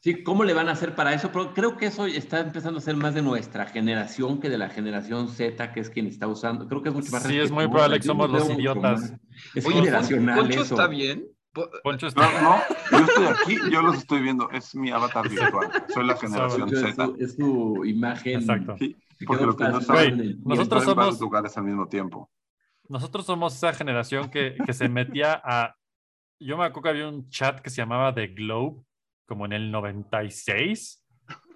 Sí, 0.00 0.22
¿cómo 0.22 0.44
le 0.44 0.54
van 0.54 0.68
a 0.68 0.72
hacer 0.72 0.94
para 0.94 1.12
eso? 1.12 1.32
Pero 1.32 1.52
creo 1.52 1.76
que 1.76 1.86
eso 1.86 2.06
está 2.06 2.38
empezando 2.38 2.78
a 2.78 2.82
ser 2.82 2.94
más 2.96 3.14
de 3.14 3.22
nuestra 3.22 3.66
generación 3.66 4.38
que 4.40 4.48
de 4.48 4.56
la 4.56 4.68
generación 4.68 5.28
Z, 5.28 5.72
que 5.72 5.80
es 5.80 5.90
quien 5.90 6.06
está 6.06 6.28
usando. 6.28 6.68
Creo 6.68 6.82
que 6.82 6.90
es 6.90 6.94
mucho 6.94 7.10
más. 7.10 7.24
Sí, 7.24 7.36
es 7.36 7.50
muy 7.50 7.66
probable 7.66 7.98
que 7.98 8.06
somos 8.06 8.30
los 8.30 8.48
idiotas. 8.48 9.12
Es 9.56 9.66
generacional. 9.66 10.38
¿Poncho 10.38 10.62
está 10.62 10.86
bien? 10.86 11.26
Poncho 11.82 12.06
está... 12.06 12.40
No, 12.40 12.58
no, 12.92 12.98
yo 12.98 13.04
estoy 13.06 13.26
aquí, 13.26 13.72
yo 13.72 13.82
los 13.82 13.98
estoy 13.98 14.22
viendo. 14.22 14.48
Es 14.50 14.72
mi 14.76 14.90
avatar 14.90 15.28
virtual. 15.28 15.68
Soy 15.92 16.06
la 16.06 16.16
generación 16.16 16.70
Z. 16.70 17.08
Es 17.18 17.34
su, 17.34 17.82
imagen. 17.84 18.38
Exacto. 18.38 18.76
porque 19.26 19.46
lo 19.46 19.56
que 19.56 19.64
no 19.64 19.80
saben, 19.80 20.40
nosotros 20.44 20.84
somos 20.84 20.96
varios 20.96 21.20
lugares 21.20 21.58
al 21.58 21.64
mismo 21.64 21.88
tiempo. 21.88 22.30
Nosotros 22.88 23.26
somos 23.26 23.56
esa 23.56 23.72
generación 23.72 24.30
que, 24.30 24.56
que 24.64 24.72
se 24.72 24.88
metía 24.88 25.42
a. 25.44 25.74
Yo 26.38 26.56
me 26.56 26.66
acuerdo 26.66 26.82
que 26.82 26.88
había 26.90 27.08
un 27.08 27.28
chat 27.28 27.58
que 27.58 27.68
se 27.68 27.82
llamaba 27.82 28.14
The 28.14 28.28
Globe 28.28 28.84
como 29.28 29.44
en 29.44 29.52
el 29.52 29.70
96. 29.70 31.04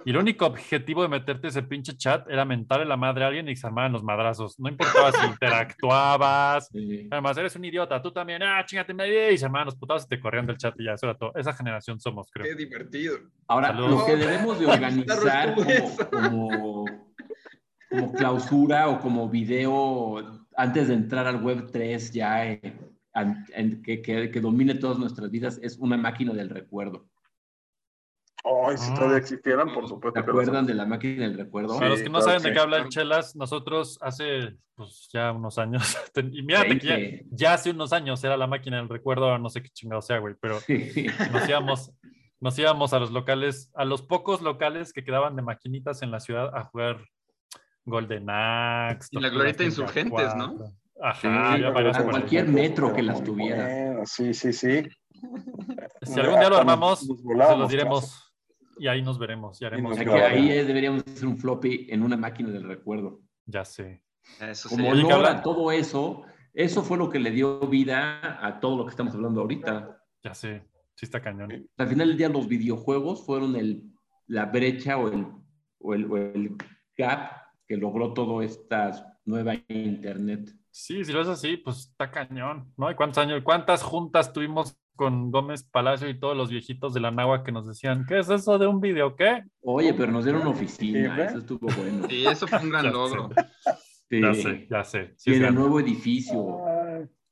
Y 0.05 0.11
el 0.11 0.17
único 0.17 0.47
objetivo 0.47 1.03
de 1.03 1.09
meterte 1.09 1.49
ese 1.49 1.63
pinche 1.63 1.97
chat 1.97 2.29
era 2.29 2.45
mentarle 2.45 2.85
la 2.85 2.97
madre 2.97 3.25
a 3.25 3.29
alguien 3.29 3.49
y 3.49 3.55
se 3.55 3.67
armaban 3.67 3.93
los 3.93 4.03
madrazos. 4.03 4.59
No 4.59 4.69
importaba 4.69 5.13
si 5.13 5.27
interactuabas. 5.27 6.71
Además, 7.11 7.37
eres 7.39 7.55
un 7.55 7.65
idiota. 7.65 8.03
Tú 8.03 8.13
también, 8.13 8.43
ah, 8.43 8.65
chingate, 8.67 9.33
y 9.33 9.39
se 9.39 9.45
armaban 9.45 9.67
los 9.67 9.77
putados 9.77 10.05
y 10.05 10.09
te 10.09 10.21
corrían 10.21 10.47
del 10.47 10.57
chat 10.57 10.75
y 10.79 10.85
ya, 10.85 10.95
eso 10.95 11.07
era 11.07 11.17
todo. 11.17 11.33
Esa 11.37 11.53
generación 11.53 12.01
somos, 12.01 12.29
creo. 12.33 12.45
Qué 12.45 12.55
divertido. 12.57 13.17
Ahora, 13.47 13.73
lo 13.73 14.05
que 14.05 14.17
debemos 14.17 14.59
de 14.59 14.67
organizar 14.67 15.55
como, 16.11 16.85
como, 17.89 18.13
clausura 18.13 18.89
o 18.89 18.99
como 18.99 19.29
video 19.29 20.43
antes 20.57 20.89
de 20.89 20.95
entrar 20.95 21.27
al 21.27 21.43
web 21.43 21.71
3 21.71 22.13
ya 22.13 22.47
eh, 22.47 22.61
que, 23.85 24.03
que, 24.03 24.31
que 24.31 24.41
domine 24.41 24.75
todas 24.75 24.99
nuestras 24.99 25.31
vidas 25.31 25.61
es 25.63 25.79
una 25.79 25.97
máquina 25.97 26.33
del 26.33 26.51
recuerdo. 26.51 27.07
Ay, 28.45 28.77
si 28.77 28.93
todavía 28.93 29.17
ah. 29.17 29.19
existieran, 29.19 29.73
por 29.73 29.89
supuesto. 29.89 30.21
¿Te 30.21 30.29
acuerdan 30.29 30.67
de 30.67 30.75
la 30.75 30.85
máquina 30.85 31.23
del 31.23 31.39
recuerdo? 31.39 31.79
Para 31.79 31.91
los 31.91 32.03
que 32.03 32.11
no 32.11 32.21
saben 32.21 32.43
de 32.43 32.53
qué 32.53 32.59
hablan 32.59 32.89
Chelas, 32.89 33.37
nosotros 33.37 33.99
hace 34.01 34.57
pues, 34.75 35.09
ya 35.13 35.31
unos 35.31 35.59
años, 35.59 35.97
y 36.17 36.43
mira 36.43 36.65
que 36.65 37.25
ya, 37.31 37.55
hace 37.55 37.71
unos 37.71 37.93
años 37.93 38.23
era 38.25 38.37
la 38.37 38.49
máquina 38.49 38.79
del 38.79 38.89
recuerdo, 38.89 39.39
no 39.39 39.49
sé 39.49 39.63
qué 39.63 39.69
chingado 39.69 40.03
sea, 40.03 40.19
güey, 40.19 40.35
pero 40.41 40.59
nos, 41.33 41.49
íbamos, 41.49 41.93
nos 42.41 42.59
íbamos 42.59 42.93
a 42.93 42.99
los 42.99 43.13
locales, 43.13 43.71
a 43.75 43.85
los 43.85 44.03
pocos 44.03 44.43
locales 44.43 44.93
que 44.93 45.05
quedaban 45.05 45.37
de 45.37 45.43
maquinitas 45.43 46.03
en 46.03 46.11
la 46.11 46.19
ciudad 46.19 46.51
a 46.57 46.65
jugar 46.65 47.05
Golden 47.85 48.29
Axe. 48.29 49.09
Y 49.13 49.21
la 49.21 49.29
glorieta 49.29 49.63
Insurgentes, 49.63 50.35
¿no? 50.35 50.59
Ajá, 51.01 51.55
a 51.55 52.05
cualquier 52.05 52.49
metro 52.49 52.93
que 52.93 53.03
las 53.03 53.23
tuviera. 53.23 54.05
sí, 54.05 54.35
sí, 54.35 54.53
sí. 54.53 54.83
Si 56.03 56.19
algún 56.19 56.41
día 56.41 56.49
lo 56.49 56.57
armamos, 56.57 57.01
se 57.01 57.57
los 57.57 57.69
diremos 57.69 58.32
y 58.79 58.89
ahí 58.89 59.03
nos 59.03 59.19
veremos. 59.19 59.61
Y 59.61 59.65
haremos 59.65 59.99
ahí 59.99 60.49
deberíamos 60.65 61.05
hacer 61.07 61.27
un 61.27 61.39
floppy 61.39 61.87
en 61.91 62.03
una 62.03 62.17
máquina 62.17 62.51
del 62.51 62.65
recuerdo. 62.65 63.21
Ya 63.47 63.65
sé. 63.65 64.03
Eso 64.41 64.69
Como 64.69 64.93
todo 65.43 65.73
eso, 65.73 66.23
eso 66.55 66.83
fue 66.83 66.99
lo 66.99 67.11
que 67.11 67.19
le 67.19 67.31
dio 67.31 67.61
vida 67.61 68.45
a 68.45 68.61
todo 68.61 68.77
lo 68.77 68.85
que 68.85 68.91
estamos 68.91 69.15
hablando 69.15 69.41
ahorita. 69.41 70.03
Ya 70.23 70.35
sé, 70.35 70.69
sí 70.95 71.07
está 71.07 71.21
cañón. 71.21 71.69
Al 71.77 71.89
final 71.89 72.09
del 72.09 72.17
día 72.17 72.29
los 72.29 72.47
videojuegos 72.47 73.25
fueron 73.27 73.57
el, 73.57 73.83
la 74.27 74.47
brecha 74.47 74.97
o 74.97 75.09
el, 75.09 75.27
o 75.79 75.95
el, 75.95 76.11
o 76.11 76.17
el 76.17 76.57
gap 76.97 77.33
que 77.67 77.77
logró 77.77 78.13
toda 78.13 78.45
esta 78.45 79.19
nueva 79.25 79.55
internet. 79.69 80.55
Sí, 80.71 81.05
si 81.05 81.13
lo 81.13 81.21
es 81.21 81.29
así, 81.29 81.57
pues 81.57 81.79
está 81.91 82.11
cañón, 82.11 82.73
¿no? 82.77 82.91
¿Y 82.91 82.95
cuántos 82.95 83.19
años, 83.19 83.43
cuántas 83.45 83.83
juntas 83.83 84.33
tuvimos 84.33 84.79
con 84.97 85.31
Gómez 85.31 85.65
Palacio 85.65 86.09
y 86.09 86.19
todos 86.19 86.37
los 86.37 86.51
viejitos 86.51 86.95
de 86.95 87.01
la 87.01 87.11
Nagua 87.11 87.45
que 87.45 87.53
nos 87.53 87.67
decían, 87.67 88.05
¿qué 88.07 88.19
es 88.19 88.31
eso 88.31 88.59
de 88.59 88.67
un 88.67 88.81
video? 88.81 89.17
¿Qué? 89.17 89.43
Oye, 89.61 89.95
pero 89.95 90.13
nos 90.13 90.25
dieron 90.25 90.47
oficina, 90.47 91.25
eso 91.25 91.39
estuvo 91.39 91.69
bueno. 91.77 92.07
Sí, 92.09 92.27
eso 92.27 92.47
fue 92.47 92.59
un 92.61 92.71
gran 92.71 92.93
logro. 92.93 93.31
Ya 94.11 94.35
sé, 94.35 94.67
ya 94.71 94.85
sé. 94.85 95.15
y 95.25 95.35
el 95.35 95.55
nuevo 95.55 95.81
edificio. 95.81 96.59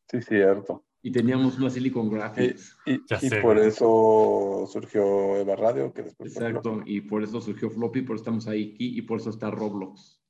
Sí, 0.08 0.22
cierto. 0.22 0.86
Y 1.02 1.12
teníamos 1.12 1.58
una 1.58 1.70
Silicon 1.70 2.10
Graphics. 2.10 2.76
Y, 2.86 2.98
por 3.42 3.58
eso 3.58 4.66
surgió 4.70 5.36
Eva 5.36 5.56
Radio, 5.56 5.92
que 5.92 6.02
después 6.02 6.36
Exacto, 6.36 6.82
y 6.84 7.02
por 7.02 7.22
eso 7.22 7.40
surgió 7.40 7.70
Floppy, 7.70 8.02
por 8.02 8.16
eso 8.16 8.22
estamos 8.22 8.46
ahí 8.48 8.72
aquí, 8.74 8.98
y 8.98 9.02
por 9.02 9.20
eso 9.20 9.30
está 9.30 9.50
Roblox. 9.50 10.22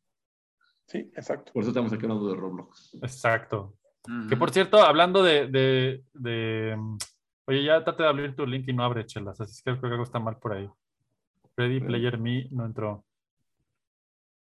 Sí, 0.87 0.99
exacto. 1.17 1.53
Por 1.53 1.63
eso 1.63 1.71
estamos 1.71 1.93
aquí 1.93 2.05
hablando 2.05 2.29
de 2.29 2.37
Roblox. 2.37 2.95
Exacto. 3.03 3.77
Que 4.29 4.37
por 4.37 4.51
cierto, 4.51 4.79
hablando 4.83 5.23
de, 5.23 5.47
de, 5.49 6.03
de 6.15 6.77
Oye, 7.51 7.65
ya 7.65 7.83
trate 7.83 8.05
de 8.05 8.09
abrir 8.09 8.37
tu 8.37 8.47
link 8.47 8.69
y 8.69 8.73
no 8.73 8.85
abre 8.85 9.05
chelas, 9.05 9.41
así 9.41 9.51
es 9.51 9.63
que 9.63 9.73
creo 9.73 9.81
que 9.81 9.89
algo 9.89 10.05
está 10.05 10.21
mal 10.21 10.37
por 10.37 10.53
ahí. 10.53 10.69
Ready 11.57 11.81
Player 11.81 12.17
Me 12.17 12.47
no 12.53 12.65
entró. 12.65 13.05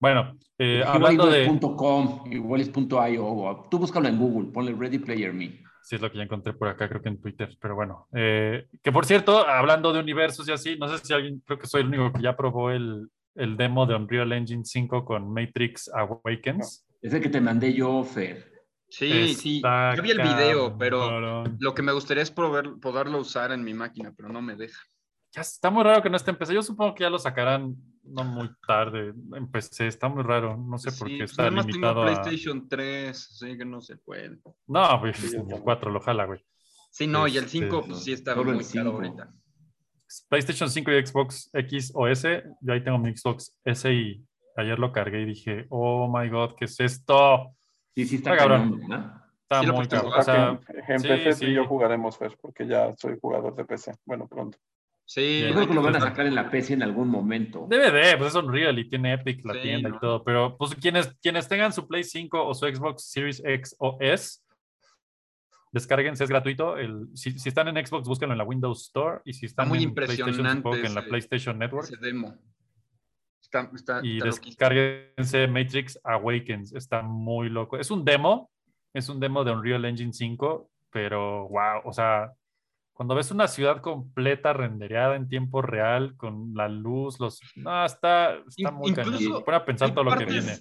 Bueno, 0.01 0.37
eh, 0.59 0.83
hablando 0.85 1.27
de. 1.27 1.47
.com, 1.77 2.25
igual 2.29 2.61
es 2.61 2.73
.io. 2.75 3.67
Tú 3.71 3.79
búscalo 3.79 4.09
en 4.09 4.19
Google, 4.19 4.51
ponle 4.51 4.75
Ready 4.75 4.99
Player 4.99 5.33
Me. 5.33 5.61
Sí, 5.81 5.95
es 5.95 6.03
lo 6.03 6.11
que 6.11 6.19
ya 6.19 6.25
encontré 6.25 6.55
por 6.55 6.67
acá, 6.67 6.89
creo 6.89 7.01
que 7.01 7.09
en 7.09 7.21
Twitter, 7.21 7.57
pero 7.61 7.77
bueno. 7.77 8.09
Eh, 8.13 8.67
que 8.83 8.91
por 8.91 9.07
cierto, 9.07 9.47
hablando 9.47 9.93
de 9.93 10.01
universos 10.01 10.49
y 10.49 10.53
así, 10.53 10.77
no 10.77 10.89
sé 10.89 10.99
si 10.99 11.15
alguien, 11.15 11.41
creo 11.47 11.57
que 11.57 11.69
soy 11.69 11.83
el 11.83 11.87
único 11.87 12.13
que 12.13 12.23
ya 12.23 12.37
probó 12.37 12.73
el, 12.73 13.09
el 13.37 13.57
demo 13.57 13.87
de 13.87 13.95
Unreal 13.95 14.33
Engine 14.33 14.65
5 14.65 15.05
con 15.05 15.33
Matrix 15.33 15.89
Awakens. 15.95 16.85
Es 17.01 17.15
el 17.15 17.23
que 17.23 17.29
te 17.29 17.41
mandé 17.41 17.73
yo, 17.73 18.03
Fer. 18.03 18.58
Sí, 18.89 19.35
sí, 19.35 19.63
yo 19.63 20.03
vi 20.03 20.11
el 20.11 20.23
video, 20.23 20.77
pero 20.79 21.45
lo 21.59 21.75
que 21.75 21.83
me 21.83 21.93
gustaría 21.93 22.23
es 22.23 22.31
poderlo 22.31 23.19
usar 23.19 23.53
en 23.53 23.63
mi 23.63 23.75
máquina, 23.75 24.13
pero 24.17 24.29
no 24.29 24.41
me 24.41 24.57
deja. 24.57 24.81
Ya 25.33 25.43
está 25.43 25.71
muy 25.71 25.85
raro 25.85 26.03
que 26.03 26.09
no 26.09 26.17
esté 26.17 26.31
en 26.31 26.39
PC. 26.39 26.55
Yo 26.55 26.63
supongo 26.63 26.95
que 26.95 27.05
ya 27.05 27.11
lo 27.11 27.19
sacarán 27.19 27.77
no 28.03 28.25
muy 28.25 28.49
tarde 28.67 29.13
en 29.35 29.51
PC. 29.51 29.87
Está 29.87 30.09
muy 30.09 30.23
raro. 30.23 30.57
No 30.57 30.79
sé 30.79 30.91
por 30.93 31.09
qué 31.09 31.19
pues 31.19 31.33
está 31.33 31.51
limitado 31.51 32.05
tengo 32.05 32.23
PlayStation 32.23 32.69
3, 32.69 33.11
así 33.11 33.59
que 33.59 33.65
no 33.65 33.81
se 33.83 33.97
puede. 33.99 34.39
No, 34.67 35.01
pues 35.01 35.35
el 35.35 35.45
4 35.45 35.91
lo 35.91 36.01
jala, 36.01 36.25
güey. 36.25 36.45
Sí, 36.91 37.07
no, 37.07 37.29
y 37.29 37.37
el 37.37 37.47
5 37.47 37.67
este, 37.67 37.89
pues 37.89 38.03
sí 38.03 38.13
está 38.13 38.35
muy 38.35 38.65
caro 38.65 38.93
ahorita. 38.93 39.31
PlayStation 40.31 40.71
5 40.71 40.91
y 40.93 41.07
Xbox 41.07 41.51
X 41.53 41.93
o 41.95 42.09
S. 42.09 42.43
Yo 42.63 42.73
ahí 42.73 42.83
tengo 42.83 42.99
mi 42.99 43.15
Xbox 43.15 43.59
S 43.65 43.93
y 43.93 44.25
ayer 44.57 44.79
lo 44.79 44.93
cargué 44.93 45.23
y 45.23 45.27
dije, 45.27 45.67
oh 45.69 46.11
my 46.11 46.29
god, 46.31 46.55
¿qué 46.57 46.65
es 46.65 46.81
esto? 46.81 47.55
Sí, 47.99 48.07
sí 48.07 48.17
está, 48.17 48.37
cabrón. 48.37 48.81
Está 49.43 49.73
muy 49.73 49.89
cabrón. 49.89 50.13
O 50.17 50.23
sea, 50.23 50.61
en 50.87 51.03
PC 51.03 51.33
sí, 51.33 51.47
y 51.47 51.55
yo 51.55 51.67
jugaremos, 51.67 52.17
pues, 52.17 52.33
porque 52.41 52.65
ya 52.65 52.95
soy 52.97 53.19
jugador 53.21 53.57
de 53.57 53.65
PC. 53.65 53.93
Bueno, 54.05 54.29
pronto. 54.29 54.57
Sí, 55.05 55.41
yo 55.41 55.53
creo 55.53 55.67
que 55.67 55.75
lo 55.75 55.83
van 55.83 55.97
a 55.97 56.01
sacar 56.01 56.27
en 56.27 56.37
la 56.37 56.49
PC 56.49 56.75
en 56.75 56.85
algún 56.85 57.09
momento. 57.09 57.67
Debe 57.69 57.91
de, 57.91 58.17
pues 58.17 58.29
es 58.29 58.35
Unreal 58.37 58.79
y 58.79 58.89
tiene 58.89 59.15
Epic 59.15 59.45
la 59.45 59.61
tienda 59.61 59.89
y 59.89 59.99
todo, 59.99 60.23
pero 60.23 60.57
pues 60.57 60.77
quienes, 60.77 61.09
quienes 61.21 61.49
tengan 61.49 61.73
su 61.73 61.89
Play 61.89 62.05
5 62.05 62.47
o 62.47 62.55
su 62.55 62.67
Xbox 62.67 63.11
Series 63.11 63.43
X 63.45 63.75
o 63.81 63.97
S, 63.99 64.43
descárguense, 65.73 66.23
es 66.23 66.31
gratuito. 66.31 66.77
El, 66.77 67.09
si, 67.15 67.37
si, 67.37 67.49
están 67.49 67.67
en 67.67 67.85
Xbox, 67.85 68.07
búsquenlo 68.07 68.35
en 68.35 68.39
la 68.39 68.45
Windows 68.45 68.83
Store 68.83 69.23
y 69.25 69.33
si 69.33 69.47
están 69.47 69.67
muy 69.67 69.83
en 69.83 69.93
PlayStation, 69.93 70.47
en 70.47 70.95
la 70.95 71.03
PlayStation 71.03 71.59
Network. 71.59 71.87
Ese 71.87 71.97
demo 71.97 72.37
y 74.03 74.21
descárguense 74.21 75.47
Matrix 75.49 75.99
Awakens, 76.05 76.73
está 76.75 77.03
muy 77.03 77.49
loco. 77.49 77.79
Es 77.79 77.91
un 77.91 78.05
demo, 78.05 78.51
es 78.93 79.09
un 79.09 79.21
demo 79.21 79.45
de 79.45 79.53
Unreal 79.53 79.85
Engine 79.85 80.13
5, 80.13 80.71
pero 80.91 81.49
wow, 81.49 81.83
o 81.85 81.93
sea, 81.93 82.33
cuando 82.93 83.15
ves 83.15 83.31
una 83.31 83.49
ciudad 83.49 83.81
completa 83.81 84.53
rendereada 84.53 85.17
en 85.17 85.29
tiempo 85.29 85.63
real, 85.63 86.17
con 86.17 86.53
la 86.55 86.69
luz, 86.69 87.21
los... 87.21 87.41
No, 87.55 87.85
está, 87.85 88.37
está 88.47 88.71
muy 88.71 88.91
Incluso 88.91 89.45
Para 89.45 89.65
pensar 89.65 89.95
todo 89.95 90.05
lo 90.05 90.17
que 90.17 90.25
viene. 90.25 90.59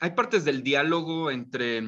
Hay 0.00 0.12
partes 0.12 0.44
del 0.44 0.62
diálogo 0.62 1.30
entre 1.30 1.82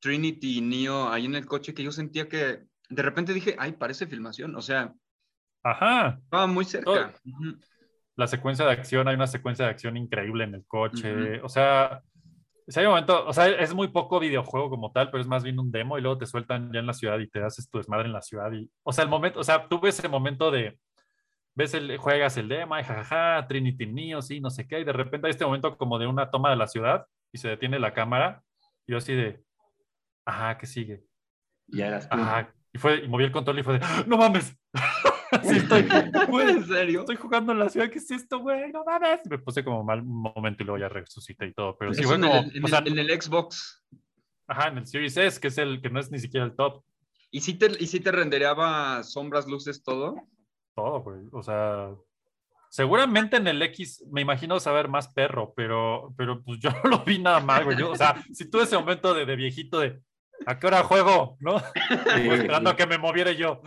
Trinity 0.00 0.58
y 0.58 0.60
Neo 0.60 1.08
ahí 1.08 1.26
en 1.26 1.36
el 1.36 1.46
coche 1.46 1.74
que 1.74 1.84
yo 1.84 1.92
sentía 1.92 2.28
que 2.28 2.64
de 2.88 3.02
repente 3.02 3.32
dije, 3.32 3.56
ay, 3.58 3.72
parece 3.72 4.06
filmación. 4.06 4.54
O 4.56 4.62
sea, 4.62 4.92
Ajá. 5.66 6.20
Estaba 6.22 6.46
muy 6.46 6.64
cerca. 6.64 7.12
La 8.16 8.26
secuencia 8.26 8.64
de 8.64 8.72
acción, 8.72 9.08
hay 9.08 9.14
una 9.14 9.26
secuencia 9.26 9.66
de 9.66 9.70
acción 9.70 9.96
increíble 9.96 10.44
en 10.44 10.54
el 10.54 10.64
coche. 10.66 11.40
O 11.42 11.48
sea, 11.48 12.02
si 12.68 12.80
hay 12.80 12.86
un 12.86 12.92
momento, 12.92 13.26
o 13.26 13.32
sea, 13.32 13.48
es 13.48 13.74
muy 13.74 13.88
poco 13.88 14.18
videojuego 14.18 14.70
como 14.70 14.90
tal, 14.90 15.10
pero 15.10 15.20
es 15.20 15.28
más 15.28 15.44
bien 15.44 15.58
un 15.58 15.70
demo 15.70 15.98
y 15.98 16.00
luego 16.00 16.18
te 16.18 16.26
sueltan 16.26 16.72
ya 16.72 16.80
en 16.80 16.86
la 16.86 16.94
ciudad 16.94 17.18
y 17.18 17.28
te 17.28 17.42
haces 17.42 17.70
tu 17.70 17.78
desmadre 17.78 18.06
en 18.06 18.12
la 18.12 18.22
ciudad. 18.22 18.50
Y, 18.52 18.70
o 18.82 18.92
sea, 18.92 19.04
el 19.04 19.10
momento, 19.10 19.38
o 19.38 19.44
sea, 19.44 19.68
tú 19.68 19.80
ves 19.80 19.98
ese 19.98 20.08
momento 20.08 20.50
de, 20.50 20.78
ves 21.54 21.74
el, 21.74 21.96
juegas 21.96 22.36
el 22.36 22.48
demo 22.48 22.78
y 22.78 22.82
jajaja, 22.82 23.46
Trinity 23.46 23.86
Neo, 23.86 24.20
sí, 24.20 24.40
no 24.40 24.50
sé 24.50 24.66
qué, 24.66 24.80
y 24.80 24.84
de 24.84 24.92
repente 24.92 25.26
hay 25.26 25.30
este 25.30 25.44
momento 25.44 25.76
como 25.76 25.98
de 25.98 26.06
una 26.06 26.30
toma 26.30 26.50
de 26.50 26.56
la 26.56 26.66
ciudad 26.66 27.06
y 27.32 27.38
se 27.38 27.48
detiene 27.48 27.78
la 27.78 27.94
cámara 27.94 28.42
y 28.86 28.92
yo 28.92 28.98
así 28.98 29.14
de, 29.14 29.42
ajá, 30.24 30.58
¿qué 30.58 30.66
sigue? 30.66 31.04
Y 31.68 31.80
eras 31.80 32.08
Ajá, 32.10 32.52
y 32.72 32.78
fue, 32.78 33.04
y 33.04 33.08
moví 33.08 33.24
el 33.24 33.32
control 33.32 33.58
y 33.58 33.62
fue 33.62 33.78
de, 33.78 33.86
no 34.06 34.16
mames. 34.16 34.56
sí, 35.48 35.56
estoy, 35.56 35.86
¿En 36.48 36.66
serio? 36.66 37.00
Estoy 37.00 37.16
jugando 37.16 37.52
en 37.52 37.58
la 37.58 37.68
ciudad, 37.68 37.90
¿qué 37.90 37.98
es 37.98 38.10
esto, 38.10 38.40
güey? 38.40 38.70
No 38.72 38.84
mames. 38.84 39.20
Me 39.28 39.38
puse 39.38 39.64
como 39.64 39.82
mal 39.84 40.00
un 40.00 40.22
momento 40.22 40.62
y 40.62 40.66
luego 40.66 40.78
ya 40.78 40.88
resucité 40.88 41.46
y 41.46 41.52
todo. 41.52 41.76
Pero 41.78 41.94
sí, 41.94 42.02
fue 42.02 42.20
como. 42.20 42.34
En, 42.34 42.64
o 42.64 42.68
sea, 42.68 42.82
en, 42.84 42.98
el 42.98 43.20
Xbox. 43.20 43.84
Ajá, 44.46 44.68
en 44.68 44.78
el 44.78 44.86
Series 44.86 45.16
S, 45.16 45.40
que 45.40 45.48
es 45.48 45.58
el 45.58 45.80
que 45.80 45.90
no 45.90 46.00
es 46.00 46.10
ni 46.10 46.18
siquiera 46.18 46.46
el 46.46 46.54
top. 46.54 46.84
¿Y 47.30 47.40
si 47.40 47.54
te, 47.54 47.70
y 47.78 47.86
si 47.86 48.00
te 48.00 48.12
rendereaba 48.12 49.02
sombras, 49.02 49.46
luces, 49.46 49.82
todo? 49.82 50.16
Todo, 50.74 51.02
güey. 51.02 51.20
O 51.32 51.42
sea, 51.42 51.90
seguramente 52.70 53.36
en 53.36 53.46
el 53.46 53.62
X 53.62 54.04
me 54.10 54.20
imagino 54.20 54.60
saber 54.60 54.88
más 54.88 55.08
perro, 55.08 55.52
pero, 55.56 56.14
pero 56.16 56.42
pues 56.42 56.58
yo 56.60 56.70
no 56.70 56.90
lo 56.90 57.04
vi 57.04 57.18
nada 57.18 57.40
mal, 57.40 57.64
güey. 57.64 57.76
Yo, 57.76 57.90
o 57.90 57.96
sea, 57.96 58.22
si 58.32 58.48
tuve 58.48 58.62
ese 58.62 58.78
momento 58.78 59.14
de, 59.14 59.26
de 59.26 59.36
viejito 59.36 59.80
de, 59.80 60.00
¿A 60.44 60.58
qué 60.58 60.66
hora 60.66 60.82
juego? 60.82 61.36
¿No? 61.40 61.56
esperando 62.16 62.70
a 62.70 62.76
que 62.76 62.86
me 62.86 62.98
moviera 62.98 63.32
yo. 63.32 63.62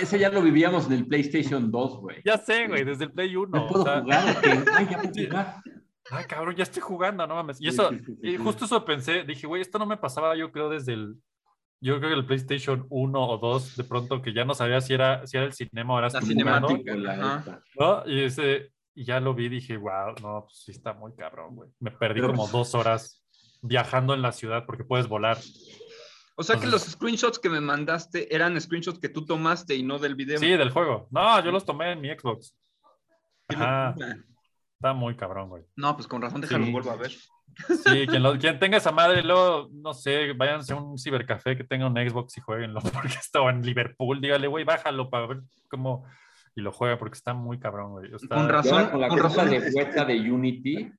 Ese, 0.00 0.18
ya 0.18 0.30
lo 0.30 0.42
vivíamos 0.42 0.86
en 0.86 0.92
el 0.94 1.06
PlayStation 1.06 1.70
2, 1.70 2.00
güey. 2.00 2.16
Ya 2.24 2.38
sé, 2.38 2.66
güey, 2.66 2.84
desde 2.84 3.04
el 3.04 3.12
Play 3.12 3.36
1. 3.36 3.48
No 3.48 3.66
puedo 3.66 3.84
jugar. 3.84 4.36
Ay, 4.74 4.88
ya 4.90 4.98
puedo 5.02 5.12
jugar. 5.12 5.62
Ay, 6.10 6.24
cabrón, 6.24 6.56
ya 6.56 6.62
estoy 6.62 6.82
jugando, 6.82 7.26
no 7.26 7.34
mames. 7.34 7.60
Y 7.60 7.68
eso, 7.68 7.90
y 8.22 8.36
justo 8.36 8.64
eso 8.64 8.84
pensé, 8.84 9.24
dije, 9.24 9.46
güey, 9.46 9.60
esto 9.60 9.78
no 9.78 9.86
me 9.86 9.98
pasaba, 9.98 10.34
yo 10.36 10.50
creo, 10.50 10.70
desde 10.70 10.94
el, 10.94 11.16
yo 11.80 11.98
creo 11.98 12.10
que 12.10 12.18
el 12.18 12.26
PlayStation 12.26 12.86
1 12.88 13.28
o 13.28 13.38
2, 13.38 13.76
de 13.76 13.84
pronto 13.84 14.22
que 14.22 14.32
ya 14.32 14.44
no 14.44 14.54
sabía 14.54 14.80
si 14.80 14.94
era, 14.94 15.26
si 15.26 15.36
era 15.36 15.46
el 15.46 15.52
cinema 15.52 15.94
o 15.94 15.98
era 15.98 16.08
la 16.08 16.22
cinemática. 16.22 16.96
La 16.96 17.60
¿no? 17.78 18.02
Y 18.06 18.22
ese, 18.22 18.72
y 18.94 19.04
ya 19.04 19.20
lo 19.20 19.34
vi, 19.34 19.48
dije, 19.48 19.76
wow, 19.76 20.14
no, 20.22 20.44
pues 20.46 20.62
sí 20.64 20.72
está 20.72 20.94
muy 20.94 21.14
cabrón, 21.14 21.54
güey. 21.54 21.70
Me 21.78 21.90
perdí 21.90 22.20
como 22.22 22.42
pues 22.42 22.52
dos 22.52 22.74
horas 22.74 23.22
viajando 23.62 24.14
en 24.14 24.22
la 24.22 24.32
ciudad 24.32 24.64
porque 24.66 24.84
puedes 24.84 25.08
volar. 25.08 25.38
O 26.36 26.42
sea 26.44 26.56
que 26.56 26.66
los 26.66 26.82
screenshots 26.82 27.38
que 27.38 27.50
me 27.50 27.60
mandaste 27.60 28.32
eran 28.34 28.60
screenshots 28.60 29.00
que 29.00 29.08
tú 29.08 29.24
tomaste 29.24 29.74
y 29.74 29.82
no 29.82 29.98
del 29.98 30.14
video. 30.14 30.38
Sí, 30.38 30.50
del 30.50 30.70
juego. 30.70 31.08
No, 31.10 31.42
yo 31.44 31.50
los 31.50 31.64
tomé 31.64 31.92
en 31.92 32.00
mi 32.00 32.08
Xbox. 32.10 32.54
Está 33.48 34.92
muy 34.94 35.16
cabrón, 35.16 35.48
güey. 35.48 35.64
No, 35.74 35.96
pues 35.96 36.06
con 36.06 36.22
razón 36.22 36.40
déjalo, 36.40 36.70
vuelvo 36.70 36.92
a 36.92 36.96
ver. 36.96 37.10
Sí, 37.10 38.06
quien, 38.06 38.58
tenga 38.60 38.76
esa 38.76 38.92
madre, 38.92 39.22
luego, 39.22 39.68
no 39.72 39.92
sé, 39.92 40.32
váyanse 40.34 40.72
a 40.72 40.76
un 40.76 40.96
cibercafé 40.96 41.56
que 41.56 41.64
tenga 41.64 41.86
un 41.86 41.96
Xbox 41.96 42.38
y 42.38 42.40
jueguenlo, 42.40 42.80
porque 42.94 43.14
estaba 43.14 43.50
en 43.50 43.62
Liverpool, 43.62 44.20
dígale, 44.20 44.46
güey, 44.46 44.64
bájalo 44.64 45.10
para 45.10 45.26
ver 45.26 45.40
cómo... 45.68 46.04
Y 46.54 46.60
lo 46.60 46.72
juega 46.72 46.98
porque 46.98 47.16
está 47.16 47.34
muy 47.34 47.58
cabrón, 47.58 47.92
güey. 47.92 48.10
Con 48.28 48.48
razón, 48.48 48.88
con 48.90 49.00
la 49.00 49.08
con 49.08 49.18
razón. 49.18 49.48
de 49.48 49.60
de 49.60 50.30
Unity, 50.30 50.92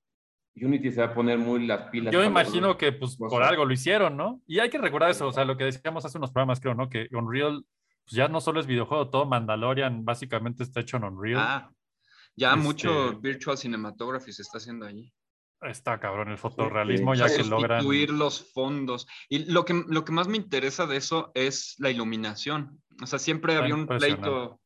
Unity 0.64 0.92
se 0.92 1.02
va 1.02 1.08
a 1.08 1.14
poner 1.14 1.38
muy 1.38 1.66
las 1.66 1.90
pilas. 1.90 2.14
Yo 2.14 2.24
imagino 2.24 2.78
que 2.78 2.92
pues 2.92 3.16
por 3.18 3.44
algo 3.44 3.66
lo 3.66 3.74
hicieron, 3.74 4.18
¿no? 4.18 4.42
Y 4.48 4.60
hay 4.60 4.70
que 4.70 4.78
recordar 4.78 5.10
eso, 5.10 5.28
o 5.28 5.32
sea, 5.32 5.46
lo 5.46 5.58
que 5.58 5.66
decíamos 5.66 6.06
hace 6.06 6.18
unos 6.18 6.32
programas, 6.32 6.60
creo, 6.60 6.76
¿no? 6.76 6.90
Que 6.90 7.08
Unreal 7.12 7.66
pues, 8.06 8.16
ya 8.16 8.28
no 8.28 8.42
solo 8.42 8.60
es 8.60 8.68
videojuego, 8.68 9.10
todo 9.10 9.26
Mandalorian 9.26 10.04
básicamente 10.04 10.64
está 10.64 10.80
hecho 10.80 10.98
en 10.98 11.04
Unreal. 11.06 11.40
Ah, 11.40 11.72
ya 12.36 12.50
este 12.50 12.62
mucho 12.62 13.20
virtual 13.20 13.58
cinematography 13.58 14.32
se 14.32 14.42
está 14.42 14.58
haciendo 14.58 14.86
allí. 14.86 15.14
Está 15.62 16.00
cabrón 16.00 16.30
el 16.30 16.38
fotorrealismo, 16.38 17.14
ya 17.14 17.28
que 17.28 17.44
logran. 17.44 17.86
Los 18.18 18.52
fondos. 18.54 19.08
Y 19.28 19.52
lo 19.52 19.66
que, 19.66 19.84
lo 19.88 20.06
que 20.06 20.14
más 20.14 20.30
me 20.30 20.38
interesa 20.38 20.88
de 20.88 20.96
eso 20.96 21.32
es 21.34 21.76
la 21.80 21.90
iluminación. 21.90 22.82
O 23.02 23.06
sea, 23.06 23.20
siempre 23.20 23.58
había 23.58 23.76
un 23.76 23.86
pleito 23.86 24.59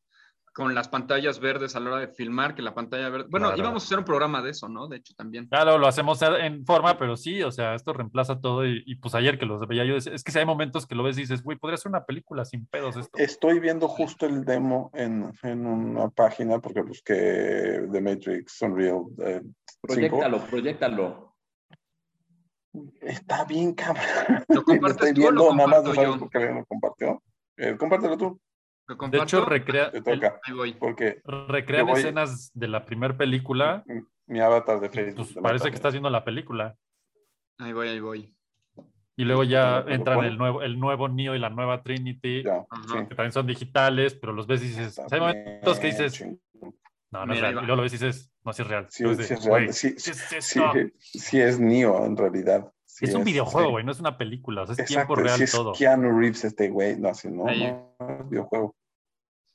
con 0.53 0.75
las 0.75 0.88
pantallas 0.88 1.39
verdes 1.39 1.75
a 1.75 1.80
la 1.80 1.89
hora 1.89 1.99
de 1.99 2.07
filmar, 2.07 2.53
que 2.53 2.61
la 2.61 2.75
pantalla 2.75 3.09
verde. 3.09 3.27
Bueno, 3.30 3.51
íbamos 3.57 3.84
a 3.84 3.85
hacer 3.85 3.97
un 3.97 4.05
programa 4.05 4.41
de 4.41 4.51
eso, 4.51 4.69
¿no? 4.69 4.88
De 4.88 4.97
hecho, 4.97 5.13
también. 5.15 5.47
Claro, 5.47 5.80
lo 5.80 5.88
hacemos 5.88 6.21
en 6.21 6.63
forma, 6.63 6.97
pero 6.97 7.17
sí, 7.17 7.41
o 7.41 7.51
sea, 7.51 7.73
esto 7.73 7.91
reemplaza 7.91 8.39
todo. 8.39 8.65
Y, 8.65 8.95
pues 8.95 9.15
ayer 9.15 9.39
que 9.39 9.47
los 9.47 9.67
veía 9.67 9.84
yo, 9.84 9.95
es 9.95 10.23
que 10.23 10.31
si 10.31 10.39
hay 10.39 10.45
momentos 10.45 10.85
que 10.85 10.95
lo 10.95 11.03
ves 11.03 11.17
y 11.17 11.21
dices, 11.21 11.41
güey, 11.41 11.57
podría 11.57 11.77
ser 11.77 11.89
una 11.89 12.05
película 12.05 12.45
sin 12.45 12.67
pedos 12.67 12.95
esto. 12.95 13.17
Estoy 13.17 13.59
viendo 13.59 13.88
justo 13.88 14.27
el 14.27 14.45
demo 14.45 14.91
en, 14.93 15.34
en 15.41 15.65
una 15.65 16.09
página 16.09 16.59
porque 16.59 16.81
busqué 16.81 17.88
The 17.91 18.01
Matrix 18.01 18.61
Unreal. 18.61 19.05
Eh, 19.25 19.41
proyectalo, 19.81 20.39
proyectalo. 20.45 21.35
Está 23.01 23.45
bien, 23.45 23.73
cabrón. 23.73 24.05
¿Lo 24.47 24.63
compartes 24.63 25.13
tú 25.13 25.27
o 25.27 25.31
lo 25.31 25.53
nada 25.53 25.67
más 25.67 25.84
no 25.84 26.19
porque 26.19 26.39
lo 26.39 26.65
compartió. 26.65 27.23
Eh, 27.57 27.75
compártelo 27.77 28.17
tú. 28.17 28.39
De 29.09 29.17
hecho, 29.19 29.45
recrea, 29.45 29.91
porque 30.79 31.21
recrean 31.25 31.89
escenas 31.89 32.51
de 32.53 32.67
la 32.67 32.85
primera 32.85 33.15
película. 33.15 33.83
Mi 34.25 34.39
avatar 34.39 34.79
de 34.79 34.89
Facebook. 34.89 35.27
Pues 35.33 35.43
parece 35.43 35.69
que 35.69 35.75
está 35.75 35.89
haciendo 35.89 36.09
la 36.09 36.23
película. 36.23 36.75
Ahí 37.57 37.73
voy, 37.73 37.89
ahí 37.89 37.99
voy. 37.99 38.35
Y 39.15 39.25
luego 39.25 39.43
ya 39.43 39.85
entran 39.87 40.23
el 40.23 40.37
nuevo, 40.37 40.63
el 40.63 40.79
nuevo 40.79 41.07
Neo 41.07 41.35
y 41.35 41.39
la 41.39 41.49
nueva 41.49 41.83
Trinity, 41.83 42.43
que 42.43 43.15
también 43.15 43.31
son 43.31 43.45
digitales, 43.45 44.15
pero 44.15 44.33
los 44.33 44.47
ves 44.47 44.63
y 44.63 44.69
dices, 44.69 44.99
hay 45.11 45.19
momentos 45.19 45.79
que 45.79 45.87
dices, 45.87 46.25
no, 47.11 47.25
no 47.25 47.33
es 47.33 47.41
real. 47.41 47.53
Y 47.53 47.57
luego 47.57 47.75
lo 47.75 47.81
ves 47.83 47.93
y 47.93 47.97
dices, 47.97 48.33
no, 48.43 48.53
sí 48.53 48.63
es 48.63 48.67
real. 48.67 48.87
Sí, 48.89 49.03
sí 49.15 49.33
es 49.33 49.45
real. 49.45 49.73
Sí, 49.73 49.95
sí, 50.99 51.39
es 51.39 51.59
Neo 51.59 52.05
en 52.05 52.17
realidad 52.17 52.73
es, 53.01 53.13
un 53.13 53.23
videojuego, 53.23 53.71
güey, 53.71 53.83
no 53.83 53.91
es 53.91 53.99
una 53.99 54.17
película, 54.17 54.63
o 54.63 54.67
sea, 54.67 54.75
es 54.77 54.89
tiempo 54.89 55.15
real 55.15 55.37
si 55.37 55.43
es 55.43 55.51
todo. 55.51 55.73
Keanu 55.73 56.17
Reeves 56.17 56.45
este 56.45 56.69
güey, 56.69 56.97
no, 56.99 57.09
así 57.09 57.29
no, 57.29 57.45
no, 57.45 57.51
es 57.51 58.29
videojuego. 58.29 58.75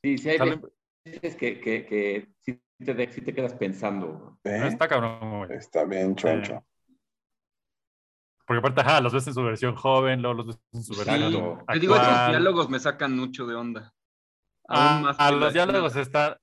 Sí, 0.03 0.19
sí 0.19 0.31
hay 0.31 0.61
veces 1.05 1.37
que, 1.37 1.61
que, 1.61 1.87
que 1.87 2.29
sí, 2.41 2.61
te, 2.85 3.11
sí 3.11 3.20
te 3.20 3.35
quedas 3.35 3.55
pensando. 3.55 4.39
¿Eh? 4.45 4.69
Está 4.69 4.89
cabrón, 4.89 5.47
güey. 5.47 5.59
Está 5.59 5.85
bien 5.85 6.15
choncho. 6.15 6.65
Porque 8.47 8.61
aparte, 8.61 8.81
ajá, 8.81 9.01
los 9.01 9.12
ves 9.12 9.27
en 9.27 9.35
su 9.35 9.43
versión 9.43 9.75
joven, 9.75 10.23
luego 10.23 10.39
los 10.39 10.47
ves 10.47 10.61
en 10.73 10.83
su 10.83 10.97
versión 10.97 11.65
Te 11.66 11.79
digo, 11.79 11.97
esos 11.97 12.29
diálogos 12.29 12.70
me 12.70 12.79
sacan 12.79 13.15
mucho 13.15 13.47
de 13.47 13.55
onda. 13.55 13.93
Aún 14.66 15.03
más 15.03 15.16
a 15.19 15.31
los 15.31 15.53
diálogos 15.53 15.97
están 15.97 16.37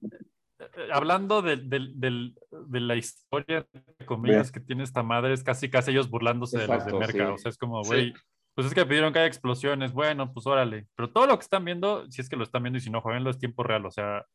eh, 0.60 0.90
hablando 0.92 1.42
de, 1.42 1.58
de, 1.58 2.80
la 2.80 2.96
historia, 2.96 3.68
de 3.74 4.06
comillas, 4.06 4.52
que 4.52 4.60
tiene 4.60 4.84
esta 4.84 5.04
madre, 5.04 5.34
es 5.34 5.44
casi 5.44 5.70
casi 5.70 5.92
ellos 5.92 6.10
burlándose 6.10 6.60
de 6.60 6.68
los 6.68 6.86
de 6.86 6.94
Merca. 6.94 7.34
O 7.34 7.38
sea, 7.38 7.50
es 7.50 7.58
como, 7.58 7.82
güey, 7.84 8.14
pues 8.56 8.68
es 8.68 8.74
que 8.74 8.86
pidieron 8.86 9.12
que 9.12 9.20
haya 9.20 9.28
explosiones, 9.28 9.92
bueno, 9.92 10.32
pues 10.34 10.48
órale. 10.48 10.88
Pero 10.96 11.12
todo 11.12 11.28
lo 11.28 11.38
que 11.38 11.44
están 11.44 11.66
viendo, 11.66 12.10
si 12.10 12.22
es 12.22 12.30
que 12.30 12.38
lo 12.38 12.44
están 12.44 12.64
viendo 12.64 12.78
y 12.78 12.82
si 12.82 12.90
no, 12.90 13.02
jueguenlo, 13.02 13.30
es 13.30 13.38
tiempo 13.38 13.64
real. 13.64 13.86
O 13.86 13.92
sea, 13.92 14.26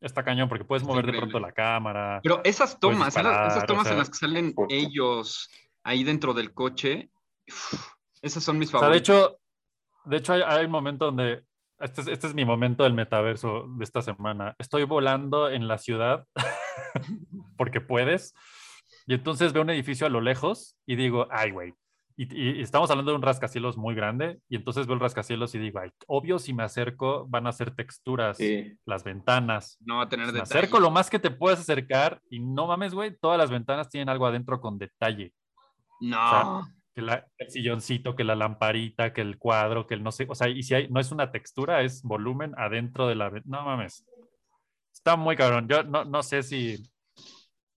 está 0.00 0.24
cañón 0.24 0.48
porque 0.48 0.64
puedes 0.64 0.84
mover 0.84 1.04
de 1.04 1.18
pronto 1.18 1.38
la 1.38 1.52
cámara. 1.52 2.20
Pero 2.22 2.40
esas 2.44 2.80
tomas, 2.80 3.14
esas, 3.14 3.66
tomas 3.66 3.90
en 3.90 3.98
las 3.98 4.08
que 4.08 4.16
salen 4.16 4.54
ellos 4.70 5.50
ahí 5.84 6.02
dentro 6.02 6.32
del 6.32 6.54
coche, 6.54 7.10
esas 8.22 8.42
son 8.42 8.58
mis 8.58 8.70
favoritas. 8.70 9.02
O 9.02 9.12
sea, 9.12 9.20
de 9.20 9.28
hecho, 9.28 9.40
de 10.06 10.16
hecho 10.16 10.32
hay, 10.32 10.42
hay 10.42 10.64
un 10.64 10.70
momento 10.70 11.04
donde 11.04 11.44
este, 11.78 12.10
este 12.10 12.26
es, 12.26 12.34
mi 12.34 12.46
momento 12.46 12.84
del 12.84 12.94
metaverso 12.94 13.66
de 13.76 13.84
esta 13.84 14.00
semana. 14.00 14.56
Estoy 14.58 14.84
volando 14.84 15.50
en 15.50 15.68
la 15.68 15.76
ciudad 15.76 16.26
porque 17.58 17.82
puedes. 17.82 18.34
Y 19.06 19.14
entonces 19.14 19.52
veo 19.52 19.62
un 19.62 19.70
edificio 19.70 20.06
a 20.06 20.10
lo 20.10 20.22
lejos 20.22 20.76
y 20.86 20.96
digo, 20.96 21.28
ay, 21.30 21.50
güey. 21.50 21.74
Y, 22.16 22.62
estamos 22.62 22.90
hablando 22.90 23.12
de 23.12 23.16
un 23.16 23.22
rascacielos 23.22 23.76
muy 23.76 23.94
grande. 23.94 24.40
Y 24.48 24.56
entonces 24.56 24.86
veo 24.86 24.94
el 24.94 25.00
rascacielos 25.00 25.54
y 25.54 25.58
digo, 25.58 25.80
ay, 25.80 25.90
obvio, 26.06 26.38
si 26.38 26.52
me 26.52 26.62
acerco, 26.62 27.26
van 27.28 27.46
a 27.46 27.52
ser 27.52 27.74
texturas, 27.74 28.38
las 28.84 29.04
ventanas. 29.04 29.76
No 29.80 29.98
va 29.98 30.04
a 30.04 30.08
tener 30.08 30.32
Me 30.32 30.40
acerco 30.40 30.80
lo 30.80 30.90
más 30.90 31.10
que 31.10 31.18
te 31.18 31.30
puedes 31.30 31.60
acercar 31.60 32.20
y 32.30 32.40
no 32.40 32.66
mames, 32.66 32.94
güey, 32.94 33.16
todas 33.18 33.38
las 33.38 33.50
ventanas 33.50 33.88
tienen 33.90 34.08
algo 34.08 34.26
adentro 34.26 34.60
con 34.60 34.78
detalle. 34.78 35.32
No 36.00 36.64
que 36.96 37.02
el 37.38 37.50
silloncito, 37.50 38.16
que 38.16 38.24
la 38.24 38.34
lamparita, 38.34 39.12
que 39.12 39.20
el 39.20 39.36
cuadro, 39.36 39.86
que 39.86 39.92
el 39.92 40.02
no 40.02 40.10
sé, 40.10 40.26
o 40.30 40.34
sea, 40.34 40.48
y 40.48 40.62
si 40.62 40.74
hay, 40.74 40.88
no 40.88 40.98
es 40.98 41.12
una 41.12 41.30
textura, 41.30 41.82
es 41.82 42.02
volumen 42.02 42.54
adentro 42.56 43.06
de 43.06 43.14
la... 43.14 43.30
No 43.44 43.64
mames. 43.64 44.06
Está 44.94 45.14
muy 45.14 45.36
cabrón. 45.36 45.68
Yo 45.68 45.82
no, 45.82 46.06
no 46.06 46.22
sé 46.22 46.42
si... 46.42 46.78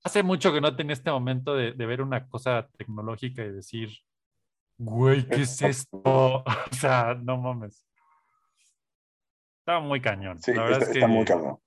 Hace 0.04 0.22
mucho 0.22 0.54
que 0.54 0.62
no 0.62 0.76
tenía 0.76 0.94
este 0.94 1.10
momento 1.10 1.56
de, 1.56 1.72
de 1.72 1.86
ver 1.88 2.04
una 2.04 2.28
cosa 2.28 2.70
tecnológica 2.78 3.44
y 3.44 3.52
decir, 3.52 3.90
güey, 4.78 5.28
¿qué 5.28 5.42
es 5.42 5.62
esto? 5.62 6.00
o 6.46 6.74
sea, 6.74 7.16
no 7.22 7.38
mames. 7.38 7.86
Está 9.60 9.80
muy 9.80 10.02
cañón. 10.02 10.40
Sí, 10.42 10.52
está, 10.52 11.08
muy 11.08 11.26
cañón. 11.26 11.58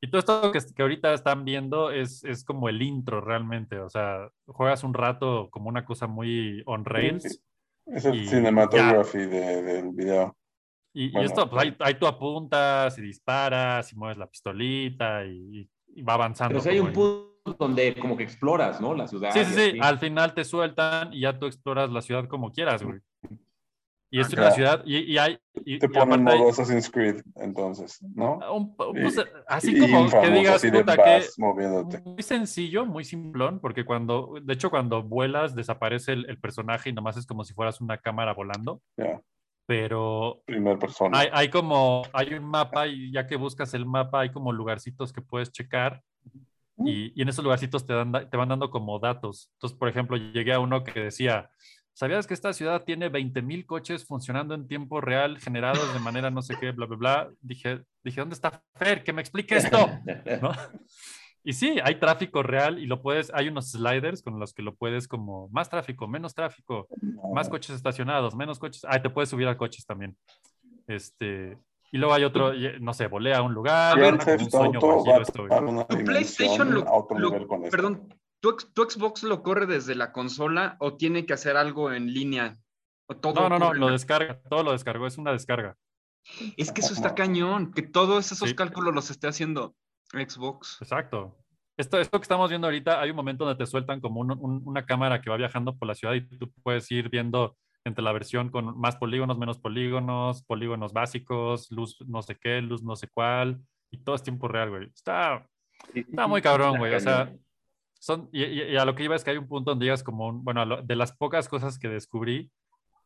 Y 0.00 0.10
todo 0.10 0.18
esto 0.20 0.52
que, 0.52 0.60
que 0.74 0.82
ahorita 0.82 1.12
están 1.12 1.44
viendo 1.44 1.90
es, 1.90 2.22
es, 2.24 2.44
como 2.44 2.68
el 2.68 2.82
intro 2.82 3.20
realmente. 3.20 3.80
O 3.80 3.88
sea, 3.88 4.30
juegas 4.46 4.84
un 4.84 4.94
rato 4.94 5.48
como 5.50 5.68
una 5.68 5.84
cosa 5.84 6.06
muy 6.06 6.62
on 6.66 6.84
rails. 6.84 7.42
Es 7.86 8.04
el 8.04 8.28
cinematography 8.28 9.26
del 9.26 9.90
video. 9.92 10.36
Y, 10.92 11.16
esto, 11.20 11.50
pues 11.50 11.74
ahí, 11.78 11.94
tú 11.94 12.06
apuntas 12.06 12.96
y 12.98 13.02
disparas 13.02 13.92
y 13.92 13.96
mueves 13.96 14.16
la 14.16 14.26
pistolita 14.30 15.26
y, 15.26 15.68
va 16.02 16.14
avanzando. 16.14 16.54
Pero 16.54 16.62
si 16.62 16.68
hay 16.70 16.80
un 16.80 16.92
punto 16.92 17.35
donde 17.58 17.94
como 17.94 18.16
que 18.16 18.24
exploras, 18.24 18.80
¿no? 18.80 18.94
La 18.94 19.06
ciudad. 19.06 19.30
Sí, 19.32 19.44
sí, 19.44 19.54
sí. 19.54 19.78
Al 19.80 19.98
final 19.98 20.34
te 20.34 20.44
sueltan 20.44 21.12
y 21.12 21.20
ya 21.20 21.38
tú 21.38 21.46
exploras 21.46 21.90
la 21.90 22.02
ciudad 22.02 22.26
como 22.28 22.52
quieras, 22.52 22.82
güey. 22.82 23.00
Y 24.08 24.20
es 24.20 24.32
una 24.32 24.50
ciudad, 24.52 24.82
y, 24.86 25.18
hay... 25.18 25.38
Y, 25.64 25.78
Te 25.78 25.88
ponen 25.88 26.22
modo 26.22 26.48
Assassin's 26.48 26.88
Creed, 26.88 27.22
entonces, 27.34 28.00
¿no? 28.14 28.38
Pues, 28.76 29.16
así 29.48 29.78
como 29.78 30.08
que 30.08 30.30
digas, 30.30 30.64
puta, 30.64 30.96
que 30.96 32.00
muy 32.04 32.22
sencillo, 32.22 32.86
muy 32.86 33.04
simplón, 33.04 33.58
porque 33.58 33.84
cuando, 33.84 34.36
de 34.40 34.54
hecho, 34.54 34.70
cuando 34.70 35.02
vuelas, 35.02 35.56
desaparece 35.56 36.12
el, 36.12 36.38
personaje 36.38 36.90
y 36.90 36.92
nomás 36.92 37.16
es 37.16 37.26
como 37.26 37.42
si 37.44 37.52
fueras 37.52 37.80
una 37.80 37.98
cámara 37.98 38.32
volando. 38.32 38.80
Pero... 39.66 40.40
Primer 40.46 40.78
persona. 40.78 41.18
Hay, 41.18 41.28
hay, 41.32 41.50
como, 41.50 42.04
hay 42.12 42.32
un 42.34 42.44
mapa 42.44 42.86
y 42.86 43.10
ya 43.10 43.26
que 43.26 43.34
buscas 43.34 43.74
el 43.74 43.86
mapa, 43.86 44.20
hay 44.20 44.30
como 44.30 44.52
lugarcitos 44.52 45.12
que 45.12 45.20
puedes 45.20 45.50
checar. 45.50 46.00
Y, 46.84 47.12
y 47.18 47.22
en 47.22 47.28
esos 47.28 47.42
lugarcitos 47.42 47.86
te, 47.86 47.94
dan, 47.94 48.12
te 48.12 48.36
van 48.36 48.48
dando 48.48 48.70
como 48.70 48.98
datos. 48.98 49.50
Entonces, 49.54 49.78
por 49.78 49.88
ejemplo, 49.88 50.16
llegué 50.16 50.52
a 50.52 50.60
uno 50.60 50.84
que 50.84 51.00
decía, 51.00 51.50
¿Sabías 51.96 52.26
que 52.26 52.34
esta 52.34 52.52
ciudad 52.52 52.84
tiene 52.84 53.10
20.000 53.10 53.64
coches 53.64 54.04
funcionando 54.04 54.54
en 54.54 54.68
tiempo 54.68 55.00
real, 55.00 55.38
generados 55.38 55.94
de 55.94 55.98
manera 55.98 56.30
no 56.30 56.42
sé 56.42 56.54
qué, 56.60 56.70
bla, 56.70 56.84
bla, 56.84 56.96
bla? 56.98 57.30
Dije, 57.40 57.80
dije 58.04 58.20
¿dónde 58.20 58.34
está 58.34 58.62
Fer? 58.74 59.02
Que 59.02 59.14
me 59.14 59.22
explique 59.22 59.56
esto. 59.56 59.88
Y 61.42 61.52
sí, 61.52 61.76
hay 61.80 61.94
tráfico 62.00 62.42
real 62.42 62.80
y 62.80 62.86
lo 62.86 63.00
puedes, 63.00 63.32
hay 63.32 63.46
unos 63.46 63.70
sliders 63.70 64.20
con 64.20 64.40
los 64.40 64.52
que 64.52 64.62
lo 64.62 64.74
puedes 64.74 65.06
como 65.06 65.48
más 65.50 65.70
tráfico, 65.70 66.08
menos 66.08 66.34
tráfico, 66.34 66.88
más 67.32 67.48
coches 67.48 67.76
estacionados, 67.76 68.34
menos 68.34 68.58
coches. 68.58 68.84
Ah, 68.84 69.00
te 69.00 69.10
puedes 69.10 69.30
subir 69.30 69.46
a 69.46 69.56
coches 69.56 69.86
también. 69.86 70.16
Este, 70.88 71.56
y 71.92 71.98
luego 71.98 72.14
hay 72.14 72.24
otro, 72.24 72.52
no 72.80 72.92
sé, 72.92 73.06
volea 73.06 73.38
a 73.38 73.42
un 73.42 73.54
lugar. 73.54 73.98
un 73.98 74.50
sueño 74.50 74.80
Tu 74.80 76.04
PlayStation 76.04 76.74
lo, 76.74 77.06
perdón, 77.70 78.08
¿Tu, 78.40 78.82
Xbox 78.88 79.22
lo 79.22 79.42
corre 79.42 79.66
desde 79.66 79.94
la 79.94 80.12
consola 80.12 80.76
o 80.78 80.96
tiene 80.96 81.26
que 81.26 81.32
hacer 81.32 81.56
algo 81.56 81.92
en 81.92 82.12
línea? 82.12 82.58
no, 83.22 83.48
no, 83.48 83.58
no, 83.58 83.74
lo 83.74 83.90
descarga, 83.90 84.40
todo 84.48 84.62
lo 84.62 84.72
descargó, 84.72 85.06
es 85.06 85.18
una 85.18 85.32
descarga. 85.32 85.76
Es 86.56 86.72
que 86.72 86.80
eso 86.80 86.92
está 86.92 87.14
cañón, 87.14 87.72
que 87.72 87.82
todos 87.82 88.32
esos 88.32 88.52
cálculos 88.54 88.94
los 88.94 89.10
esté 89.10 89.28
haciendo 89.28 89.74
Xbox. 90.12 90.78
Exacto. 90.80 91.36
Esto, 91.76 92.00
esto 92.00 92.18
que 92.18 92.22
estamos 92.22 92.48
viendo 92.48 92.66
ahorita, 92.66 93.00
hay 93.00 93.10
un 93.10 93.16
momento 93.16 93.44
donde 93.44 93.62
te 93.62 93.70
sueltan 93.70 94.00
como 94.00 94.20
una 94.20 94.86
cámara 94.86 95.20
que 95.20 95.30
va 95.30 95.36
viajando 95.36 95.76
por 95.76 95.86
la 95.86 95.94
ciudad 95.94 96.14
y 96.14 96.22
tú 96.22 96.50
puedes 96.62 96.90
ir 96.90 97.08
viendo 97.10 97.56
entre 97.86 98.02
la 98.02 98.12
versión 98.12 98.50
con 98.50 98.78
más 98.78 98.96
polígonos, 98.96 99.38
menos 99.38 99.58
polígonos, 99.58 100.42
polígonos 100.42 100.92
básicos, 100.92 101.70
luz 101.70 101.96
no 102.08 102.20
sé 102.20 102.36
qué, 102.36 102.60
luz 102.60 102.82
no 102.82 102.96
sé 102.96 103.06
cuál, 103.06 103.60
y 103.92 103.98
todo 103.98 104.16
es 104.16 104.24
tiempo 104.24 104.48
real, 104.48 104.70
güey. 104.70 104.88
Está, 104.92 105.48
está 105.94 106.26
muy 106.26 106.42
cabrón, 106.42 106.78
güey. 106.78 106.92
O 106.94 107.00
sea, 107.00 107.32
son, 108.00 108.28
y, 108.32 108.76
a 108.76 108.84
lo 108.84 108.96
que 108.96 109.04
iba 109.04 109.14
es 109.14 109.22
que 109.22 109.30
hay 109.30 109.36
un 109.36 109.46
punto 109.46 109.70
donde 109.70 109.84
digas 109.84 110.02
como, 110.02 110.32
bueno, 110.32 110.82
de 110.82 110.96
las 110.96 111.12
pocas 111.12 111.48
cosas 111.48 111.78
que 111.78 111.88
descubrí, 111.88 112.50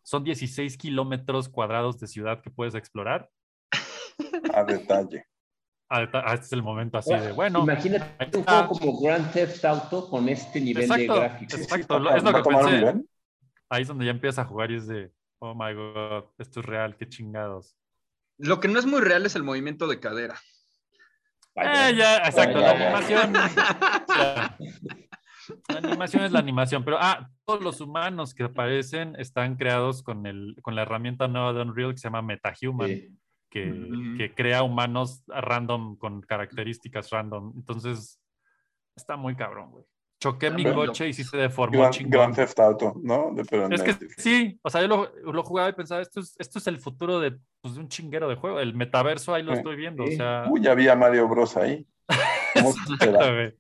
son 0.02 0.24
16 0.24 0.78
kilómetros 0.78 1.50
cuadrados 1.50 2.00
de 2.00 2.06
ciudad 2.06 2.40
que 2.40 2.50
puedes 2.50 2.74
explorar. 2.74 3.28
A 4.54 4.64
detalle. 4.64 5.26
A 5.90 6.04
este 6.04 6.46
es 6.46 6.52
el 6.52 6.62
momento 6.62 6.96
así 6.96 7.12
de, 7.12 7.32
bueno. 7.32 7.64
Imagínate 7.64 8.38
un 8.38 8.44
juego 8.44 8.68
como 8.68 9.00
Grand 9.00 9.30
Theft 9.32 9.64
Auto 9.64 10.08
con 10.08 10.26
este 10.28 10.60
nivel 10.60 10.88
de 10.88 11.06
gráficos. 11.06 11.60
Exacto, 11.60 12.14
es 12.16 12.22
lo 12.22 12.32
que 12.32 12.42
pensé. 12.42 13.04
Ahí 13.70 13.82
es 13.82 13.88
donde 13.88 14.04
ya 14.04 14.10
empiezas 14.10 14.44
a 14.44 14.48
jugar 14.48 14.70
y 14.72 14.76
es 14.76 14.86
de, 14.88 15.12
oh 15.38 15.54
my 15.54 15.72
god, 15.72 16.24
esto 16.38 16.60
es 16.60 16.66
real, 16.66 16.96
qué 16.96 17.08
chingados. 17.08 17.76
Lo 18.36 18.58
que 18.58 18.68
no 18.68 18.78
es 18.78 18.86
muy 18.86 19.00
real 19.00 19.24
es 19.24 19.36
el 19.36 19.44
movimiento 19.44 19.86
de 19.86 20.00
cadera. 20.00 20.38
Eh, 21.54 21.94
ya, 21.96 22.18
exacto, 22.18 22.58
la 22.58 22.70
animación. 22.72 23.32
La 25.68 25.78
animación 25.78 26.22
es 26.22 26.30
la 26.30 26.38
animación, 26.38 26.84
pero 26.84 26.98
ah, 27.00 27.28
todos 27.44 27.60
los 27.60 27.80
humanos 27.80 28.34
que 28.34 28.44
aparecen 28.44 29.16
están 29.18 29.56
creados 29.56 30.00
con, 30.02 30.26
el, 30.26 30.56
con 30.62 30.76
la 30.76 30.82
herramienta 30.82 31.26
nueva 31.26 31.52
de 31.52 31.62
Unreal 31.62 31.92
que 31.92 31.98
se 31.98 32.06
llama 32.06 32.22
MetaHuman, 32.22 33.18
que, 33.50 34.14
que, 34.16 34.32
crea 34.34 34.62
humanos 34.62 35.24
random 35.26 35.96
con 35.96 36.20
características 36.20 37.10
random. 37.10 37.52
Entonces, 37.56 38.20
está 38.94 39.16
muy 39.16 39.34
cabrón, 39.34 39.72
güey. 39.72 39.84
Choqué 40.20 40.50
mi 40.50 40.64
coche 40.64 41.08
y 41.08 41.12
sí 41.14 41.24
se 41.24 41.38
deformó 41.38 41.78
Gran, 41.78 41.92
chingón. 41.92 42.10
Grand 42.10 42.34
Theft 42.34 42.60
Auto, 42.60 42.94
¿no? 43.02 43.34
es 43.70 43.82
que 43.82 43.96
sí, 44.18 44.60
o 44.62 44.68
sea, 44.68 44.82
yo 44.82 44.88
lo, 44.88 45.10
lo, 45.32 45.42
jugaba 45.42 45.70
y 45.70 45.72
pensaba, 45.72 46.02
esto 46.02 46.20
es, 46.20 46.36
esto 46.38 46.58
es 46.58 46.66
el 46.66 46.78
futuro 46.78 47.20
de, 47.20 47.38
pues, 47.62 47.74
de 47.74 47.80
un 47.80 47.88
chinguero 47.88 48.28
de 48.28 48.34
juego. 48.34 48.60
El 48.60 48.74
metaverso 48.74 49.32
ahí 49.32 49.42
lo 49.42 49.54
estoy 49.54 49.76
viendo, 49.76 50.04
o 50.04 50.08
sea... 50.08 50.44
Uy, 50.50 50.60
ya 50.60 50.72
había 50.72 50.94
Mario 50.94 51.26
Bros 51.26 51.56
ahí. 51.56 51.86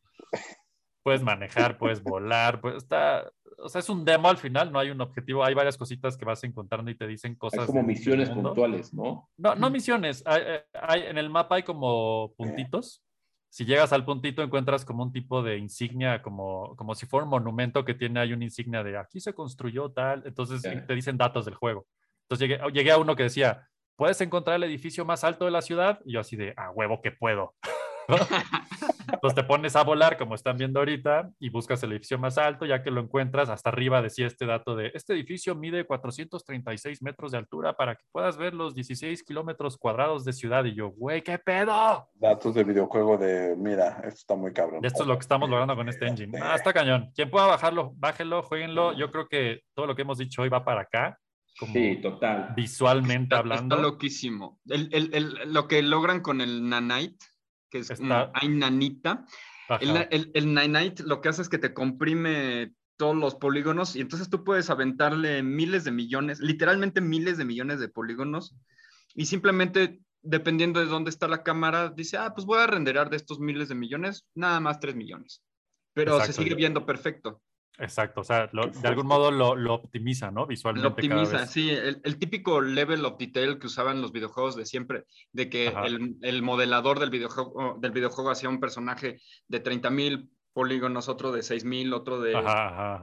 puedes 1.02 1.22
manejar, 1.22 1.78
puedes 1.78 2.02
volar, 2.02 2.60
pues 2.60 2.76
está, 2.76 3.32
o 3.58 3.68
sea, 3.68 3.78
es 3.78 3.88
un 3.88 4.04
demo 4.04 4.28
al 4.28 4.36
final, 4.36 4.70
no 4.70 4.78
hay 4.78 4.90
un 4.90 5.00
objetivo, 5.00 5.44
hay 5.44 5.54
varias 5.54 5.76
cositas 5.78 6.16
que 6.16 6.24
vas 6.24 6.44
encontrando 6.44 6.90
y 6.90 6.94
te 6.94 7.06
dicen 7.06 7.36
cosas. 7.36 7.66
como 7.66 7.82
misiones 7.82 8.30
puntuales, 8.30 8.92
¿no? 8.92 9.30
No, 9.36 9.54
no 9.54 9.70
misiones, 9.70 10.22
hay, 10.26 11.02
en 11.02 11.18
el 11.18 11.30
mapa 11.30 11.56
hay 11.56 11.62
como 11.62 12.32
puntitos. 12.36 13.02
Si 13.50 13.64
llegas 13.64 13.92
al 13.92 14.04
puntito 14.04 14.42
encuentras 14.42 14.84
como 14.84 15.02
un 15.02 15.12
tipo 15.12 15.42
de 15.42 15.58
insignia, 15.58 16.22
como, 16.22 16.76
como 16.76 16.94
si 16.94 17.06
fuera 17.06 17.24
un 17.24 17.30
monumento 17.30 17.84
que 17.84 17.94
tiene 17.94 18.20
ahí 18.20 18.32
una 18.32 18.44
insignia 18.44 18.84
de 18.84 18.96
aquí 18.96 19.20
se 19.20 19.34
construyó 19.34 19.90
tal, 19.90 20.22
entonces 20.24 20.62
te 20.62 20.94
dicen 20.94 21.18
datos 21.18 21.44
del 21.46 21.56
juego. 21.56 21.86
Entonces 22.22 22.48
llegué, 22.48 22.72
llegué 22.72 22.92
a 22.92 22.98
uno 22.98 23.16
que 23.16 23.24
decía, 23.24 23.68
¿puedes 23.96 24.20
encontrar 24.20 24.56
el 24.56 24.64
edificio 24.64 25.04
más 25.04 25.24
alto 25.24 25.46
de 25.46 25.50
la 25.50 25.62
ciudad? 25.62 26.00
Y 26.04 26.12
yo 26.12 26.20
así 26.20 26.36
de, 26.36 26.54
a 26.56 26.70
huevo 26.70 27.02
que 27.02 27.10
puedo. 27.10 27.56
Entonces 29.12 29.34
te 29.34 29.44
pones 29.44 29.76
a 29.76 29.82
volar, 29.82 30.16
como 30.16 30.34
están 30.34 30.56
viendo 30.56 30.78
ahorita, 30.78 31.30
y 31.38 31.50
buscas 31.50 31.82
el 31.82 31.92
edificio 31.92 32.18
más 32.18 32.38
alto, 32.38 32.64
ya 32.64 32.82
que 32.82 32.90
lo 32.90 33.00
encuentras, 33.00 33.48
hasta 33.48 33.70
arriba 33.70 34.02
decía 34.02 34.26
este 34.26 34.46
dato 34.46 34.76
de, 34.76 34.90
este 34.94 35.12
edificio 35.12 35.54
mide 35.54 35.84
436 35.84 37.02
metros 37.02 37.32
de 37.32 37.38
altura 37.38 37.74
para 37.74 37.96
que 37.96 38.04
puedas 38.12 38.36
ver 38.36 38.54
los 38.54 38.74
16 38.74 39.22
kilómetros 39.22 39.76
cuadrados 39.76 40.24
de 40.24 40.32
ciudad. 40.32 40.64
Y 40.64 40.74
yo, 40.74 40.90
güey, 40.90 41.22
¿qué 41.22 41.38
pedo? 41.38 42.08
Datos 42.14 42.54
de 42.54 42.64
videojuego 42.64 43.18
de, 43.18 43.54
mira, 43.56 44.00
esto 44.04 44.20
está 44.20 44.36
muy 44.36 44.52
cabrón. 44.52 44.84
Esto 44.84 45.02
es 45.02 45.08
lo 45.08 45.16
que 45.16 45.22
estamos 45.22 45.48
logrando 45.48 45.76
con 45.76 45.88
este 45.88 46.06
engine. 46.06 46.38
Ah, 46.40 46.54
está 46.54 46.72
cañón. 46.72 47.10
Quien 47.14 47.30
pueda 47.30 47.46
bajarlo, 47.46 47.92
bájenlo, 47.96 48.42
jueguenlo. 48.42 48.92
Yo 48.92 49.10
creo 49.10 49.28
que 49.28 49.62
todo 49.74 49.86
lo 49.86 49.94
que 49.94 50.02
hemos 50.02 50.18
dicho 50.18 50.42
hoy 50.42 50.48
va 50.48 50.64
para 50.64 50.82
acá. 50.82 51.18
sí, 51.72 52.00
total. 52.00 52.52
Visualmente 52.56 53.34
hablando. 53.34 53.76
Está 53.76 53.88
loquísimo. 53.88 54.60
El, 54.66 54.88
el, 54.92 55.14
el, 55.14 55.52
lo 55.52 55.68
que 55.68 55.82
logran 55.82 56.20
con 56.20 56.40
el 56.40 56.68
Nanite 56.68 57.26
que 57.70 57.78
es 57.78 57.90
Está... 57.90 58.32
nanita. 58.48 59.24
El, 59.80 60.30
el, 60.34 60.52
Nanite 60.52 61.04
lo 61.04 61.20
que 61.20 61.28
hace 61.28 61.42
es 61.42 61.48
que 61.48 61.58
te 61.58 61.72
comprime 61.72 62.72
todos 62.96 63.14
los 63.14 63.36
polígonos 63.36 63.94
y 63.94 64.00
entonces 64.00 64.28
tú 64.28 64.42
puedes 64.42 64.68
aventarle 64.68 65.42
miles 65.42 65.84
de 65.84 65.92
millones, 65.92 66.40
literalmente 66.40 67.00
miles 67.00 67.38
de 67.38 67.44
millones 67.44 67.78
de 67.78 67.88
polígonos 67.88 68.56
y 69.14 69.26
simplemente 69.26 70.00
dependiendo 70.22 70.80
de 70.80 70.86
dónde 70.86 71.10
está 71.10 71.28
la 71.28 71.42
cámara, 71.42 71.88
dice, 71.88 72.18
ah, 72.18 72.34
pues 72.34 72.46
voy 72.46 72.58
a 72.58 72.66
renderar 72.66 73.10
de 73.10 73.16
estos 73.16 73.38
miles 73.40 73.68
de 73.68 73.74
millones, 73.74 74.26
nada 74.34 74.60
más 74.60 74.80
tres 74.80 74.94
millones. 74.96 75.42
Pero 75.94 76.20
se 76.20 76.32
sigue 76.32 76.54
viendo 76.54 76.84
perfecto. 76.84 77.40
Exacto, 77.80 78.20
o 78.20 78.24
sea, 78.24 78.46
de 78.52 78.88
algún 78.88 79.06
modo 79.06 79.30
lo, 79.30 79.56
lo, 79.56 79.74
optimiza, 79.74 80.30
¿no? 80.30 80.46
Visualmente. 80.46 80.86
Lo 80.86 80.92
optimiza, 80.92 81.46
sí, 81.46 81.70
el, 81.70 82.00
el, 82.04 82.18
típico 82.18 82.60
level 82.60 83.04
of 83.06 83.18
detail 83.18 83.58
que 83.58 83.68
usaban 83.68 84.02
los 84.02 84.12
videojuegos 84.12 84.54
de 84.54 84.66
siempre, 84.66 85.06
de 85.32 85.48
que 85.48 85.68
el, 85.68 86.18
el, 86.20 86.42
modelador 86.42 87.00
del 87.00 87.08
videojuego, 87.08 87.78
del 87.80 87.92
videojuego 87.92 88.30
hacía 88.30 88.50
un 88.50 88.60
personaje 88.60 89.20
de 89.48 89.60
30 89.60 89.90
mil 89.90 90.30
polígonos, 90.52 91.08
otro 91.08 91.32
de 91.32 91.42
6 91.42 91.64
mil, 91.64 91.94
otro 91.94 92.20
de 92.20 92.34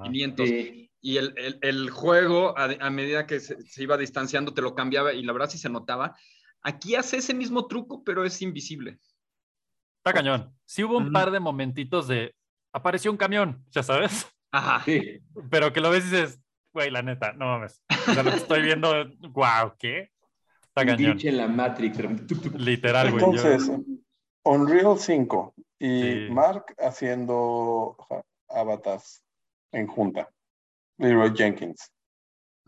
500. 0.03 0.49
Y 1.01 1.17
el, 1.17 1.33
el, 1.61 1.89
juego, 1.89 2.57
a, 2.57 2.65
a, 2.79 2.89
medida 2.91 3.25
que 3.25 3.39
se, 3.39 3.59
se, 3.61 3.83
iba 3.83 3.97
distanciando, 3.97 4.53
te 4.53 4.61
lo 4.61 4.75
cambiaba 4.75 5.13
y 5.13 5.23
la 5.23 5.33
verdad 5.33 5.49
sí 5.49 5.57
se 5.57 5.69
notaba. 5.69 6.15
Aquí 6.61 6.95
hace 6.95 7.17
ese 7.17 7.33
mismo 7.33 7.65
truco, 7.67 8.03
pero 8.03 8.25
es 8.25 8.41
invisible. 8.41 8.99
Está 9.99 10.13
cañón. 10.13 10.55
Sí 10.65 10.83
hubo 10.83 10.97
un 10.97 11.11
par 11.11 11.31
de 11.31 11.39
momentitos 11.39 12.07
de, 12.07 12.35
apareció 12.73 13.09
un 13.11 13.17
camión, 13.17 13.65
ya 13.71 13.81
sabes. 13.81 14.27
Ajá. 14.57 14.83
Sí. 14.85 15.21
Pero 15.49 15.71
que 15.71 15.81
lo 15.81 15.91
ves 15.91 16.05
y 16.05 16.09
dices, 16.09 16.39
güey, 16.73 16.89
la 16.89 17.01
neta, 17.01 17.33
no 17.33 17.45
mames. 17.45 17.81
O 17.89 18.13
sea, 18.13 18.23
lo 18.23 18.31
que 18.31 18.37
estoy 18.37 18.61
viendo, 18.63 18.91
wow, 19.29 19.73
¿qué? 19.77 20.11
Está 20.63 20.85
cañón. 20.85 21.17
en 21.21 21.37
la 21.37 21.47
Matrix. 21.47 21.97
Literal, 22.55 23.11
güey. 23.11 23.23
Entonces, 23.23 23.71
Unreal 24.43 24.97
5 24.97 25.53
y 25.79 26.27
Mark 26.31 26.73
haciendo 26.79 27.97
avatars 28.47 29.23
en 29.71 29.87
junta. 29.87 30.29
Leroy 30.97 31.33
Jenkins. 31.35 31.91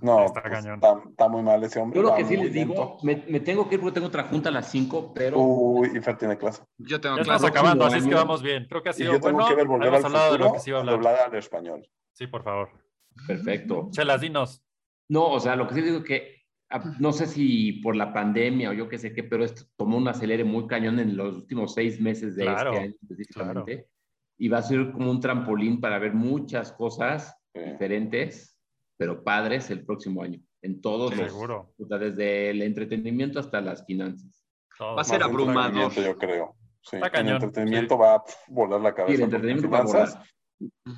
No, 0.02 0.26
está, 0.26 0.42
pues, 0.42 0.66
está, 0.66 1.28
muy 1.28 1.42
mal 1.42 1.64
ese 1.64 1.80
hombre. 1.80 2.00
Yo 2.00 2.04
lo 2.04 2.16
que 2.16 2.24
sí 2.24 2.38
les 2.38 2.54
digo, 2.54 2.98
me, 3.04 3.16
tengo 3.42 3.68
que 3.68 3.76
ir 3.76 3.82
porque 3.82 3.96
tengo 3.96 4.08
otra 4.08 4.24
junta 4.24 4.50
a 4.50 4.52
las 4.52 4.70
5, 4.72 5.14
pero. 5.14 5.40
Uy, 5.40 5.92
y 5.94 6.00
Fer 6.00 6.18
tiene 6.18 6.38
clase. 6.38 6.64
Yo 6.78 7.02
tengo 7.02 7.18
ya 7.18 7.24
clase. 7.24 7.46
Estamos 7.46 7.58
acabando, 7.58 7.86
así 7.86 7.98
es 7.98 8.08
que 8.08 8.16
vamos 8.16 8.42
bien. 8.42 8.66
Creo 8.70 8.82
que 8.82 8.90
ha 8.90 8.94
sido 8.94 9.12
y 9.12 9.14
yo 9.16 9.22
tengo 9.22 9.48
que 9.48 9.56
ver 9.56 9.68
volver 9.68 9.94
al 9.94 10.02
futuro, 10.02 10.32
de 10.32 10.38
lo 10.38 10.54
que 10.54 10.60
se 10.60 10.70
iba 10.70 10.80
a 10.80 10.82
hablar. 10.82 11.18
al 11.28 11.36
español. 11.36 11.88
Sí, 12.14 12.28
por 12.28 12.44
favor. 12.44 12.70
Perfecto. 13.28 13.90
Chelas, 13.92 14.22
dinos. 14.22 14.64
No, 15.10 15.32
o 15.32 15.40
sea, 15.40 15.56
lo 15.56 15.68
que 15.68 15.76
sí 15.76 15.82
digo 15.82 15.98
es 15.98 16.04
que 16.04 16.44
ah, 16.70 16.84
no 17.00 17.12
sé 17.12 17.26
si 17.26 17.74
por 17.82 17.96
la 17.96 18.14
pandemia 18.14 18.70
o 18.70 18.74
yo 18.74 18.88
qué 18.88 18.98
sé 18.98 19.14
qué, 19.14 19.24
pero 19.24 19.44
esto 19.44 19.64
tomó 19.76 19.98
un 19.98 20.08
acelere 20.08 20.44
muy 20.44 20.68
cañón 20.68 21.00
en 21.00 21.18
los 21.18 21.38
últimos 21.38 21.74
seis 21.74 22.00
meses 22.00 22.36
de 22.36 22.46
este 22.46 22.56
año 22.56 22.96
específicamente. 23.02 23.88
Y 24.38 24.48
va 24.48 24.60
a 24.60 24.64
ser 24.64 24.92
como 24.92 25.12
un 25.12 25.20
trampolín 25.20 25.82
para 25.82 26.00
ver 26.00 26.14
muchas 26.14 26.72
cosas 26.72 27.36
diferentes, 27.54 28.59
pero 29.00 29.24
padres 29.24 29.70
el 29.70 29.86
próximo 29.86 30.22
año. 30.22 30.40
En 30.62 30.82
todos 30.82 31.16
los. 31.16 31.32
Seguro. 31.32 31.74
desde 31.78 32.50
el 32.50 32.62
entretenimiento 32.62 33.40
hasta 33.40 33.62
las 33.62 33.86
finanzas. 33.86 34.44
Va 34.82 35.02
a 35.02 35.06
ser 35.06 35.24
abrumador. 35.24 35.94
Yo 35.94 36.18
creo. 36.18 36.56
Sí. 36.82 36.98
El 36.98 37.30
entretenimiento 37.30 37.98
va 37.98 38.16
a 38.16 38.24
volar 38.48 38.82
la 38.82 38.94
cabeza. 38.94 39.16
Sí, 39.16 39.22
el 39.22 39.24
entretenimiento 39.24 39.70
va 39.70 39.80
a 39.80 39.84
volar 39.84 40.24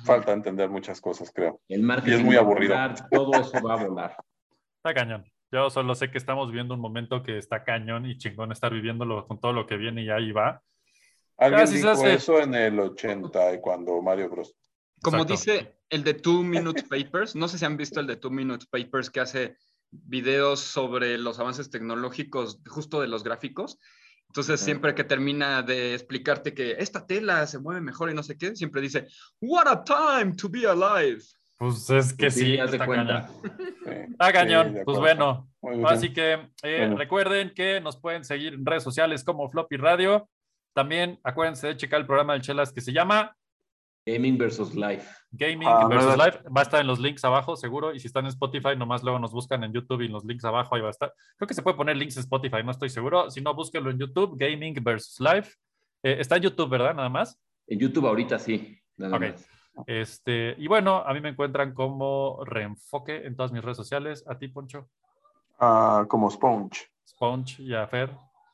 falta 0.04 0.32
entender 0.32 0.68
muchas 0.68 1.00
cosas, 1.00 1.30
creo. 1.32 1.60
El 1.68 1.82
marketing 1.82 2.10
y 2.10 2.14
es 2.14 2.24
muy 2.24 2.36
aburrido. 2.36 2.76
todo 3.10 3.32
eso 3.34 3.62
va 3.62 3.74
a 3.74 3.84
volar. 3.84 4.16
Está 4.76 4.94
cañón. 4.94 5.24
Yo 5.50 5.70
solo 5.70 5.94
sé 5.94 6.10
que 6.10 6.18
estamos 6.18 6.48
viviendo 6.48 6.74
un 6.74 6.80
momento 6.80 7.22
que 7.22 7.38
está 7.38 7.62
cañón 7.62 8.06
y 8.06 8.16
chingón 8.16 8.52
estar 8.52 8.72
viviéndolo 8.72 9.26
con 9.26 9.38
todo 9.38 9.52
lo 9.52 9.66
que 9.66 9.76
viene 9.76 10.02
y 10.02 10.10
ahí 10.10 10.32
va. 10.32 10.62
Alguien 11.36 11.70
dijo 11.70 12.06
eso 12.06 12.40
en 12.40 12.54
el 12.54 12.80
80 12.80 13.60
cuando 13.60 14.00
Mario 14.00 14.30
Bros. 14.30 14.54
Como 15.02 15.24
dice 15.24 15.76
el 15.90 16.04
de 16.04 16.14
Two 16.14 16.42
Minute 16.42 16.84
Papers, 16.84 17.34
no 17.34 17.48
sé 17.48 17.58
si 17.58 17.64
han 17.64 17.76
visto 17.76 18.00
el 18.00 18.06
de 18.06 18.16
Two 18.16 18.30
Minute 18.30 18.66
Papers 18.70 19.10
que 19.10 19.20
hace 19.20 19.56
videos 19.90 20.60
sobre 20.60 21.18
los 21.18 21.38
avances 21.38 21.70
tecnológicos 21.70 22.60
justo 22.66 23.00
de 23.00 23.08
los 23.08 23.24
gráficos 23.24 23.78
entonces, 24.32 24.62
siempre 24.62 24.94
que 24.94 25.04
termina 25.04 25.60
de 25.60 25.92
explicarte 25.92 26.54
que 26.54 26.76
esta 26.78 27.06
tela 27.06 27.46
se 27.46 27.58
mueve 27.58 27.82
mejor 27.82 28.10
y 28.10 28.14
no 28.14 28.22
sé 28.22 28.38
qué, 28.38 28.56
siempre 28.56 28.80
dice, 28.80 29.06
What 29.42 29.68
a 29.68 29.84
time 29.84 30.34
to 30.36 30.48
be 30.48 30.66
alive. 30.66 31.22
Pues 31.58 31.90
es 31.90 32.14
que 32.14 32.30
sí, 32.30 32.54
está 32.54 32.78
cañón. 32.78 33.26
Está 33.84 34.32
cañón. 34.32 34.78
pues 34.86 34.98
bueno, 34.98 35.50
así 35.86 36.14
que 36.14 36.48
eh, 36.62 36.94
recuerden 36.96 37.52
que 37.54 37.78
nos 37.82 37.98
pueden 38.00 38.24
seguir 38.24 38.54
en 38.54 38.64
redes 38.64 38.82
sociales 38.82 39.22
como 39.22 39.50
Floppy 39.50 39.76
Radio. 39.76 40.30
También 40.72 41.20
acuérdense 41.24 41.66
de 41.66 41.76
checar 41.76 42.00
el 42.00 42.06
programa 42.06 42.32
del 42.32 42.40
Chelas 42.40 42.72
que 42.72 42.80
se 42.80 42.94
llama 42.94 43.36
Gaming 44.04 44.36
versus 44.36 44.74
Life. 44.74 45.08
Gaming 45.30 45.68
ah, 45.68 45.86
versus 45.86 46.16
Life. 46.16 46.38
Va 46.48 46.60
a 46.60 46.62
estar 46.62 46.80
en 46.80 46.86
los 46.86 46.98
links 46.98 47.24
abajo, 47.24 47.56
seguro. 47.56 47.94
Y 47.94 48.00
si 48.00 48.08
están 48.08 48.24
en 48.24 48.30
Spotify, 48.30 48.76
nomás 48.76 49.02
luego 49.02 49.18
nos 49.18 49.32
buscan 49.32 49.62
en 49.62 49.72
YouTube 49.72 50.02
y 50.02 50.06
en 50.06 50.12
los 50.12 50.24
links 50.24 50.44
abajo, 50.44 50.74
ahí 50.74 50.80
va 50.80 50.88
a 50.88 50.90
estar. 50.90 51.12
Creo 51.36 51.46
que 51.46 51.54
se 51.54 51.62
puede 51.62 51.76
poner 51.76 51.96
links 51.96 52.16
en 52.16 52.22
Spotify, 52.22 52.62
no 52.64 52.72
estoy 52.72 52.90
seguro. 52.90 53.30
Si 53.30 53.40
no, 53.40 53.54
búsquenlo 53.54 53.90
en 53.90 53.98
YouTube, 53.98 54.36
Gaming 54.36 54.74
versus 54.82 55.20
Life. 55.20 55.54
Eh, 56.02 56.16
está 56.18 56.36
en 56.36 56.42
YouTube, 56.42 56.68
¿verdad? 56.68 56.94
Nada 56.94 57.08
más. 57.08 57.40
En 57.66 57.78
YouTube 57.78 58.06
ahorita 58.06 58.38
sí. 58.38 58.78
Este, 59.86 60.54
y 60.58 60.66
bueno, 60.66 60.96
a 60.96 61.14
mí 61.14 61.20
me 61.20 61.30
encuentran 61.30 61.72
como 61.72 62.44
Reenfoque 62.44 63.26
en 63.26 63.36
todas 63.36 63.52
mis 63.52 63.62
redes 63.62 63.76
sociales. 63.76 64.24
¿A 64.26 64.36
ti, 64.36 64.48
Poncho? 64.48 64.88
Ah, 65.58 66.04
como 66.08 66.30
Sponge. 66.30 66.88
Sponge 67.06 67.62
y 67.62 67.74
a 67.74 67.86
Fer. 67.86 68.10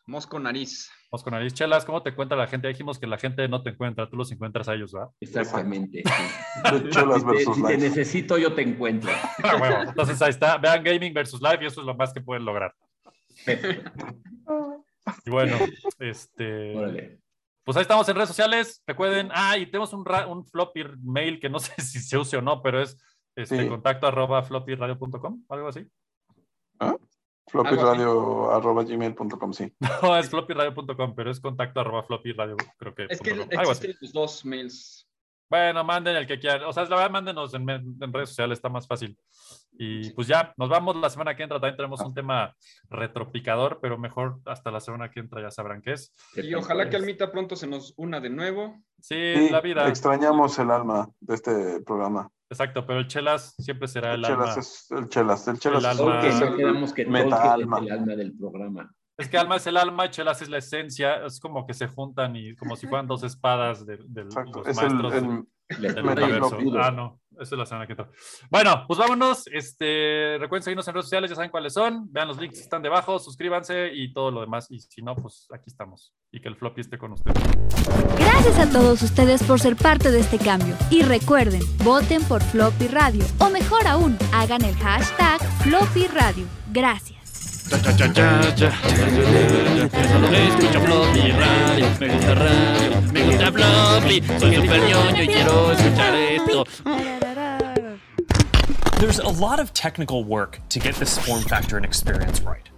Mosco 0.09 0.41
Nariz. 0.41 0.91
Mosco 1.13 1.31
Nariz. 1.31 1.53
Chelas, 1.53 1.85
¿cómo 1.85 2.03
te 2.03 2.09
encuentra 2.11 2.35
la 2.35 2.47
gente? 2.47 2.67
Dijimos 2.67 2.99
que 2.99 3.07
la 3.07 3.19
gente 3.19 3.47
no 3.47 3.63
te 3.63 3.71
encuentra, 3.71 4.09
tú 4.09 4.17
los 4.17 4.33
encuentras 4.33 4.67
a 4.67 4.75
ellos, 4.75 4.91
¿verdad? 4.91 5.11
Exactamente. 5.21 6.03
Chelas 6.91 7.25
versus 7.27 7.55
si, 7.55 7.63
te, 7.63 7.69
si 7.69 7.77
te 7.77 7.77
necesito, 7.77 8.39
yo 8.39 8.55
te 8.55 8.63
encuentro. 8.63 9.11
Ah, 9.45 9.57
bueno, 9.59 9.83
entonces 9.83 10.21
ahí 10.23 10.31
está. 10.31 10.57
Vean 10.57 10.83
Gaming 10.83 11.13
versus 11.13 11.43
Live 11.43 11.59
y 11.61 11.67
eso 11.67 11.83
es 11.83 11.87
lo 11.87 11.95
más 11.95 12.15
que 12.15 12.23
pueden 12.23 12.47
lograr. 12.47 12.75
y 15.27 15.31
bueno, 15.31 15.59
este. 15.99 17.21
Pues 17.63 17.77
ahí 17.77 17.83
estamos 17.83 18.09
en 18.09 18.15
redes 18.15 18.29
sociales. 18.31 18.83
Recuerden, 18.87 19.29
ah, 19.35 19.59
y 19.59 19.67
tenemos 19.67 19.93
un, 19.93 20.07
un 20.29 20.47
floppy 20.47 20.85
mail 21.03 21.39
que 21.39 21.51
no 21.51 21.59
sé 21.59 21.75
si 21.83 22.01
se 22.01 22.17
use 22.17 22.39
o 22.39 22.43
no, 22.43 22.63
pero 22.63 22.81
es 22.81 22.97
este, 23.37 23.69
contacto 23.69 24.07
arroba 24.07 24.43
floppyradio.com, 24.43 25.45
algo 25.51 25.69
así. 25.69 25.87
¿Ah? 26.81 26.97
floppyradio.gmail.com, 27.49 29.53
sí. 29.53 29.73
No, 30.03 30.17
es 30.17 30.31
floppyradio.com, 30.31 31.15
pero 31.15 31.31
es 31.31 31.41
contacto 31.41 31.81
arroba 31.81 32.03
floppyradio, 32.03 32.57
creo 32.77 32.95
que. 32.95 33.07
Es 33.09 33.21
que 33.21 33.31
existen 33.31 33.97
los 34.01 34.13
dos 34.13 34.45
mails. 34.45 35.09
Bueno, 35.51 35.83
manden 35.83 36.17
el 36.17 36.27
que 36.27 36.39
quieran. 36.39 36.65
O 36.65 36.73
sea, 36.73 36.85
la 36.85 36.97
verdad, 36.97 37.11
mándenos 37.11 37.55
en, 37.55 37.67
redes 38.13 38.29
sociales, 38.29 38.59
está 38.59 38.69
más 38.69 38.87
fácil. 38.87 39.19
Y 39.73 40.11
pues 40.11 40.27
ya, 40.27 40.53
nos 40.59 40.69
vamos 40.69 40.97
la 40.97 41.09
semana 41.09 41.35
que 41.35 41.43
entra. 41.43 41.59
También 41.59 41.77
tenemos 41.77 42.01
un 42.01 42.13
tema 42.13 42.55
retropicador, 42.91 43.79
pero 43.81 43.97
mejor 43.97 44.41
hasta 44.45 44.71
la 44.71 44.81
semana 44.81 45.11
que 45.11 45.21
entra 45.21 45.41
ya 45.41 45.51
sabrán 45.51 45.81
qué 45.81 45.93
es. 45.93 46.13
Y 46.37 46.55
ojalá 46.55 46.91
que 46.91 46.97
Almita 46.97 47.33
pronto 47.33 47.57
se 47.57 47.67
nos 47.67 47.95
una 47.97 48.21
de 48.21 48.29
nuevo. 48.29 48.77
Sí, 49.01 49.49
la 49.51 49.63
vida. 49.63 49.89
Extrañamos 49.89 50.59
el 50.59 50.71
alma 50.71 51.09
de 51.21 51.35
este 51.35 51.81
programa. 51.81 52.31
Exacto, 52.51 52.87
pero 52.87 53.01
el 53.01 53.07
Chelas 53.07 53.55
siempre 53.59 53.89
será 53.89 54.15
el, 54.15 54.25
el 54.25 54.33
alma. 54.33 54.55
Es 54.55 54.91
el 54.91 55.09
Chelas, 55.09 55.47
el 55.49 55.59
Chelas 55.59 55.81
el 55.81 55.87
alma. 55.87 56.27
es 56.27 56.41
el, 56.41 56.57
quedamos 56.57 56.93
que 56.93 57.05
meta 57.05 57.53
alma. 57.53 57.79
el 57.79 57.93
alma 57.93 58.17
del 58.17 58.37
programa. 58.37 58.95
Es 59.19 59.29
que 59.29 59.37
alma 59.37 59.57
es 59.57 59.67
el 59.67 59.77
alma 59.77 60.11
Chelas 60.11 60.41
es 60.43 60.49
la 60.49 60.59
esencia, 60.59 61.27
es 61.27 61.41
como 61.41 61.67
que 61.67 61.75
se 61.75 61.89
juntan 61.89 62.37
y 62.37 62.55
como 62.55 62.77
si 62.77 62.87
fueran 62.87 63.07
dos 63.07 63.23
espadas 63.25 63.85
de, 63.85 63.99
de 64.07 64.25
los 64.25 64.37
es 64.37 64.77
maestros 64.77 65.13
el, 65.15 65.25
universo. 65.25 65.49
Ah, 65.71 66.91
no, 66.91 67.21
eso 67.33 67.55
es 67.55 67.59
la 67.59 67.67
semana 67.67 67.87
que 67.87 67.93
entra. 67.93 68.09
Bueno, 68.51 68.85
pues 68.87 68.99
vámonos. 68.99 69.47
Este, 69.49 70.37
recuerden 70.39 70.63
seguirnos 70.63 70.89
en 70.89 70.95
redes 70.95 71.07
sociales, 71.07 71.31
ya 71.31 71.37
saben 71.37 71.51
cuáles 71.51 71.75
son. 71.75 72.11
Vean 72.11 72.29
los 72.29 72.39
links, 72.39 72.59
están 72.59 72.83
debajo, 72.83 73.19
suscríbanse 73.19 73.91
y 73.93 74.13
todo 74.13 74.31
lo 74.31 74.41
demás. 74.41 74.71
Y 74.71 74.81
si 74.81 75.03
no, 75.03 75.15
pues 75.15 75.47
aquí 75.53 75.65
estamos. 75.67 76.15
Y 76.33 76.41
que 76.41 76.49
el 76.49 76.57
floppy 76.57 76.81
esté 76.81 76.99
con 76.99 77.13
ustedes. 77.13 77.37
Gracias 78.19 78.59
a 78.59 78.71
todos 78.71 79.03
ustedes 79.03 79.43
por 79.43 79.61
ser 79.61 79.77
parte 79.77 80.11
de 80.11 80.21
este 80.21 80.39
cambio. 80.39 80.75
Y 80.91 81.03
recuerden, 81.03 81.63
voten 81.85 82.23
por 82.25 82.43
Floppy 82.43 82.89
Radio. 82.89 83.25
O 83.39 83.51
mejor 83.51 83.87
aún, 83.87 84.17
hagan 84.33 84.65
el 84.65 84.75
hashtag 84.77 85.41
Floppy 85.63 86.07
Radio. 86.09 86.47
Gracias. 86.73 87.28
Me 87.69 87.77
gusta 93.25 93.53
soy 94.39 94.55
super 94.55 94.81
ñoño 94.81 95.23
y 95.23 95.27
quiero 95.27 95.71
escuchar 95.73 96.15
esto. 96.15 96.65
There's 98.99 99.19
a 99.19 99.29
lot 99.29 99.61
of 99.61 99.75
technical 99.75 100.25
work 100.25 100.61
to 100.71 100.79
get 100.79 100.95
this 100.95 101.19
form 101.19 101.43
factor 101.43 101.77
and 101.77 101.85
experience 101.85 102.41
right. 102.41 102.69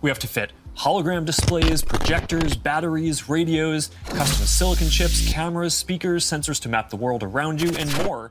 We 0.00 0.08
have 0.08 0.18
to 0.20 0.26
fit 0.26 0.52
hologram 0.78 1.26
displays, 1.26 1.82
projectors, 1.82 2.56
batteries, 2.56 3.28
radios, 3.28 3.90
custom 4.06 4.46
silicon 4.46 4.88
chips, 4.88 5.30
cameras, 5.30 5.74
speakers, 5.74 6.24
sensors 6.24 6.58
to 6.62 6.68
map 6.70 6.88
the 6.88 6.96
world 6.96 7.22
around 7.22 7.60
you, 7.60 7.70
and 7.76 7.94
more 8.04 8.30